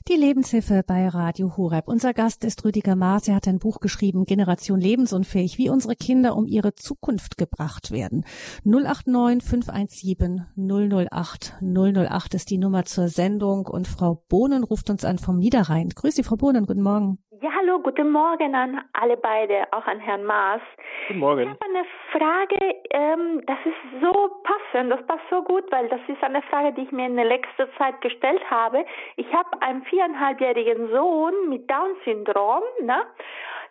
Die 0.07 0.17
Lebenshilfe 0.17 0.83
bei 0.85 1.07
Radio 1.07 1.57
Horeb. 1.57 1.87
Unser 1.87 2.13
Gast 2.13 2.45
ist 2.45 2.63
Rüdiger 2.63 2.95
Maas. 2.95 3.27
Er 3.27 3.33
hat 3.33 3.47
ein 3.47 3.57
Buch 3.57 3.79
geschrieben, 3.79 4.25
Generation 4.25 4.79
lebensunfähig, 4.79 5.57
wie 5.57 5.71
unsere 5.71 5.95
Kinder 5.95 6.35
um 6.35 6.45
ihre 6.45 6.75
Zukunft 6.75 7.39
gebracht 7.39 7.89
werden. 7.89 8.23
089 8.65 9.43
517 9.43 10.45
008 10.55 11.55
008 11.59 12.33
ist 12.35 12.51
die 12.51 12.59
Nummer 12.59 12.85
zur 12.85 13.07
Sendung 13.07 13.65
und 13.65 13.87
Frau 13.87 14.21
Bohnen 14.29 14.63
ruft 14.63 14.91
uns 14.91 15.03
an 15.03 15.17
vom 15.17 15.39
Niederrhein. 15.39 15.89
Grüße, 15.89 16.23
Frau 16.23 16.35
Bohnen. 16.35 16.67
Guten 16.67 16.83
Morgen. 16.83 17.17
Ja, 17.41 17.49
hallo, 17.51 17.79
guten 17.79 18.11
Morgen 18.11 18.55
an 18.55 18.81
alle 18.93 19.17
beide, 19.17 19.65
auch 19.71 19.85
an 19.87 19.99
Herrn 19.99 20.23
Maas. 20.23 20.61
Guten 21.07 21.19
Morgen. 21.19 21.41
Ich 21.41 21.49
habe 21.49 21.65
eine 21.65 21.85
Frage, 22.11 22.75
ähm, 22.91 23.41
das 23.45 23.57
ist 23.65 24.01
so 24.01 24.13
passend, 24.43 24.89
das 24.89 25.05
passt 25.05 25.25
so 25.29 25.43
gut, 25.43 25.69
weil 25.69 25.89
das 25.89 25.99
ist 26.07 26.23
eine 26.23 26.41
Frage, 26.43 26.73
die 26.73 26.83
ich 26.83 26.91
mir 26.91 27.07
in 27.07 27.15
der 27.17 27.25
letzten 27.25 27.67
Zeit 27.77 27.99
gestellt 27.99 28.41
habe. 28.49 28.85
Ich 29.17 29.27
habe 29.33 29.61
einen 29.61 29.83
viereinhalbjährigen 29.95 30.89
Sohn 30.91 31.49
mit 31.49 31.69
Down-Syndrom, 31.69 32.63
ne? 32.81 33.05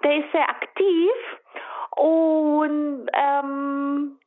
der 0.02 0.16
ist 0.16 0.32
sehr 0.32 0.48
aktiv 0.48 1.12
und 1.96 3.06
ähm, 3.12 4.18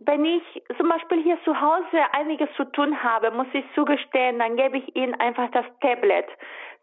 wenn 0.00 0.24
ich 0.24 0.42
zum 0.78 0.88
Beispiel 0.88 1.22
hier 1.22 1.38
zu 1.44 1.60
Hause 1.60 1.98
einiges 2.12 2.48
zu 2.56 2.64
tun 2.64 3.02
habe, 3.02 3.30
muss 3.32 3.48
ich 3.52 3.64
zugestehen, 3.74 4.38
dann 4.38 4.56
gebe 4.56 4.78
ich 4.78 4.96
ihm 4.96 5.14
einfach 5.18 5.50
das 5.50 5.66
Tablet, 5.82 6.26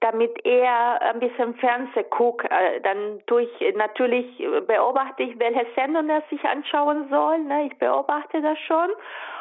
damit 0.01 0.45
er 0.45 1.01
ein 1.01 1.19
bisschen 1.19 1.55
Fernseh 1.55 2.03
guckt. 2.11 2.45
Äh, 2.45 2.81
dann 2.81 3.21
tue 3.25 3.43
ich 3.43 3.75
natürlich 3.75 4.37
beobachte 4.67 5.23
ich, 5.23 5.39
welche 5.39 5.65
Sendung 5.75 6.09
er 6.09 6.21
sich 6.29 6.43
anschauen 6.43 7.07
soll. 7.09 7.39
Ne? 7.39 7.67
Ich 7.71 7.79
beobachte 7.79 8.41
das 8.41 8.59
schon 8.59 8.89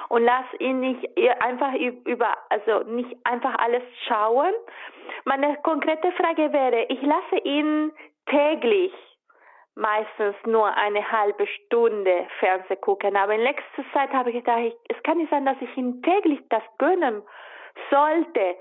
und 0.09 0.25
lasse 0.25 0.57
ihn 0.59 0.81
nicht 0.81 1.09
einfach 1.40 1.75
über, 1.75 2.37
also 2.51 2.88
nicht 2.90 3.16
einfach 3.25 3.57
alles 3.59 3.83
schauen. 4.07 4.53
Meine 5.25 5.57
konkrete 5.62 6.12
Frage 6.12 6.53
wäre, 6.53 6.85
ich 6.88 7.03
lasse 7.03 7.38
ihn 7.45 7.92
täglich 8.27 8.92
meistens 9.75 10.35
nur 10.47 10.75
eine 10.75 11.11
halbe 11.11 11.47
Stunde 11.47 12.27
Fernseh 12.40 12.77
gucken. 12.77 13.16
Aber 13.16 13.35
in 13.35 13.42
letzter 13.42 13.85
Zeit 13.92 14.11
habe 14.12 14.31
ich 14.31 14.37
gedacht, 14.37 14.73
es 14.88 15.03
kann 15.03 15.19
nicht 15.19 15.31
sein, 15.31 15.45
dass 15.45 15.57
ich 15.61 15.77
ihm 15.77 16.03
täglich 16.03 16.40
das 16.49 16.62
gönnen 16.79 17.23
sollte. 17.90 18.57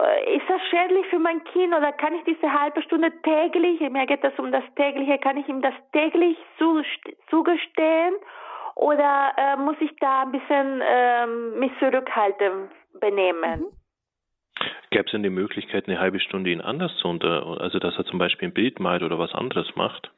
Äh, 0.00 0.36
ist 0.36 0.48
das 0.48 0.62
schädlich 0.70 1.06
für 1.08 1.18
mein 1.18 1.44
Kind 1.44 1.74
oder 1.74 1.92
kann 1.92 2.14
ich 2.14 2.24
diese 2.24 2.50
halbe 2.50 2.80
Stunde 2.82 3.12
täglich, 3.22 3.80
mir 3.80 4.06
geht 4.06 4.24
es 4.24 4.38
um 4.38 4.50
das 4.50 4.64
tägliche, 4.76 5.18
kann 5.18 5.36
ich 5.36 5.46
ihm 5.46 5.60
das 5.60 5.74
täglich 5.92 6.38
zugestehen 7.28 8.14
oder 8.76 9.32
äh, 9.36 9.56
muss 9.56 9.76
ich 9.80 9.90
da 10.00 10.22
ein 10.22 10.32
bisschen 10.32 10.82
ähm, 10.86 11.58
mich 11.58 11.72
zurückhalten 11.80 12.70
benehmen? 13.00 13.60
Mhm. 13.60 13.66
Gäbe 14.90 15.04
es 15.04 15.12
denn 15.12 15.22
die 15.22 15.30
Möglichkeit, 15.30 15.88
eine 15.88 15.98
halbe 15.98 16.20
Stunde 16.20 16.50
ihn 16.50 16.60
anders 16.60 16.94
zu 16.98 17.08
unter, 17.08 17.60
also 17.60 17.78
dass 17.78 17.96
er 17.98 18.04
zum 18.04 18.18
Beispiel 18.18 18.48
ein 18.48 18.54
Bild 18.54 18.78
malt 18.78 19.02
oder 19.02 19.18
was 19.18 19.34
anderes 19.34 19.74
macht? 19.76 20.10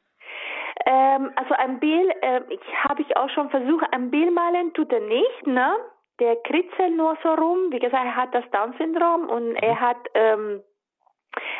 Ähm, 0.85 1.31
also 1.35 1.53
ein 1.55 1.79
Bild, 1.79 2.11
äh, 2.21 2.41
ich 2.49 2.61
habe 2.83 3.01
ich 3.01 3.17
auch 3.17 3.29
schon 3.29 3.49
versucht, 3.49 3.85
ein 3.91 4.11
Bild 4.11 4.33
malen 4.33 4.73
tut 4.73 4.91
er 4.91 5.01
nicht, 5.01 5.47
ne? 5.47 5.75
Der 6.19 6.35
kritzelt 6.37 6.95
nur 6.95 7.17
so 7.23 7.29
rum. 7.33 7.71
Wie 7.71 7.79
gesagt, 7.79 8.03
er 8.03 8.15
hat 8.15 8.33
das 8.33 8.49
Down-Syndrom 8.51 9.29
und 9.29 9.55
er 9.55 9.75
mhm. 9.75 9.79
hat, 9.79 9.97
ähm, 10.13 10.61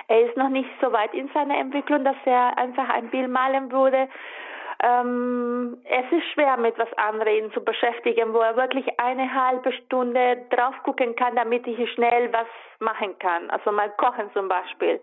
er 0.08 0.22
ist 0.22 0.38
noch 0.38 0.50
nicht 0.50 0.70
so 0.82 0.92
weit 0.92 1.14
in 1.14 1.30
seiner 1.34 1.58
Entwicklung, 1.58 2.04
dass 2.04 2.18
er 2.26 2.58
einfach 2.58 2.90
ein 2.90 3.10
Bild 3.10 3.30
malen 3.30 3.72
würde. 3.72 4.10
Ähm, 4.82 5.78
es 5.84 6.12
ist 6.12 6.26
schwer, 6.34 6.58
mit 6.58 6.78
was 6.78 6.92
anderem 6.94 7.52
zu 7.54 7.64
beschäftigen, 7.64 8.34
wo 8.34 8.40
er 8.40 8.56
wirklich 8.56 8.88
eine 9.00 9.34
halbe 9.34 9.74
Stunde 9.74 10.46
drauf 10.50 10.76
gucken 10.84 11.16
kann, 11.16 11.36
damit 11.36 11.68
ich 11.68 11.92
schnell 11.94 12.32
was 12.32 12.48
machen 12.80 13.18
kann. 13.20 13.50
Also 13.50 13.72
mal 13.72 13.90
kochen 13.98 14.32
zum 14.34 14.48
Beispiel 14.48 15.02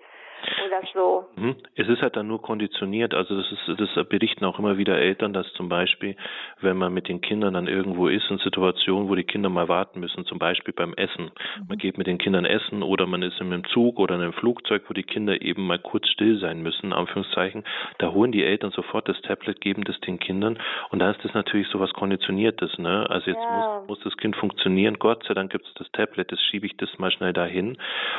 oder 0.66 0.82
so. 0.92 1.26
Mhm. 1.36 1.56
Es 1.74 1.88
ist 1.88 2.02
halt 2.02 2.16
dann 2.16 2.26
nur 2.26 2.42
konditioniert. 2.42 3.14
Also 3.14 3.36
das 3.36 3.46
ist, 3.52 3.80
das 3.80 4.08
berichten 4.08 4.44
auch 4.44 4.58
immer 4.58 4.78
wieder 4.78 4.98
Eltern, 4.98 5.32
dass 5.32 5.50
zum 5.54 5.68
Beispiel, 5.68 6.16
wenn 6.60 6.76
man 6.76 6.92
mit 6.92 7.08
den 7.08 7.20
Kindern 7.20 7.54
dann 7.54 7.66
irgendwo 7.66 8.08
ist, 8.08 8.30
in 8.30 8.38
Situationen, 8.38 9.08
wo 9.08 9.14
die 9.14 9.24
Kinder 9.24 9.48
mal 9.48 9.68
warten 9.68 10.00
müssen, 10.00 10.24
zum 10.26 10.38
Beispiel 10.38 10.74
beim 10.74 10.94
Essen. 10.94 11.30
Man 11.68 11.76
mhm. 11.76 11.78
geht 11.78 11.98
mit 11.98 12.06
den 12.06 12.18
Kindern 12.18 12.44
essen 12.44 12.82
oder 12.82 13.06
man 13.06 13.22
ist 13.22 13.40
in 13.40 13.52
einem 13.52 13.64
Zug 13.66 13.98
oder 13.98 14.14
in 14.14 14.22
einem 14.22 14.32
Flugzeug, 14.32 14.84
wo 14.88 14.94
die 14.94 15.02
Kinder 15.02 15.40
eben 15.40 15.66
mal 15.66 15.78
kurz 15.78 16.08
still 16.08 16.38
sein 16.38 16.62
müssen, 16.62 16.92
Anführungszeichen. 16.92 17.64
Da 17.98 18.12
holen 18.12 18.32
die 18.32 18.44
Eltern 18.44 18.70
sofort 18.72 19.08
das 19.08 19.20
Tablet, 19.22 19.60
geben 19.60 19.84
das 19.84 19.98
den 20.00 20.18
Kindern 20.18 20.58
und 20.90 20.98
da 20.98 21.10
ist 21.10 21.24
das 21.24 21.34
natürlich 21.34 21.68
so 21.68 21.80
was 21.80 21.92
Konditioniertes. 21.92 22.78
Ne? 22.78 23.08
Also 23.08 23.30
jetzt 23.30 23.42
ja. 23.42 23.80
muss, 23.80 23.88
muss 23.88 24.00
das 24.04 24.16
Kind 24.16 24.36
funktionieren. 24.36 24.98
Gott 24.98 25.24
sei 25.26 25.34
Dank 25.34 25.50
gibt 25.50 25.66
es 25.66 25.74
das 25.74 25.90
Tablet, 25.92 26.30
das 26.30 26.40
schiebe 26.42 26.66
ich 26.66 26.76
das 26.76 26.90
mal 26.98 27.10
schnell 27.10 27.32
dahin. 27.32 27.78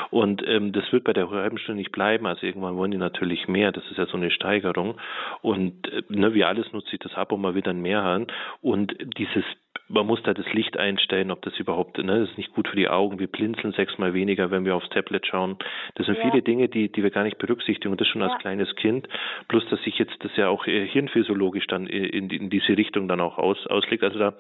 Und 0.10 0.46
ähm, 0.48 0.72
das 0.72 0.92
wird 0.92 1.04
bei 1.04 1.14
der 1.14 1.30
halben 1.30 1.58
Stunde 1.58 1.80
nicht 1.80 1.92
bleiben 1.92 2.07
bleiben. 2.08 2.26
Also 2.26 2.46
irgendwann 2.46 2.78
wollen 2.78 2.92
die 2.92 2.98
natürlich 2.98 3.48
mehr. 3.48 3.72
Das 3.72 3.84
ist 3.92 3.98
ja 3.98 4.06
so 4.06 4.18
eine 4.18 4.32
Steigerung. 4.32 4.96
Und 5.42 5.92
äh, 5.92 6.04
ne, 6.10 6.34
wie 6.34 6.46
alles 6.46 6.72
nutze 6.72 6.94
ich 6.94 7.00
das 7.00 7.14
ab, 7.16 7.32
um 7.32 7.42
mal 7.42 7.56
wieder 7.56 7.74
mehr 7.74 8.04
hören. 8.04 8.28
Und 8.62 8.96
dieses 9.18 9.44
man 9.90 10.06
muss 10.06 10.22
da 10.24 10.34
das 10.34 10.52
Licht 10.52 10.76
einstellen, 10.76 11.32
ob 11.32 11.42
das 11.44 11.58
überhaupt, 11.60 11.98
ne, 11.98 12.20
das 12.20 12.30
ist 12.30 12.38
nicht 12.38 12.54
gut 12.54 12.68
für 12.68 12.76
die 12.76 12.90
Augen. 12.90 13.20
Wir 13.20 13.28
blinzeln 13.28 13.72
sechsmal 13.72 14.14
weniger, 14.14 14.52
wenn 14.52 14.66
wir 14.66 14.76
aufs 14.76 14.90
Tablet 14.90 15.26
schauen. 15.26 15.58
Das 15.96 16.08
sind 16.08 16.18
ja. 16.18 16.30
viele 16.30 16.42
Dinge, 16.42 16.68
die, 16.68 16.92
die 16.92 17.04
wir 17.04 17.10
gar 17.10 17.24
nicht 17.24 17.38
berücksichtigen 17.38 17.92
und 17.92 18.02
das 18.02 18.08
schon 18.08 18.20
ja. 18.20 18.28
als 18.28 18.42
kleines 18.42 18.76
Kind. 18.76 19.08
Plus, 19.48 19.66
dass 19.70 19.82
sich 19.84 19.98
jetzt 19.98 20.18
das 20.26 20.36
ja 20.36 20.50
auch 20.50 20.68
äh, 20.68 20.86
hirnphysiologisch 20.88 21.68
dann 21.68 21.88
in, 21.88 22.30
in 22.30 22.50
diese 22.50 22.76
Richtung 22.78 23.08
dann 23.08 23.22
auch 23.22 23.38
aus, 23.38 23.66
auslegt. 23.68 24.04
Also 24.04 24.20
da, 24.20 24.34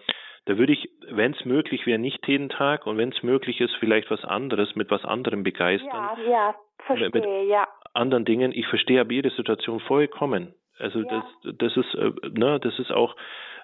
da 0.45 0.57
würde 0.57 0.73
ich, 0.73 0.89
wenn 1.09 1.31
es 1.31 1.45
möglich 1.45 1.85
wäre, 1.85 1.99
nicht 1.99 2.27
jeden 2.27 2.49
Tag 2.49 2.85
und 2.85 2.97
wenn 2.97 3.09
es 3.09 3.23
möglich 3.23 3.61
ist, 3.61 3.73
vielleicht 3.75 4.11
was 4.11 4.25
anderes 4.25 4.75
mit 4.75 4.91
was 4.91 5.05
anderem 5.05 5.43
begeistern. 5.43 6.09
Ja, 6.25 6.29
ja, 6.29 6.55
verstehe, 6.87 7.09
mit 7.13 7.49
ja. 7.49 7.67
Anderen 7.93 8.25
Dingen. 8.25 8.51
Ich 8.51 8.67
verstehe 8.67 9.01
aber 9.01 9.11
jede 9.11 9.29
Situation 9.29 9.79
vollkommen. 9.81 10.53
Also 10.79 10.99
ja. 10.99 11.23
das, 11.43 11.55
das 11.57 11.77
ist, 11.77 11.95
äh, 11.95 12.11
ne, 12.29 12.59
das 12.59 12.77
ist 12.79 12.91
auch 12.91 13.15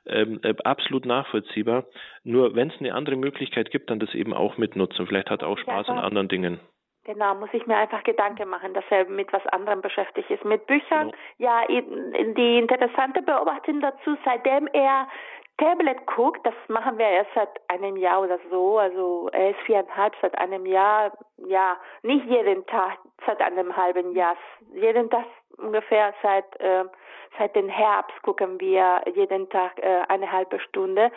ähm, 0.05 0.39
äh, 0.43 0.53
absolut 0.63 1.05
nachvollziehbar. 1.05 1.85
Nur 2.23 2.55
wenn 2.55 2.69
es 2.69 2.79
eine 2.79 2.93
andere 2.93 3.15
Möglichkeit 3.15 3.71
gibt, 3.71 3.89
dann 3.89 3.99
das 3.99 4.13
eben 4.13 4.33
auch 4.33 4.57
mitnutzen. 4.57 5.07
Vielleicht 5.07 5.29
hat 5.29 5.41
er 5.41 5.47
auch 5.47 5.57
Spaß 5.57 5.87
ja, 5.87 5.93
an 5.93 5.99
anderen 5.99 6.27
Dingen. 6.27 6.59
Genau, 7.05 7.35
muss 7.35 7.49
ich 7.51 7.67
mir 7.67 7.75
einfach 7.75 8.03
Gedanken 8.03 8.47
machen, 8.47 8.73
dass 8.73 8.85
er 8.89 9.05
mit 9.09 9.31
was 9.33 9.45
anderem 9.47 9.81
beschäftigt 9.81 10.29
ist. 10.29 10.45
Mit 10.45 10.65
Büchern, 10.67 11.11
ja, 11.37 11.63
ja 11.67 11.81
die 11.81 12.57
interessante 12.57 13.21
Beobachtung 13.21 13.81
dazu, 13.81 14.15
seitdem 14.23 14.67
er 14.71 15.07
Tablet 15.57 16.05
guckt, 16.07 16.45
das 16.45 16.53
machen 16.67 16.97
wir 16.97 17.07
erst 17.07 17.29
seit 17.35 17.49
einem 17.67 17.95
Jahr 17.95 18.21
oder 18.21 18.39
so, 18.49 18.79
also 18.79 19.29
er 19.31 19.51
ist 19.51 19.59
viereinhalb 19.61 20.13
seit 20.21 20.37
einem 20.37 20.65
Jahr, 20.65 21.11
ja, 21.37 21.77
nicht 22.01 22.25
jeden 22.25 22.65
Tag, 22.65 22.97
seit 23.25 23.39
einem 23.39 23.75
halben 23.75 24.13
Jahr, 24.15 24.35
jeden 24.73 25.09
Tag 25.09 25.25
ungefähr 25.57 26.13
seit 26.21 26.59
äh, 26.59 26.85
seit 27.37 27.55
dem 27.55 27.69
Herbst 27.69 28.21
gucken 28.21 28.59
wir 28.59 29.01
jeden 29.15 29.49
Tag 29.49 29.79
äh, 29.79 30.03
eine 30.07 30.31
halbe 30.31 30.59
Stunde. 30.59 31.11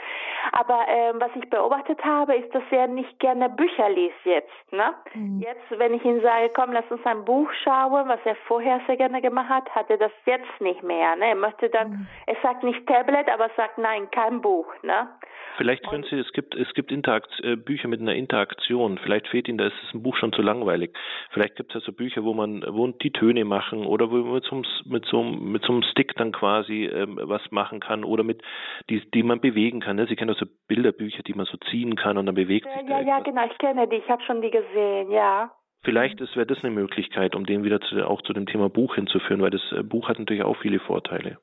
Aber 0.52 0.86
äh, 0.88 1.12
was 1.14 1.30
ich 1.34 1.48
beobachtet 1.50 2.02
habe, 2.04 2.34
ist, 2.36 2.54
dass 2.54 2.62
er 2.70 2.86
nicht 2.86 3.18
gerne 3.18 3.48
Bücher 3.50 3.88
liest 3.90 4.14
jetzt. 4.24 4.72
Ne? 4.72 4.94
Mhm. 5.14 5.40
Jetzt, 5.40 5.78
wenn 5.78 5.94
ich 5.94 6.04
ihm 6.04 6.20
sage, 6.22 6.50
komm, 6.54 6.72
lass 6.72 6.90
uns 6.90 7.04
ein 7.04 7.24
Buch 7.24 7.50
schauen, 7.64 8.08
was 8.08 8.20
er 8.24 8.36
vorher 8.46 8.80
sehr 8.86 8.96
gerne 8.96 9.20
gemacht 9.20 9.48
hat, 9.48 9.74
hat 9.74 9.90
er 9.90 9.98
das 9.98 10.12
jetzt 10.24 10.60
nicht 10.60 10.82
mehr. 10.82 11.16
Ne? 11.16 11.28
Er 11.28 11.34
möchte 11.34 11.68
dann, 11.68 11.90
mhm. 11.90 12.06
er 12.26 12.36
sagt 12.42 12.62
nicht 12.62 12.86
Tablet, 12.86 13.28
aber 13.28 13.50
sagt 13.56 13.78
nein, 13.78 14.10
kein 14.10 14.40
Buch. 14.40 14.72
Ne? 14.82 15.08
Vielleicht 15.56 15.88
können 15.88 16.04
Sie, 16.04 16.18
es 16.18 16.32
gibt, 16.32 16.54
es 16.54 16.72
gibt 16.74 16.92
Interakt, 16.92 17.30
äh, 17.42 17.56
Bücher 17.56 17.88
mit 17.88 18.00
einer 18.00 18.14
Interaktion. 18.14 18.98
Vielleicht 19.02 19.26
fehlt 19.28 19.48
Ihnen, 19.48 19.58
da 19.58 19.66
ist 19.66 19.94
ein 19.94 20.02
Buch 20.02 20.16
schon 20.16 20.32
zu 20.32 20.42
langweilig. 20.42 20.92
Vielleicht 21.30 21.56
gibt 21.56 21.70
es 21.70 21.76
also 21.76 21.92
Bücher, 21.92 22.24
wo 22.24 22.34
man, 22.34 22.62
wo 22.68 22.86
die 22.88 23.10
Töne 23.10 23.44
machen 23.44 23.86
oder 23.86 24.10
wo 24.10 24.16
mit 24.32 24.44
so 24.44 24.56
einem, 24.56 24.64
mit 24.84 25.04
so 25.06 25.22
mit 25.22 25.62
so 25.64 25.72
einem 25.72 25.82
Stick 25.82 26.14
dann 26.16 26.32
quasi 26.32 26.84
ähm, 26.84 27.18
was 27.22 27.42
machen 27.50 27.80
kann 27.80 28.04
oder 28.04 28.22
mit, 28.22 28.42
die, 28.90 29.02
die 29.12 29.22
man 29.22 29.40
bewegen 29.40 29.80
kann. 29.80 29.96
Ne? 29.96 30.06
Sie 30.06 30.16
kennen 30.16 30.30
also 30.30 30.46
Bilderbücher, 30.68 31.22
die 31.22 31.34
man 31.34 31.46
so 31.46 31.56
ziehen 31.70 31.96
kann 31.96 32.18
und 32.18 32.26
dann 32.26 32.34
bewegt 32.34 32.66
ja, 32.66 32.80
sich. 32.80 32.88
Ja, 32.88 33.00
ja, 33.00 33.20
genau, 33.20 33.46
ich 33.50 33.58
kenne 33.58 33.88
die, 33.88 33.96
ich 33.96 34.08
habe 34.08 34.22
schon 34.22 34.42
die 34.42 34.50
gesehen, 34.50 35.10
ja. 35.10 35.50
Vielleicht 35.82 36.20
wäre 36.20 36.46
das 36.46 36.64
eine 36.64 36.74
Möglichkeit, 36.74 37.36
um 37.36 37.46
den 37.46 37.62
wieder 37.62 37.80
zu, 37.80 38.04
auch 38.06 38.22
zu 38.22 38.32
dem 38.32 38.46
Thema 38.46 38.68
Buch 38.68 38.96
hinzuführen, 38.96 39.40
weil 39.40 39.50
das 39.50 39.62
äh, 39.72 39.82
Buch 39.82 40.08
hat 40.08 40.18
natürlich 40.18 40.42
auch 40.42 40.56
viele 40.56 40.80
Vorteile. 40.80 41.38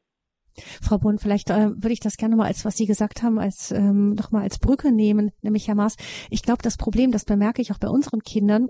Frau 0.82 0.98
Bohn, 0.98 1.18
vielleicht 1.18 1.50
äh, 1.50 1.70
würde 1.70 1.94
ich 1.94 2.00
das 2.00 2.18
gerne 2.18 2.36
mal 2.36 2.46
als, 2.46 2.64
was 2.66 2.78
Sie 2.78 2.86
gesagt 2.86 3.24
haben, 3.24 3.40
als 3.40 3.72
ähm, 3.72 4.14
nochmal 4.14 4.44
als 4.44 4.60
Brücke 4.60 4.92
nehmen, 4.92 5.32
nämlich 5.42 5.68
Herr 5.68 5.76
Maas. 5.76 5.96
Ich 6.30 6.44
glaube, 6.44 6.60
das 6.62 6.78
Problem, 6.78 7.12
das 7.12 7.26
bemerke 7.26 7.62
ich 7.62 7.72
auch 7.72 7.80
bei 7.80 7.88
unseren 7.88 8.20
Kindern, 8.20 8.68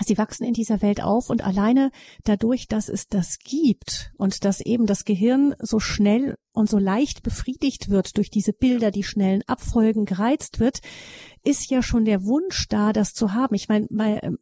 Sie 0.00 0.16
wachsen 0.16 0.44
in 0.44 0.52
dieser 0.52 0.80
Welt 0.80 1.02
auf 1.02 1.28
und 1.28 1.44
alleine 1.44 1.90
dadurch, 2.24 2.68
dass 2.68 2.88
es 2.88 3.08
das 3.08 3.38
gibt 3.38 4.12
und 4.16 4.44
dass 4.44 4.60
eben 4.60 4.86
das 4.86 5.04
Gehirn 5.04 5.54
so 5.58 5.80
schnell 5.80 6.36
und 6.52 6.68
so 6.68 6.78
leicht 6.78 7.22
befriedigt 7.22 7.90
wird 7.90 8.16
durch 8.16 8.30
diese 8.30 8.52
Bilder, 8.52 8.90
die 8.90 9.02
schnellen 9.02 9.42
Abfolgen 9.46 10.04
gereizt 10.04 10.60
wird, 10.60 10.80
ist 11.44 11.70
ja 11.70 11.82
schon 11.82 12.04
der 12.04 12.22
Wunsch 12.24 12.68
da, 12.68 12.92
das 12.92 13.12
zu 13.12 13.34
haben. 13.34 13.54
Ich 13.54 13.68
meine, 13.68 13.86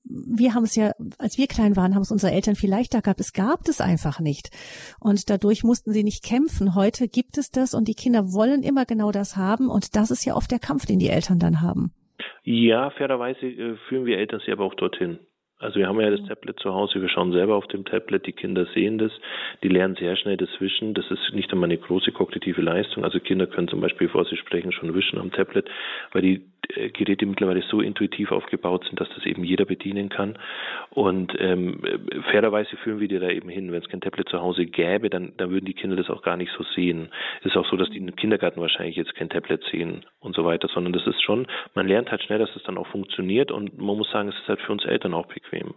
wir 0.05 0.55
haben 0.55 0.65
es 0.65 0.77
ja, 0.77 0.93
als 1.19 1.39
wir 1.39 1.47
klein 1.47 1.77
waren, 1.77 1.95
haben 1.95 2.03
es 2.03 2.11
unsere 2.11 2.33
Eltern 2.33 2.57
viel 2.57 2.71
leichter 2.71 3.01
gehabt. 3.01 3.21
Es 3.21 3.33
gab 3.33 3.67
es 3.69 3.81
einfach 3.81 4.21
nicht. 4.21 4.51
Und 5.01 5.31
dadurch 5.31 5.63
mussten 5.63 5.93
sie 5.93 6.05
nicht 6.05 6.23
kämpfen. 6.23 6.75
Heute 6.75 7.09
gibt 7.09 7.39
es 7.39 7.51
das 7.51 7.75
und 7.75 7.89
die 7.89 7.95
Kinder 7.95 8.33
wollen 8.33 8.63
immer 8.63 8.85
genau 8.85 9.11
das 9.11 9.37
haben. 9.37 9.69
Und 9.69 9.97
das 9.97 10.11
ist 10.11 10.25
ja 10.25 10.35
oft 10.35 10.51
der 10.51 10.59
Kampf, 10.59 10.87
den 10.87 10.99
die 10.99 11.09
Eltern 11.09 11.39
dann 11.39 11.61
haben. 11.61 11.93
Ja, 12.45 12.91
fairerweise 12.91 13.47
äh, 13.47 13.77
führen 13.89 14.07
wir 14.07 14.19
Eltern 14.19 14.41
sie 14.45 14.53
aber 14.53 14.65
auch 14.65 14.75
dorthin. 14.75 15.19
Also 15.59 15.79
wir 15.79 15.89
haben 15.89 16.01
ja 16.01 16.11
das. 16.11 16.27
Tablet 16.27 16.59
zu 16.61 16.75
Hause, 16.75 17.01
wir 17.01 17.09
schauen 17.09 17.33
selber 17.33 17.57
auf 17.57 17.67
dem 17.69 17.85
Tablet, 17.85 18.27
die 18.27 18.33
Kinder 18.33 18.67
sehen 18.75 18.99
das, 18.99 19.13
die 19.63 19.69
lernen 19.69 19.95
sehr 19.95 20.17
schnell 20.17 20.37
das 20.37 20.49
Wischen. 20.59 20.93
Das 20.93 21.09
ist 21.11 21.33
nicht 21.33 21.53
einmal 21.53 21.69
eine 21.69 21.79
große 21.79 22.13
kognitive 22.13 22.61
Leistung. 22.61 23.05
Also 23.05 23.21
Kinder 23.21 23.47
können 23.47 23.69
zum 23.69 23.81
Beispiel, 23.81 24.09
bevor 24.09 24.25
sie 24.25 24.37
sprechen, 24.37 24.73
schon 24.73 24.95
wischen 24.95 25.19
am 25.19 25.31
Tablet, 25.31 25.69
weil 26.13 26.23
die 26.23 26.43
Geräte 26.93 27.27
mittlerweile 27.27 27.63
so 27.63 27.81
intuitiv 27.81 28.33
aufgebaut 28.33 28.85
sind, 28.85 29.01
dass 29.01 29.09
das 29.15 29.25
eben 29.27 29.45
jeder 29.45 29.65
bedienen 29.65 30.09
kann. 30.09 30.39
Und 30.91 31.35
ähm, 31.39 31.81
fairerweise 32.31 32.77
führen 32.77 33.01
wir 33.01 33.09
die 33.09 33.19
da 33.19 33.29
eben 33.29 33.49
hin. 33.49 33.73
Wenn 33.73 33.83
es 33.83 33.89
kein 33.89 34.01
Tablet 34.01 34.29
zu 34.29 34.41
Hause 34.41 34.67
gäbe, 34.67 35.11
dann, 35.11 35.33
dann 35.37 35.51
würden 35.51 35.67
die 35.67 35.75
Kinder 35.75 35.97
das 35.97 36.11
auch 36.11 36.23
gar 36.23 36.37
nicht 36.37 36.53
so 36.57 36.65
sehen. 36.75 37.09
Es 37.41 37.47
ist 37.47 37.57
auch 37.57 37.69
so, 37.69 37.77
dass 37.77 37.91
die 37.91 37.99
im 37.99 38.15
Kindergarten 38.17 38.61
wahrscheinlich 38.61 38.97
jetzt 38.97 39.15
kein 39.15 39.29
Tablet 39.29 39.65
sehen 39.71 40.05
und 40.21 40.35
so 40.35 40.45
weiter, 40.45 40.69
sondern 40.69 40.93
das 40.93 41.07
ist 41.07 41.23
schon, 41.23 41.47
man 41.75 41.87
lernt 41.87 42.11
halt 42.11 42.23
schnell, 42.23 42.39
dass 42.39 42.55
es 42.57 42.63
dann 42.65 42.79
auch 42.79 42.87
funktioniert 42.89 43.51
und 43.51 43.79
man 43.79 43.97
muss 43.97 44.11
sagen, 44.11 44.29
es 44.29 44.37
ist 44.37 44.49
halt 44.49 44.61
für 44.61 44.73
uns 44.73 44.85
Eltern 44.85 45.15
auch 45.15 45.27
bequem. 45.27 45.75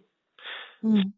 Hm. 0.81 1.13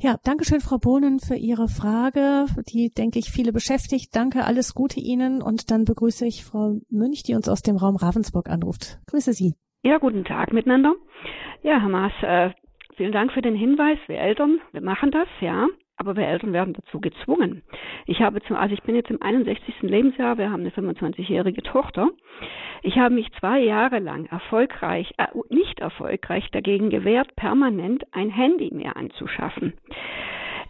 Ja, 0.00 0.16
danke 0.24 0.44
schön, 0.44 0.60
Frau 0.60 0.78
Bohnen, 0.78 1.18
für 1.20 1.36
Ihre 1.36 1.68
Frage, 1.68 2.46
die, 2.68 2.90
denke 2.90 3.18
ich, 3.18 3.30
viele 3.30 3.52
beschäftigt. 3.52 4.14
Danke, 4.14 4.44
alles 4.44 4.74
Gute 4.74 5.00
Ihnen. 5.00 5.42
Und 5.42 5.70
dann 5.70 5.84
begrüße 5.84 6.26
ich 6.26 6.44
Frau 6.44 6.80
Münch, 6.90 7.22
die 7.22 7.34
uns 7.34 7.48
aus 7.48 7.62
dem 7.62 7.76
Raum 7.76 7.96
Ravensburg 7.96 8.48
anruft. 8.48 8.98
Grüße 9.06 9.32
Sie. 9.32 9.54
Ja, 9.82 9.98
guten 9.98 10.24
Tag 10.24 10.52
miteinander. 10.52 10.94
Ja, 11.62 11.80
Herr 11.80 11.88
Maas, 11.88 12.12
äh, 12.22 12.50
vielen 12.96 13.12
Dank 13.12 13.32
für 13.32 13.42
den 13.42 13.54
Hinweis. 13.54 13.98
Wir 14.06 14.18
Eltern, 14.18 14.58
wir 14.72 14.82
machen 14.82 15.10
das, 15.10 15.28
ja 15.40 15.68
aber 15.96 16.16
wir 16.16 16.26
Eltern 16.26 16.52
werden 16.52 16.74
dazu 16.74 17.00
gezwungen. 17.00 17.62
Ich 18.06 18.20
habe 18.20 18.42
zum, 18.42 18.56
also 18.56 18.74
ich 18.74 18.82
bin 18.82 18.94
jetzt 18.94 19.10
im 19.10 19.22
61. 19.22 19.82
Lebensjahr, 19.82 20.38
wir 20.38 20.50
haben 20.50 20.60
eine 20.60 20.70
25-jährige 20.70 21.62
Tochter. 21.62 22.10
Ich 22.82 22.96
habe 22.96 23.14
mich 23.14 23.30
zwei 23.38 23.60
Jahre 23.60 24.00
lang 24.00 24.26
erfolgreich, 24.26 25.12
äh, 25.18 25.26
nicht 25.50 25.80
erfolgreich 25.80 26.50
dagegen 26.50 26.90
gewehrt, 26.90 27.34
permanent 27.36 28.04
ein 28.12 28.30
Handy 28.30 28.70
mehr 28.74 28.96
anzuschaffen. 28.96 29.74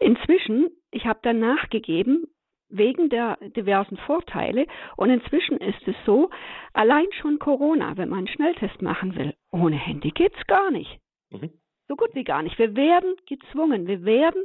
Inzwischen, 0.01 0.71
ich 0.91 1.07
habe 1.07 1.21
dann 1.23 1.39
nachgegeben, 1.39 2.27
wegen 2.69 3.09
der 3.09 3.39
diversen 3.57 3.97
Vorteile. 3.99 4.67
Und 4.97 5.11
inzwischen 5.11 5.59
ist 5.59 5.87
es 5.87 5.95
so, 6.05 6.31
allein 6.73 7.07
schon 7.21 7.39
Corona, 7.39 7.97
wenn 7.97 8.09
man 8.09 8.19
einen 8.21 8.29
Schnelltest 8.29 8.83
machen 8.83 9.17
will, 9.17 9.35
ohne 9.53 9.77
Handy 9.77 10.11
geht's 10.11 10.47
gar 10.47 10.71
nicht. 10.71 10.99
Mhm. 11.31 11.51
So 11.89 11.97
gut 11.97 12.15
wie 12.15 12.25
gar 12.25 12.43
nicht. 12.43 12.59
Wir 12.59 12.75
werden 12.77 13.15
gezwungen, 13.27 13.87
wir 13.87 14.05
werden 14.05 14.43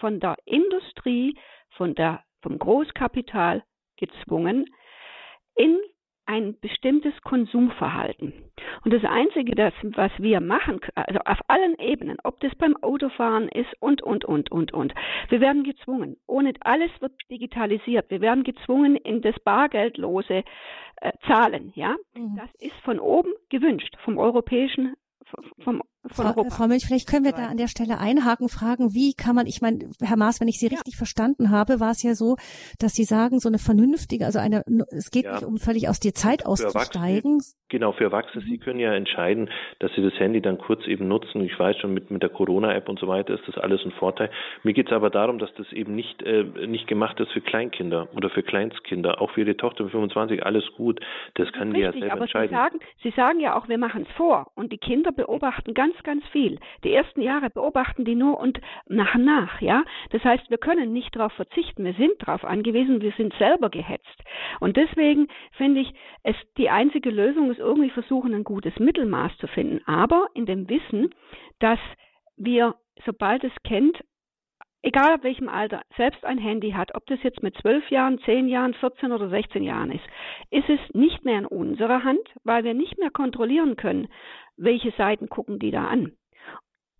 von 0.00 0.20
der 0.20 0.36
Industrie, 0.44 1.38
von 1.76 1.94
der, 1.94 2.24
vom 2.42 2.58
Großkapital 2.58 3.62
gezwungen 3.96 4.66
in 5.54 5.78
ein 6.26 6.58
bestimmtes 6.60 7.12
Konsumverhalten. 7.22 8.32
Und 8.84 8.92
das 8.92 9.02
Einzige, 9.04 9.56
das, 9.56 9.74
was 9.82 10.12
wir 10.18 10.40
machen, 10.40 10.80
also 10.94 11.18
auf 11.24 11.38
allen 11.48 11.76
Ebenen, 11.80 12.18
ob 12.22 12.38
das 12.38 12.54
beim 12.54 12.76
Autofahren 12.82 13.48
ist 13.48 13.70
und, 13.80 14.00
und, 14.02 14.24
und, 14.24 14.52
und, 14.52 14.72
und, 14.72 14.94
wir 15.28 15.40
werden 15.40 15.64
gezwungen. 15.64 16.16
Ohne 16.28 16.52
alles 16.60 16.90
wird 17.00 17.12
digitalisiert. 17.30 18.10
Wir 18.10 18.20
werden 18.20 18.44
gezwungen 18.44 18.94
in 18.94 19.22
das 19.22 19.34
bargeldlose 19.40 20.44
äh, 21.00 21.12
Zahlen. 21.26 21.72
Ja, 21.74 21.96
mhm. 22.14 22.36
das 22.36 22.50
ist 22.60 22.76
von 22.84 23.00
oben 23.00 23.32
gewünscht 23.48 23.96
vom 24.04 24.16
europäischen 24.16 24.94
vom 25.64 25.82
Frau, 26.08 26.32
Frau 26.48 26.66
Münch, 26.66 26.84
vielleicht 26.86 27.08
können 27.08 27.26
wir 27.26 27.32
da 27.32 27.48
an 27.48 27.58
der 27.58 27.68
Stelle 27.68 27.98
einhaken, 27.98 28.48
fragen, 28.48 28.94
wie 28.94 29.12
kann 29.12 29.34
man, 29.34 29.46
ich 29.46 29.60
meine, 29.60 29.80
Herr 30.00 30.16
Maas, 30.16 30.40
wenn 30.40 30.48
ich 30.48 30.58
Sie 30.58 30.66
ja. 30.66 30.72
richtig 30.72 30.96
verstanden 30.96 31.50
habe, 31.50 31.78
war 31.78 31.90
es 31.90 32.02
ja 32.02 32.14
so, 32.14 32.36
dass 32.78 32.94
Sie 32.94 33.04
sagen, 33.04 33.38
so 33.38 33.48
eine 33.48 33.58
vernünftige, 33.58 34.24
also 34.24 34.38
eine, 34.38 34.62
es 34.90 35.10
geht 35.10 35.24
ja. 35.24 35.34
nicht 35.34 35.44
um 35.44 35.58
völlig 35.58 35.88
aus 35.90 36.00
der 36.00 36.14
Zeit 36.14 36.46
auszusteigen. 36.46 37.40
Genau, 37.70 37.92
für 37.92 38.04
Erwachsene, 38.04 38.44
Sie 38.44 38.58
können 38.58 38.80
ja 38.80 38.92
entscheiden, 38.94 39.48
dass 39.78 39.92
Sie 39.94 40.02
das 40.02 40.18
Handy 40.18 40.40
dann 40.40 40.58
kurz 40.58 40.86
eben 40.88 41.06
nutzen. 41.06 41.40
Ich 41.42 41.56
weiß 41.56 41.76
schon, 41.78 41.94
mit, 41.94 42.10
mit 42.10 42.20
der 42.20 42.30
Corona-App 42.30 42.88
und 42.88 42.98
so 42.98 43.06
weiter 43.06 43.34
ist 43.34 43.46
das 43.46 43.58
alles 43.58 43.84
ein 43.84 43.92
Vorteil. 43.92 44.28
Mir 44.64 44.72
geht 44.72 44.88
es 44.88 44.92
aber 44.92 45.08
darum, 45.08 45.38
dass 45.38 45.54
das 45.54 45.70
eben 45.72 45.94
nicht, 45.94 46.20
äh, 46.22 46.44
nicht 46.66 46.88
gemacht 46.88 47.20
ist 47.20 47.30
für 47.30 47.40
Kleinkinder 47.40 48.08
oder 48.16 48.28
für 48.28 48.42
Kleinstkinder. 48.42 49.20
Auch 49.20 49.30
für 49.30 49.42
Ihre 49.42 49.56
Tochter 49.56 49.84
mit 49.84 49.92
25, 49.92 50.44
alles 50.44 50.64
gut. 50.76 50.98
Das 51.34 51.52
kann 51.52 51.72
die 51.72 51.80
ja 51.80 51.92
selber 51.92 52.12
aber 52.12 52.22
entscheiden. 52.22 52.48
Sie 52.48 52.56
sagen, 52.56 52.78
Sie 53.02 53.10
sagen 53.10 53.40
ja 53.40 53.56
auch, 53.56 53.68
wir 53.68 53.78
machen 53.78 54.04
es 54.08 54.16
vor. 54.16 54.50
Und 54.56 54.72
die 54.72 54.78
Kinder 54.78 55.12
beobachten 55.12 55.72
ganz 55.72 55.89
ganz, 55.90 56.02
ganz 56.02 56.24
viel. 56.28 56.58
Die 56.84 56.92
ersten 56.92 57.20
Jahre 57.20 57.50
beobachten 57.50 58.04
die 58.04 58.14
nur 58.14 58.38
und 58.38 58.60
nach 58.86 59.14
und 59.14 59.24
nach, 59.24 59.60
ja. 59.60 59.84
Das 60.10 60.22
heißt, 60.22 60.50
wir 60.50 60.58
können 60.58 60.92
nicht 60.92 61.14
darauf 61.16 61.32
verzichten. 61.32 61.84
Wir 61.84 61.94
sind 61.94 62.12
darauf 62.18 62.44
angewiesen. 62.44 63.00
Wir 63.00 63.12
sind 63.12 63.34
selber 63.38 63.70
gehetzt. 63.70 64.06
Und 64.60 64.76
deswegen 64.76 65.28
finde 65.52 65.80
ich, 65.80 65.92
es 66.22 66.36
die 66.56 66.70
einzige 66.70 67.10
Lösung 67.10 67.50
ist 67.50 67.58
irgendwie 67.58 67.90
versuchen, 67.90 68.34
ein 68.34 68.44
gutes 68.44 68.78
Mittelmaß 68.78 69.36
zu 69.38 69.46
finden. 69.48 69.80
Aber 69.86 70.28
in 70.34 70.46
dem 70.46 70.68
Wissen, 70.68 71.14
dass 71.58 71.78
wir, 72.36 72.74
sobald 73.04 73.44
es 73.44 73.52
kennt, 73.64 73.98
egal 74.82 75.14
ab 75.14 75.24
welchem 75.24 75.48
Alter, 75.48 75.82
selbst 75.96 76.24
ein 76.24 76.38
Handy 76.38 76.72
hat, 76.72 76.94
ob 76.94 77.06
das 77.06 77.22
jetzt 77.22 77.42
mit 77.42 77.56
zwölf 77.58 77.90
Jahren, 77.90 78.18
zehn 78.20 78.48
Jahren, 78.48 78.74
14 78.74 79.12
oder 79.12 79.28
16 79.28 79.62
Jahren 79.62 79.90
ist, 79.90 80.04
ist 80.50 80.68
es 80.68 80.80
nicht 80.94 81.24
mehr 81.24 81.38
in 81.38 81.46
unserer 81.46 82.04
Hand, 82.04 82.26
weil 82.44 82.64
wir 82.64 82.74
nicht 82.74 82.98
mehr 82.98 83.10
kontrollieren 83.10 83.76
können, 83.76 84.08
welche 84.60 84.92
Seiten 84.92 85.28
gucken 85.28 85.58
die 85.58 85.70
da 85.70 85.86
an. 85.86 86.12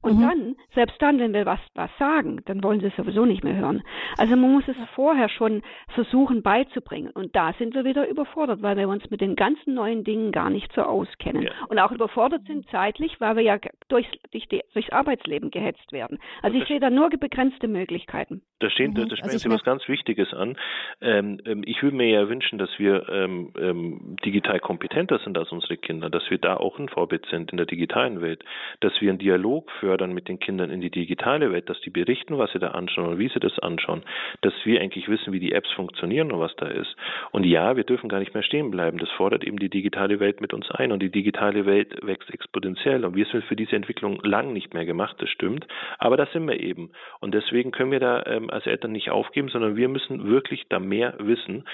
Und 0.03 0.17
mhm. 0.17 0.23
dann, 0.23 0.57
selbst 0.75 1.01
dann, 1.01 1.19
wenn 1.19 1.35
wir 1.35 1.45
was, 1.45 1.61
was 1.75 1.91
sagen, 1.99 2.41
dann 2.47 2.65
wollen 2.65 2.81
sie 2.81 2.87
es 2.87 2.97
sowieso 2.97 3.27
nicht 3.27 3.45
mehr 3.45 3.57
hören. 3.57 3.83
Also 4.17 4.35
man 4.35 4.53
muss 4.53 4.67
es 4.67 4.77
vorher 4.95 5.29
schon 5.29 5.63
versuchen 5.89 6.43
beizubringen. 6.43 7.11
Und 7.11 7.37
da 7.37 7.53
sind 7.59 7.75
wir 7.75 7.85
wieder 7.85 8.09
überfordert, 8.09 8.63
weil 8.63 8.79
wir 8.79 8.89
uns 8.89 9.11
mit 9.11 9.21
den 9.21 9.37
ganzen 9.37 9.75
neuen 9.75 10.03
Dingen 10.03 10.33
gar 10.33 10.49
nicht 10.49 10.73
so 10.73 10.83
auskennen. 10.83 11.43
Ja. 11.43 11.51
Und 11.69 11.79
auch 11.79 11.93
überfordert 11.93 12.47
sind 12.47 12.67
zeitlich, 12.71 13.21
weil 13.21 13.37
wir 13.37 13.43
ja 13.43 13.59
durchs, 13.89 14.11
durch 14.31 14.49
die, 14.49 14.63
durchs 14.73 14.91
Arbeitsleben 14.91 15.51
gehetzt 15.51 15.93
werden. 15.93 16.19
Also 16.41 16.57
ich 16.57 16.67
sehe 16.67 16.81
da 16.81 16.89
nur 16.89 17.11
begrenzte 17.11 17.69
Möglichkeiten. 17.69 18.41
Da, 18.61 18.71
stehen, 18.71 18.95
da, 18.95 19.03
da 19.03 19.17
sprechen 19.17 19.33
also 19.33 19.49
Sie 19.51 19.55
was 19.55 19.65
ganz 19.65 19.87
Wichtiges 19.87 20.33
an. 20.33 20.57
Ähm, 21.03 21.41
ähm, 21.45 21.63
ich 21.67 21.83
würde 21.83 21.97
mir 21.97 22.09
ja 22.09 22.29
wünschen, 22.29 22.59
dass 22.59 22.71
wir 22.79 23.07
ähm, 23.11 23.53
ähm, 23.59 24.17
digital 24.25 24.61
kompetenter 24.61 25.19
sind 25.19 25.37
als 25.37 25.53
unsere 25.53 25.77
Kinder, 25.77 26.09
dass 26.09 26.31
wir 26.31 26.39
da 26.39 26.57
auch 26.57 26.79
ein 26.79 26.89
Vorbild 26.89 27.27
sind 27.31 27.51
in 27.51 27.59
der 27.59 27.67
digitalen 27.67 28.23
Welt, 28.23 28.45
dass 28.81 28.93
wir 29.01 29.11
einen 29.11 29.19
Dialog 29.19 29.71
führen 29.73 29.90
fördern 29.91 30.15
mit 30.15 30.29
den 30.29 30.39
Kindern 30.39 30.71
in 30.71 30.81
die 30.81 30.91
digitale 30.91 31.51
Welt, 31.51 31.69
dass 31.69 31.81
die 31.81 31.91
berichten, 31.91 32.39
was 32.39 32.53
sie 32.53 32.61
da 32.61 32.69
anschauen 32.69 33.09
und 33.09 33.19
wie 33.19 33.29
sie 33.29 33.41
das 33.41 33.59
anschauen, 33.59 34.03
dass 34.41 34.55
wir 34.63 34.81
eigentlich 34.81 35.09
wissen, 35.09 35.33
wie 35.33 35.41
die 35.41 35.51
Apps 35.51 35.69
funktionieren 35.73 36.31
und 36.31 36.39
was 36.39 36.55
da 36.55 36.67
ist. 36.67 36.95
Und 37.33 37.45
ja, 37.45 37.75
wir 37.77 37.83
dürfen 37.83 38.09
gar 38.09 38.21
nicht 38.21 38.33
mehr 38.33 38.45
stehen 38.45 38.71
bleiben. 38.71 38.99
Das 38.99 39.11
fordert 39.11 39.43
eben 39.43 39.59
die 39.59 39.69
digitale 39.69 40.21
Welt 40.21 40.41
mit 40.41 40.55
uns 40.55 40.71
ein 40.71 40.93
und 40.93 41.03
die 41.03 41.11
digitale 41.11 41.67
Welt 41.67 42.07
wächst 42.07 42.33
exponentiell 42.33 43.05
und 43.05 43.17
wir 43.17 43.25
sind 43.27 43.43
für 43.47 43.57
diese 43.57 43.75
Entwicklung 43.75 44.21
lang 44.23 44.53
nicht 44.53 44.75
mehr 44.75 44.85
gemacht, 44.85 45.17
das 45.19 45.29
stimmt, 45.29 45.67
aber 45.99 46.17
das 46.17 46.31
sind 46.31 46.47
wir 46.47 46.61
eben. 46.61 46.93
Und 47.19 47.35
deswegen 47.35 47.73
können 47.73 47.91
wir 47.91 47.99
da 47.99 48.23
ähm, 48.27 48.49
als 48.49 48.67
Eltern 48.67 48.93
nicht 48.93 49.11
aufgeben, 49.11 49.49
sondern 49.49 49.75
wir 49.75 49.89
müssen 49.89 50.29
wirklich 50.31 50.67
da 50.69 50.79
mehr 50.79 51.15
wissen 51.19 51.65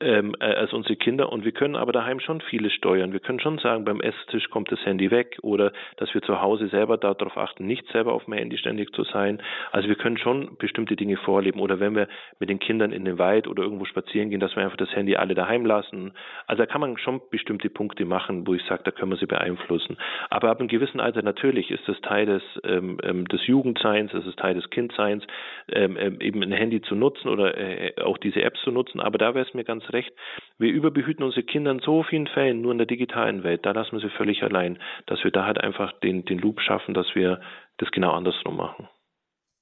ähm, 0.00 0.34
äh, 0.40 0.46
als 0.46 0.72
unsere 0.72 0.96
Kinder 0.96 1.30
und 1.30 1.44
wir 1.44 1.52
können 1.52 1.76
aber 1.76 1.92
daheim 1.92 2.18
schon 2.18 2.40
vieles 2.40 2.72
steuern. 2.72 3.12
Wir 3.12 3.20
können 3.20 3.38
schon 3.38 3.58
sagen, 3.58 3.84
beim 3.84 4.00
Esstisch 4.00 4.50
kommt 4.50 4.72
das 4.72 4.84
Handy 4.84 5.12
weg 5.12 5.38
oder 5.42 5.72
dass 5.98 6.12
wir 6.12 6.22
zu 6.22 6.40
Hause 6.40 6.66
selber 6.72 6.96
darauf 6.96 7.36
achten, 7.36 7.51
achten, 7.52 7.66
nicht 7.66 7.86
selber 7.88 8.12
auf 8.12 8.24
dem 8.24 8.34
Handy 8.34 8.56
ständig 8.58 8.92
zu 8.94 9.04
sein. 9.04 9.40
Also 9.70 9.88
wir 9.88 9.96
können 9.96 10.18
schon 10.18 10.56
bestimmte 10.58 10.96
Dinge 10.96 11.16
vorleben 11.16 11.60
oder 11.60 11.80
wenn 11.80 11.94
wir 11.94 12.08
mit 12.38 12.48
den 12.48 12.58
Kindern 12.58 12.92
in 12.92 13.04
den 13.04 13.18
Wald 13.18 13.46
oder 13.46 13.62
irgendwo 13.62 13.84
spazieren 13.84 14.30
gehen, 14.30 14.40
dass 14.40 14.56
wir 14.56 14.62
einfach 14.62 14.76
das 14.76 14.94
Handy 14.94 15.16
alle 15.16 15.34
daheim 15.34 15.64
lassen. 15.64 16.12
Also 16.46 16.62
da 16.62 16.66
kann 16.66 16.80
man 16.80 16.98
schon 16.98 17.20
bestimmte 17.30 17.70
Punkte 17.70 18.04
machen, 18.04 18.46
wo 18.46 18.54
ich 18.54 18.62
sage, 18.64 18.82
da 18.84 18.90
können 18.90 19.12
wir 19.12 19.18
sie 19.18 19.26
beeinflussen. 19.26 19.96
Aber 20.30 20.50
ab 20.50 20.58
einem 20.58 20.68
gewissen 20.68 21.00
Alter 21.00 21.22
natürlich 21.22 21.70
ist 21.70 21.86
das 21.86 22.00
Teil 22.00 22.26
des, 22.26 22.42
ähm, 22.64 22.98
ähm 23.02 23.26
des 23.28 23.46
Jugendseins, 23.46 24.12
ist 24.12 24.38
Teil 24.38 24.54
des 24.54 24.68
Kindseins, 24.70 25.24
ähm, 25.70 25.96
ähm, 25.98 26.20
eben 26.20 26.42
ein 26.42 26.52
Handy 26.52 26.80
zu 26.82 26.94
nutzen 26.94 27.28
oder 27.28 27.56
äh, 27.56 27.92
auch 28.02 28.18
diese 28.18 28.42
Apps 28.42 28.60
zu 28.62 28.70
nutzen. 28.70 29.00
Aber 29.00 29.18
da 29.18 29.34
wäre 29.34 29.46
es 29.46 29.54
mir 29.54 29.64
ganz 29.64 29.84
recht, 29.92 30.12
wir 30.58 30.72
überbehüten 30.72 31.24
unsere 31.24 31.44
Kinder 31.44 31.70
in 31.70 31.80
so 31.80 32.02
vielen 32.02 32.26
Fällen 32.26 32.60
nur 32.60 32.72
in 32.72 32.78
der 32.78 32.86
digitalen 32.86 33.44
Welt. 33.44 33.64
Da 33.64 33.72
lassen 33.72 33.92
wir 33.92 34.00
sie 34.00 34.16
völlig 34.16 34.42
allein, 34.42 34.78
dass 35.06 35.22
wir 35.24 35.30
da 35.30 35.44
halt 35.44 35.58
einfach 35.58 35.92
den, 36.00 36.24
den 36.24 36.38
Loop 36.38 36.60
schaffen, 36.60 36.94
dass 36.94 37.06
wir 37.14 37.40
das 37.78 37.90
genau 37.90 38.12
andersrum 38.12 38.56
machen. 38.56 38.88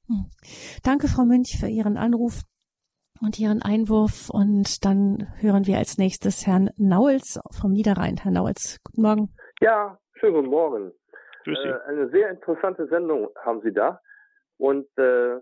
Hm. 0.07 0.27
Danke, 0.85 1.09
Frau 1.09 1.25
Münch, 1.25 1.57
für 1.59 1.69
Ihren 1.69 1.97
Anruf 1.97 2.43
und 3.21 3.39
Ihren 3.39 3.63
Einwurf. 3.63 4.31
Und 4.31 4.85
dann 4.85 5.29
hören 5.41 5.67
wir 5.67 5.79
als 5.79 5.99
nächstes 5.99 6.47
Herrn 6.47 6.71
Nauels 6.77 7.41
vom 7.61 7.73
Niederrhein. 7.73 8.17
Herr 8.23 8.33
Nauels, 8.33 8.81
guten 8.85 9.03
Morgen. 9.03 9.29
Ja, 9.61 9.99
schönen 10.19 10.35
guten 10.35 10.51
Morgen. 10.51 10.93
Äh, 11.47 11.75
eine 11.89 12.09
sehr 12.11 12.31
interessante 12.31 12.87
Sendung 12.89 13.29
haben 13.45 13.61
Sie 13.63 13.73
da. 13.73 14.01
Und 14.59 14.87
äh, 14.99 15.39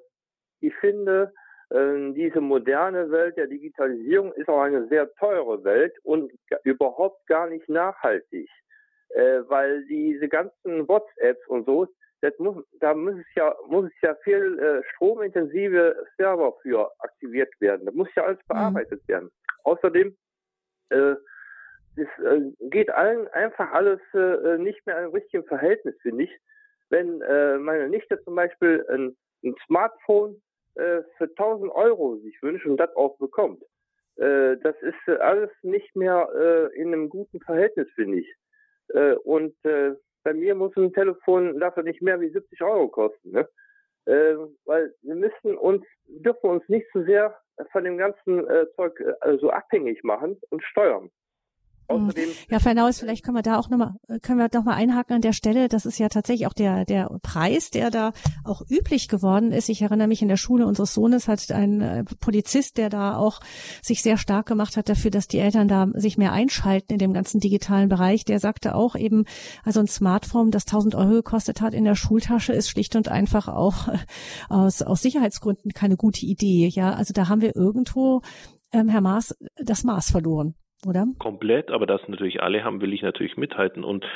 ich 0.61 0.74
finde, 0.80 1.32
diese 1.70 2.40
moderne 2.40 3.10
Welt 3.10 3.36
der 3.36 3.46
Digitalisierung 3.46 4.32
ist 4.32 4.48
auch 4.48 4.62
eine 4.62 4.88
sehr 4.88 5.12
teure 5.16 5.62
Welt 5.64 5.94
und 6.02 6.32
überhaupt 6.64 7.26
gar 7.26 7.46
nicht 7.46 7.68
nachhaltig. 7.68 8.48
Äh, 9.10 9.40
weil 9.48 9.84
diese 9.86 10.28
ganzen 10.28 10.86
WhatsApps 10.86 11.46
und 11.48 11.64
so, 11.64 11.88
muss, 12.38 12.64
da 12.80 12.94
muss 12.94 13.14
es 13.14 13.34
ja, 13.36 13.54
muss 13.68 13.86
es 13.86 14.00
ja 14.02 14.14
viel 14.16 14.58
äh, 14.58 14.82
stromintensive 14.94 16.06
Server 16.16 16.52
für 16.62 16.90
aktiviert 16.98 17.52
werden. 17.60 17.86
Da 17.86 17.92
muss 17.92 18.08
ja 18.16 18.24
alles 18.24 18.38
mhm. 18.38 18.48
bearbeitet 18.48 19.02
mhm. 19.02 19.12
werden. 19.12 19.30
Außerdem 19.64 20.16
äh, 20.90 21.14
es 21.96 22.24
äh, 22.24 22.52
geht 22.70 22.90
allen 22.90 23.28
einfach 23.28 23.72
alles 23.72 24.00
äh, 24.14 24.58
nicht 24.58 24.84
mehr 24.86 25.04
im 25.04 25.12
richtigen 25.12 25.44
Verhältnis, 25.44 25.94
finde 26.02 26.24
ich. 26.24 26.38
Wenn 26.90 27.20
äh, 27.22 27.58
meine 27.58 27.88
Nichte 27.88 28.22
zum 28.24 28.34
Beispiel 28.34 28.84
ein, 28.90 29.16
ein 29.44 29.54
Smartphone 29.66 30.40
äh, 30.79 31.03
für 31.16 31.24
1000 31.24 31.70
Euro 31.72 32.16
sich 32.18 32.41
wünscht 32.43 32.66
und 32.66 32.76
das 32.76 32.95
auch 32.97 33.18
bekommt, 33.18 33.62
äh, 34.16 34.57
das 34.62 34.76
ist 34.83 35.09
äh, 35.09 35.16
alles 35.16 35.51
nicht 35.62 35.95
mehr 35.95 36.29
äh, 36.35 36.81
in 36.81 36.89
einem 36.89 37.09
guten 37.09 37.41
Verhältnis, 37.41 37.89
finde 37.95 38.18
ich. 38.18 38.35
Äh, 38.89 39.14
und 39.14 39.55
äh, 39.64 39.93
bei 40.24 40.35
mir 40.35 40.55
muss 40.55 40.76
ein 40.76 40.93
Telefon 40.93 41.59
dafür 41.61 41.83
nicht 41.83 42.03
mehr 42.03 42.20
wie 42.20 42.31
70 42.31 42.61
Euro 42.62 42.89
kosten, 42.89 43.31
ne? 43.31 43.49
Äh, 44.07 44.37
weil 44.64 44.95
wir 45.03 45.14
müssen 45.14 45.57
uns, 45.57 45.85
dürfen 46.07 46.51
uns 46.51 46.68
nicht 46.68 46.91
zu 46.93 47.01
so 47.01 47.07
sehr 47.07 47.39
von 47.72 47.85
dem 47.85 47.99
ganzen 47.99 48.49
äh, 48.49 48.66
Zeug 48.74 48.99
äh, 49.01 49.37
so 49.39 49.51
abhängig 49.51 50.03
machen 50.03 50.41
und 50.51 50.62
steuern. 50.64 51.11
Mhm. 51.89 52.09
Außerdem 52.09 52.28
ja, 52.51 52.59
Frau 52.59 52.74
Naus, 52.74 53.01
vielleicht 53.01 53.24
können 53.24 53.36
wir 53.36 53.43
da 53.43 53.59
auch 53.59 53.68
nochmal, 53.68 53.95
können 54.22 54.39
wir 54.39 54.49
doch 54.49 54.64
mal 54.64 54.74
einhaken 54.74 55.16
an 55.16 55.22
der 55.22 55.32
Stelle. 55.32 55.68
Das 55.68 55.86
ist 55.86 55.99
ja 55.99 56.09
tatsächlich 56.09 56.47
auch 56.47 56.53
der, 56.53 56.84
der 56.84 57.09
Preis, 57.22 57.70
der 57.70 57.91
da 57.91 58.12
auch 58.45 58.62
üblich 58.68 59.09
geworden 59.09 59.53
ist. 59.53 59.68
Ich 59.68 59.82
erinnere 59.82 60.09
mich 60.09 60.22
in 60.22 60.28
der 60.28 60.36
Schule 60.36 60.66
unseres 60.66 60.95
Sohnes 60.95 61.28
hat 61.28 61.51
ein 61.51 61.80
äh, 61.80 62.05
Polizist, 62.20 62.76
der 62.78 62.91
da 62.91 63.16
auch 63.16 63.41
sich 63.82 64.03
sehr 64.03 64.18
stark 64.18 64.47
gemacht 64.47 64.76
hat 64.76 64.89
dafür, 64.89 65.11
dass 65.11 65.28
die 65.28 65.39
Eltern 65.39 65.68
da 65.68 65.89
sich 65.95 66.18
mehr 66.18 66.32
einschalten 66.32 66.93
in 66.93 66.99
dem 66.99 67.12
ganzen 67.12 67.41
digitalen 67.41 67.89
Bereich. 67.89 68.24
Der 68.24 68.41
sagte 68.41 68.74
auch 68.74 68.95
eben, 68.95 69.24
also 69.64 69.80
ein 69.80 69.89
Smartphone, 69.89 70.51
das 70.51 70.66
1000 70.66 70.95
Euro 70.95 71.11
gekostet 71.11 71.61
hat 71.61 71.74
in 71.74 71.84
der 71.84 71.95
Schultasche, 71.95 72.53
ist 72.53 72.68
schlicht 72.68 72.97
und 72.97 73.09
einfach 73.09 73.49
auch 73.49 73.89
äh, 73.89 73.99
aus, 74.49 74.82
aus 74.82 75.03
Sicherheitsgründen 75.03 75.72
keine 75.72 75.97
gute 75.97 76.26
Idee. 76.26 76.68
Ja, 76.68 76.93
also 76.93 77.12
da 77.12 77.28
haben 77.28 77.41
wir 77.41 77.57
irgendwo, 77.57 78.22
ähm, 78.72 78.89
Herr 78.89 79.01
Maas, 79.01 79.34
das 79.57 79.84
Maß 79.84 80.11
verloren 80.11 80.55
oder? 80.87 81.07
Komplett, 81.18 81.70
aber 81.70 81.87
das 81.87 82.07
natürlich 82.09 82.43
alle 82.43 82.64
haben, 82.64 82.81
will 82.81 82.93
ich 82.93 83.03
natürlich 83.03 83.37
mithalten. 83.37 83.83
Und 83.85 84.07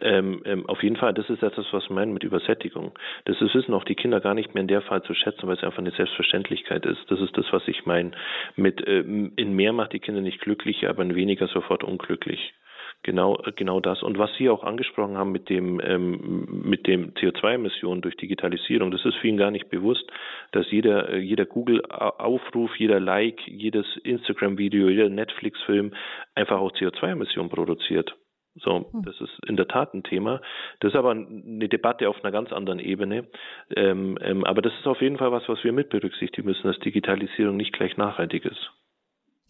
ähm, 0.00 0.42
ähm, 0.44 0.68
auf 0.68 0.82
jeden 0.82 0.96
Fall, 0.96 1.14
das 1.14 1.30
ist 1.30 1.42
etwas, 1.42 1.66
was 1.72 1.88
wir 1.88 1.94
meinen 1.94 2.12
mit 2.12 2.24
Übersättigung. 2.24 2.92
Das 3.24 3.40
ist, 3.40 3.54
wissen 3.54 3.74
auch 3.74 3.84
die 3.84 3.94
Kinder 3.94 4.20
gar 4.20 4.34
nicht 4.34 4.54
mehr 4.54 4.62
in 4.62 4.68
der 4.68 4.82
Fall 4.82 5.02
zu 5.02 5.14
schätzen, 5.14 5.46
weil 5.46 5.56
es 5.56 5.62
einfach 5.62 5.78
eine 5.78 5.92
Selbstverständlichkeit 5.92 6.84
ist. 6.86 7.00
Das 7.08 7.20
ist 7.20 7.36
das, 7.36 7.46
was 7.52 7.66
ich 7.68 7.86
meine. 7.86 8.10
Mit 8.56 8.82
ähm, 8.86 9.32
in 9.36 9.54
mehr 9.54 9.72
macht 9.72 9.92
die 9.92 10.00
Kinder 10.00 10.20
nicht 10.20 10.40
glücklich, 10.40 10.88
aber 10.88 11.02
in 11.02 11.14
weniger 11.14 11.46
sofort 11.48 11.84
unglücklich. 11.84 12.54
Genau, 13.04 13.38
genau 13.54 13.80
das. 13.80 14.02
Und 14.02 14.18
was 14.18 14.34
Sie 14.36 14.50
auch 14.50 14.64
angesprochen 14.64 15.16
haben 15.16 15.30
mit 15.30 15.48
dem, 15.48 15.80
ähm, 15.82 16.46
mit 16.50 16.86
dem 16.86 17.14
CO2-Emissionen 17.14 18.02
durch 18.02 18.16
Digitalisierung, 18.16 18.90
das 18.90 19.04
ist 19.04 19.16
vielen 19.16 19.36
gar 19.36 19.50
nicht 19.50 19.70
bewusst, 19.70 20.04
dass 20.52 20.70
jeder, 20.70 21.16
jeder 21.16 21.46
Google-Aufruf, 21.46 22.76
jeder 22.76 22.98
Like, 22.98 23.40
jedes 23.46 23.86
Instagram-Video, 24.02 24.88
jeder 24.88 25.08
Netflix-Film 25.08 25.94
einfach 26.34 26.58
auch 26.58 26.72
CO2-Emissionen 26.72 27.50
produziert. 27.50 28.14
So, 28.56 28.90
hm. 28.92 29.02
das 29.04 29.20
ist 29.20 29.38
in 29.46 29.56
der 29.56 29.68
Tat 29.68 29.94
ein 29.94 30.02
Thema. 30.02 30.40
Das 30.80 30.92
ist 30.92 30.98
aber 30.98 31.12
eine 31.12 31.68
Debatte 31.68 32.08
auf 32.08 32.22
einer 32.22 32.32
ganz 32.32 32.52
anderen 32.52 32.80
Ebene. 32.80 33.28
Ähm, 33.74 34.18
ähm, 34.20 34.44
aber 34.44 34.60
das 34.60 34.72
ist 34.74 34.86
auf 34.86 35.00
jeden 35.00 35.18
Fall 35.18 35.32
was, 35.32 35.48
was 35.48 35.62
wir 35.64 35.72
mit 35.72 35.90
berücksichtigen 35.90 36.48
müssen, 36.48 36.66
dass 36.66 36.78
Digitalisierung 36.80 37.56
nicht 37.56 37.72
gleich 37.72 37.96
nachhaltig 37.96 38.44
ist. 38.44 38.72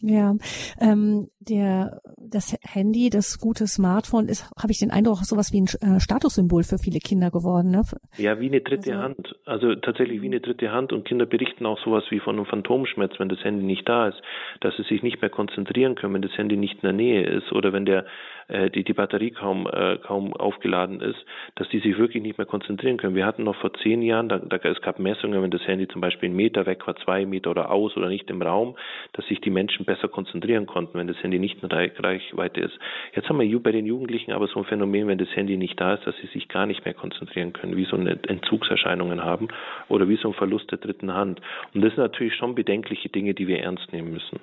Ja, 0.01 0.35
ähm, 0.79 1.27
der 1.39 2.01
das 2.17 2.57
Handy, 2.61 3.09
das 3.09 3.37
gute 3.37 3.67
Smartphone 3.67 4.29
ist, 4.29 4.49
habe 4.61 4.71
ich 4.71 4.79
den 4.79 4.91
Eindruck, 4.91 5.17
sowas 5.25 5.51
wie 5.51 5.61
ein 5.61 5.67
äh, 5.81 5.99
Statussymbol 5.99 6.63
für 6.63 6.77
viele 6.77 6.99
Kinder 6.99 7.31
geworden. 7.31 7.71
Ne? 7.71 7.81
Ja, 8.17 8.39
wie 8.39 8.47
eine 8.47 8.61
dritte 8.61 8.91
also, 8.91 9.03
Hand. 9.03 9.35
Also 9.45 9.75
tatsächlich 9.75 10.21
wie 10.21 10.27
eine 10.27 10.39
dritte 10.39 10.71
Hand. 10.71 10.93
Und 10.93 11.05
Kinder 11.05 11.25
berichten 11.25 11.65
auch 11.65 11.79
sowas 11.83 12.05
wie 12.11 12.19
von 12.19 12.37
einem 12.37 12.45
Phantomschmerz, 12.45 13.13
wenn 13.17 13.27
das 13.27 13.43
Handy 13.43 13.65
nicht 13.65 13.89
da 13.89 14.07
ist, 14.07 14.21
dass 14.61 14.75
sie 14.77 14.83
sich 14.83 15.03
nicht 15.03 15.21
mehr 15.21 15.29
konzentrieren 15.29 15.95
können, 15.95 16.13
wenn 16.13 16.21
das 16.21 16.37
Handy 16.37 16.55
nicht 16.55 16.75
in 16.75 16.81
der 16.81 16.93
Nähe 16.93 17.27
ist 17.27 17.51
oder 17.51 17.73
wenn 17.73 17.85
der 17.85 18.05
äh, 18.49 18.69
die 18.69 18.83
die 18.83 18.93
Batterie 18.93 19.31
kaum 19.31 19.67
äh, 19.67 19.97
kaum 19.97 20.33
aufgeladen 20.33 21.01
ist, 21.01 21.19
dass 21.55 21.69
die 21.69 21.79
sich 21.79 21.97
wirklich 21.97 22.21
nicht 22.21 22.37
mehr 22.37 22.47
konzentrieren 22.47 22.97
können. 22.97 23.15
Wir 23.15 23.25
hatten 23.25 23.43
noch 23.43 23.55
vor 23.55 23.73
zehn 23.73 24.01
Jahren, 24.01 24.29
da, 24.29 24.39
da 24.39 24.57
es 24.57 24.81
gab 24.81 24.99
Messungen, 24.99 25.41
wenn 25.41 25.51
das 25.51 25.65
Handy 25.67 25.87
zum 25.87 26.01
Beispiel 26.01 26.27
einen 26.27 26.35
Meter 26.35 26.65
weg 26.65 26.85
war, 26.87 26.95
zwei 26.97 27.25
Meter 27.25 27.51
oder 27.51 27.71
aus 27.71 27.95
oder 27.95 28.09
nicht 28.09 28.29
im 28.29 28.41
Raum, 28.41 28.75
dass 29.13 29.25
sich 29.27 29.39
die 29.41 29.49
Menschen 29.49 29.85
besser 29.85 30.07
konzentrieren 30.07 30.65
konnten, 30.65 30.97
wenn 30.97 31.07
das 31.07 31.21
Handy 31.23 31.39
nicht 31.39 31.63
in 31.63 31.69
Reichweite 31.69 32.61
ist. 32.61 32.77
Jetzt 33.15 33.29
haben 33.29 33.39
wir 33.39 33.59
bei 33.63 33.71
den 33.71 33.85
Jugendlichen 33.85 34.31
aber 34.31 34.47
so 34.47 34.59
ein 34.59 34.65
Phänomen, 34.65 35.07
wenn 35.07 35.17
das 35.17 35.35
Handy 35.35 35.57
nicht 35.57 35.79
da 35.79 35.93
ist, 35.93 36.05
dass 36.05 36.15
sie 36.21 36.27
sich 36.27 36.47
gar 36.47 36.65
nicht 36.65 36.85
mehr 36.85 36.93
konzentrieren 36.93 37.53
können, 37.53 37.75
wie 37.75 37.85
so 37.85 37.95
eine 37.95 38.19
Entzugserscheinungen 38.27 39.23
haben 39.23 39.49
oder 39.87 40.07
wie 40.07 40.17
so 40.17 40.29
ein 40.29 40.33
Verlust 40.33 40.71
der 40.71 40.77
dritten 40.77 41.13
Hand. 41.13 41.41
Und 41.73 41.81
das 41.81 41.93
sind 41.93 42.03
natürlich 42.03 42.35
schon 42.35 42.55
bedenkliche 42.55 43.09
Dinge, 43.09 43.33
die 43.33 43.47
wir 43.47 43.59
ernst 43.59 43.91
nehmen 43.91 44.11
müssen. 44.11 44.39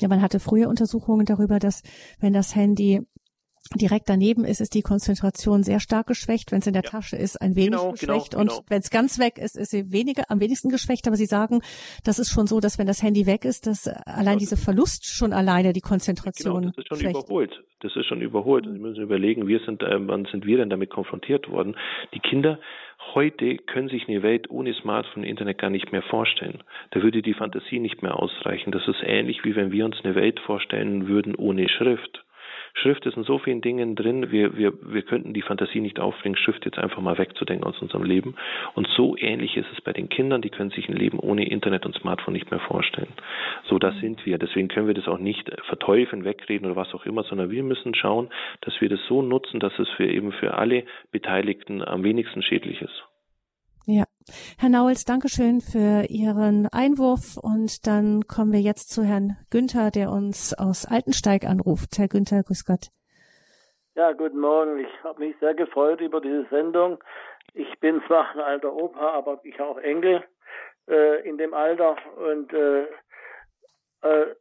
Ja, 0.00 0.08
man 0.08 0.22
hatte 0.22 0.40
früher 0.40 0.68
Untersuchungen 0.68 1.24
darüber, 1.24 1.58
dass 1.58 1.82
wenn 2.20 2.32
das 2.32 2.56
Handy 2.56 3.00
direkt 3.74 4.08
daneben 4.08 4.44
ist, 4.44 4.60
ist 4.60 4.74
die 4.74 4.82
Konzentration 4.82 5.62
sehr 5.62 5.80
stark 5.80 6.06
geschwächt. 6.06 6.52
Wenn 6.52 6.58
es 6.58 6.66
in 6.66 6.74
der 6.74 6.82
ja. 6.82 6.90
Tasche 6.90 7.16
ist, 7.16 7.40
ein 7.40 7.56
wenig 7.56 7.70
genau, 7.70 7.92
geschwächt. 7.92 8.30
Genau, 8.32 8.42
und 8.42 8.50
genau. 8.50 8.64
wenn 8.68 8.80
es 8.80 8.90
ganz 8.90 9.18
weg 9.18 9.38
ist, 9.38 9.56
ist 9.56 9.70
sie 9.70 9.90
weniger, 9.92 10.24
am 10.28 10.40
wenigsten 10.40 10.68
geschwächt. 10.68 11.06
Aber 11.06 11.16
Sie 11.16 11.26
sagen, 11.26 11.62
das 12.04 12.18
ist 12.18 12.30
schon 12.30 12.46
so, 12.46 12.60
dass 12.60 12.78
wenn 12.78 12.86
das 12.86 13.02
Handy 13.02 13.26
weg 13.26 13.44
ist, 13.44 13.66
dass 13.66 13.88
allein 13.88 14.38
dieser 14.38 14.56
Verlust 14.56 15.06
schon 15.06 15.32
alleine 15.32 15.72
die 15.72 15.80
Konzentration 15.80 16.60
genau, 16.60 16.72
das 16.76 16.78
ist 16.78 16.88
schon 16.88 16.98
schwächt. 16.98 17.16
überholt. 17.16 17.64
Das 17.80 17.96
ist 17.96 18.06
schon 18.06 18.20
überholt. 18.20 18.64
Sie 18.64 18.78
müssen 18.78 19.02
überlegen, 19.02 19.46
wir 19.46 19.60
sind, 19.60 19.82
äh, 19.82 20.08
wann 20.08 20.26
sind 20.26 20.46
wir 20.46 20.58
denn 20.58 20.70
damit 20.70 20.90
konfrontiert 20.90 21.50
worden? 21.50 21.76
Die 22.14 22.20
Kinder 22.20 22.58
heute 23.14 23.56
können 23.56 23.88
sich 23.88 24.08
eine 24.08 24.22
Welt 24.22 24.48
ohne 24.50 24.72
Smartphone 24.74 25.22
und 25.22 25.28
Internet 25.28 25.58
gar 25.58 25.70
nicht 25.70 25.92
mehr 25.92 26.02
vorstellen. 26.02 26.62
Da 26.92 27.02
würde 27.02 27.22
die 27.22 27.34
Fantasie 27.34 27.78
nicht 27.78 28.02
mehr 28.02 28.18
ausreichen. 28.18 28.72
Das 28.72 28.86
ist 28.88 29.02
ähnlich 29.02 29.44
wie 29.44 29.56
wenn 29.56 29.72
wir 29.72 29.84
uns 29.84 29.96
eine 30.02 30.14
Welt 30.14 30.40
vorstellen 30.40 31.06
würden 31.08 31.34
ohne 31.34 31.68
Schrift. 31.68 32.24
Schrift 32.74 33.06
ist 33.06 33.16
in 33.16 33.22
so 33.22 33.38
vielen 33.38 33.60
Dingen 33.60 33.94
drin, 33.94 34.30
wir, 34.30 34.56
wir, 34.56 34.72
wir 34.82 35.02
könnten 35.02 35.32
die 35.32 35.42
Fantasie 35.42 35.80
nicht 35.80 36.00
aufbringen, 36.00 36.36
Schrift 36.36 36.64
jetzt 36.64 36.78
einfach 36.78 37.00
mal 37.00 37.16
wegzudenken 37.16 37.64
aus 37.64 37.80
unserem 37.80 38.02
Leben. 38.02 38.34
Und 38.74 38.88
so 38.96 39.16
ähnlich 39.16 39.56
ist 39.56 39.68
es 39.72 39.80
bei 39.80 39.92
den 39.92 40.08
Kindern, 40.08 40.42
die 40.42 40.50
können 40.50 40.70
sich 40.70 40.88
ein 40.88 40.96
Leben 40.96 41.18
ohne 41.18 41.48
Internet 41.48 41.86
und 41.86 41.94
Smartphone 41.94 42.34
nicht 42.34 42.50
mehr 42.50 42.60
vorstellen. 42.60 43.12
So, 43.68 43.78
das 43.78 43.96
sind 44.00 44.26
wir. 44.26 44.38
Deswegen 44.38 44.68
können 44.68 44.88
wir 44.88 44.94
das 44.94 45.08
auch 45.08 45.18
nicht 45.18 45.50
verteufeln, 45.68 46.24
wegreden 46.24 46.66
oder 46.66 46.76
was 46.76 46.92
auch 46.94 47.06
immer, 47.06 47.22
sondern 47.22 47.50
wir 47.50 47.62
müssen 47.62 47.94
schauen, 47.94 48.28
dass 48.62 48.80
wir 48.80 48.88
das 48.88 49.00
so 49.08 49.22
nutzen, 49.22 49.60
dass 49.60 49.78
es 49.78 49.88
für 49.90 50.06
eben 50.06 50.32
für 50.32 50.54
alle 50.54 50.84
Beteiligten 51.12 51.82
am 51.82 52.02
wenigsten 52.02 52.42
schädlich 52.42 52.82
ist. 52.82 53.04
Herr 54.58 54.70
Nauels, 54.70 55.04
Dankeschön 55.04 55.60
für 55.60 56.06
Ihren 56.08 56.66
Einwurf 56.72 57.36
und 57.36 57.86
dann 57.86 58.26
kommen 58.26 58.52
wir 58.52 58.60
jetzt 58.60 58.90
zu 58.90 59.02
Herrn 59.02 59.36
Günther, 59.50 59.90
der 59.90 60.10
uns 60.10 60.54
aus 60.56 60.86
Altensteig 60.86 61.44
anruft. 61.44 61.98
Herr 61.98 62.08
Günther, 62.08 62.42
grüß 62.42 62.64
Gott. 62.64 62.88
Ja, 63.94 64.12
guten 64.12 64.40
Morgen. 64.40 64.78
Ich 64.78 65.04
habe 65.04 65.26
mich 65.26 65.36
sehr 65.40 65.52
gefreut 65.52 66.00
über 66.00 66.22
diese 66.22 66.46
Sendung. 66.50 67.04
Ich 67.52 67.78
bin 67.80 68.02
zwar 68.06 68.30
ein 68.30 68.40
alter 68.40 68.74
Opa, 68.74 69.10
aber 69.10 69.40
ich 69.44 69.58
habe 69.58 69.70
auch 69.70 69.78
Enkel 69.78 70.24
äh, 70.88 71.28
in 71.28 71.36
dem 71.36 71.52
Alter 71.52 71.96
und 72.16 72.50
äh, 72.54 72.84
äh, 74.00 74.34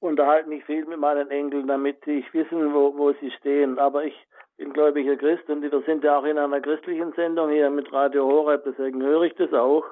unterhalte 0.00 0.48
mich 0.48 0.64
viel 0.64 0.84
mit 0.86 0.98
meinen 0.98 1.30
Enkeln, 1.30 1.68
damit 1.68 2.04
sie 2.04 2.24
wissen, 2.32 2.74
wo, 2.74 2.96
wo 2.98 3.12
sie 3.12 3.30
stehen. 3.38 3.78
Aber 3.78 4.04
ich 4.04 4.14
bin 4.60 4.74
gläubiger 4.74 5.16
Christ 5.16 5.48
und 5.48 5.62
wir 5.62 5.82
sind 5.86 6.04
ja 6.04 6.18
auch 6.18 6.24
in 6.24 6.36
einer 6.36 6.60
christlichen 6.60 7.12
Sendung 7.14 7.48
hier 7.48 7.70
mit 7.70 7.90
Radio 7.94 8.26
Horeb, 8.26 8.62
deswegen 8.66 9.02
höre 9.02 9.22
ich 9.22 9.34
das 9.36 9.50
auch, 9.54 9.84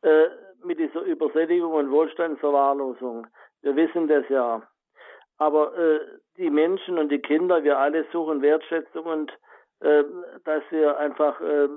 äh, 0.00 0.24
mit 0.64 0.78
dieser 0.78 1.02
Übersättigung 1.02 1.74
und 1.74 1.90
Wohlstandsverwahrlosung. 1.90 3.26
Wir 3.60 3.76
wissen 3.76 4.08
das 4.08 4.26
ja. 4.30 4.62
Aber 5.36 5.76
äh, 5.76 6.00
die 6.38 6.48
Menschen 6.48 6.96
und 6.96 7.10
die 7.10 7.18
Kinder, 7.18 7.62
wir 7.62 7.78
alle 7.78 8.06
suchen 8.10 8.40
Wertschätzung 8.40 9.04
und 9.04 9.32
äh, 9.80 10.04
dass 10.44 10.62
wir 10.70 10.96
einfach 10.96 11.38
äh, 11.42 11.68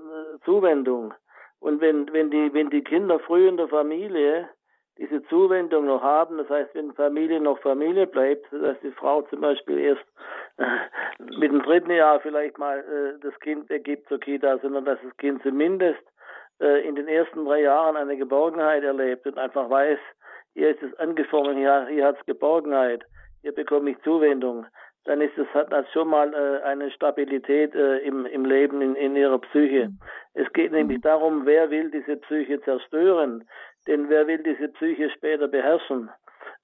Zuwendung. 0.46 1.14
Und 1.60 1.82
wenn, 1.82 2.12
wenn, 2.14 2.32
die, 2.32 2.54
wenn 2.54 2.70
die 2.70 2.86
Kinder 2.86 3.20
früh 3.20 3.50
in 3.50 3.58
der 3.58 3.68
Familie 3.68 4.48
diese 4.98 5.24
Zuwendung 5.24 5.86
noch 5.86 6.02
haben. 6.02 6.38
Das 6.38 6.50
heißt, 6.50 6.76
wenn 6.76 6.94
Familie 6.94 7.40
noch 7.40 7.60
Familie 7.60 8.08
bleibt, 8.08 8.46
dass 8.52 8.80
die 8.82 8.92
Frau 8.92 9.22
zum 9.24 9.42
Beispiel 9.42 9.80
erst 9.80 10.06
äh, 10.58 10.66
mit 11.38 11.52
dem 11.52 11.64
dritten 11.64 11.92
Jahr 11.92 12.20
vielleicht 12.20 12.58
mal 12.58 12.80
äh, 12.80 13.20
das 13.22 13.38
Kind 13.40 13.70
ergibt 13.72 14.08
zur 14.08 14.20
Kita, 14.20 14.58
sondern 14.60 14.86
dass 14.86 15.00
das 15.04 15.16
Kind 15.18 15.42
zumindest 15.44 16.04
äh, 16.62 16.88
in 16.88 16.96
den 16.96 17.08
ersten 17.08 17.46
drei 17.46 17.62
Jahren 17.62 17.98
eine 17.98 18.18
Geborgenheit 18.18 18.84
erlebt 18.84 19.26
und 19.26 19.38
einfach 19.38 19.70
weiß, 19.70 20.00
hier 20.54 20.70
ist 20.70 20.84
es 20.84 20.94
angefangen, 21.00 21.58
hier, 21.58 21.88
hier 21.88 22.06
hat 22.06 22.20
es 22.20 22.26
Geborgenheit, 22.26 23.04
hier 23.42 23.54
bekomme 23.54 23.92
ich 23.92 24.02
Zuwendung, 24.04 24.68
dann 25.06 25.20
ist 25.20 25.38
es 25.38 25.48
hat 25.54 25.72
das 25.74 25.86
schon 25.92 26.08
mal 26.08 26.34
äh, 26.34 26.64
eine 26.64 26.90
Stabilität 26.92 27.76
äh, 27.76 27.98
im, 28.00 28.26
im 28.26 28.46
Leben 28.46 28.82
in, 28.82 28.96
in 28.96 29.16
ihrer 29.16 29.40
Psyche. 29.40 29.90
Es 30.34 30.52
geht 30.54 30.72
nämlich 30.72 31.02
darum, 31.02 31.46
wer 31.46 31.70
will 31.70 31.92
diese 31.92 32.18
Psyche 32.18 32.62
zerstören. 32.62 33.44
Denn 33.88 34.10
wer 34.10 34.28
will 34.28 34.42
diese 34.44 34.70
Psyche 34.70 35.10
später 35.12 35.48
beherrschen? 35.48 36.10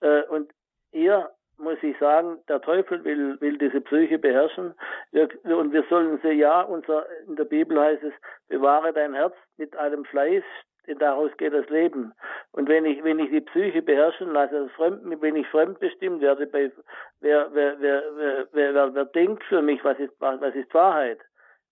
Äh, 0.01 0.23
und 0.23 0.51
ihr 0.91 1.29
muss 1.59 1.77
ich 1.83 1.97
sagen, 1.99 2.37
der 2.47 2.61
Teufel 2.61 3.03
will, 3.03 3.39
will 3.41 3.57
diese 3.57 3.81
Psyche 3.81 4.17
beherrschen. 4.17 4.73
Wir, 5.11 5.27
und 5.43 5.73
wir 5.73 5.83
sollen 5.89 6.19
sie, 6.23 6.31
ja, 6.31 6.61
unser, 6.61 7.05
in 7.27 7.35
der 7.35 7.43
Bibel 7.43 7.79
heißt 7.79 8.03
es, 8.03 8.13
bewahre 8.47 8.93
dein 8.93 9.13
Herz 9.13 9.35
mit 9.57 9.75
einem 9.75 10.05
Fleiß, 10.05 10.43
denn 10.87 10.97
daraus 10.99 11.35
geht 11.37 11.53
das 11.53 11.69
Leben. 11.69 12.13
Und 12.51 12.69
wenn 12.69 12.85
ich, 12.85 13.03
wenn 13.03 13.19
ich 13.19 13.29
die 13.29 13.41
Psyche 13.41 13.81
beherrschen 13.81 14.31
lasse, 14.31 14.55
also 14.55 14.69
fremd, 14.69 15.21
wenn 15.21 15.35
ich 15.35 15.47
fremdbestimmt 15.47 16.21
werde, 16.21 16.47
bei, 16.47 16.71
wer, 17.19 17.49
wer, 17.53 17.79
wer, 17.79 18.03
wer, 18.15 18.47
wer, 18.53 18.73
wer, 18.73 18.95
wer 18.95 19.05
denkt 19.05 19.43
für 19.43 19.61
mich, 19.61 19.83
was 19.83 19.99
ist, 19.99 20.13
was 20.19 20.55
ist 20.55 20.73
Wahrheit? 20.73 21.19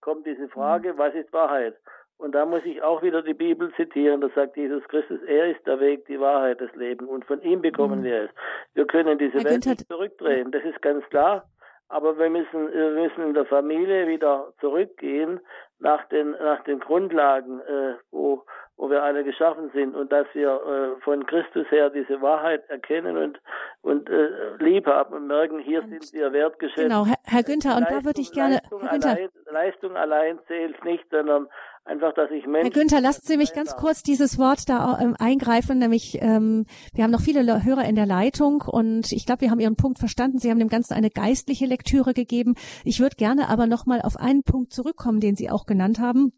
Kommt 0.00 0.26
diese 0.26 0.48
Frage, 0.48 0.92
mhm. 0.92 0.98
was 0.98 1.14
ist 1.14 1.32
Wahrheit? 1.32 1.76
Und 2.18 2.32
da 2.32 2.44
muss 2.44 2.64
ich 2.64 2.82
auch 2.82 3.02
wieder 3.02 3.22
die 3.22 3.34
Bibel 3.34 3.72
zitieren. 3.74 4.20
Da 4.20 4.28
sagt 4.34 4.56
Jesus 4.56 4.82
Christus, 4.88 5.22
er 5.22 5.52
ist 5.52 5.64
der 5.66 5.78
Weg, 5.78 6.06
die 6.06 6.18
Wahrheit, 6.18 6.60
das 6.60 6.74
Leben. 6.74 7.06
Und 7.06 7.24
von 7.24 7.40
ihm 7.42 7.62
bekommen 7.62 8.00
mhm. 8.00 8.04
wir 8.04 8.22
es. 8.24 8.30
Wir 8.74 8.86
können 8.86 9.18
diese 9.18 9.44
Welt 9.44 9.64
nicht 9.64 9.86
zurückdrehen. 9.86 10.50
Das 10.50 10.64
ist 10.64 10.82
ganz 10.82 11.04
klar. 11.10 11.44
Aber 11.88 12.18
wir 12.18 12.28
müssen, 12.28 12.72
wir 12.72 12.90
müssen 12.90 13.22
in 13.22 13.34
der 13.34 13.46
Familie 13.46 14.08
wieder 14.08 14.52
zurückgehen 14.60 15.40
nach 15.78 16.04
den, 16.08 16.32
nach 16.32 16.62
den 16.64 16.80
Grundlagen, 16.80 17.60
äh, 17.60 17.94
wo, 18.10 18.44
wo 18.78 18.88
wir 18.88 19.02
alle 19.02 19.24
geschaffen 19.24 19.70
sind 19.74 19.96
und 19.96 20.12
dass 20.12 20.26
wir 20.34 20.48
äh, 20.48 21.00
von 21.02 21.26
Christus 21.26 21.68
her 21.70 21.90
diese 21.90 22.22
Wahrheit 22.22 22.62
erkennen 22.70 23.16
und, 23.16 23.40
und 23.82 24.08
äh, 24.08 24.56
lieb 24.60 24.86
haben 24.86 25.14
und 25.14 25.26
merken, 25.26 25.58
hier 25.58 25.82
und 25.82 25.90
sind 25.90 26.12
wir 26.12 26.32
wertgeschätzt. 26.32 26.84
Genau, 26.84 27.04
Herr, 27.04 27.16
Herr 27.24 27.42
Günther, 27.42 27.76
und 27.76 27.90
da 27.90 28.04
würde 28.04 28.20
ich 28.20 28.30
gerne, 28.30 28.60
Leistung, 28.60 28.80
Herr 28.82 28.90
Günther. 28.90 29.10
Allein, 29.10 29.28
Leistung 29.50 29.96
allein 29.96 30.38
zählt 30.46 30.84
nicht, 30.84 31.04
sondern 31.10 31.48
einfach, 31.84 32.14
dass 32.14 32.30
ich 32.30 32.46
Menschen. 32.46 32.72
Herr 32.72 32.80
Günther, 32.80 33.00
lassen 33.00 33.26
Sie 33.26 33.36
mich 33.36 33.52
ganz 33.52 33.74
kurz 33.74 34.04
dieses 34.04 34.38
Wort 34.38 34.68
da 34.68 34.96
ähm, 35.02 35.16
eingreifen, 35.18 35.78
nämlich 35.78 36.16
ähm, 36.22 36.64
wir 36.94 37.02
haben 37.02 37.10
noch 37.10 37.20
viele 37.20 37.64
Hörer 37.64 37.84
in 37.84 37.96
der 37.96 38.06
Leitung 38.06 38.62
und 38.62 39.10
ich 39.10 39.26
glaube, 39.26 39.40
wir 39.40 39.50
haben 39.50 39.60
Ihren 39.60 39.76
Punkt 39.76 39.98
verstanden. 39.98 40.38
Sie 40.38 40.52
haben 40.52 40.60
dem 40.60 40.68
Ganzen 40.68 40.94
eine 40.94 41.10
geistliche 41.10 41.66
Lektüre 41.66 42.14
gegeben. 42.14 42.54
Ich 42.84 43.00
würde 43.00 43.16
gerne 43.16 43.48
aber 43.48 43.66
noch 43.66 43.86
mal 43.86 44.02
auf 44.02 44.16
einen 44.16 44.44
Punkt 44.44 44.72
zurückkommen, 44.72 45.18
den 45.18 45.34
Sie 45.34 45.50
auch 45.50 45.66
genannt 45.66 45.98
haben 45.98 46.32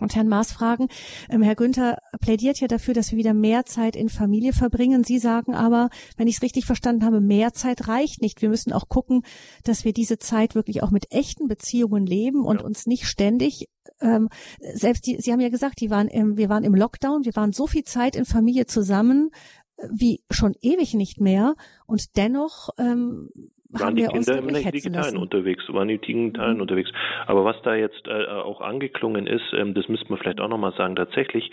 und 0.00 0.14
Herrn 0.14 0.28
Maas 0.28 0.52
fragen. 0.52 0.88
Ähm, 1.28 1.42
Herr 1.42 1.56
Günther 1.56 1.98
plädiert 2.20 2.60
ja 2.60 2.68
dafür, 2.68 2.94
dass 2.94 3.10
wir 3.10 3.18
wieder 3.18 3.34
mehr 3.34 3.64
Zeit 3.64 3.96
in 3.96 4.08
Familie 4.08 4.52
verbringen. 4.52 5.04
Sie 5.04 5.18
sagen 5.18 5.54
aber, 5.54 5.90
wenn 6.16 6.28
ich 6.28 6.36
es 6.36 6.42
richtig 6.42 6.66
verstanden 6.66 7.04
habe, 7.04 7.20
mehr 7.20 7.52
Zeit 7.52 7.88
reicht 7.88 8.22
nicht. 8.22 8.42
Wir 8.42 8.48
müssen 8.48 8.72
auch 8.72 8.88
gucken, 8.88 9.22
dass 9.64 9.84
wir 9.84 9.92
diese 9.92 10.18
Zeit 10.18 10.54
wirklich 10.54 10.82
auch 10.82 10.90
mit 10.90 11.12
echten 11.12 11.48
Beziehungen 11.48 12.06
leben 12.06 12.44
und 12.44 12.60
ja. 12.60 12.66
uns 12.66 12.86
nicht 12.86 13.06
ständig 13.06 13.68
ähm, 14.00 14.28
selbst 14.60 15.06
die, 15.06 15.20
Sie 15.20 15.32
haben 15.32 15.40
ja 15.40 15.48
gesagt, 15.48 15.80
die 15.80 15.90
waren 15.90 16.08
im, 16.08 16.36
wir 16.36 16.48
waren 16.48 16.64
im 16.64 16.74
Lockdown, 16.74 17.24
wir 17.24 17.34
waren 17.34 17.52
so 17.52 17.66
viel 17.66 17.84
Zeit 17.84 18.16
in 18.16 18.24
Familie 18.24 18.66
zusammen 18.66 19.30
äh, 19.76 19.88
wie 19.90 20.22
schon 20.30 20.54
ewig 20.60 20.94
nicht 20.94 21.20
mehr 21.20 21.54
und 21.86 22.16
dennoch 22.16 22.70
ähm, 22.78 23.30
waren 23.70 23.96
die 23.96 24.06
Kinder 24.06 24.40
nicht 24.40 24.72
digitalen 24.72 25.16
unterwegs, 25.16 25.64
waren 25.68 25.88
die 25.88 25.98
digitalen 25.98 26.56
mhm. 26.56 26.62
unterwegs. 26.62 26.90
Aber 27.26 27.44
was 27.44 27.56
da 27.62 27.74
jetzt 27.74 28.06
äh, 28.06 28.26
auch 28.26 28.60
angeklungen 28.60 29.26
ist, 29.26 29.52
ähm, 29.52 29.74
das 29.74 29.88
müsste 29.88 30.08
man 30.08 30.18
vielleicht 30.18 30.40
auch 30.40 30.48
nochmal 30.48 30.72
sagen, 30.76 30.96
tatsächlich 30.96 31.50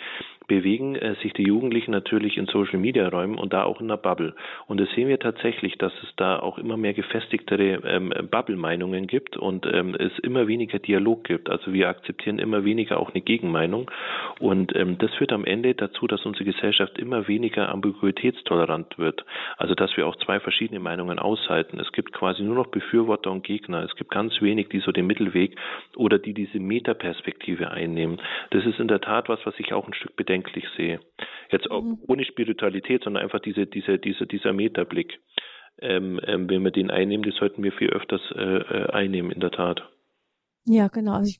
bewegen 0.48 0.96
äh, 0.96 1.16
sich 1.22 1.34
die 1.34 1.43
Jugendlichen 1.43 1.91
natürlich 1.91 2.38
in 2.38 2.46
Social 2.48 2.80
Media 2.80 3.08
Räumen 3.08 3.38
und 3.38 3.54
da 3.54 3.64
auch 3.64 3.82
in 3.82 3.88
der 3.88 3.98
Bubble. 3.98 4.34
Und 4.68 4.80
das 4.80 4.89
sehen 4.91 5.08
wir 5.08 5.20
tatsächlich, 5.20 5.78
dass 5.78 5.93
es 6.04 6.10
da 6.16 6.39
auch 6.39 6.58
immer 6.58 6.78
mehr 6.78 6.93
gefestigtere 6.93 7.82
ähm, 7.86 8.14
Bubble-Meinungen 8.30 9.08
gibt 9.08 9.38
und 9.38 9.66
ähm, 9.66 9.96
es 9.96 10.18
immer 10.20 10.48
weniger 10.48 10.80
Dialog 10.80 11.24
gibt. 11.24 11.50
Also 11.50 11.74
wir 11.74 11.89
akzeptieren 11.89 12.39
immer 12.39 12.66
weniger 12.66 13.00
auch 13.00 13.14
eine 13.14 13.22
Gegenmeinung. 13.22 13.89
Und 14.39 14.76
ähm, 14.76 14.98
das 14.98 15.14
führt 15.16 15.32
am 15.34 15.46
Ende 15.46 15.74
dazu, 15.74 16.08
dass 16.08 16.26
unsere 16.26 16.46
Gesellschaft 16.46 16.98
immer 16.98 17.28
weniger 17.28 17.70
ambiguitätstolerant 17.70 18.98
wird. 18.98 19.26
Also 19.58 19.76
dass 19.76 19.96
wir 19.98 20.08
auch 20.08 20.16
zwei 20.18 20.39
verschiedene 20.39 20.80
Meinungen 20.80 21.20
aushalten. 21.20 21.80
Es 21.80 21.91
gibt 21.91 22.14
quasi 22.14 22.43
nur 22.43 22.56
noch 22.56 22.68
Befürworter 22.68 23.32
und 23.32 23.43
Gegner. 23.43 23.84
Es 23.84 23.96
gibt 23.96 24.12
ganz 24.12 24.41
wenig, 24.41 24.70
die 24.70 24.80
so 24.80 24.91
den 24.91 25.08
Mittelweg 25.08 25.56
oder 25.96 26.20
die 26.20 26.34
diese 26.34 26.60
Metaperspektive 26.60 27.72
einnehmen. 27.72 28.22
Das 28.52 28.66
ist 28.66 28.80
in 28.80 28.88
der 28.88 29.02
Tat 29.02 29.30
was, 29.30 29.39
was 29.46 29.54
ich 29.60 29.74
auch 29.74 29.88
ein 29.88 29.93
Stück 29.93 30.16
bedenklich 30.36 30.66
sehe. 30.76 31.00
Jetzt 31.52 31.70
mhm. 31.70 32.00
ohne 32.08 32.26
Spiritualität, 32.26 33.04
sondern 33.04 33.24
einfach 33.24 33.40
diese, 33.40 33.66
diese, 33.66 33.98
diese, 34.00 34.28
dieser 34.28 34.54
Metablick. 34.54 35.20
Ähm, 35.80 36.20
ähm, 36.26 36.50
wenn 36.50 36.64
wir 36.64 36.72
den 36.72 36.90
einnehmen, 36.90 37.30
das 37.30 37.38
sollten 37.38 37.62
wir 37.62 37.74
viel 37.74 37.90
öfters 37.90 38.22
äh, 38.34 38.40
äh 38.40 38.90
einnehmen, 38.92 39.32
in 39.32 39.42
der 39.42 39.52
Tat. 39.52 39.82
Ja, 40.66 40.88
genau. 40.88 41.14
Also 41.14 41.30
ich, 41.30 41.40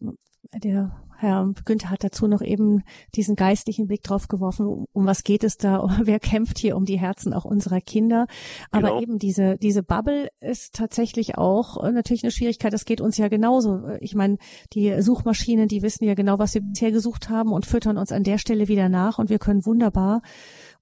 der 0.62 0.92
Herr 1.18 1.52
Günther 1.66 1.90
hat 1.90 2.04
dazu 2.04 2.28
noch 2.28 2.42
eben 2.42 2.84
diesen 3.16 3.36
geistlichen 3.36 3.88
Blick 3.88 4.04
drauf 4.04 4.28
geworfen, 4.28 4.66
um, 4.66 4.86
um 4.94 5.06
was 5.06 5.24
geht 5.24 5.44
es 5.44 5.58
da, 5.58 5.88
wer 6.04 6.20
kämpft 6.20 6.58
hier 6.60 6.76
um 6.76 6.86
die 6.86 7.00
Herzen 7.00 7.34
auch 7.34 7.46
unserer 7.46 7.82
Kinder. 7.82 8.28
Aber 8.72 8.90
genau. 8.90 9.02
eben 9.02 9.20
diese, 9.20 9.58
diese 9.58 9.84
Bubble 9.84 10.30
ist 10.40 10.76
tatsächlich 10.76 11.38
auch 11.38 11.84
äh, 11.84 11.92
natürlich 11.92 12.24
eine 12.24 12.32
Schwierigkeit. 12.32 12.74
Das 12.74 12.86
geht 12.86 13.02
uns 13.02 13.18
ja 13.18 13.28
genauso. 13.28 13.84
Ich 14.00 14.16
meine, 14.16 14.38
die 14.74 15.02
Suchmaschinen, 15.02 15.68
die 15.68 15.82
wissen 15.82 16.06
ja 16.06 16.14
genau, 16.14 16.40
was 16.40 16.54
wir 16.54 16.62
bisher 16.62 16.92
gesucht 16.92 17.30
haben 17.30 17.52
und 17.52 17.66
füttern 17.66 17.98
uns 17.98 18.12
an 18.12 18.24
der 18.24 18.38
Stelle 18.38 18.68
wieder 18.68 18.90
nach 18.90 19.20
und 19.20 19.30
wir 19.30 19.40
können 19.40 19.66
wunderbar 19.66 20.22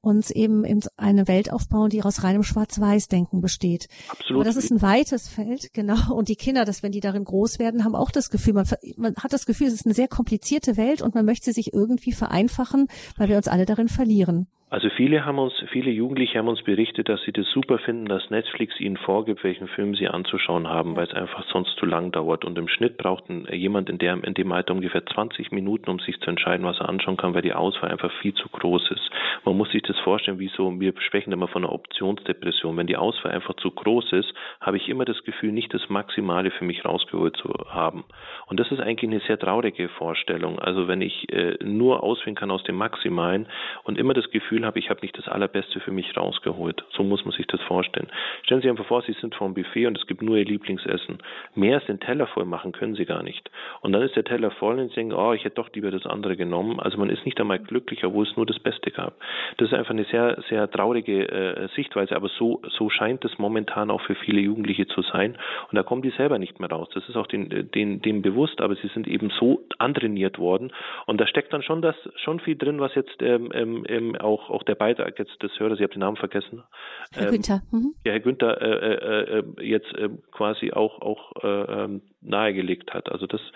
uns 0.04 0.32
eben 0.32 0.66
in 0.66 0.82
eine 0.98 1.28
Welt 1.30 1.52
aufbauen, 1.52 1.90
die 1.90 2.04
aus 2.04 2.24
reinem 2.24 2.44
Schwarz-Weiß-Denken 2.44 3.40
besteht. 3.40 3.88
Absolut. 4.10 4.42
Aber 4.42 4.44
das 4.44 4.62
ist 4.62 4.70
ein 4.70 4.82
weites 4.82 5.30
Feld, 5.30 5.74
genau. 5.74 6.14
Und 6.14 6.28
die 6.28 6.36
Kinder, 6.36 6.66
das, 6.66 6.84
wenn 6.84 6.92
die 6.92 7.00
darin 7.00 7.24
groß 7.24 7.58
werden, 7.58 7.86
haben 7.86 7.96
auch 7.96 8.12
das 8.12 8.30
Gefühl, 8.30 8.54
man, 8.54 8.68
man 8.98 9.16
hat 9.16 9.32
das 9.32 9.46
Gefühl, 9.46 9.68
es 9.68 9.74
ist 9.74 9.86
eine 9.86 9.96
sehr 9.96 10.10
komplizierte 10.10 10.76
Welt 10.76 11.02
und 11.02 11.16
man 11.16 11.26
möchte 11.26 11.46
sie 11.46 11.54
sich 11.54 11.74
irgendwie 11.74 12.12
vereinfachen, 12.12 12.88
weil 13.18 13.30
wir 13.30 13.38
uns 13.38 13.48
alle 13.48 13.66
darin 13.66 13.88
verlieren. 13.88 14.48
Also 14.74 14.90
viele 14.90 15.24
haben 15.24 15.38
uns, 15.38 15.54
viele 15.70 15.92
Jugendliche 15.92 16.40
haben 16.40 16.48
uns 16.48 16.64
berichtet, 16.64 17.08
dass 17.08 17.22
sie 17.22 17.32
das 17.32 17.48
super 17.52 17.78
finden, 17.78 18.08
dass 18.08 18.32
Netflix 18.32 18.80
ihnen 18.80 18.98
vorgibt, 18.98 19.44
welchen 19.44 19.68
Film 19.68 19.94
sie 19.94 20.08
anzuschauen 20.08 20.68
haben, 20.68 20.96
weil 20.96 21.06
es 21.06 21.14
einfach 21.14 21.46
sonst 21.52 21.78
zu 21.78 21.86
lang 21.86 22.12
dauert. 22.12 22.44
Und 22.44 22.58
im 22.58 22.68
Schnitt 22.68 22.98
braucht 22.98 23.30
ein, 23.30 23.48
jemand 23.52 23.88
in, 23.92 24.00
der, 24.00 24.24
in 24.24 24.34
dem 24.34 24.52
Alter 24.52 24.74
ungefähr 24.74 25.06
20 25.06 25.52
Minuten, 25.52 25.92
um 25.92 26.00
sich 26.00 26.20
zu 26.22 26.28
entscheiden, 26.32 26.66
was 26.66 26.80
er 26.80 26.90
anschauen 26.90 27.18
kann, 27.18 27.36
weil 27.36 27.44
die 27.44 27.54
Auswahl 27.54 27.92
einfach 27.92 28.12
viel 28.14 28.34
zu 28.34 28.50
groß 28.50 28.90
ist. 28.90 29.12
Man 29.46 29.56
muss 29.56 29.70
sich 29.70 29.84
das 29.84 30.00
vorstellen, 30.00 30.40
wie 30.40 30.48
so, 30.48 30.80
wir 30.80 30.92
sprechen 31.02 31.34
immer 31.34 31.48
von 31.48 31.64
einer 31.64 31.72
Optionsdepression. 31.72 32.76
Wenn 32.76 32.88
die 32.88 32.98
Auswahl 32.98 33.32
einfach 33.32 33.54
zu 33.58 33.70
groß 33.70 34.12
ist, 34.14 34.34
habe 34.60 34.78
ich 34.78 34.90
immer 34.90 35.06
das 35.06 35.24
Gefühl, 35.24 35.52
nicht 35.52 35.72
das 35.72 35.88
Maximale 35.90 36.50
für 36.50 36.66
mich 36.66 36.84
rausgeholt 36.84 37.38
zu 37.38 37.54
haben. 37.70 38.06
Und 38.48 38.60
das 38.60 38.72
ist 38.72 38.80
eigentlich 38.80 39.12
eine 39.12 39.22
sehr 39.28 39.38
traurige 39.38 39.88
Vorstellung. 39.90 40.58
Also 40.58 40.88
wenn 40.88 41.02
ich 41.02 41.32
äh, 41.32 41.60
nur 41.64 42.02
auswählen 42.02 42.36
kann 42.36 42.50
aus 42.50 42.64
dem 42.64 42.76
Maximalen 42.76 43.46
und 43.84 44.00
immer 44.00 44.16
das 44.16 44.32
Gefühl 44.32 44.63
Gefühl 44.64 44.68
habe, 44.68 44.80
ich 44.80 44.90
habe 44.90 45.02
nicht 45.02 45.18
das 45.18 45.28
Allerbeste 45.28 45.80
für 45.80 45.92
mich 45.92 46.16
rausgeholt. 46.16 46.84
So 46.96 47.04
muss 47.04 47.26
man 47.26 47.34
sich 47.34 47.48
das 47.48 47.62
vorstellen. 47.62 48.08
Stellen 48.44 48.62
Sie 48.62 48.68
sich 48.68 48.72
einfach 48.72 48.88
vor, 48.88 49.02
Sie 49.02 49.14
sind 49.14 49.36
vor 49.36 49.46
einem 49.46 49.56
Buffet 49.56 49.88
und 49.88 49.98
es 49.98 50.08
gibt 50.08 50.22
nur 50.22 50.38
Ihr 50.38 50.46
Lieblingsessen. 50.46 51.20
Mehr 51.56 51.76
als 51.76 51.86
den 51.86 52.00
Teller 52.00 52.28
voll 52.28 52.46
machen 52.46 52.72
können 52.72 52.96
Sie 52.96 53.06
gar 53.06 53.24
nicht. 53.24 53.50
Und 53.82 53.92
dann 53.94 54.02
ist 54.02 54.16
der 54.16 54.24
Teller 54.24 54.52
voll 54.52 54.80
und 54.80 54.90
Sie 54.90 54.96
denken, 54.96 55.14
oh, 55.14 55.34
ich 55.34 55.44
hätte 55.44 55.56
doch 55.56 55.70
lieber 55.74 55.92
das 55.92 56.06
andere 56.06 56.38
genommen. 56.38 56.80
Also 56.80 56.98
man 56.98 57.10
ist 57.10 57.26
nicht 57.26 57.40
einmal 57.40 57.60
glücklich, 57.60 58.04
obwohl 58.06 58.26
es 58.26 58.36
nur 58.36 58.46
das 58.46 58.60
Beste 58.60 58.92
gab. 58.92 59.16
Das 59.58 59.70
ist 59.70 59.74
einfach 59.74 59.92
eine 59.92 60.06
sehr, 60.06 60.42
sehr 60.50 60.70
traurige 60.70 61.28
äh, 61.30 61.68
Sichtweise, 61.76 62.16
aber 62.16 62.30
so, 62.30 62.62
so 62.70 62.90
scheint 62.90 63.26
es 63.26 63.38
momentan 63.38 63.92
auch 63.92 64.02
für 64.02 64.16
viele 64.16 64.42
Jugendliche 64.42 64.88
zu 64.88 65.02
sein. 65.02 65.38
Und 65.70 65.76
da 65.76 65.84
kommen 65.84 66.02
die 66.02 66.12
selber 66.12 66.40
nicht 66.40 66.60
mehr 66.60 66.70
raus. 66.70 66.90
Das 66.94 67.08
ist 67.10 67.16
auch 67.16 67.28
den, 67.28 67.72
den, 67.72 68.02
dem 68.02 68.22
bewusst, 68.22 68.62
aber 68.62 68.76
sie 68.76 68.88
sind 68.90 69.08
eben 69.08 69.32
so 69.40 69.62
antrainiert 69.78 70.40
worden. 70.40 70.72
Und 71.06 71.20
da 71.20 71.28
steckt 71.28 71.54
dann 71.54 71.64
schon 71.64 71.82
das, 71.82 71.96
schon 72.16 72.40
viel 72.40 72.56
drin, 72.56 72.80
was 72.80 72.96
jetzt 72.96 73.22
ähm, 73.22 73.52
ähm, 73.88 74.16
auch 74.16 74.50
auch 74.54 74.64
der 74.64 74.76
Beitrag 74.76 75.18
jetzt 75.20 75.42
des 75.42 75.52
Hörers, 75.60 75.80
ich 75.80 75.84
habe 75.84 75.94
den 75.94 76.00
Namen 76.00 76.18
vergessen. 76.18 76.64
Herr 77.12 77.26
ähm, 77.26 77.32
Günther. 77.32 77.62
Mhm. 77.72 77.96
Ja, 78.06 78.12
Herr 78.12 78.20
Günther 78.20 78.62
äh, 78.62 78.94
äh, 78.94 79.40
äh 79.40 79.66
jetzt 79.66 79.94
äh, 79.96 80.10
quasi 80.32 80.72
auch, 80.72 81.02
auch 81.02 81.32
äh, 81.44 81.84
ähm, 81.84 82.02
nahegelegt 82.22 82.94
hat. 82.94 83.12
Also 83.12 83.28
das 83.28 83.42
ist 83.42 83.52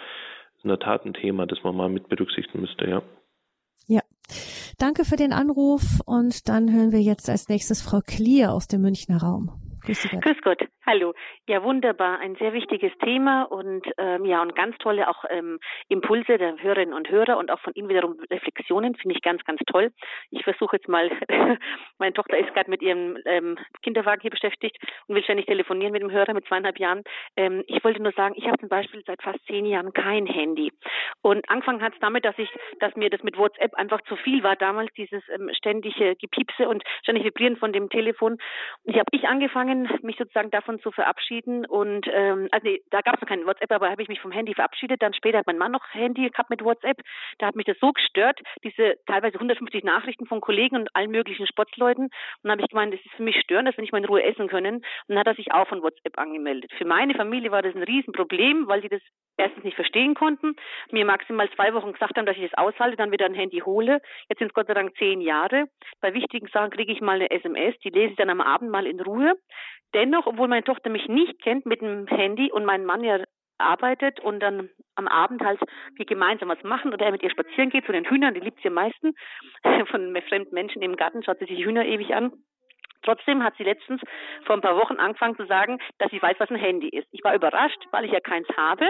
in 0.64 0.70
der 0.70 0.80
Tat 0.80 1.06
ein 1.06 1.14
Thema, 1.14 1.46
das 1.46 1.64
man 1.64 1.76
mal 1.76 1.90
mit 1.90 2.10
berücksichtigen 2.10 2.62
müsste, 2.62 2.90
ja. 2.90 3.02
Ja. 3.88 4.02
Danke 4.78 5.06
für 5.06 5.16
den 5.16 5.32
Anruf 5.32 6.02
und 6.06 6.50
dann 6.50 6.72
hören 6.72 6.92
wir 6.92 7.02
jetzt 7.02 7.30
als 7.30 7.48
nächstes 7.48 7.82
Frau 7.82 8.02
Klier 8.06 8.52
aus 8.52 8.68
dem 8.68 8.82
Münchner 8.82 9.18
Raum. 9.18 9.52
Grüß 9.84 10.10
Gott. 10.12 10.22
Grüß 10.22 10.38
Gott. 10.44 10.68
Hallo. 10.90 11.14
Ja, 11.50 11.64
wunderbar. 11.64 12.20
Ein 12.20 12.38
sehr 12.38 12.54
wichtiges 12.54 12.94
Thema 13.00 13.44
und 13.44 13.86
ähm, 13.98 14.24
ja, 14.24 14.42
und 14.42 14.56
ganz 14.56 14.78
tolle 14.78 15.10
auch 15.10 15.26
ähm, 15.30 15.60
Impulse 15.90 16.38
der 16.38 16.56
Hörerinnen 16.64 16.94
und 16.94 17.10
Hörer 17.10 17.38
und 17.38 17.52
auch 17.52 17.60
von 17.60 17.74
Ihnen 17.74 17.90
wiederum 17.90 18.18
Reflexionen. 18.32 18.96
Finde 18.96 19.14
ich 19.14 19.22
ganz, 19.22 19.44
ganz 19.44 19.60
toll. 19.68 19.92
Ich 20.32 20.46
versuche 20.46 20.78
jetzt 20.78 20.88
mal, 20.88 21.12
meine 22.00 22.14
Tochter 22.14 22.38
ist 22.38 22.54
gerade 22.54 22.70
mit 22.70 22.82
ihrem 22.82 23.18
ähm, 23.26 23.58
Kinderwagen 23.84 24.22
hier 24.22 24.32
beschäftigt 24.32 24.78
und 25.08 25.16
will 25.16 25.24
ständig 25.26 25.48
telefonieren 25.48 25.92
mit 25.92 26.04
dem 26.04 26.12
Hörer 26.12 26.34
mit 26.34 26.48
zweieinhalb 26.48 26.80
Jahren. 26.80 27.04
Ähm, 27.36 27.66
ich 27.68 27.84
wollte 27.84 28.02
nur 28.02 28.14
sagen, 28.14 28.36
ich 28.38 28.48
habe 28.48 28.58
zum 28.58 28.70
Beispiel 28.70 29.04
seit 29.06 29.22
fast 29.22 29.46
zehn 29.46 29.66
Jahren 29.66 29.92
kein 29.92 30.26
Handy. 30.26 30.72
Und 31.22 31.50
angefangen 31.50 31.82
hat 31.82 31.96
es 31.96 32.00
damit, 32.00 32.24
dass 32.24 32.38
ich, 32.38 32.50
dass 32.80 32.96
mir 32.96 33.10
das 33.10 33.24
mit 33.24 33.38
WhatsApp 33.38 33.74
einfach 33.74 34.02
zu 34.04 34.16
viel 34.16 34.42
war 34.42 34.56
damals, 34.56 34.94
dieses 34.94 35.22
ähm, 35.36 35.50
ständige 35.54 36.16
Gepiepse 36.16 36.70
und 36.70 36.82
ständig 37.02 37.26
Vibrieren 37.26 37.58
von 37.58 37.74
dem 37.74 37.90
Telefon. 37.90 38.38
Und 38.86 38.94
ich 38.94 38.96
habe 38.96 39.10
ich 39.12 39.28
angefangen, 39.28 39.90
mich 40.02 40.16
sozusagen 40.16 40.50
davon 40.50 40.77
zu 40.80 40.92
verabschieden. 40.92 41.66
Und 41.66 42.08
ähm, 42.12 42.48
also 42.52 42.68
nee, 42.68 42.82
da 42.90 43.02
gab 43.02 43.16
es 43.16 43.22
noch 43.22 43.28
kein 43.28 43.46
WhatsApp, 43.46 43.72
aber 43.72 43.90
habe 43.90 44.02
ich 44.02 44.08
mich 44.08 44.22
vom 44.22 44.32
Handy 44.32 44.54
verabschiedet. 44.54 45.02
Dann 45.02 45.14
später 45.14 45.40
hat 45.40 45.48
mein 45.48 45.58
Mann 45.58 45.72
noch 45.72 45.84
Handy 45.92 46.30
gehabt 46.30 46.50
mit 46.50 46.64
WhatsApp. 46.64 47.02
Da 47.40 47.48
hat 47.48 47.56
mich 47.56 47.66
das 47.66 47.78
so 47.80 47.92
gestört, 47.92 48.40
diese 48.64 48.96
teilweise 49.06 49.36
150 49.36 49.84
Nachrichten 49.84 50.26
von 50.26 50.42
Kollegen 50.42 50.76
und 50.76 50.96
allen 50.96 51.12
möglichen 51.12 51.48
Sportsleuten. 51.48 52.06
Und 52.06 52.14
dann 52.44 52.52
habe 52.52 52.62
ich 52.62 52.70
gemeint, 52.70 52.94
das 52.94 53.02
ist 53.02 53.16
für 53.16 53.24
mich 53.24 53.40
störend, 53.42 53.68
dass 53.68 53.78
wir 53.78 53.82
nicht 53.82 53.92
mal 53.92 54.00
in 54.00 54.06
Ruhe 54.06 54.24
essen 54.24 54.48
können. 54.48 54.76
Und 54.78 54.84
dann 55.08 55.20
hat 55.20 55.28
er 55.28 55.36
sich 55.36 55.52
auch 55.52 55.68
von 55.68 55.82
WhatsApp 55.82 56.18
angemeldet. 56.18 56.72
Für 56.78 56.86
meine 56.86 57.14
Familie 57.16 57.52
war 57.52 57.62
das 57.62 57.76
ein 57.76 57.84
Riesenproblem, 57.84 58.68
weil 58.68 58.82
sie 58.82 58.90
das 58.90 59.02
erstens 59.38 59.64
nicht 59.64 59.76
verstehen 59.76 60.16
konnten, 60.16 60.56
mir 60.92 61.06
maximal 61.06 61.50
zwei 61.52 61.74
Wochen 61.74 61.94
gesagt 61.94 62.18
haben, 62.18 62.26
dass 62.26 62.38
ich 62.38 62.50
das 62.50 62.58
aushalte, 62.58 62.98
dann 62.98 63.12
wieder 63.12 63.26
ein 63.26 63.34
Handy 63.34 63.60
hole. 63.60 64.02
Jetzt 64.30 64.40
sind 64.40 64.50
es 64.50 64.54
Gott 64.54 64.68
sei 64.68 64.74
Dank 64.74 64.96
zehn 64.98 65.22
Jahre. 65.22 65.66
Bei 66.02 66.14
wichtigen 66.14 66.48
Sachen 66.48 66.72
kriege 66.72 66.92
ich 66.92 67.02
mal 67.02 67.16
eine 67.16 67.32
SMS, 67.32 67.78
die 67.80 67.90
lese 67.90 68.12
ich 68.12 68.18
dann 68.18 68.30
am 68.30 68.42
Abend 68.42 68.72
mal 68.72 68.88
in 68.88 69.00
Ruhe. 69.00 69.36
Dennoch, 69.94 70.28
obwohl 70.28 70.50
meine 70.50 70.64
Tochter 70.68 70.90
mich 70.90 71.08
nicht 71.08 71.42
kennt 71.42 71.66
mit 71.66 71.82
dem 71.82 72.08
Handy 72.08 72.52
und 72.52 72.66
mein 72.66 72.86
Mann 72.86 73.04
ja 73.04 73.24
arbeitet 73.58 74.20
und 74.20 74.40
dann 74.40 74.70
am 74.96 75.08
Abend 75.08 75.44
halt 75.44 75.60
wir 75.96 76.06
gemeinsam 76.06 76.50
was 76.50 76.62
machen 76.64 76.94
oder 76.94 77.06
er 77.06 77.12
mit 77.12 77.24
ihr 77.24 77.32
spazieren 77.32 77.70
geht, 77.70 77.86
von 77.86 77.94
den 77.94 78.06
Hühnern, 78.06 78.34
die 78.34 78.40
liebt 78.40 78.62
sie 78.62 78.68
am 78.68 78.76
meisten, 78.76 79.14
von 79.90 80.16
fremden 80.28 80.54
Menschen 80.54 80.82
im 80.82 80.96
Garten 80.96 81.24
schaut 81.24 81.40
sie 81.40 81.46
sich 81.46 81.66
Hühner 81.66 81.86
ewig 81.86 82.14
an. 82.14 82.34
Trotzdem 83.04 83.44
hat 83.44 83.56
sie 83.58 83.64
letztens 83.64 84.02
vor 84.46 84.56
ein 84.56 84.62
paar 84.62 84.76
Wochen 84.76 84.96
angefangen 84.96 85.38
zu 85.38 85.46
sagen, 85.46 85.80
dass 85.98 86.12
sie 86.12 86.22
weiß, 86.22 86.36
was 86.40 86.50
ein 86.50 86.58
Handy 86.58 86.90
ist. 86.90 87.08
Ich 87.12 87.24
war 87.24 87.36
überrascht, 87.36 87.80
weil 87.92 88.06
ich 88.06 88.12
ja 88.12 88.20
keins 88.20 88.48
habe. 88.58 88.90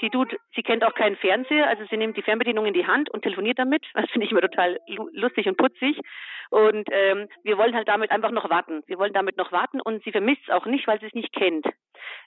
Sie 0.00 0.10
tut, 0.10 0.36
sie 0.54 0.62
kennt 0.62 0.84
auch 0.84 0.94
keinen 0.94 1.16
Fernseher, 1.16 1.68
also 1.68 1.84
sie 1.88 1.96
nimmt 1.96 2.16
die 2.16 2.22
Fernbedienung 2.22 2.66
in 2.66 2.74
die 2.74 2.86
Hand 2.86 3.10
und 3.10 3.22
telefoniert 3.22 3.58
damit. 3.58 3.84
Das 3.94 4.10
finde 4.10 4.26
ich 4.26 4.32
immer 4.32 4.40
total 4.40 4.78
lustig 5.12 5.46
und 5.46 5.56
putzig. 5.56 6.00
Und 6.50 6.88
ähm, 6.90 7.28
wir 7.42 7.58
wollen 7.58 7.74
halt 7.74 7.88
damit 7.88 8.10
einfach 8.10 8.30
noch 8.30 8.50
warten. 8.50 8.82
Wir 8.86 8.98
wollen 8.98 9.12
damit 9.12 9.36
noch 9.36 9.52
warten 9.52 9.80
und 9.80 10.02
sie 10.04 10.12
vermisst 10.12 10.42
es 10.46 10.50
auch 10.50 10.66
nicht, 10.66 10.86
weil 10.86 11.00
sie 11.00 11.06
es 11.06 11.14
nicht 11.14 11.32
kennt. 11.32 11.66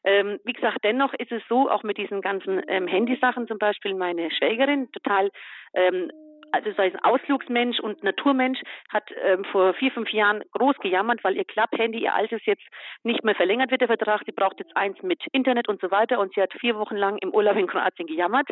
Ähm, 0.04 0.40
wie 0.44 0.54
gesagt, 0.54 0.80
dennoch 0.84 1.14
ist 1.14 1.32
es 1.32 1.42
so, 1.50 1.70
auch 1.70 1.84
mit 1.84 1.98
diesen 1.98 2.22
ganzen 2.22 2.62
ähm, 2.68 2.88
Handysachen 2.88 3.48
zum 3.48 3.58
Beispiel, 3.58 3.94
meine 3.94 4.32
Schwägerin 4.32 4.92
total 4.92 5.30
ähm, 5.74 6.12
also 6.52 6.72
sei 6.74 6.88
es 6.88 6.94
ein 6.94 7.04
Ausflugsmensch 7.04 7.80
und 7.80 8.04
Naturmensch, 8.04 8.60
hat 8.90 9.10
ähm, 9.24 9.44
vor 9.46 9.74
vier, 9.74 9.92
fünf 9.92 10.10
Jahren 10.12 10.44
groß 10.52 10.78
gejammert, 10.78 11.24
weil 11.24 11.36
ihr 11.36 11.46
Klapphandy, 11.46 12.00
ihr 12.04 12.14
altes 12.14 12.46
jetzt 12.46 12.64
nicht 13.04 13.24
mehr 13.24 13.36
verlängert 13.36 13.72
wird, 13.72 13.82
der 13.82 13.88
Vertrag. 13.88 14.22
Sie 14.26 14.32
braucht 14.32 14.60
jetzt 14.60 14.76
eins 14.76 15.02
mit 15.02 15.22
Internet 15.32 15.68
und 15.68 15.82
so 15.82 15.92
weiter 15.92 16.20
und 16.20 16.34
sie 16.34 16.42
hat 16.42 16.54
vier 16.60 16.78
Wochen 16.78 16.96
lang 16.96 17.18
im 17.18 17.34
Urlaub 17.34 17.58
in 17.58 17.68
Kroatien 17.68 18.08
gejammert. 18.08 18.48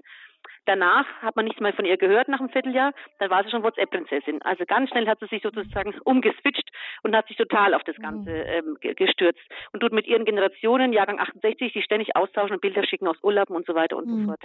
Danach 0.65 1.05
hat 1.21 1.35
man 1.35 1.45
nichts 1.45 1.61
mehr 1.61 1.73
von 1.73 1.85
ihr 1.85 1.97
gehört 1.97 2.27
nach 2.27 2.39
einem 2.39 2.49
Vierteljahr, 2.49 2.91
dann 3.19 3.29
war 3.29 3.43
sie 3.43 3.51
schon 3.51 3.63
WhatsApp-Prinzessin. 3.63 4.41
Also 4.41 4.65
ganz 4.65 4.89
schnell 4.89 5.07
hat 5.07 5.19
sie 5.19 5.27
sich 5.27 5.41
sozusagen 5.43 5.93
umgeswitcht 6.03 6.69
und 7.03 7.15
hat 7.15 7.27
sich 7.27 7.37
total 7.37 7.73
auf 7.73 7.83
das 7.83 7.95
Ganze 7.97 8.29
mhm. 8.29 8.77
ähm, 8.81 8.95
gestürzt 8.95 9.41
und 9.73 9.79
tut 9.79 9.93
mit 9.93 10.07
ihren 10.07 10.25
Generationen, 10.25 10.93
Jahrgang 10.93 11.19
68, 11.19 11.73
die 11.73 11.81
ständig 11.81 12.15
austauschen 12.15 12.53
und 12.53 12.61
Bilder 12.61 12.85
schicken 12.85 13.07
aus 13.07 13.17
Urlauben 13.23 13.55
und 13.55 13.65
so 13.65 13.75
weiter 13.75 13.97
und 13.97 14.07
mhm. 14.07 14.21
so 14.21 14.25
fort. 14.27 14.41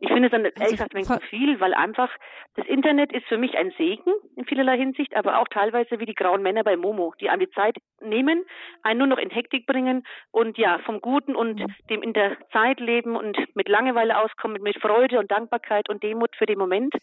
Ich 0.00 0.08
finde 0.08 0.26
es 0.26 0.32
dann 0.32 0.44
ehrlich 0.44 0.60
also 0.60 0.84
gesagt 0.84 1.10
ein 1.10 1.28
viel, 1.28 1.60
weil 1.60 1.72
einfach 1.72 2.10
das 2.56 2.66
Internet 2.66 3.12
ist 3.12 3.26
für 3.26 3.38
mich 3.38 3.56
ein 3.56 3.72
Segen 3.78 4.12
in 4.36 4.44
vielerlei 4.44 4.76
Hinsicht, 4.76 5.14
aber 5.16 5.38
auch 5.38 5.48
teilweise 5.48 5.98
wie 5.98 6.06
die 6.06 6.14
grauen 6.14 6.42
Männer 6.42 6.64
bei 6.64 6.76
Momo, 6.76 7.14
die 7.20 7.30
einem 7.30 7.40
die 7.40 7.50
Zeit 7.50 7.76
nehmen, 8.00 8.44
einen 8.82 8.98
nur 8.98 9.08
noch 9.08 9.18
in 9.18 9.30
Hektik 9.30 9.66
bringen 9.66 10.04
und 10.30 10.58
ja, 10.58 10.78
vom 10.80 11.00
Guten 11.00 11.36
und 11.36 11.64
dem 11.90 12.02
in 12.02 12.12
der 12.12 12.36
Zeit 12.52 12.80
leben 12.80 13.16
und 13.16 13.38
mit 13.54 13.68
Langeweile 13.68 14.18
auskommen, 14.18 14.62
mit 14.62 14.80
Freude 14.80 15.18
und 15.18 15.30
Dankbarkeit 15.30 15.88
und 15.88 16.02
Demut 16.02 16.34
für 16.36 16.46
den 16.46 16.58
Moment 16.58 16.94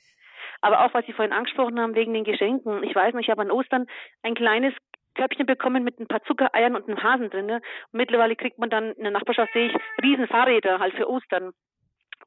Aber 0.62 0.86
auch, 0.86 0.94
was 0.94 1.06
Sie 1.06 1.14
vorhin 1.14 1.34
angesprochen 1.34 1.80
haben, 1.80 1.96
wegen 1.96 2.14
den 2.14 2.24
Geschenken. 2.24 2.84
Ich 2.84 2.96
weiß 2.96 3.14
nicht, 3.14 3.26
ich 3.26 3.32
habe 3.32 3.42
an 3.42 3.52
Ostern 3.52 3.88
ein 4.24 4.36
kleines 4.36 4.74
Körbchen 5.16 5.46
bekommen 5.46 5.84
mit 5.84 6.00
ein 6.00 6.08
paar 6.08 6.24
Zuckereiern 6.24 6.76
und 6.76 6.88
einem 6.88 7.02
Hasen 7.02 7.30
drin. 7.30 7.52
Und 7.52 7.64
mittlerweile 7.94 8.36
kriegt 8.36 8.60
man 8.60 8.70
dann 8.70 8.92
in 8.92 9.04
der 9.04 9.12
Nachbarschaft, 9.12 9.52
sehe 9.54 9.68
ich, 9.68 9.76
riesen 10.04 10.28
Fahrräder 10.28 10.80
halt 10.80 10.94
für 10.96 11.10
Ostern 11.10 11.52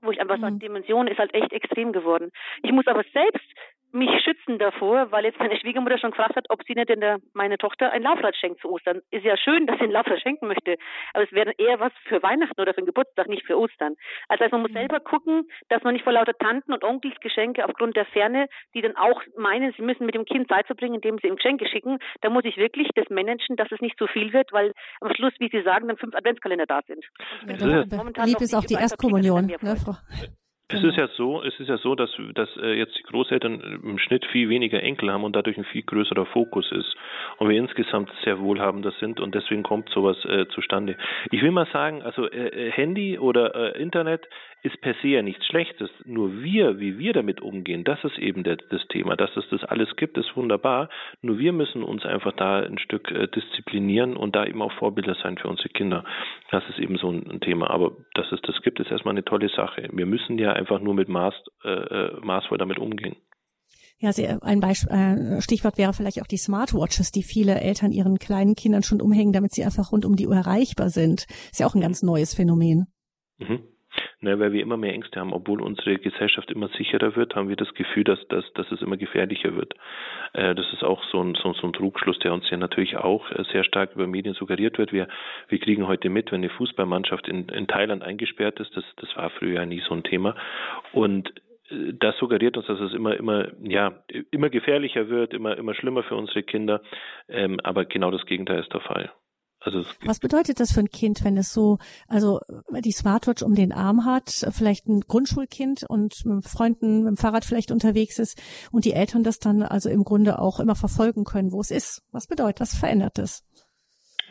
wo 0.03 0.11
ich 0.11 0.21
einfach 0.21 0.37
mhm. 0.37 0.43
sage, 0.43 0.59
Dimension 0.59 1.07
ist 1.07 1.19
halt 1.19 1.35
echt 1.35 1.53
extrem 1.53 1.93
geworden. 1.93 2.31
Ich 2.63 2.73
muss 2.73 2.87
aber 2.87 3.05
selbst 3.13 3.47
mich 3.95 4.11
schützen 4.23 4.59
davor, 4.59 5.11
weil 5.11 5.25
jetzt 5.25 5.39
meine 5.39 5.57
Schwiegermutter 5.57 5.99
schon 5.99 6.11
gefragt 6.11 6.37
hat, 6.37 6.47
ob 6.49 6.63
sie 6.67 6.75
nicht 6.75 6.91
in 6.91 7.01
der, 7.01 7.19
meine 7.33 7.59
Tochter 7.59 7.93
ein 7.93 8.03
Laufrad 8.03 8.37
schenkt 8.37 8.61
zu 8.61 8.69
Ostern. 8.69 9.01
Ist 9.11 9.25
ja 9.25 9.37
schön, 9.37 9.67
dass 9.67 9.79
sie 9.79 9.85
ein 9.85 9.91
Laufrad 9.91 10.21
schenken 10.21 10.49
möchte, 10.49 10.77
aber 11.13 11.25
es 11.25 11.33
wäre 11.33 11.53
eher 11.59 11.81
was 11.81 11.93
für 12.05 12.23
Weihnachten 12.23 12.61
oder 12.61 12.75
für 12.75 12.81
den 12.81 12.87
Geburtstag, 12.87 13.29
nicht 13.29 13.47
für 13.47 13.59
Ostern. 13.59 13.95
Also, 14.29 14.45
also 14.45 14.57
man 14.57 14.63
muss 14.63 14.73
mhm. 14.73 14.79
selber 14.79 15.01
gucken, 15.01 15.49
dass 15.69 15.83
man 15.83 15.95
nicht 15.95 16.03
vor 16.03 16.13
lauter 16.13 16.37
Tanten 16.37 16.73
und 16.73 16.85
Onkels 16.85 17.15
Geschenke 17.21 17.65
aufgrund 17.65 17.97
der 17.97 18.05
Ferne, 18.07 18.49
die 18.75 18.83
dann 18.83 18.97
auch 18.97 19.23
meinen, 19.37 19.73
sie 19.77 19.83
müssen 19.83 20.07
mit 20.07 20.15
dem 20.15 20.25
Kind 20.25 20.49
Zeit 20.49 20.67
verbringen, 20.67 20.97
indem 20.97 21.19
sie 21.19 21.29
ihm 21.29 21.37
Geschenke 21.37 21.67
schicken, 21.69 21.99
da 22.21 22.31
muss 22.31 22.45
ich 22.45 22.57
wirklich 22.57 22.89
das 22.95 23.09
managen, 23.11 23.57
dass 23.57 23.71
es 23.71 23.81
nicht 23.81 23.99
zu 23.99 24.07
viel 24.07 24.33
wird, 24.33 24.53
weil 24.53 24.73
am 25.01 25.15
Schluss, 25.15 25.33
wie 25.39 25.49
Sie 25.49 25.63
sagen, 25.63 25.89
dann 25.89 25.97
fünf 25.97 26.15
Adventskalender 26.15 26.67
da 26.67 26.81
sind. 26.87 27.05
Ja, 27.47 28.25
lieb 28.25 28.41
ist 28.41 28.55
auch 28.55 28.65
die 28.65 28.75
Erstkommunion, 28.75 29.47
ne, 29.47 29.77
Frau? 29.77 29.95
Es 30.69 30.83
ist 30.83 30.97
ja 30.97 31.09
so, 31.09 31.43
es 31.43 31.59
ist 31.61 31.69
ja 31.69 31.77
so, 31.77 31.95
dass, 31.95 32.11
dass 32.33 32.49
äh, 32.57 32.73
jetzt 32.79 32.99
die 32.99 33.03
Großeltern 33.03 33.81
im 33.83 33.99
Schnitt 33.99 34.25
viel 34.25 34.49
weniger 34.49 34.83
Enkel 34.83 35.12
haben 35.12 35.23
und 35.23 35.37
dadurch 35.37 35.59
ein 35.59 35.65
viel 35.65 35.83
größerer 35.83 36.25
Fokus 36.25 36.73
ist. 36.73 36.97
Und 37.37 37.51
wir 37.51 37.59
insgesamt 37.59 38.11
sehr 38.25 38.41
wohlhabender 38.41 38.93
sind 38.99 39.21
und 39.21 39.35
deswegen 39.35 39.62
kommt 39.62 39.91
sowas 39.91 40.17
äh, 40.25 40.47
zustande. 40.49 40.97
Ich 41.31 41.43
will 41.43 41.51
mal 41.51 41.67
sagen, 41.71 42.03
also 42.03 42.31
äh, 42.31 42.69
äh 42.69 42.71
Handy 42.71 43.19
oder 43.19 43.75
äh, 43.75 43.83
Internet 43.83 44.27
ist 44.65 44.81
per 44.81 44.95
se 45.03 45.09
ja 45.09 45.23
nichts 45.23 45.45
Schlechtes. 45.47 45.91
Nur 46.07 46.43
wir, 46.43 46.81
wie 46.81 46.99
wir 46.99 47.12
damit 47.12 47.43
umgehen, 47.43 47.85
das 47.85 48.03
ist 48.03 48.19
eben 48.19 48.45
der, 48.45 48.57
das 48.57 48.81
Thema. 48.89 49.15
Dass 49.15 49.37
es 49.37 49.45
das 49.51 49.62
alles 49.65 49.95
gibt, 49.97 50.17
ist 50.17 50.35
wunderbar. 50.37 50.89
Nur 51.21 51.39
wir 51.39 51.53
müssen 51.53 51.83
uns 51.83 52.07
einfach 52.07 52.33
da 52.33 52.61
ein 52.61 52.79
Stück 52.79 53.11
äh, 53.11 53.29
disziplinieren 53.29 54.17
und 54.17 54.35
da 54.35 54.47
eben 54.47 54.62
auch 54.62 54.73
Vorbilder 54.73 55.17
sein 55.23 55.37
für 55.37 55.49
unsere 55.49 55.69
Kinder. 55.69 56.05
Das 56.51 56.65
ist 56.71 56.79
eben 56.79 56.97
so 56.97 57.11
ein, 57.11 57.31
ein 57.31 57.41
Thema. 57.41 57.69
Aber 57.69 57.93
dass 58.15 58.33
es 58.33 58.41
das 58.41 58.62
gibt, 58.62 58.81
ist 58.81 58.91
erstmal 58.91 59.12
eine 59.12 59.25
tolle 59.25 59.51
Sache. 59.51 59.87
Wir 59.93 60.07
müssen 60.07 60.39
ja 60.39 60.55
einfach 60.55 60.81
nur 60.81 60.95
mit 60.95 61.11
Maß, 61.11 61.35
äh, 61.65 61.69
äh 61.69 62.21
maßvoll 62.23 62.57
damit 62.57 62.79
umgehen. 62.79 63.17
Ja, 63.99 64.11
ein 64.41 64.61
Beispiel, 64.61 64.93
äh, 64.93 65.43
Stichwort 65.43 65.77
wäre 65.77 65.93
vielleicht 65.93 66.23
auch 66.23 66.27
die 66.27 66.39
Smartwatches, 66.39 67.12
die 67.12 67.23
viele 67.23 67.61
Eltern 67.61 67.93
ihren 67.93 68.19
kleinen 68.19 68.55
Kindern 68.55 68.83
schon 68.83 69.03
umhängen, 69.03 69.35
damit 69.35 69.53
sie 69.53 69.65
einfach 69.65 69.93
rund 69.93 70.07
um 70.07 70.17
die 70.17 70.27
Uhr 70.27 70.37
erreichbar 70.37 70.89
sind. 70.89 71.27
Ist 71.53 71.61
ja 71.61 71.67
auch 71.67 71.75
ein 71.75 71.83
ganz 71.83 72.03
neues 72.03 72.35
Phänomen. 72.35 72.87
Mhm. 73.39 73.74
Ne, 74.21 74.39
weil 74.39 74.53
wir 74.53 74.63
immer 74.63 74.77
mehr 74.77 74.95
Ängste 74.95 75.21
haben, 75.21 75.33
obwohl 75.33 75.61
unsere 75.61 75.99
Gesellschaft 75.99 76.51
immer 76.51 76.69
sicherer 76.69 77.15
wird, 77.15 77.35
haben 77.35 77.49
wir 77.49 77.57
das 77.57 77.75
Gefühl, 77.75 78.05
dass, 78.05 78.27
dass, 78.29 78.51
dass 78.55 78.71
es 78.73 78.81
immer 78.81 78.97
gefährlicher 78.97 79.55
wird. 79.55 79.75
Äh, 80.33 80.55
das 80.55 80.73
ist 80.73 80.83
auch 80.83 81.03
so 81.13 81.23
ein, 81.23 81.35
so, 81.35 81.53
so 81.53 81.67
ein 81.67 81.73
Trugschluss, 81.73 82.19
der 82.21 82.33
uns 82.33 82.49
ja 82.49 82.57
natürlich 82.57 82.97
auch 82.97 83.31
äh, 83.31 83.45
sehr 83.53 83.65
stark 83.65 83.95
über 83.95 84.07
Medien 84.07 84.35
suggeriert 84.35 84.79
wird. 84.79 84.93
Wir, 84.93 85.09
wir 85.49 85.59
kriegen 85.59 85.87
heute 85.87 86.09
mit, 86.09 86.33
wenn 86.33 86.41
eine 86.41 86.51
Fußballmannschaft 86.51 87.29
in, 87.29 87.49
in 87.49 87.67
Thailand 87.67 88.03
eingesperrt 88.03 88.61
ist, 88.61 88.77
das, 88.77 88.85
das 88.97 89.15
war 89.17 89.31
früher 89.31 89.67
nie 89.67 89.83
so 89.87 89.95
ein 89.95 90.05
Thema. 90.05 90.37
Und 90.93 91.29
äh, 91.71 91.93
das 91.93 92.17
suggeriert 92.19 92.57
uns, 92.57 92.67
dass 92.67 92.81
es 92.81 92.95
immer, 92.95 93.17
immer, 93.17 93.49
ja, 93.63 94.03
immer 94.31 94.49
gefährlicher 94.49 95.09
wird, 95.09 95.35
immer, 95.35 95.57
immer 95.59 95.75
schlimmer 95.75 96.03
für 96.03 96.17
unsere 96.17 96.43
Kinder. 96.43 96.81
Ähm, 97.29 97.61
aber 97.63 97.85
genau 97.85 98.11
das 98.11 98.25
Gegenteil 98.27 98.61
ist 98.61 98.73
der 98.73 98.81
Fall. 98.81 99.11
Also 99.65 99.85
Was 100.05 100.19
bedeutet 100.19 100.61
das 100.61 100.73
für 100.73 100.81
ein 100.81 100.91
Kind, 100.91 101.25
wenn 101.25 101.39
es 101.39 101.53
so, 101.53 101.79
also 102.07 102.41
die 102.85 102.93
Smartwatch 102.93 103.43
um 103.43 103.55
den 103.55 103.73
Arm 103.73 104.05
hat, 104.05 104.47
vielleicht 104.51 104.87
ein 104.87 105.01
Grundschulkind 105.01 105.85
und 105.89 106.15
mit 106.27 106.47
Freunden 106.47 107.05
mit 107.05 107.09
dem 107.09 107.17
Fahrrad 107.17 107.45
vielleicht 107.45 107.71
unterwegs 107.71 108.19
ist 108.19 108.41
und 108.71 108.85
die 108.85 108.93
Eltern 108.93 109.25
das 109.25 109.39
dann 109.39 109.62
also 109.62 109.89
im 109.89 110.05
Grunde 110.05 110.39
auch 110.39 110.61
immer 110.61 110.77
verfolgen 110.77 111.25
können, 111.25 111.51
wo 111.51 111.61
es 111.61 111.71
ist? 111.71 112.03
Was 112.12 112.27
bedeutet, 112.27 112.61
was 112.61 112.75
verändert 112.75 113.17
das? 113.17 113.43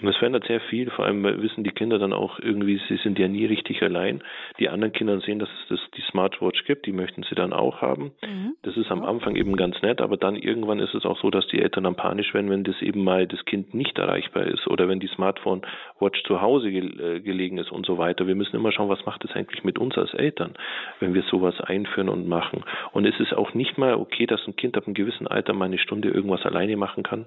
Und 0.04 0.10
das 0.10 0.18
verändert 0.18 0.44
sehr 0.48 0.60
viel, 0.60 0.90
vor 0.90 1.06
allem 1.06 1.24
wissen 1.24 1.64
die 1.64 1.72
Kinder 1.72 1.98
dann 1.98 2.12
auch 2.12 2.38
irgendwie, 2.38 2.78
sie 2.90 2.98
sind 2.98 3.18
ja 3.18 3.30
nie 3.30 3.46
richtig 3.46 3.82
allein. 3.82 4.22
Die 4.60 4.68
anderen 4.68 4.92
Kinder 4.92 5.18
sehen, 5.22 5.40
dass 5.40 5.48
es 5.48 5.70
das, 5.70 5.80
die 5.96 6.02
Smartwatch 6.02 6.66
gibt, 6.66 6.86
die 6.86 6.92
möchten 6.92 7.24
sie 7.24 7.36
dann 7.36 7.54
auch 7.54 7.82
haben. 7.82 8.12
Mhm. 8.22 8.58
Das 8.64 8.76
ist 8.76 8.92
am 8.92 9.06
Anfang 9.06 9.38
eben 9.38 9.56
ganz 9.56 9.82
nett, 9.82 10.02
aber 10.02 10.18
dann 10.18 10.36
irgendwann 10.36 10.80
ist 10.80 10.94
es 10.94 11.06
auch 11.06 11.18
so, 11.22 11.30
dass 11.30 11.48
die 11.48 11.62
Eltern 11.62 11.86
dann 11.86 11.96
panisch 11.96 12.34
werden, 12.34 12.50
wenn 12.50 12.66
das 12.66 12.82
eben 12.82 13.02
mal 13.06 13.28
das 13.28 13.46
Kind 13.46 13.74
nicht 13.74 13.98
erreichbar 13.98 14.46
ist 14.46 14.68
oder 14.68 14.90
wenn 14.90 15.00
die 15.00 15.08
Smartphone-Watch 15.08 16.24
zu 16.24 16.42
Hause 16.42 16.70
ge 16.70 16.82
äh, 16.84 17.22
gelegen 17.22 17.58
ist 17.58 17.72
und 17.72 17.86
so 17.86 17.98
weiter. 17.98 18.28
Wir 18.28 18.36
müssen 18.36 18.58
immer 18.58 18.74
schauen, 18.74 18.90
was 18.90 19.06
macht 19.06 19.24
es 19.24 19.32
eigentlich 19.32 19.64
mit 19.64 19.80
uns 19.80 19.98
als 19.98 20.14
Eltern, 20.14 20.52
wenn 21.00 21.14
wir 21.14 21.22
sowas 21.32 21.62
einführen 21.62 22.10
und 22.10 22.28
machen. 22.28 22.66
Und 22.92 23.06
es 23.06 23.18
ist 23.22 23.34
auch 23.34 23.54
nicht 23.54 23.78
mal 23.78 23.94
okay, 23.94 24.26
dass 24.26 24.46
ein 24.48 24.58
Kind 24.58 24.76
ab 24.76 24.86
einem 24.86 24.96
gewissen 24.96 25.28
Alter 25.28 25.54
mal 25.54 25.66
eine 25.66 25.78
Stunde 25.78 26.10
irgendwas 26.10 26.46
alleine 26.46 26.76
machen 26.76 27.04
kann. 27.04 27.24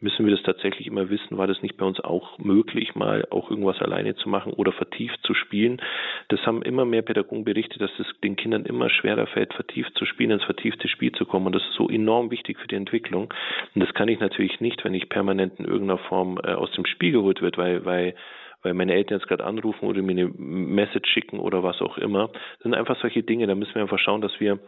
Müssen 0.00 0.24
wir 0.24 0.34
das 0.34 0.42
tatsächlich 0.42 0.86
immer 0.86 1.10
wissen, 1.10 1.36
war 1.36 1.46
das 1.46 1.60
nicht 1.60 1.76
bei 1.76 1.84
uns 1.84 2.00
auch 2.00 2.13
auch 2.14 2.38
möglich, 2.38 2.94
mal 2.94 3.26
auch 3.30 3.50
irgendwas 3.50 3.80
alleine 3.80 4.14
zu 4.14 4.28
machen 4.28 4.52
oder 4.52 4.72
vertieft 4.72 5.18
zu 5.22 5.34
spielen. 5.34 5.80
Das 6.28 6.40
haben 6.46 6.62
immer 6.62 6.84
mehr 6.84 7.02
Pädagogen 7.02 7.44
berichtet, 7.44 7.80
dass 7.80 7.90
es 7.98 8.06
den 8.22 8.36
Kindern 8.36 8.64
immer 8.64 8.88
schwerer 8.90 9.26
fällt, 9.26 9.52
vertieft 9.54 9.96
zu 9.98 10.06
spielen, 10.06 10.30
ins 10.30 10.44
vertiefte 10.44 10.88
Spiel 10.88 11.12
zu 11.12 11.26
kommen. 11.26 11.46
Und 11.46 11.54
das 11.54 11.62
ist 11.62 11.74
so 11.74 11.88
enorm 11.88 12.30
wichtig 12.30 12.58
für 12.58 12.68
die 12.68 12.76
Entwicklung. 12.76 13.32
Und 13.74 13.80
das 13.80 13.92
kann 13.94 14.08
ich 14.08 14.20
natürlich 14.20 14.60
nicht, 14.60 14.84
wenn 14.84 14.94
ich 14.94 15.08
permanent 15.08 15.58
in 15.58 15.64
irgendeiner 15.64 15.98
Form 15.98 16.38
äh, 16.42 16.52
aus 16.52 16.70
dem 16.72 16.86
Spiel 16.86 17.12
geholt 17.12 17.42
wird, 17.42 17.58
weil, 17.58 17.84
weil 17.84 18.14
weil 18.62 18.72
meine 18.72 18.94
Eltern 18.94 19.18
jetzt 19.18 19.28
gerade 19.28 19.44
anrufen 19.44 19.84
oder 19.86 20.00
mir 20.00 20.12
eine 20.12 20.28
Message 20.38 21.10
schicken 21.10 21.38
oder 21.38 21.62
was 21.62 21.82
auch 21.82 21.98
immer. 21.98 22.28
Das 22.28 22.62
sind 22.62 22.74
einfach 22.74 22.98
solche 22.98 23.22
Dinge, 23.22 23.46
da 23.46 23.54
müssen 23.54 23.74
wir 23.74 23.82
einfach 23.82 23.98
schauen, 23.98 24.22
dass 24.22 24.40
wir 24.40 24.58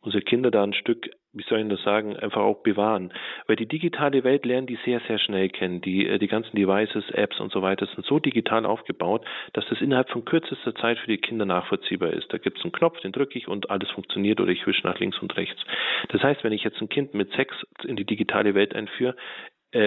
unsere 0.00 0.22
Kinder 0.22 0.50
da 0.50 0.62
ein 0.62 0.74
Stück, 0.74 1.10
wie 1.38 1.44
soll 1.44 1.60
ich 1.60 1.68
das 1.68 1.82
sagen, 1.82 2.16
einfach 2.16 2.42
auch 2.42 2.62
bewahren. 2.62 3.12
Weil 3.46 3.56
die 3.56 3.66
digitale 3.66 4.24
Welt 4.24 4.44
lernen 4.44 4.66
die 4.66 4.78
sehr, 4.84 5.00
sehr 5.06 5.18
schnell 5.18 5.48
kennen. 5.48 5.80
Die, 5.80 6.06
äh, 6.06 6.18
die 6.18 6.28
ganzen 6.28 6.56
Devices, 6.56 7.08
Apps 7.10 7.40
und 7.40 7.52
so 7.52 7.62
weiter 7.62 7.86
sind 7.86 8.04
so 8.04 8.18
digital 8.18 8.66
aufgebaut, 8.66 9.24
dass 9.52 9.66
das 9.68 9.80
innerhalb 9.80 10.10
von 10.10 10.24
kürzester 10.24 10.74
Zeit 10.74 10.98
für 10.98 11.08
die 11.08 11.18
Kinder 11.18 11.44
nachvollziehbar 11.44 12.10
ist. 12.10 12.32
Da 12.32 12.38
gibt 12.38 12.58
es 12.58 12.64
einen 12.64 12.72
Knopf, 12.72 13.00
den 13.00 13.12
drücke 13.12 13.38
ich 13.38 13.48
und 13.48 13.70
alles 13.70 13.90
funktioniert 13.90 14.40
oder 14.40 14.50
ich 14.50 14.66
wische 14.66 14.86
nach 14.86 14.98
links 14.98 15.18
und 15.20 15.36
rechts. 15.36 15.60
Das 16.08 16.22
heißt, 16.22 16.44
wenn 16.44 16.52
ich 16.52 16.64
jetzt 16.64 16.80
ein 16.80 16.88
Kind 16.88 17.14
mit 17.14 17.32
Sex 17.32 17.54
in 17.84 17.96
die 17.96 18.04
digitale 18.04 18.54
Welt 18.54 18.74
einführe, 18.74 19.14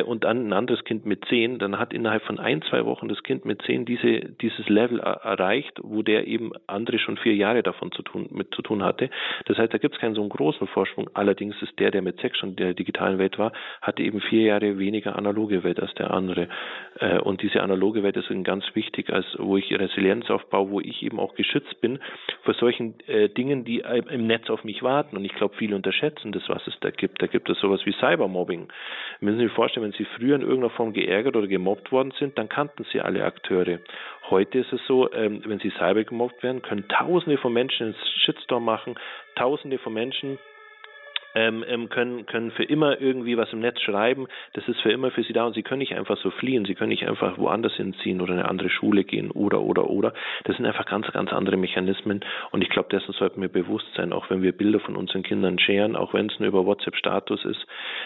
und 0.05 0.23
dann 0.23 0.47
ein 0.47 0.53
anderes 0.53 0.83
Kind 0.83 1.05
mit 1.05 1.25
zehn, 1.25 1.57
dann 1.57 1.79
hat 1.79 1.91
innerhalb 1.93 2.23
von 2.23 2.39
ein, 2.39 2.61
zwei 2.63 2.85
Wochen 2.85 3.07
das 3.07 3.23
Kind 3.23 3.45
mit 3.45 3.61
zehn 3.63 3.85
diese, 3.85 4.19
dieses 4.41 4.69
Level 4.69 4.99
erreicht, 4.99 5.79
wo 5.81 6.03
der 6.03 6.27
eben 6.27 6.51
andere 6.67 6.99
schon 6.99 7.17
vier 7.17 7.35
Jahre 7.35 7.63
davon 7.63 7.91
zu 7.91 8.03
tun, 8.03 8.27
mit 8.31 8.53
zu 8.53 8.61
tun 8.61 8.83
hatte. 8.83 9.09
Das 9.45 9.57
heißt, 9.57 9.73
da 9.73 9.77
gibt 9.77 9.95
es 9.95 10.01
keinen 10.01 10.15
so 10.15 10.21
einen 10.21 10.29
großen 10.29 10.67
Vorsprung. 10.67 11.09
Allerdings 11.13 11.59
ist 11.61 11.79
der, 11.79 11.91
der 11.91 12.01
mit 12.01 12.19
sechs 12.21 12.37
schon 12.37 12.51
in 12.51 12.55
der 12.57 12.73
digitalen 12.73 13.17
Welt 13.17 13.39
war, 13.39 13.51
hatte 13.81 14.03
eben 14.03 14.21
vier 14.21 14.43
Jahre 14.43 14.77
weniger 14.77 15.15
analoge 15.15 15.63
Welt 15.63 15.79
als 15.79 15.93
der 15.95 16.11
andere. 16.11 16.47
Äh, 16.99 17.19
und 17.19 17.41
diese 17.41 17.63
analoge 17.63 18.03
Welt 18.03 18.17
ist 18.17 18.31
ganz 18.43 18.63
wichtig, 18.75 19.11
als 19.11 19.25
wo 19.37 19.57
ich 19.57 19.71
Resilienz 19.71 20.29
aufbaue, 20.29 20.69
wo 20.69 20.79
ich 20.79 21.03
eben 21.03 21.19
auch 21.19 21.35
geschützt 21.35 21.81
bin 21.81 21.99
vor 22.43 22.53
solchen 22.53 22.99
äh, 23.07 23.29
Dingen, 23.29 23.65
die 23.65 23.79
im 23.79 24.27
Netz 24.27 24.49
auf 24.49 24.63
mich 24.63 24.83
warten. 24.83 25.17
Und 25.17 25.25
ich 25.25 25.33
glaube, 25.33 25.55
viele 25.57 25.75
unterschätzen 25.75 26.31
das, 26.31 26.43
was 26.47 26.65
es 26.67 26.77
da 26.81 26.91
gibt. 26.91 27.21
Da 27.21 27.27
gibt 27.27 27.49
es 27.49 27.59
sowas 27.59 27.81
wie 27.85 27.93
Cybermobbing. 27.93 28.67
Müssen 29.19 29.39
sich 29.39 29.51
vorstellen, 29.51 29.70
vorstellen, 29.71 29.85
wenn 29.85 29.97
Sie 29.97 30.05
früher 30.17 30.35
in 30.35 30.41
irgendeiner 30.41 30.69
Form 30.71 30.93
geärgert 30.93 31.35
oder 31.35 31.47
gemobbt 31.47 31.91
worden 31.91 32.11
sind, 32.19 32.37
dann 32.37 32.49
kannten 32.49 32.85
Sie 32.91 32.99
alle 32.99 33.23
Akteure. 33.23 33.79
Heute 34.29 34.59
ist 34.59 34.73
es 34.73 34.81
so, 34.87 35.11
ähm, 35.13 35.41
wenn 35.45 35.59
Sie 35.59 35.71
cyber 35.77 36.03
gemobbt 36.03 36.43
werden, 36.43 36.61
können 36.61 36.87
Tausende 36.87 37.37
von 37.37 37.53
Menschen 37.53 37.87
einen 37.87 37.95
Shitstorm 38.23 38.65
machen, 38.65 38.95
Tausende 39.35 39.77
von 39.77 39.93
Menschen 39.93 40.39
ähm, 41.35 41.63
ähm, 41.67 41.89
können, 41.89 42.25
können 42.25 42.51
für 42.51 42.63
immer 42.63 42.99
irgendwie 42.99 43.37
was 43.37 43.51
im 43.53 43.59
Netz 43.59 43.81
schreiben. 43.81 44.27
Das 44.53 44.67
ist 44.67 44.79
für 44.81 44.91
immer 44.91 45.11
für 45.11 45.23
sie 45.23 45.33
da 45.33 45.45
und 45.45 45.53
sie 45.53 45.63
können 45.63 45.79
nicht 45.79 45.95
einfach 45.95 46.17
so 46.17 46.31
fliehen. 46.31 46.65
Sie 46.65 46.75
können 46.75 46.89
nicht 46.89 47.07
einfach 47.07 47.37
woanders 47.37 47.73
hinziehen 47.73 48.21
oder 48.21 48.33
in 48.33 48.39
eine 48.39 48.49
andere 48.49 48.69
Schule 48.69 49.03
gehen 49.03 49.31
oder, 49.31 49.61
oder, 49.61 49.89
oder. 49.89 50.13
Das 50.43 50.57
sind 50.57 50.65
einfach 50.65 50.85
ganz, 50.85 51.07
ganz 51.11 51.31
andere 51.33 51.57
Mechanismen 51.57 52.21
und 52.51 52.61
ich 52.61 52.69
glaube, 52.69 52.89
dessen 52.89 53.13
sollten 53.13 53.41
wir 53.41 53.49
bewusst 53.49 53.87
sein, 53.95 54.13
auch 54.13 54.29
wenn 54.29 54.41
wir 54.41 54.51
Bilder 54.51 54.79
von 54.79 54.95
unseren 54.95 55.23
Kindern 55.23 55.59
scheren, 55.59 55.95
auch 55.95 56.13
wenn 56.13 56.27
es 56.27 56.39
nur 56.39 56.49
über 56.49 56.65
WhatsApp-Status 56.65 57.45
ist. 57.45 57.65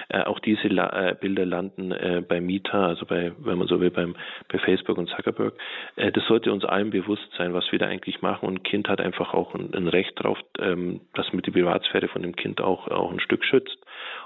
Äh, 0.10 0.24
auch 0.24 0.40
diese 0.40 0.68
La 0.68 1.10
äh, 1.10 1.16
Bilder 1.20 1.46
landen 1.46 1.92
äh, 1.92 2.24
bei 2.28 2.42
Meta, 2.42 2.88
also 2.88 3.06
bei, 3.06 3.32
wenn 3.40 3.58
man 3.58 3.68
so 3.68 3.80
will, 3.80 3.92
beim, 3.92 4.16
bei 4.52 4.60
Facebook 4.60 4.98
und 4.98 5.10
Zuckerberg. 5.10 5.54
Äh, 5.96 6.12
das 6.12 6.26
sollte 6.28 6.52
uns 6.52 6.66
allen 6.66 6.90
bewusst 6.90 7.28
sein, 7.38 7.54
was 7.54 7.72
wir 7.72 7.80
da 7.80 7.88
eigentlich 7.88 8.22
machen 8.22 8.48
und 8.48 8.56
ein 8.56 8.64
Kind 8.64 8.88
hat 8.88 9.02
einfach 9.02 9.34
auch 9.34 9.56
ein, 9.56 9.74
ein 9.74 9.88
Recht 9.88 10.14
darauf, 10.20 10.38
ähm, 10.60 11.02
dass 11.14 11.32
mit 11.34 11.46
die 11.46 11.52
Privatsphäre 11.52 12.08
von 12.08 12.22
dem 12.22 12.36
Kind 12.36 12.62
auch, 12.62 12.88
auch 12.88 13.15
Stück 13.20 13.44
schützt. 13.44 13.78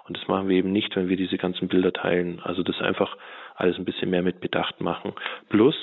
Und 0.07 0.17
das 0.17 0.27
machen 0.27 0.49
wir 0.49 0.57
eben 0.57 0.71
nicht, 0.71 0.95
wenn 0.95 1.09
wir 1.09 1.17
diese 1.17 1.37
ganzen 1.37 1.67
Bilder 1.67 1.93
teilen. 1.93 2.39
Also 2.43 2.63
das 2.63 2.81
einfach 2.81 3.17
alles 3.55 3.77
ein 3.77 3.85
bisschen 3.85 4.09
mehr 4.09 4.23
mit 4.23 4.41
Bedacht 4.41 4.81
machen. 4.81 5.13
Plus, 5.49 5.75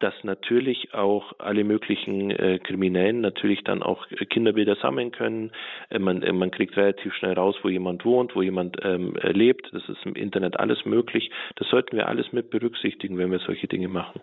dass 0.00 0.14
natürlich 0.24 0.94
auch 0.94 1.34
alle 1.38 1.62
möglichen 1.62 2.30
äh, 2.30 2.58
Kriminellen 2.58 3.20
natürlich 3.20 3.62
dann 3.64 3.82
auch 3.82 4.06
Kinderbilder 4.08 4.76
sammeln 4.76 5.12
können. 5.12 5.52
Äh, 5.90 5.98
man, 5.98 6.22
äh, 6.22 6.32
man 6.32 6.50
kriegt 6.50 6.76
relativ 6.76 7.14
schnell 7.14 7.34
raus, 7.34 7.54
wo 7.62 7.68
jemand 7.68 8.04
wohnt, 8.04 8.34
wo 8.34 8.42
jemand 8.42 8.78
ähm, 8.82 9.14
lebt. 9.22 9.68
Das 9.72 9.86
ist 9.88 10.04
im 10.04 10.14
Internet 10.14 10.58
alles 10.58 10.84
möglich. 10.86 11.30
Das 11.56 11.68
sollten 11.68 11.96
wir 11.96 12.08
alles 12.08 12.32
mit 12.32 12.50
berücksichtigen, 12.50 13.18
wenn 13.18 13.30
wir 13.30 13.40
solche 13.40 13.68
Dinge 13.68 13.88
machen. 13.88 14.20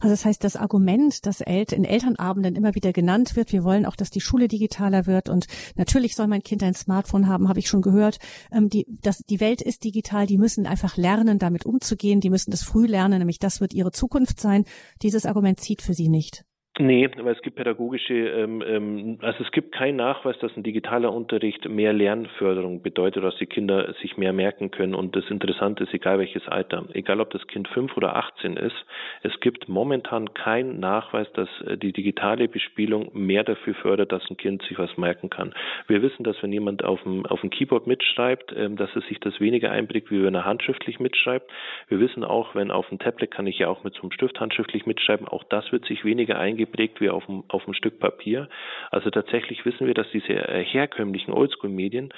Also 0.00 0.10
das 0.10 0.24
heißt, 0.24 0.44
das 0.44 0.56
Argument, 0.56 1.24
das 1.26 1.40
in 1.40 1.84
Elternabenden 1.84 2.56
immer 2.56 2.74
wieder 2.74 2.92
genannt 2.92 3.36
wird, 3.36 3.52
wir 3.52 3.64
wollen 3.64 3.86
auch, 3.86 3.96
dass 3.96 4.10
die 4.10 4.20
Schule 4.20 4.48
digitaler 4.48 5.06
wird 5.06 5.28
und 5.28 5.46
natürlich 5.76 6.14
soll 6.14 6.26
mein 6.26 6.42
Kind 6.42 6.62
ein 6.62 6.74
Smartphone 6.74 7.26
haben, 7.26 7.48
habe 7.48 7.58
ich 7.58 7.68
schon 7.68 7.82
gehört. 7.82 8.18
Ähm, 8.52 8.68
die, 8.68 8.86
das, 8.88 9.18
die 9.28 9.40
Welt 9.40 9.62
ist 9.62 9.84
digital, 9.84 10.26
die 10.26 10.38
müssen 10.38 10.66
einfach 10.66 10.96
lernen, 10.96 11.38
damit 11.38 11.64
umzugehen, 11.64 12.20
die 12.20 12.30
müssen 12.30 12.50
das 12.50 12.62
früh 12.62 12.86
lernen, 12.86 13.18
nämlich 13.18 13.38
das 13.38 13.60
wird 13.60 13.72
ihre 13.72 13.92
Zukunft 13.92 14.40
sein. 14.40 14.64
Dieses 15.02 15.26
Argument 15.26 15.58
zieht 15.58 15.82
für 15.82 15.94
Sie 15.94 16.08
nicht. 16.08 16.44
Nee, 16.78 17.10
weil 17.18 17.34
es 17.34 17.42
gibt 17.42 17.56
pädagogische, 17.56 18.14
ähm, 18.14 18.62
ähm, 18.66 19.18
also 19.20 19.44
es 19.44 19.52
gibt 19.52 19.72
keinen 19.72 19.96
Nachweis, 19.96 20.38
dass 20.38 20.56
ein 20.56 20.62
digitaler 20.62 21.12
Unterricht 21.12 21.68
mehr 21.68 21.92
Lernförderung 21.92 22.80
bedeutet, 22.80 23.22
dass 23.22 23.36
die 23.36 23.44
Kinder 23.44 23.92
sich 24.00 24.16
mehr 24.16 24.32
merken 24.32 24.70
können. 24.70 24.94
Und 24.94 25.14
das 25.14 25.28
Interessante 25.28 25.84
ist, 25.84 25.92
egal 25.92 26.18
welches 26.18 26.48
Alter, 26.48 26.86
egal 26.94 27.20
ob 27.20 27.28
das 27.28 27.46
Kind 27.46 27.68
fünf 27.68 27.94
oder 27.98 28.16
18 28.16 28.56
ist, 28.56 28.86
es 29.22 29.38
gibt 29.40 29.68
momentan 29.68 30.32
keinen 30.32 30.80
Nachweis, 30.80 31.30
dass 31.34 31.50
äh, 31.66 31.76
die 31.76 31.92
digitale 31.92 32.48
Bespielung 32.48 33.10
mehr 33.12 33.44
dafür 33.44 33.74
fördert, 33.74 34.10
dass 34.10 34.22
ein 34.30 34.38
Kind 34.38 34.62
sich 34.62 34.78
was 34.78 34.96
merken 34.96 35.28
kann. 35.28 35.52
Wir 35.88 36.00
wissen, 36.00 36.24
dass 36.24 36.42
wenn 36.42 36.54
jemand 36.54 36.84
auf 36.84 37.02
dem, 37.02 37.26
auf 37.26 37.42
dem 37.42 37.50
Keyboard 37.50 37.86
mitschreibt, 37.86 38.54
ähm, 38.56 38.76
dass 38.76 38.96
es 38.96 39.06
sich 39.08 39.20
das 39.20 39.38
weniger 39.40 39.70
einprägt, 39.70 40.10
wie 40.10 40.22
wenn 40.24 40.34
er 40.34 40.46
handschriftlich 40.46 41.00
mitschreibt. 41.00 41.50
Wir 41.88 42.00
wissen 42.00 42.24
auch, 42.24 42.54
wenn 42.54 42.70
auf 42.70 42.88
dem 42.88 42.98
Tablet 42.98 43.30
kann 43.30 43.46
ich 43.46 43.58
ja 43.58 43.68
auch 43.68 43.84
mit 43.84 43.92
so 43.92 44.00
einem 44.00 44.12
Stift 44.12 44.40
handschriftlich 44.40 44.86
mitschreiben, 44.86 45.28
auch 45.28 45.44
das 45.44 45.70
wird 45.70 45.84
sich 45.84 46.02
weniger 46.06 46.38
eingehen 46.38 46.61
geprägt 46.64 47.00
wie 47.00 47.10
auf 47.10 47.26
dem, 47.26 47.44
auf 47.48 47.64
dem 47.64 47.74
Stück 47.74 47.98
Papier. 47.98 48.48
Also 48.90 49.10
tatsächlich 49.10 49.64
wissen 49.64 49.86
wir, 49.86 49.94
dass 49.94 50.10
diese 50.12 50.32
herkömmlichen 50.32 51.32
Oldschool-Medien, 51.32 52.12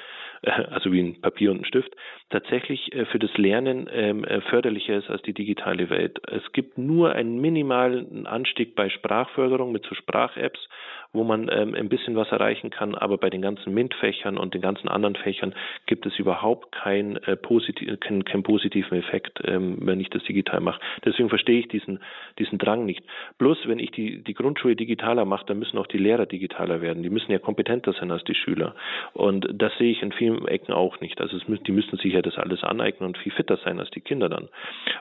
also 0.46 0.92
wie 0.92 1.00
ein 1.00 1.20
Papier 1.20 1.50
und 1.50 1.62
ein 1.62 1.64
Stift, 1.64 1.94
tatsächlich 2.30 2.92
äh, 2.92 3.06
für 3.06 3.18
das 3.18 3.36
Lernen 3.36 3.88
ähm, 3.92 4.24
förderlicher 4.48 4.96
ist 4.96 5.10
als 5.10 5.22
die 5.22 5.34
digitale 5.34 5.90
Welt. 5.90 6.20
Es 6.28 6.52
gibt 6.52 6.78
nur 6.78 7.12
einen 7.12 7.40
minimalen 7.40 8.26
Anstieg 8.26 8.74
bei 8.74 8.88
Sprachförderung 8.88 9.72
mit 9.72 9.84
so 9.86 9.94
Sprach-Apps, 9.94 10.68
wo 11.14 11.22
man 11.22 11.48
ähm, 11.50 11.74
ein 11.74 11.88
bisschen 11.88 12.16
was 12.16 12.30
erreichen 12.32 12.70
kann, 12.70 12.94
aber 12.94 13.18
bei 13.18 13.30
den 13.30 13.40
ganzen 13.40 13.72
MINT-Fächern 13.72 14.36
und 14.36 14.52
den 14.52 14.60
ganzen 14.60 14.88
anderen 14.88 15.14
Fächern 15.14 15.54
gibt 15.86 16.06
es 16.06 16.18
überhaupt 16.18 16.72
keinen 16.72 17.16
äh, 17.16 17.36
positiv, 17.36 18.00
keinen, 18.00 18.24
keinen 18.24 18.42
positiven 18.42 18.98
Effekt, 18.98 19.40
ähm, 19.44 19.78
wenn 19.80 20.00
ich 20.00 20.10
das 20.10 20.24
digital 20.24 20.60
mache. 20.60 20.80
Deswegen 21.04 21.28
verstehe 21.28 21.60
ich 21.60 21.68
diesen, 21.68 22.00
diesen 22.38 22.58
Drang 22.58 22.84
nicht. 22.84 23.04
Bloß 23.38 23.68
wenn 23.68 23.78
ich 23.78 23.92
die, 23.92 24.24
die 24.24 24.34
Grundschule 24.34 24.74
digitaler 24.74 25.24
mache, 25.24 25.46
dann 25.46 25.60
müssen 25.60 25.78
auch 25.78 25.86
die 25.86 25.98
Lehrer 25.98 26.26
digitaler 26.26 26.80
werden. 26.80 27.04
Die 27.04 27.10
müssen 27.10 27.30
ja 27.30 27.38
kompetenter 27.38 27.92
sein 27.92 28.10
als 28.10 28.24
die 28.24 28.34
Schüler. 28.34 28.74
Und 29.12 29.46
das 29.54 29.72
sehe 29.78 29.92
ich 29.92 30.02
in 30.02 30.10
vielen 30.10 30.33
Ecken 30.46 30.72
auch 30.72 31.00
nicht. 31.00 31.20
Also 31.20 31.36
es, 31.36 31.44
die 31.62 31.72
müssen 31.72 31.96
sich 31.98 32.12
ja 32.12 32.22
das 32.22 32.38
alles 32.38 32.62
aneignen 32.62 33.06
und 33.08 33.18
viel 33.18 33.32
fitter 33.32 33.56
sein 33.58 33.80
als 33.80 33.90
die 33.90 34.00
Kinder 34.00 34.28
dann. 34.28 34.48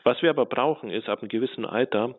Was 0.04 0.22
wir 0.22 0.30
aber 0.30 0.46
brauchen, 0.46 0.90
ist 0.90 1.10
ab 1.10 1.22
einem 1.22 1.30
gewissen 1.30 1.66
Alter, 1.66 2.16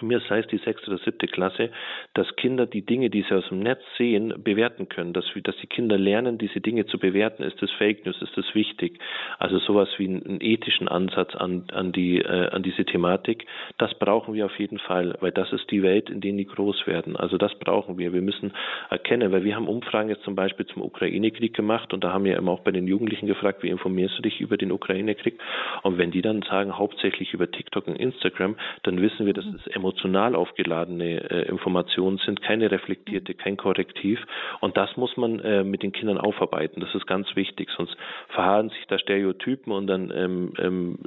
mir 0.00 0.20
sei 0.28 0.40
es 0.40 0.46
die 0.48 0.58
sechste 0.58 0.90
oder 0.90 0.98
siebte 1.04 1.26
Klasse, 1.26 1.70
dass 2.14 2.34
Kinder 2.36 2.66
die 2.66 2.82
Dinge, 2.82 3.10
die 3.10 3.22
sie 3.22 3.34
aus 3.34 3.48
dem 3.48 3.60
Netz 3.60 3.82
sehen, 3.96 4.34
bewerten 4.42 4.88
können, 4.88 5.12
dass, 5.12 5.24
dass 5.42 5.56
die 5.56 5.66
Kinder 5.66 5.98
lernen, 5.98 6.38
diese 6.38 6.60
Dinge 6.60 6.86
zu 6.86 6.98
bewerten. 6.98 7.42
Ist 7.42 7.60
das 7.60 7.70
Fake 7.72 8.06
News? 8.06 8.20
Ist 8.22 8.36
das 8.36 8.54
wichtig? 8.54 8.98
Also 9.38 9.58
sowas 9.58 9.88
wie 9.98 10.06
einen, 10.06 10.38
ethischen 10.40 10.88
Ansatz 10.88 11.34
an, 11.34 11.64
an, 11.72 11.92
die, 11.92 12.18
äh, 12.18 12.48
an 12.50 12.62
diese 12.62 12.84
Thematik, 12.84 13.46
das 13.76 13.94
brauchen 13.98 14.34
wir 14.34 14.46
auf 14.46 14.58
jeden 14.58 14.78
Fall, 14.78 15.16
weil 15.20 15.32
das 15.32 15.52
ist 15.52 15.70
die 15.70 15.82
Welt, 15.82 16.10
in 16.10 16.20
der 16.20 16.28
die 16.32 16.46
groß 16.46 16.86
werden. 16.86 17.16
Also 17.16 17.38
das 17.38 17.54
brauchen 17.58 17.98
wir. 17.98 18.12
Wir 18.12 18.22
müssen 18.22 18.52
erkennen, 18.90 19.32
weil 19.32 19.44
wir 19.44 19.56
haben 19.56 19.68
Umfragen 19.68 20.08
jetzt 20.08 20.22
zum 20.24 20.34
Beispiel 20.34 20.66
zum 20.66 20.82
Ukraine-Krieg 20.82 21.54
gemacht 21.54 21.92
und 21.92 22.04
da 22.04 22.12
haben 22.12 22.24
wir 22.24 22.36
immer 22.36 22.52
auch 22.52 22.60
bei 22.60 22.70
den 22.70 22.86
Jugendlichen 22.86 23.26
gefragt, 23.26 23.62
wie 23.62 23.68
informierst 23.68 24.18
du 24.18 24.22
dich 24.22 24.40
über 24.40 24.56
den 24.56 24.72
Ukraine-Krieg? 24.72 25.38
Und 25.82 25.98
wenn 25.98 26.10
die 26.10 26.22
dann 26.22 26.42
sagen, 26.42 26.76
hauptsächlich 26.76 27.34
über 27.34 27.50
TikTok 27.50 27.88
und 27.88 27.96
Instagram, 27.96 28.56
dann 28.82 29.00
wissen 29.00 29.26
wir, 29.26 29.32
dass 29.32 29.46
es 29.46 29.66
emotional 29.78 30.34
aufgeladene 30.34 31.30
äh, 31.30 31.48
Informationen 31.48 32.18
sind, 32.18 32.42
keine 32.42 32.70
reflektierte, 32.70 33.34
kein 33.34 33.56
Korrektiv. 33.56 34.20
Und 34.60 34.76
das 34.76 34.96
muss 34.96 35.16
man 35.16 35.38
äh, 35.40 35.64
mit 35.64 35.82
den 35.82 35.92
Kindern 35.92 36.18
aufarbeiten. 36.18 36.80
Das 36.80 36.94
ist 36.94 37.06
ganz 37.06 37.34
wichtig. 37.36 37.70
Sonst 37.76 37.96
verharren 38.28 38.70
sich 38.70 38.86
da 38.88 38.98
Stereotypen 38.98 39.72
und 39.72 39.86
dann, 39.86 40.12
ähm, 40.14 40.52
ähm, 40.58 40.98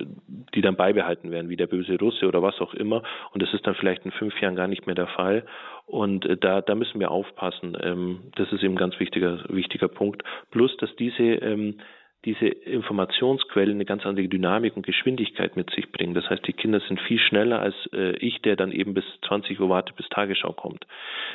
die 0.56 0.62
dann 0.62 0.76
beibehalten 0.76 1.32
werden, 1.32 1.50
wie 1.50 1.58
der 1.58 1.68
böse 1.68 1.98
Russe 2.00 2.28
oder 2.28 2.42
was 2.42 2.60
auch 2.62 2.74
immer. 2.74 3.04
Und 3.34 3.44
das 3.44 3.54
ist 3.54 3.68
dann 3.68 3.76
vielleicht 3.76 4.06
in 4.06 4.12
fünf 4.12 4.40
Jahren 4.42 4.56
gar 4.56 4.68
nicht 4.68 4.86
mehr 4.88 4.96
der 4.96 5.08
Fall. 5.08 5.46
Und 5.86 6.26
äh, 6.26 6.38
da, 6.38 6.62
da 6.62 6.76
müssen 6.76 7.00
wir 7.00 7.12
aufpassen. 7.12 7.78
Ähm, 7.82 8.20
das 8.36 8.52
ist 8.52 8.64
eben 8.64 8.74
ein 8.74 8.78
ganz 8.78 9.00
wichtiger, 9.00 9.44
wichtiger 9.50 9.90
Punkt. 9.90 10.24
Plus, 10.50 10.76
dass 10.78 10.96
diese 10.96 11.24
ähm, 11.24 11.76
diese 12.26 12.48
Informationsquellen 12.48 13.76
eine 13.76 13.86
ganz 13.86 14.06
andere 14.06 14.28
Dynamik 14.28 14.78
und 14.78 14.86
Geschwindigkeit 14.86 15.56
mit 15.56 15.72
sich 15.72 15.92
bringen. 15.92 16.14
Das 16.14 16.30
heißt, 16.30 16.46
die 16.46 16.54
Kinder 16.54 16.80
sind 16.88 17.02
viel 17.02 17.20
schneller 17.20 17.60
als 17.60 17.76
äh, 17.94 18.16
ich, 18.18 18.42
der 18.42 18.56
dann 18.56 18.72
eben 18.72 18.94
bis 18.94 19.06
20 19.28 19.60
Uhr 19.60 19.70
wartet, 19.70 19.96
bis 19.96 20.08
Tagesschau 20.10 20.54
kommt. 20.54 20.86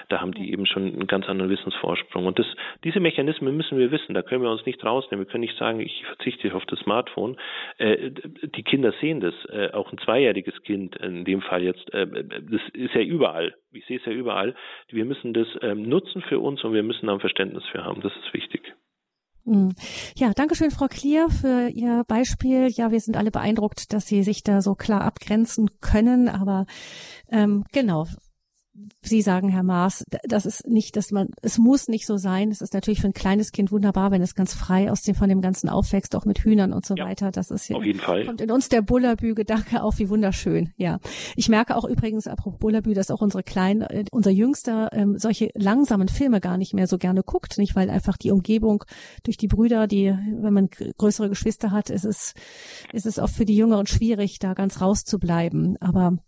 Da 0.08 0.20
haben 0.20 0.32
die 0.32 0.52
eben 0.52 0.64
schon 0.64 0.84
einen 0.84 1.06
ganz 1.08 1.28
anderen 1.28 1.50
Wissensvorsprung. 1.50 2.26
Und 2.26 2.38
das, 2.38 2.46
diese 2.84 3.00
Mechanismen 3.00 3.56
müssen 3.56 3.78
wir 3.78 3.90
wissen. 3.90 4.14
Da 4.14 4.22
können 4.22 4.42
wir 4.42 4.50
uns 4.50 4.64
nicht 4.64 4.84
rausnehmen. 4.84 5.26
Wir 5.26 5.30
können 5.30 5.42
nicht 5.42 5.58
sagen, 5.58 5.80
ich 5.80 6.04
verzichte 6.06 6.54
auf 6.54 6.64
das 6.66 6.78
Smartphone. 6.80 7.36
Äh, 7.78 8.12
die 8.54 8.62
Kinder 8.62 8.92
sehen 9.00 9.20
das. 9.20 9.34
Äh, 9.46 9.72
auch 9.72 9.90
ein 9.90 9.98
zweijähriges 9.98 10.62
Kind 10.62 10.94
in 10.96 11.24
dem 11.24 11.42
Fall 11.42 11.64
jetzt. 11.64 11.92
Äh, 11.92 12.06
das 12.06 12.60
ist 12.74 12.94
ja 12.94 13.00
überall. 13.00 13.54
Ich 13.72 13.84
sehe 13.86 13.98
es 13.98 14.04
ja 14.04 14.12
überall. 14.12 14.54
Wir 14.88 15.04
müssen 15.04 15.34
das 15.34 15.48
ähm, 15.62 15.88
nutzen 15.88 16.22
für 16.22 16.38
uns 16.38 16.62
und 16.62 16.74
wir 16.74 16.84
müssen 16.84 17.06
da 17.06 17.14
ein 17.14 17.20
Verständnis 17.20 17.64
für 17.66 17.84
haben. 17.84 18.00
Das 18.02 18.12
ist 18.16 18.32
wichtig. 18.32 18.72
Hm. 19.46 19.74
Ja, 20.16 20.32
danke 20.34 20.56
schön, 20.56 20.72
Frau 20.72 20.88
Klier, 20.88 21.30
für 21.30 21.68
Ihr 21.68 22.02
Beispiel. 22.08 22.68
Ja, 22.68 22.90
wir 22.90 23.00
sind 23.00 23.16
alle 23.16 23.30
beeindruckt, 23.30 23.92
dass 23.92 24.06
Sie 24.06 24.24
sich 24.24 24.42
da 24.42 24.60
so 24.60 24.74
klar 24.74 25.02
abgrenzen 25.02 25.80
können. 25.80 26.28
Aber 26.28 26.66
ähm, 27.30 27.64
genau, 27.72 28.06
Sie 29.02 29.22
sagen, 29.22 29.48
Herr 29.48 29.62
Maas, 29.62 30.04
das 30.24 30.46
ist 30.46 30.66
nicht, 30.66 30.96
dass 30.96 31.10
man, 31.10 31.28
es 31.42 31.58
muss 31.58 31.88
nicht 31.88 32.06
so 32.06 32.16
sein. 32.16 32.50
Es 32.50 32.60
ist 32.60 32.74
natürlich 32.74 33.00
für 33.00 33.06
ein 33.06 33.12
kleines 33.12 33.52
Kind 33.52 33.70
wunderbar, 33.70 34.10
wenn 34.10 34.22
es 34.22 34.34
ganz 34.34 34.52
frei 34.52 34.90
aus 34.90 35.02
dem, 35.02 35.14
von 35.14 35.28
dem 35.28 35.40
Ganzen 35.40 35.68
aufwächst, 35.68 36.16
auch 36.16 36.24
mit 36.24 36.40
Hühnern 36.40 36.72
und 36.72 36.84
so 36.84 36.94
ja, 36.96 37.04
weiter. 37.04 37.30
Das 37.30 37.50
ist 37.50 37.68
ja, 37.68 37.76
auf 37.76 37.84
jeden 37.84 38.00
Fall. 38.00 38.26
kommt 38.26 38.40
in 38.40 38.50
uns 38.50 38.68
der 38.68 38.82
Bullabü-Gedanke 38.82 39.82
auf, 39.82 39.98
wie 39.98 40.08
wunderschön. 40.08 40.72
Ja. 40.76 40.98
Ich 41.36 41.48
merke 41.48 41.76
auch 41.76 41.84
übrigens, 41.84 42.26
apropos 42.26 42.58
Bullabü, 42.58 42.94
dass 42.94 43.10
auch 43.10 43.20
unsere 43.20 43.42
Kleinen, 43.42 43.82
äh, 43.82 44.04
unser 44.10 44.30
Jüngster, 44.30 44.90
ähm, 44.92 45.18
solche 45.18 45.50
langsamen 45.54 46.08
Filme 46.08 46.40
gar 46.40 46.56
nicht 46.56 46.74
mehr 46.74 46.86
so 46.86 46.98
gerne 46.98 47.22
guckt, 47.22 47.58
nicht? 47.58 47.76
Weil 47.76 47.90
einfach 47.90 48.16
die 48.16 48.30
Umgebung 48.30 48.84
durch 49.22 49.36
die 49.36 49.48
Brüder, 49.48 49.86
die, 49.86 50.16
wenn 50.40 50.52
man 50.52 50.68
größere 50.68 51.28
Geschwister 51.28 51.70
hat, 51.70 51.90
ist 51.90 52.04
es, 52.04 52.34
ist 52.92 53.06
es 53.06 53.18
oft 53.18 53.34
für 53.34 53.44
die 53.44 53.56
Jüngeren 53.56 53.86
schwierig, 53.86 54.38
da 54.38 54.54
ganz 54.54 54.80
rauszubleiben. 54.80 55.76
Aber 55.80 56.18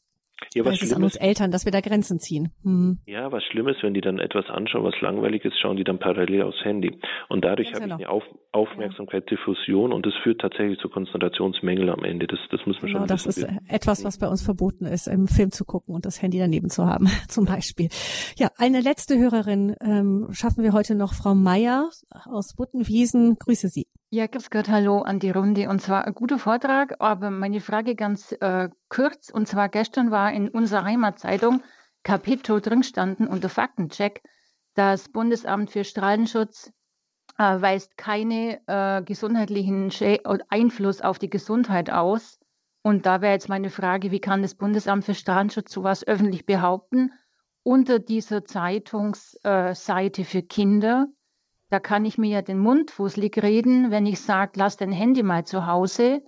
ja, 0.55 0.64
was 0.64 0.82
ist 0.82 0.93
an 0.93 1.03
uns 1.03 1.16
Eltern, 1.16 1.51
dass 1.51 1.64
wir 1.64 1.72
da 1.72 1.80
Grenzen 1.80 2.18
ziehen. 2.18 2.53
Hm. 2.62 2.99
Ja, 3.07 3.30
was 3.32 3.45
schlimm 3.45 3.68
ist, 3.68 3.82
wenn 3.82 3.95
die 3.95 4.01
dann 4.01 4.18
etwas 4.18 4.47
anschauen, 4.47 4.84
was 4.84 5.01
langweilig 5.01 5.45
ist, 5.45 5.59
schauen 5.61 5.76
die 5.76 5.84
dann 5.84 5.99
parallel 5.99 6.43
aufs 6.43 6.64
Handy. 6.64 6.99
Und 7.28 7.45
dadurch 7.45 7.74
habe 7.74 7.86
ich 7.86 7.93
eine 7.93 8.09
Auf 8.09 8.24
Aufmerksamkeitsdiffusion 8.53 9.93
und 9.93 10.07
das 10.07 10.14
führt 10.22 10.41
tatsächlich 10.41 10.78
zu 10.78 10.89
Konzentrationsmängel 10.89 11.91
am 11.91 12.03
Ende. 12.03 12.26
Das, 12.26 12.39
das 12.51 12.61
muss 12.66 12.80
man 12.80 12.86
genau, 12.86 12.99
schon 13.01 13.09
das 13.09 13.26
ist 13.26 13.47
etwas, 13.68 14.05
was 14.05 14.18
bei 14.18 14.26
uns 14.26 14.43
verboten 14.43 14.86
ist, 14.86 15.07
im 15.07 15.28
Film 15.28 15.51
zu 15.51 15.64
gucken 15.64 15.95
und 15.95 16.07
das 16.07 16.22
Handy 16.22 16.39
daneben 16.39 16.70
zu 16.70 16.86
haben, 16.86 17.09
zum 17.28 17.45
Beispiel. 17.45 17.89
Ja, 18.36 18.51
eine 18.57 18.80
letzte 18.80 19.18
Hörerin 19.18 19.76
ähm, 19.80 20.28
schaffen 20.32 20.64
wir 20.64 20.72
heute 20.72 20.95
noch, 20.95 21.12
Frau 21.12 21.34
Meier 21.34 21.91
aus 22.24 22.55
Buttenwiesen. 22.57 23.36
Grüße 23.39 23.68
Sie. 23.68 23.86
Ja, 24.11 24.26
grüß 24.26 24.48
Gott, 24.48 24.70
hallo 24.70 25.02
an 25.02 25.18
die 25.18 25.30
Runde. 25.30 25.68
Und 25.68 25.82
zwar 25.82 26.06
ein 26.06 26.14
guter 26.14 26.38
Vortrag, 26.38 26.96
aber 26.98 27.30
meine 27.30 27.61
Frage 27.61 27.94
ganz 27.94 28.32
äh, 28.40 28.70
kurz. 28.88 29.28
Und 29.28 29.46
zwar 29.48 29.68
gestern 29.68 30.11
war 30.11 30.32
in 30.32 30.48
unserer 30.48 30.84
Heimatzeitung 30.84 31.62
Capito 32.04 32.59
drin 32.59 32.82
standen 32.82 33.26
unter 33.26 33.50
Faktencheck, 33.50 34.22
das 34.72 35.11
Bundesamt 35.11 35.70
für 35.72 35.84
Strahlenschutz 35.84 36.72
äh, 37.36 37.61
weist 37.61 37.98
keine 37.98 38.62
äh, 38.66 39.02
gesundheitlichen 39.02 39.90
Schä 39.90 40.20
Einfluss 40.48 41.02
auf 41.02 41.18
die 41.18 41.28
Gesundheit 41.28 41.90
aus. 41.90 42.38
Und 42.80 43.04
da 43.04 43.20
wäre 43.20 43.34
jetzt 43.34 43.50
meine 43.50 43.68
Frage, 43.68 44.11
wie 44.11 44.20
kann 44.20 44.40
das 44.40 44.54
Bundesamt 44.54 45.04
für 45.04 45.14
Strahlenschutz 45.14 45.70
sowas 45.70 46.06
öffentlich 46.06 46.46
behaupten? 46.46 47.12
Unter 47.62 47.98
dieser 47.98 48.42
Zeitungsseite 48.46 50.24
für 50.24 50.40
Kinder 50.40 51.09
da 51.70 51.80
kann 51.80 52.04
ich 52.04 52.18
mir 52.18 52.30
ja 52.30 52.42
den 52.42 52.58
Mund 52.58 52.90
fußlig 52.90 53.42
reden, 53.42 53.90
wenn 53.90 54.06
ich 54.06 54.20
sage, 54.20 54.52
lass 54.56 54.76
dein 54.76 54.92
Handy 54.92 55.22
mal 55.22 55.44
zu 55.44 55.66
Hause. 55.66 56.22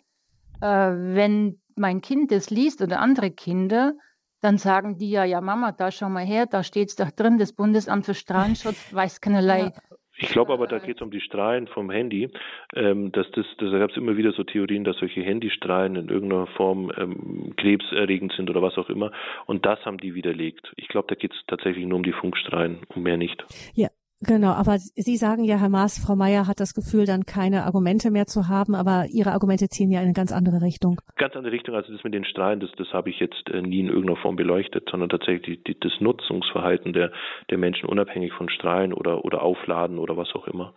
Äh, 0.61 0.66
wenn 0.66 1.61
mein 1.76 2.01
Kind 2.01 2.30
das 2.30 2.51
liest 2.51 2.82
oder 2.82 3.01
andere 3.01 3.30
Kinder, 3.30 3.95
dann 4.43 4.59
sagen 4.59 4.99
die 4.99 5.11
ja, 5.11 5.24
ja 5.24 5.41
Mama, 5.41 5.72
da 5.72 5.91
schau 5.91 6.09
mal 6.09 6.24
her, 6.24 6.47
da 6.47 6.62
steht 6.62 6.88
es 6.88 6.97
doch 6.97 7.11
drin, 7.11 7.38
das 7.38 7.55
Bundesamt 7.55 8.07
für 8.07 8.14
Strahlenschutz 8.14 8.93
weiß 8.95 9.20
keinerlei. 9.20 9.61
Ja. 9.61 9.72
Ich 10.22 10.28
glaube 10.28 10.53
aber, 10.53 10.66
da 10.66 10.78
geht 10.78 10.97
es 10.97 11.03
um 11.03 11.11
die 11.11 11.22
Strahlen 11.22 11.66
vom 11.66 11.91
Handy. 11.91 12.28
Ähm, 12.74 13.11
dass 13.12 13.30
das, 13.30 13.47
das, 13.57 13.70
da 13.70 13.78
gab 13.78 13.91
es 13.91 13.97
immer 13.97 14.18
wieder 14.18 14.32
so 14.32 14.45
Theorien, 14.45 14.84
dass 14.84 14.99
solche 14.99 15.22
Handystrahlen 15.22 15.97
in 15.97 16.09
irgendeiner 16.11 16.47
Form 16.47 16.93
ähm, 16.95 17.55
krebserregend 17.57 18.34
sind 18.36 18.51
oder 18.51 18.61
was 18.61 18.76
auch 18.76 18.91
immer. 18.91 19.12
Und 19.47 19.64
das 19.64 19.82
haben 19.86 19.97
die 19.97 20.14
widerlegt. 20.14 20.70
Ich 20.76 20.88
glaube, 20.88 21.07
da 21.09 21.14
geht 21.14 21.32
es 21.32 21.41
tatsächlich 21.47 21.86
nur 21.86 21.97
um 21.97 22.03
die 22.03 22.12
Funkstrahlen, 22.12 22.80
um 22.95 23.03
mehr 23.03 23.16
nicht. 23.16 23.43
Ja, 23.72 23.88
Genau, 24.23 24.51
aber 24.53 24.77
Sie 24.79 25.16
sagen 25.16 25.45
ja, 25.45 25.57
Herr 25.57 25.71
Maas, 25.71 25.99
Frau 25.99 26.14
Meier 26.14 26.47
hat 26.47 26.61
das 26.61 26.75
Gefühl, 26.75 27.07
dann 27.07 27.25
keine 27.25 27.64
Argumente 27.64 28.11
mehr 28.11 28.27
zu 28.27 28.49
haben, 28.49 28.75
aber 28.75 29.07
Ihre 29.11 29.33
Argumente 29.33 29.68
ziehen 29.68 29.91
ja 29.91 30.01
in 30.01 30.07
eine 30.07 30.12
ganz 30.12 30.31
andere 30.31 30.61
Richtung. 30.61 31.01
Ganz 31.16 31.35
andere 31.37 31.53
Richtung, 31.53 31.75
also 31.75 31.91
das 31.91 32.05
mit 32.05 32.12
den 32.12 32.27
Strahlen, 32.27 32.61
das, 32.61 32.71
das 32.77 32.93
habe 32.93 33.09
ich 33.09 33.18
jetzt 33.18 33.49
äh, 33.49 33.62
nie 33.62 33.81
in 33.81 33.89
irgendeiner 33.89 34.21
Form 34.21 34.37
beleuchtet, 34.37 34.89
sondern 34.91 35.09
tatsächlich 35.09 35.62
die, 35.64 35.81
das 35.81 35.93
Nutzungsverhalten 36.01 36.93
der, 36.93 37.12
der 37.49 37.57
Menschen 37.57 37.89
unabhängig 37.89 38.35
von 38.35 38.51
Strahlen 38.51 38.93
oder, 38.93 39.25
oder 39.25 39.43
Aufladen 39.43 39.99
oder 39.99 40.18
was 40.18 40.29
auch 40.35 40.47
immer. 40.47 40.75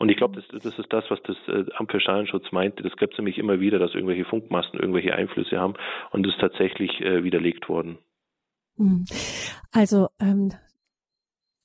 Und 0.00 0.08
ich 0.08 0.16
glaube, 0.16 0.40
das, 0.40 0.62
das 0.62 0.76
ist 0.76 0.92
das, 0.92 1.04
was 1.10 1.22
das 1.22 1.36
äh, 1.46 1.66
Amt 1.76 1.92
für 1.92 2.00
Strahlenschutz 2.00 2.50
meinte. 2.50 2.82
Das 2.82 2.96
gibt 2.96 3.12
es 3.12 3.18
nämlich 3.18 3.38
immer 3.38 3.60
wieder, 3.60 3.78
dass 3.78 3.94
irgendwelche 3.94 4.24
Funkmasten 4.24 4.80
irgendwelche 4.80 5.14
Einflüsse 5.14 5.60
haben 5.60 5.74
und 6.10 6.26
das 6.26 6.34
ist 6.34 6.40
tatsächlich 6.40 7.00
äh, 7.02 7.22
widerlegt 7.22 7.68
worden. 7.68 7.98
Hm. 8.76 9.04
Also 9.70 10.08
ähm, 10.20 10.50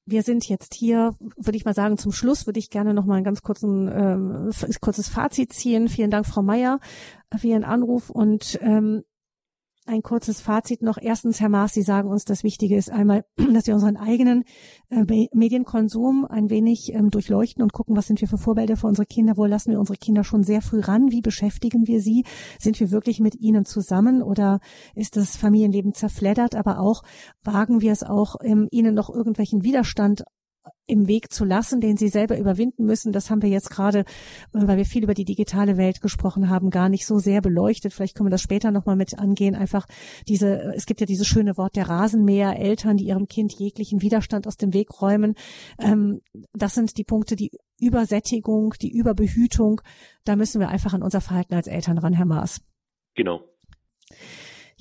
wir 0.10 0.24
sind 0.24 0.48
jetzt 0.48 0.74
hier, 0.74 1.12
würde 1.38 1.58
ich 1.58 1.66
mal 1.66 1.74
sagen, 1.74 1.98
zum 1.98 2.12
Schluss 2.12 2.46
würde 2.46 2.60
ich 2.60 2.70
gerne 2.70 2.94
noch 2.94 3.06
mal 3.06 3.16
ein 3.16 3.24
ganz 3.24 3.42
kurzen, 3.42 3.88
ähm, 3.88 4.52
kurzes 4.82 5.10
Fazit 5.10 5.54
ziehen. 5.54 5.88
Vielen 5.88 6.12
Dank, 6.12 6.26
Frau 6.26 6.42
Meier, 6.42 6.80
für 7.36 7.48
Ihren 7.48 7.64
Anruf 7.64 8.10
und 8.10 8.60
ähm, 8.62 9.04
ein 9.90 10.04
kurzes 10.04 10.40
Fazit 10.40 10.82
noch. 10.82 10.98
Erstens, 11.02 11.42
Herr 11.42 11.50
Maas, 11.50 11.74
Sie 11.74 11.82
sagen 11.82 12.10
uns, 12.10 12.24
das 12.24 12.44
Wichtige 12.44 12.78
ist 12.78 12.92
einmal, 12.92 13.26
dass 13.54 13.68
wir 13.68 13.74
unseren 13.74 13.98
eigenen 13.98 14.44
äh, 14.90 15.04
Medienkonsum 15.34 16.26
ein 16.26 16.50
wenig 16.50 16.94
ähm, 16.94 17.10
durchleuchten 17.10 17.64
und 17.64 17.74
gucken, 17.74 17.98
was 17.98 18.08
sind 18.08 18.22
wir 18.22 18.28
für 18.28 18.38
Vorbilder 18.38 18.78
für 18.78 18.88
unsere 18.88 19.08
Kinder, 19.08 19.34
wo 19.36 19.46
lassen 19.46 19.72
wir 19.72 19.80
unsere 19.80 19.98
Kinder 19.98 20.24
schon 20.24 20.44
sehr 20.44 20.62
früh 20.62 20.80
ran, 20.80 21.12
wie 21.12 21.22
beschäftigen 21.22 21.88
wir 21.88 22.02
sie, 22.02 22.24
sind 22.60 22.80
wir 22.80 22.92
wirklich 22.92 23.20
mit 23.20 23.36
ihnen 23.36 23.66
zusammen 23.66 24.22
oder 24.22 24.60
ist 24.96 25.18
das 25.18 25.36
Familienleben 25.36 25.94
zerfleddert, 25.94 26.56
aber 26.56 26.80
auch 26.80 27.02
wagen 27.44 27.82
wir 27.82 27.92
es 27.92 28.04
auch, 28.04 28.36
ähm, 28.44 28.68
ihnen 28.72 28.94
noch 28.94 29.10
irgendwelchen 29.10 29.64
Widerstand 29.64 30.24
im 30.90 31.08
Weg 31.08 31.32
zu 31.32 31.46
lassen, 31.46 31.82
den 31.82 31.98
sie 31.98 32.10
selber 32.10 32.38
überwinden 32.38 32.86
müssen. 32.86 33.12
Das 33.12 33.30
haben 33.30 33.42
wir 33.42 33.50
jetzt 33.50 33.70
gerade, 33.70 34.00
äh, 34.00 34.04
weil 34.54 34.78
wir 34.78 34.86
viel 34.86 35.04
über 35.04 35.14
die 35.14 35.26
digitale 35.26 35.78
Welt 35.78 36.02
gesprochen 36.02 36.50
haben, 36.50 36.70
gar 36.70 36.90
nicht 36.90 37.06
so 37.06 37.20
sehr 37.20 37.42
beleuchtet. 37.42 37.94
Vielleicht 37.94 38.16
können 38.16 38.28
wir 38.28 38.32
das 38.32 38.42
später 38.42 38.72
nochmal 38.72 38.96
mit 38.96 39.18
angehen. 39.18 39.56
Einfach 39.56 39.86
diese, 40.28 40.74
es 40.76 40.86
gibt 40.86 41.00
ja 41.00 41.06
dieses 41.06 41.28
schöne 41.28 41.58
Wort 41.58 41.76
der 41.76 41.90
Rasenmäher, 41.90 42.58
Eltern, 42.58 42.98
die 42.98 43.06
ihrem 43.06 43.28
Kind 43.28 43.54
jeglichen 43.54 44.02
Widerstand 44.02 44.48
aus 44.48 44.58
dem 44.58 44.74
Weg 44.74 45.02
räumen. 45.02 45.36
Ähm, 45.80 46.22
das 46.54 46.74
sind 46.74 46.98
die 46.98 47.04
Punkte, 47.04 47.36
die 47.36 47.52
Übersättigung, 47.80 48.74
die 48.82 48.92
Überbehütung. 48.92 49.82
Da 50.26 50.36
müssen 50.36 50.60
wir 50.60 50.70
einfach 50.70 50.94
an 50.94 51.04
unser 51.04 51.22
Verhalten 51.22 51.54
als 51.54 51.68
Eltern 51.68 51.98
ran, 51.98 52.14
Herr 52.14 52.26
Maas. 52.26 52.62
Genau. 53.16 53.42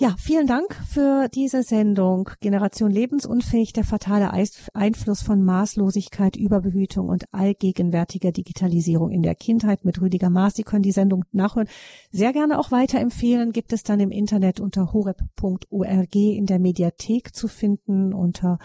Ja, 0.00 0.14
vielen 0.16 0.46
Dank 0.46 0.76
für 0.88 1.26
diese 1.26 1.64
Sendung. 1.64 2.30
Generation 2.40 2.88
lebensunfähig, 2.88 3.72
der 3.72 3.82
fatale 3.82 4.30
Einfluss 4.72 5.22
von 5.22 5.42
Maßlosigkeit, 5.42 6.36
Überbehütung 6.36 7.08
und 7.08 7.24
allgegenwärtiger 7.34 8.30
Digitalisierung 8.30 9.10
in 9.10 9.22
der 9.22 9.34
Kindheit 9.34 9.84
mit 9.84 10.00
Rüdiger 10.00 10.30
Maas. 10.30 10.54
Sie 10.54 10.62
können 10.62 10.84
die 10.84 10.92
Sendung 10.92 11.24
nachhören. 11.32 11.66
Sehr 12.12 12.32
gerne 12.32 12.60
auch 12.60 12.70
weiterempfehlen. 12.70 13.50
Gibt 13.50 13.72
es 13.72 13.82
dann 13.82 13.98
im 13.98 14.12
Internet 14.12 14.60
unter 14.60 14.92
horeb.org 14.92 16.14
in 16.14 16.46
der 16.46 16.60
Mediathek 16.60 17.34
zu 17.34 17.48
finden. 17.48 18.14
Unter 18.14 18.60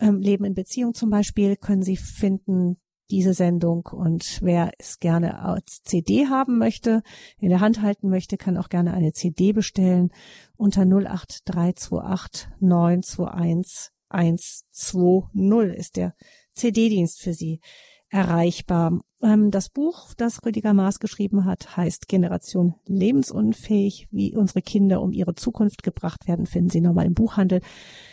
ähm, 0.00 0.20
Leben 0.20 0.46
in 0.46 0.54
Beziehung 0.54 0.94
zum 0.94 1.10
Beispiel 1.10 1.56
können 1.56 1.82
Sie 1.82 1.98
finden 1.98 2.78
diese 3.12 3.34
Sendung. 3.34 3.86
Und 3.86 4.40
wer 4.42 4.72
es 4.78 4.98
gerne 4.98 5.40
als 5.40 5.82
CD 5.84 6.26
haben 6.26 6.58
möchte, 6.58 7.02
in 7.38 7.50
der 7.50 7.60
Hand 7.60 7.82
halten 7.82 8.08
möchte, 8.08 8.36
kann 8.36 8.56
auch 8.56 8.70
gerne 8.70 8.94
eine 8.94 9.12
CD 9.12 9.52
bestellen 9.52 10.10
unter 10.56 10.82
08328 10.82 12.48
921 12.58 13.92
120 14.08 15.78
ist 15.78 15.96
der 15.96 16.14
CD-Dienst 16.54 17.22
für 17.22 17.32
Sie 17.32 17.60
erreichbar. 18.08 19.00
Ähm, 19.22 19.50
das 19.50 19.70
Buch, 19.70 20.12
das 20.14 20.44
Rüdiger 20.44 20.74
Maas 20.74 21.00
geschrieben 21.00 21.46
hat, 21.46 21.76
heißt 21.76 22.08
Generation 22.08 22.74
lebensunfähig, 22.86 24.08
wie 24.10 24.36
unsere 24.36 24.60
Kinder 24.60 25.00
um 25.00 25.12
ihre 25.12 25.34
Zukunft 25.34 25.82
gebracht 25.82 26.28
werden, 26.28 26.46
finden 26.46 26.68
Sie 26.68 26.82
nochmal 26.82 27.06
im 27.06 27.14
Buchhandel. 27.14 27.62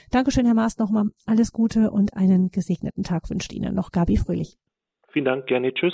Dankeschön, 0.09 0.45
Herr 0.45 0.55
Maas, 0.55 0.77
nochmal 0.77 1.05
alles 1.25 1.51
Gute 1.51 1.91
und 1.91 2.13
einen 2.15 2.49
gesegneten 2.49 3.03
Tag 3.03 3.29
wünscht 3.29 3.51
Ihnen 3.51 3.75
noch 3.75 3.91
Gabi 3.91 4.15
Fröhlich. 4.15 4.57
Vielen 5.11 5.25
Dank, 5.25 5.47
gerne. 5.47 5.73
Tschüss. 5.73 5.93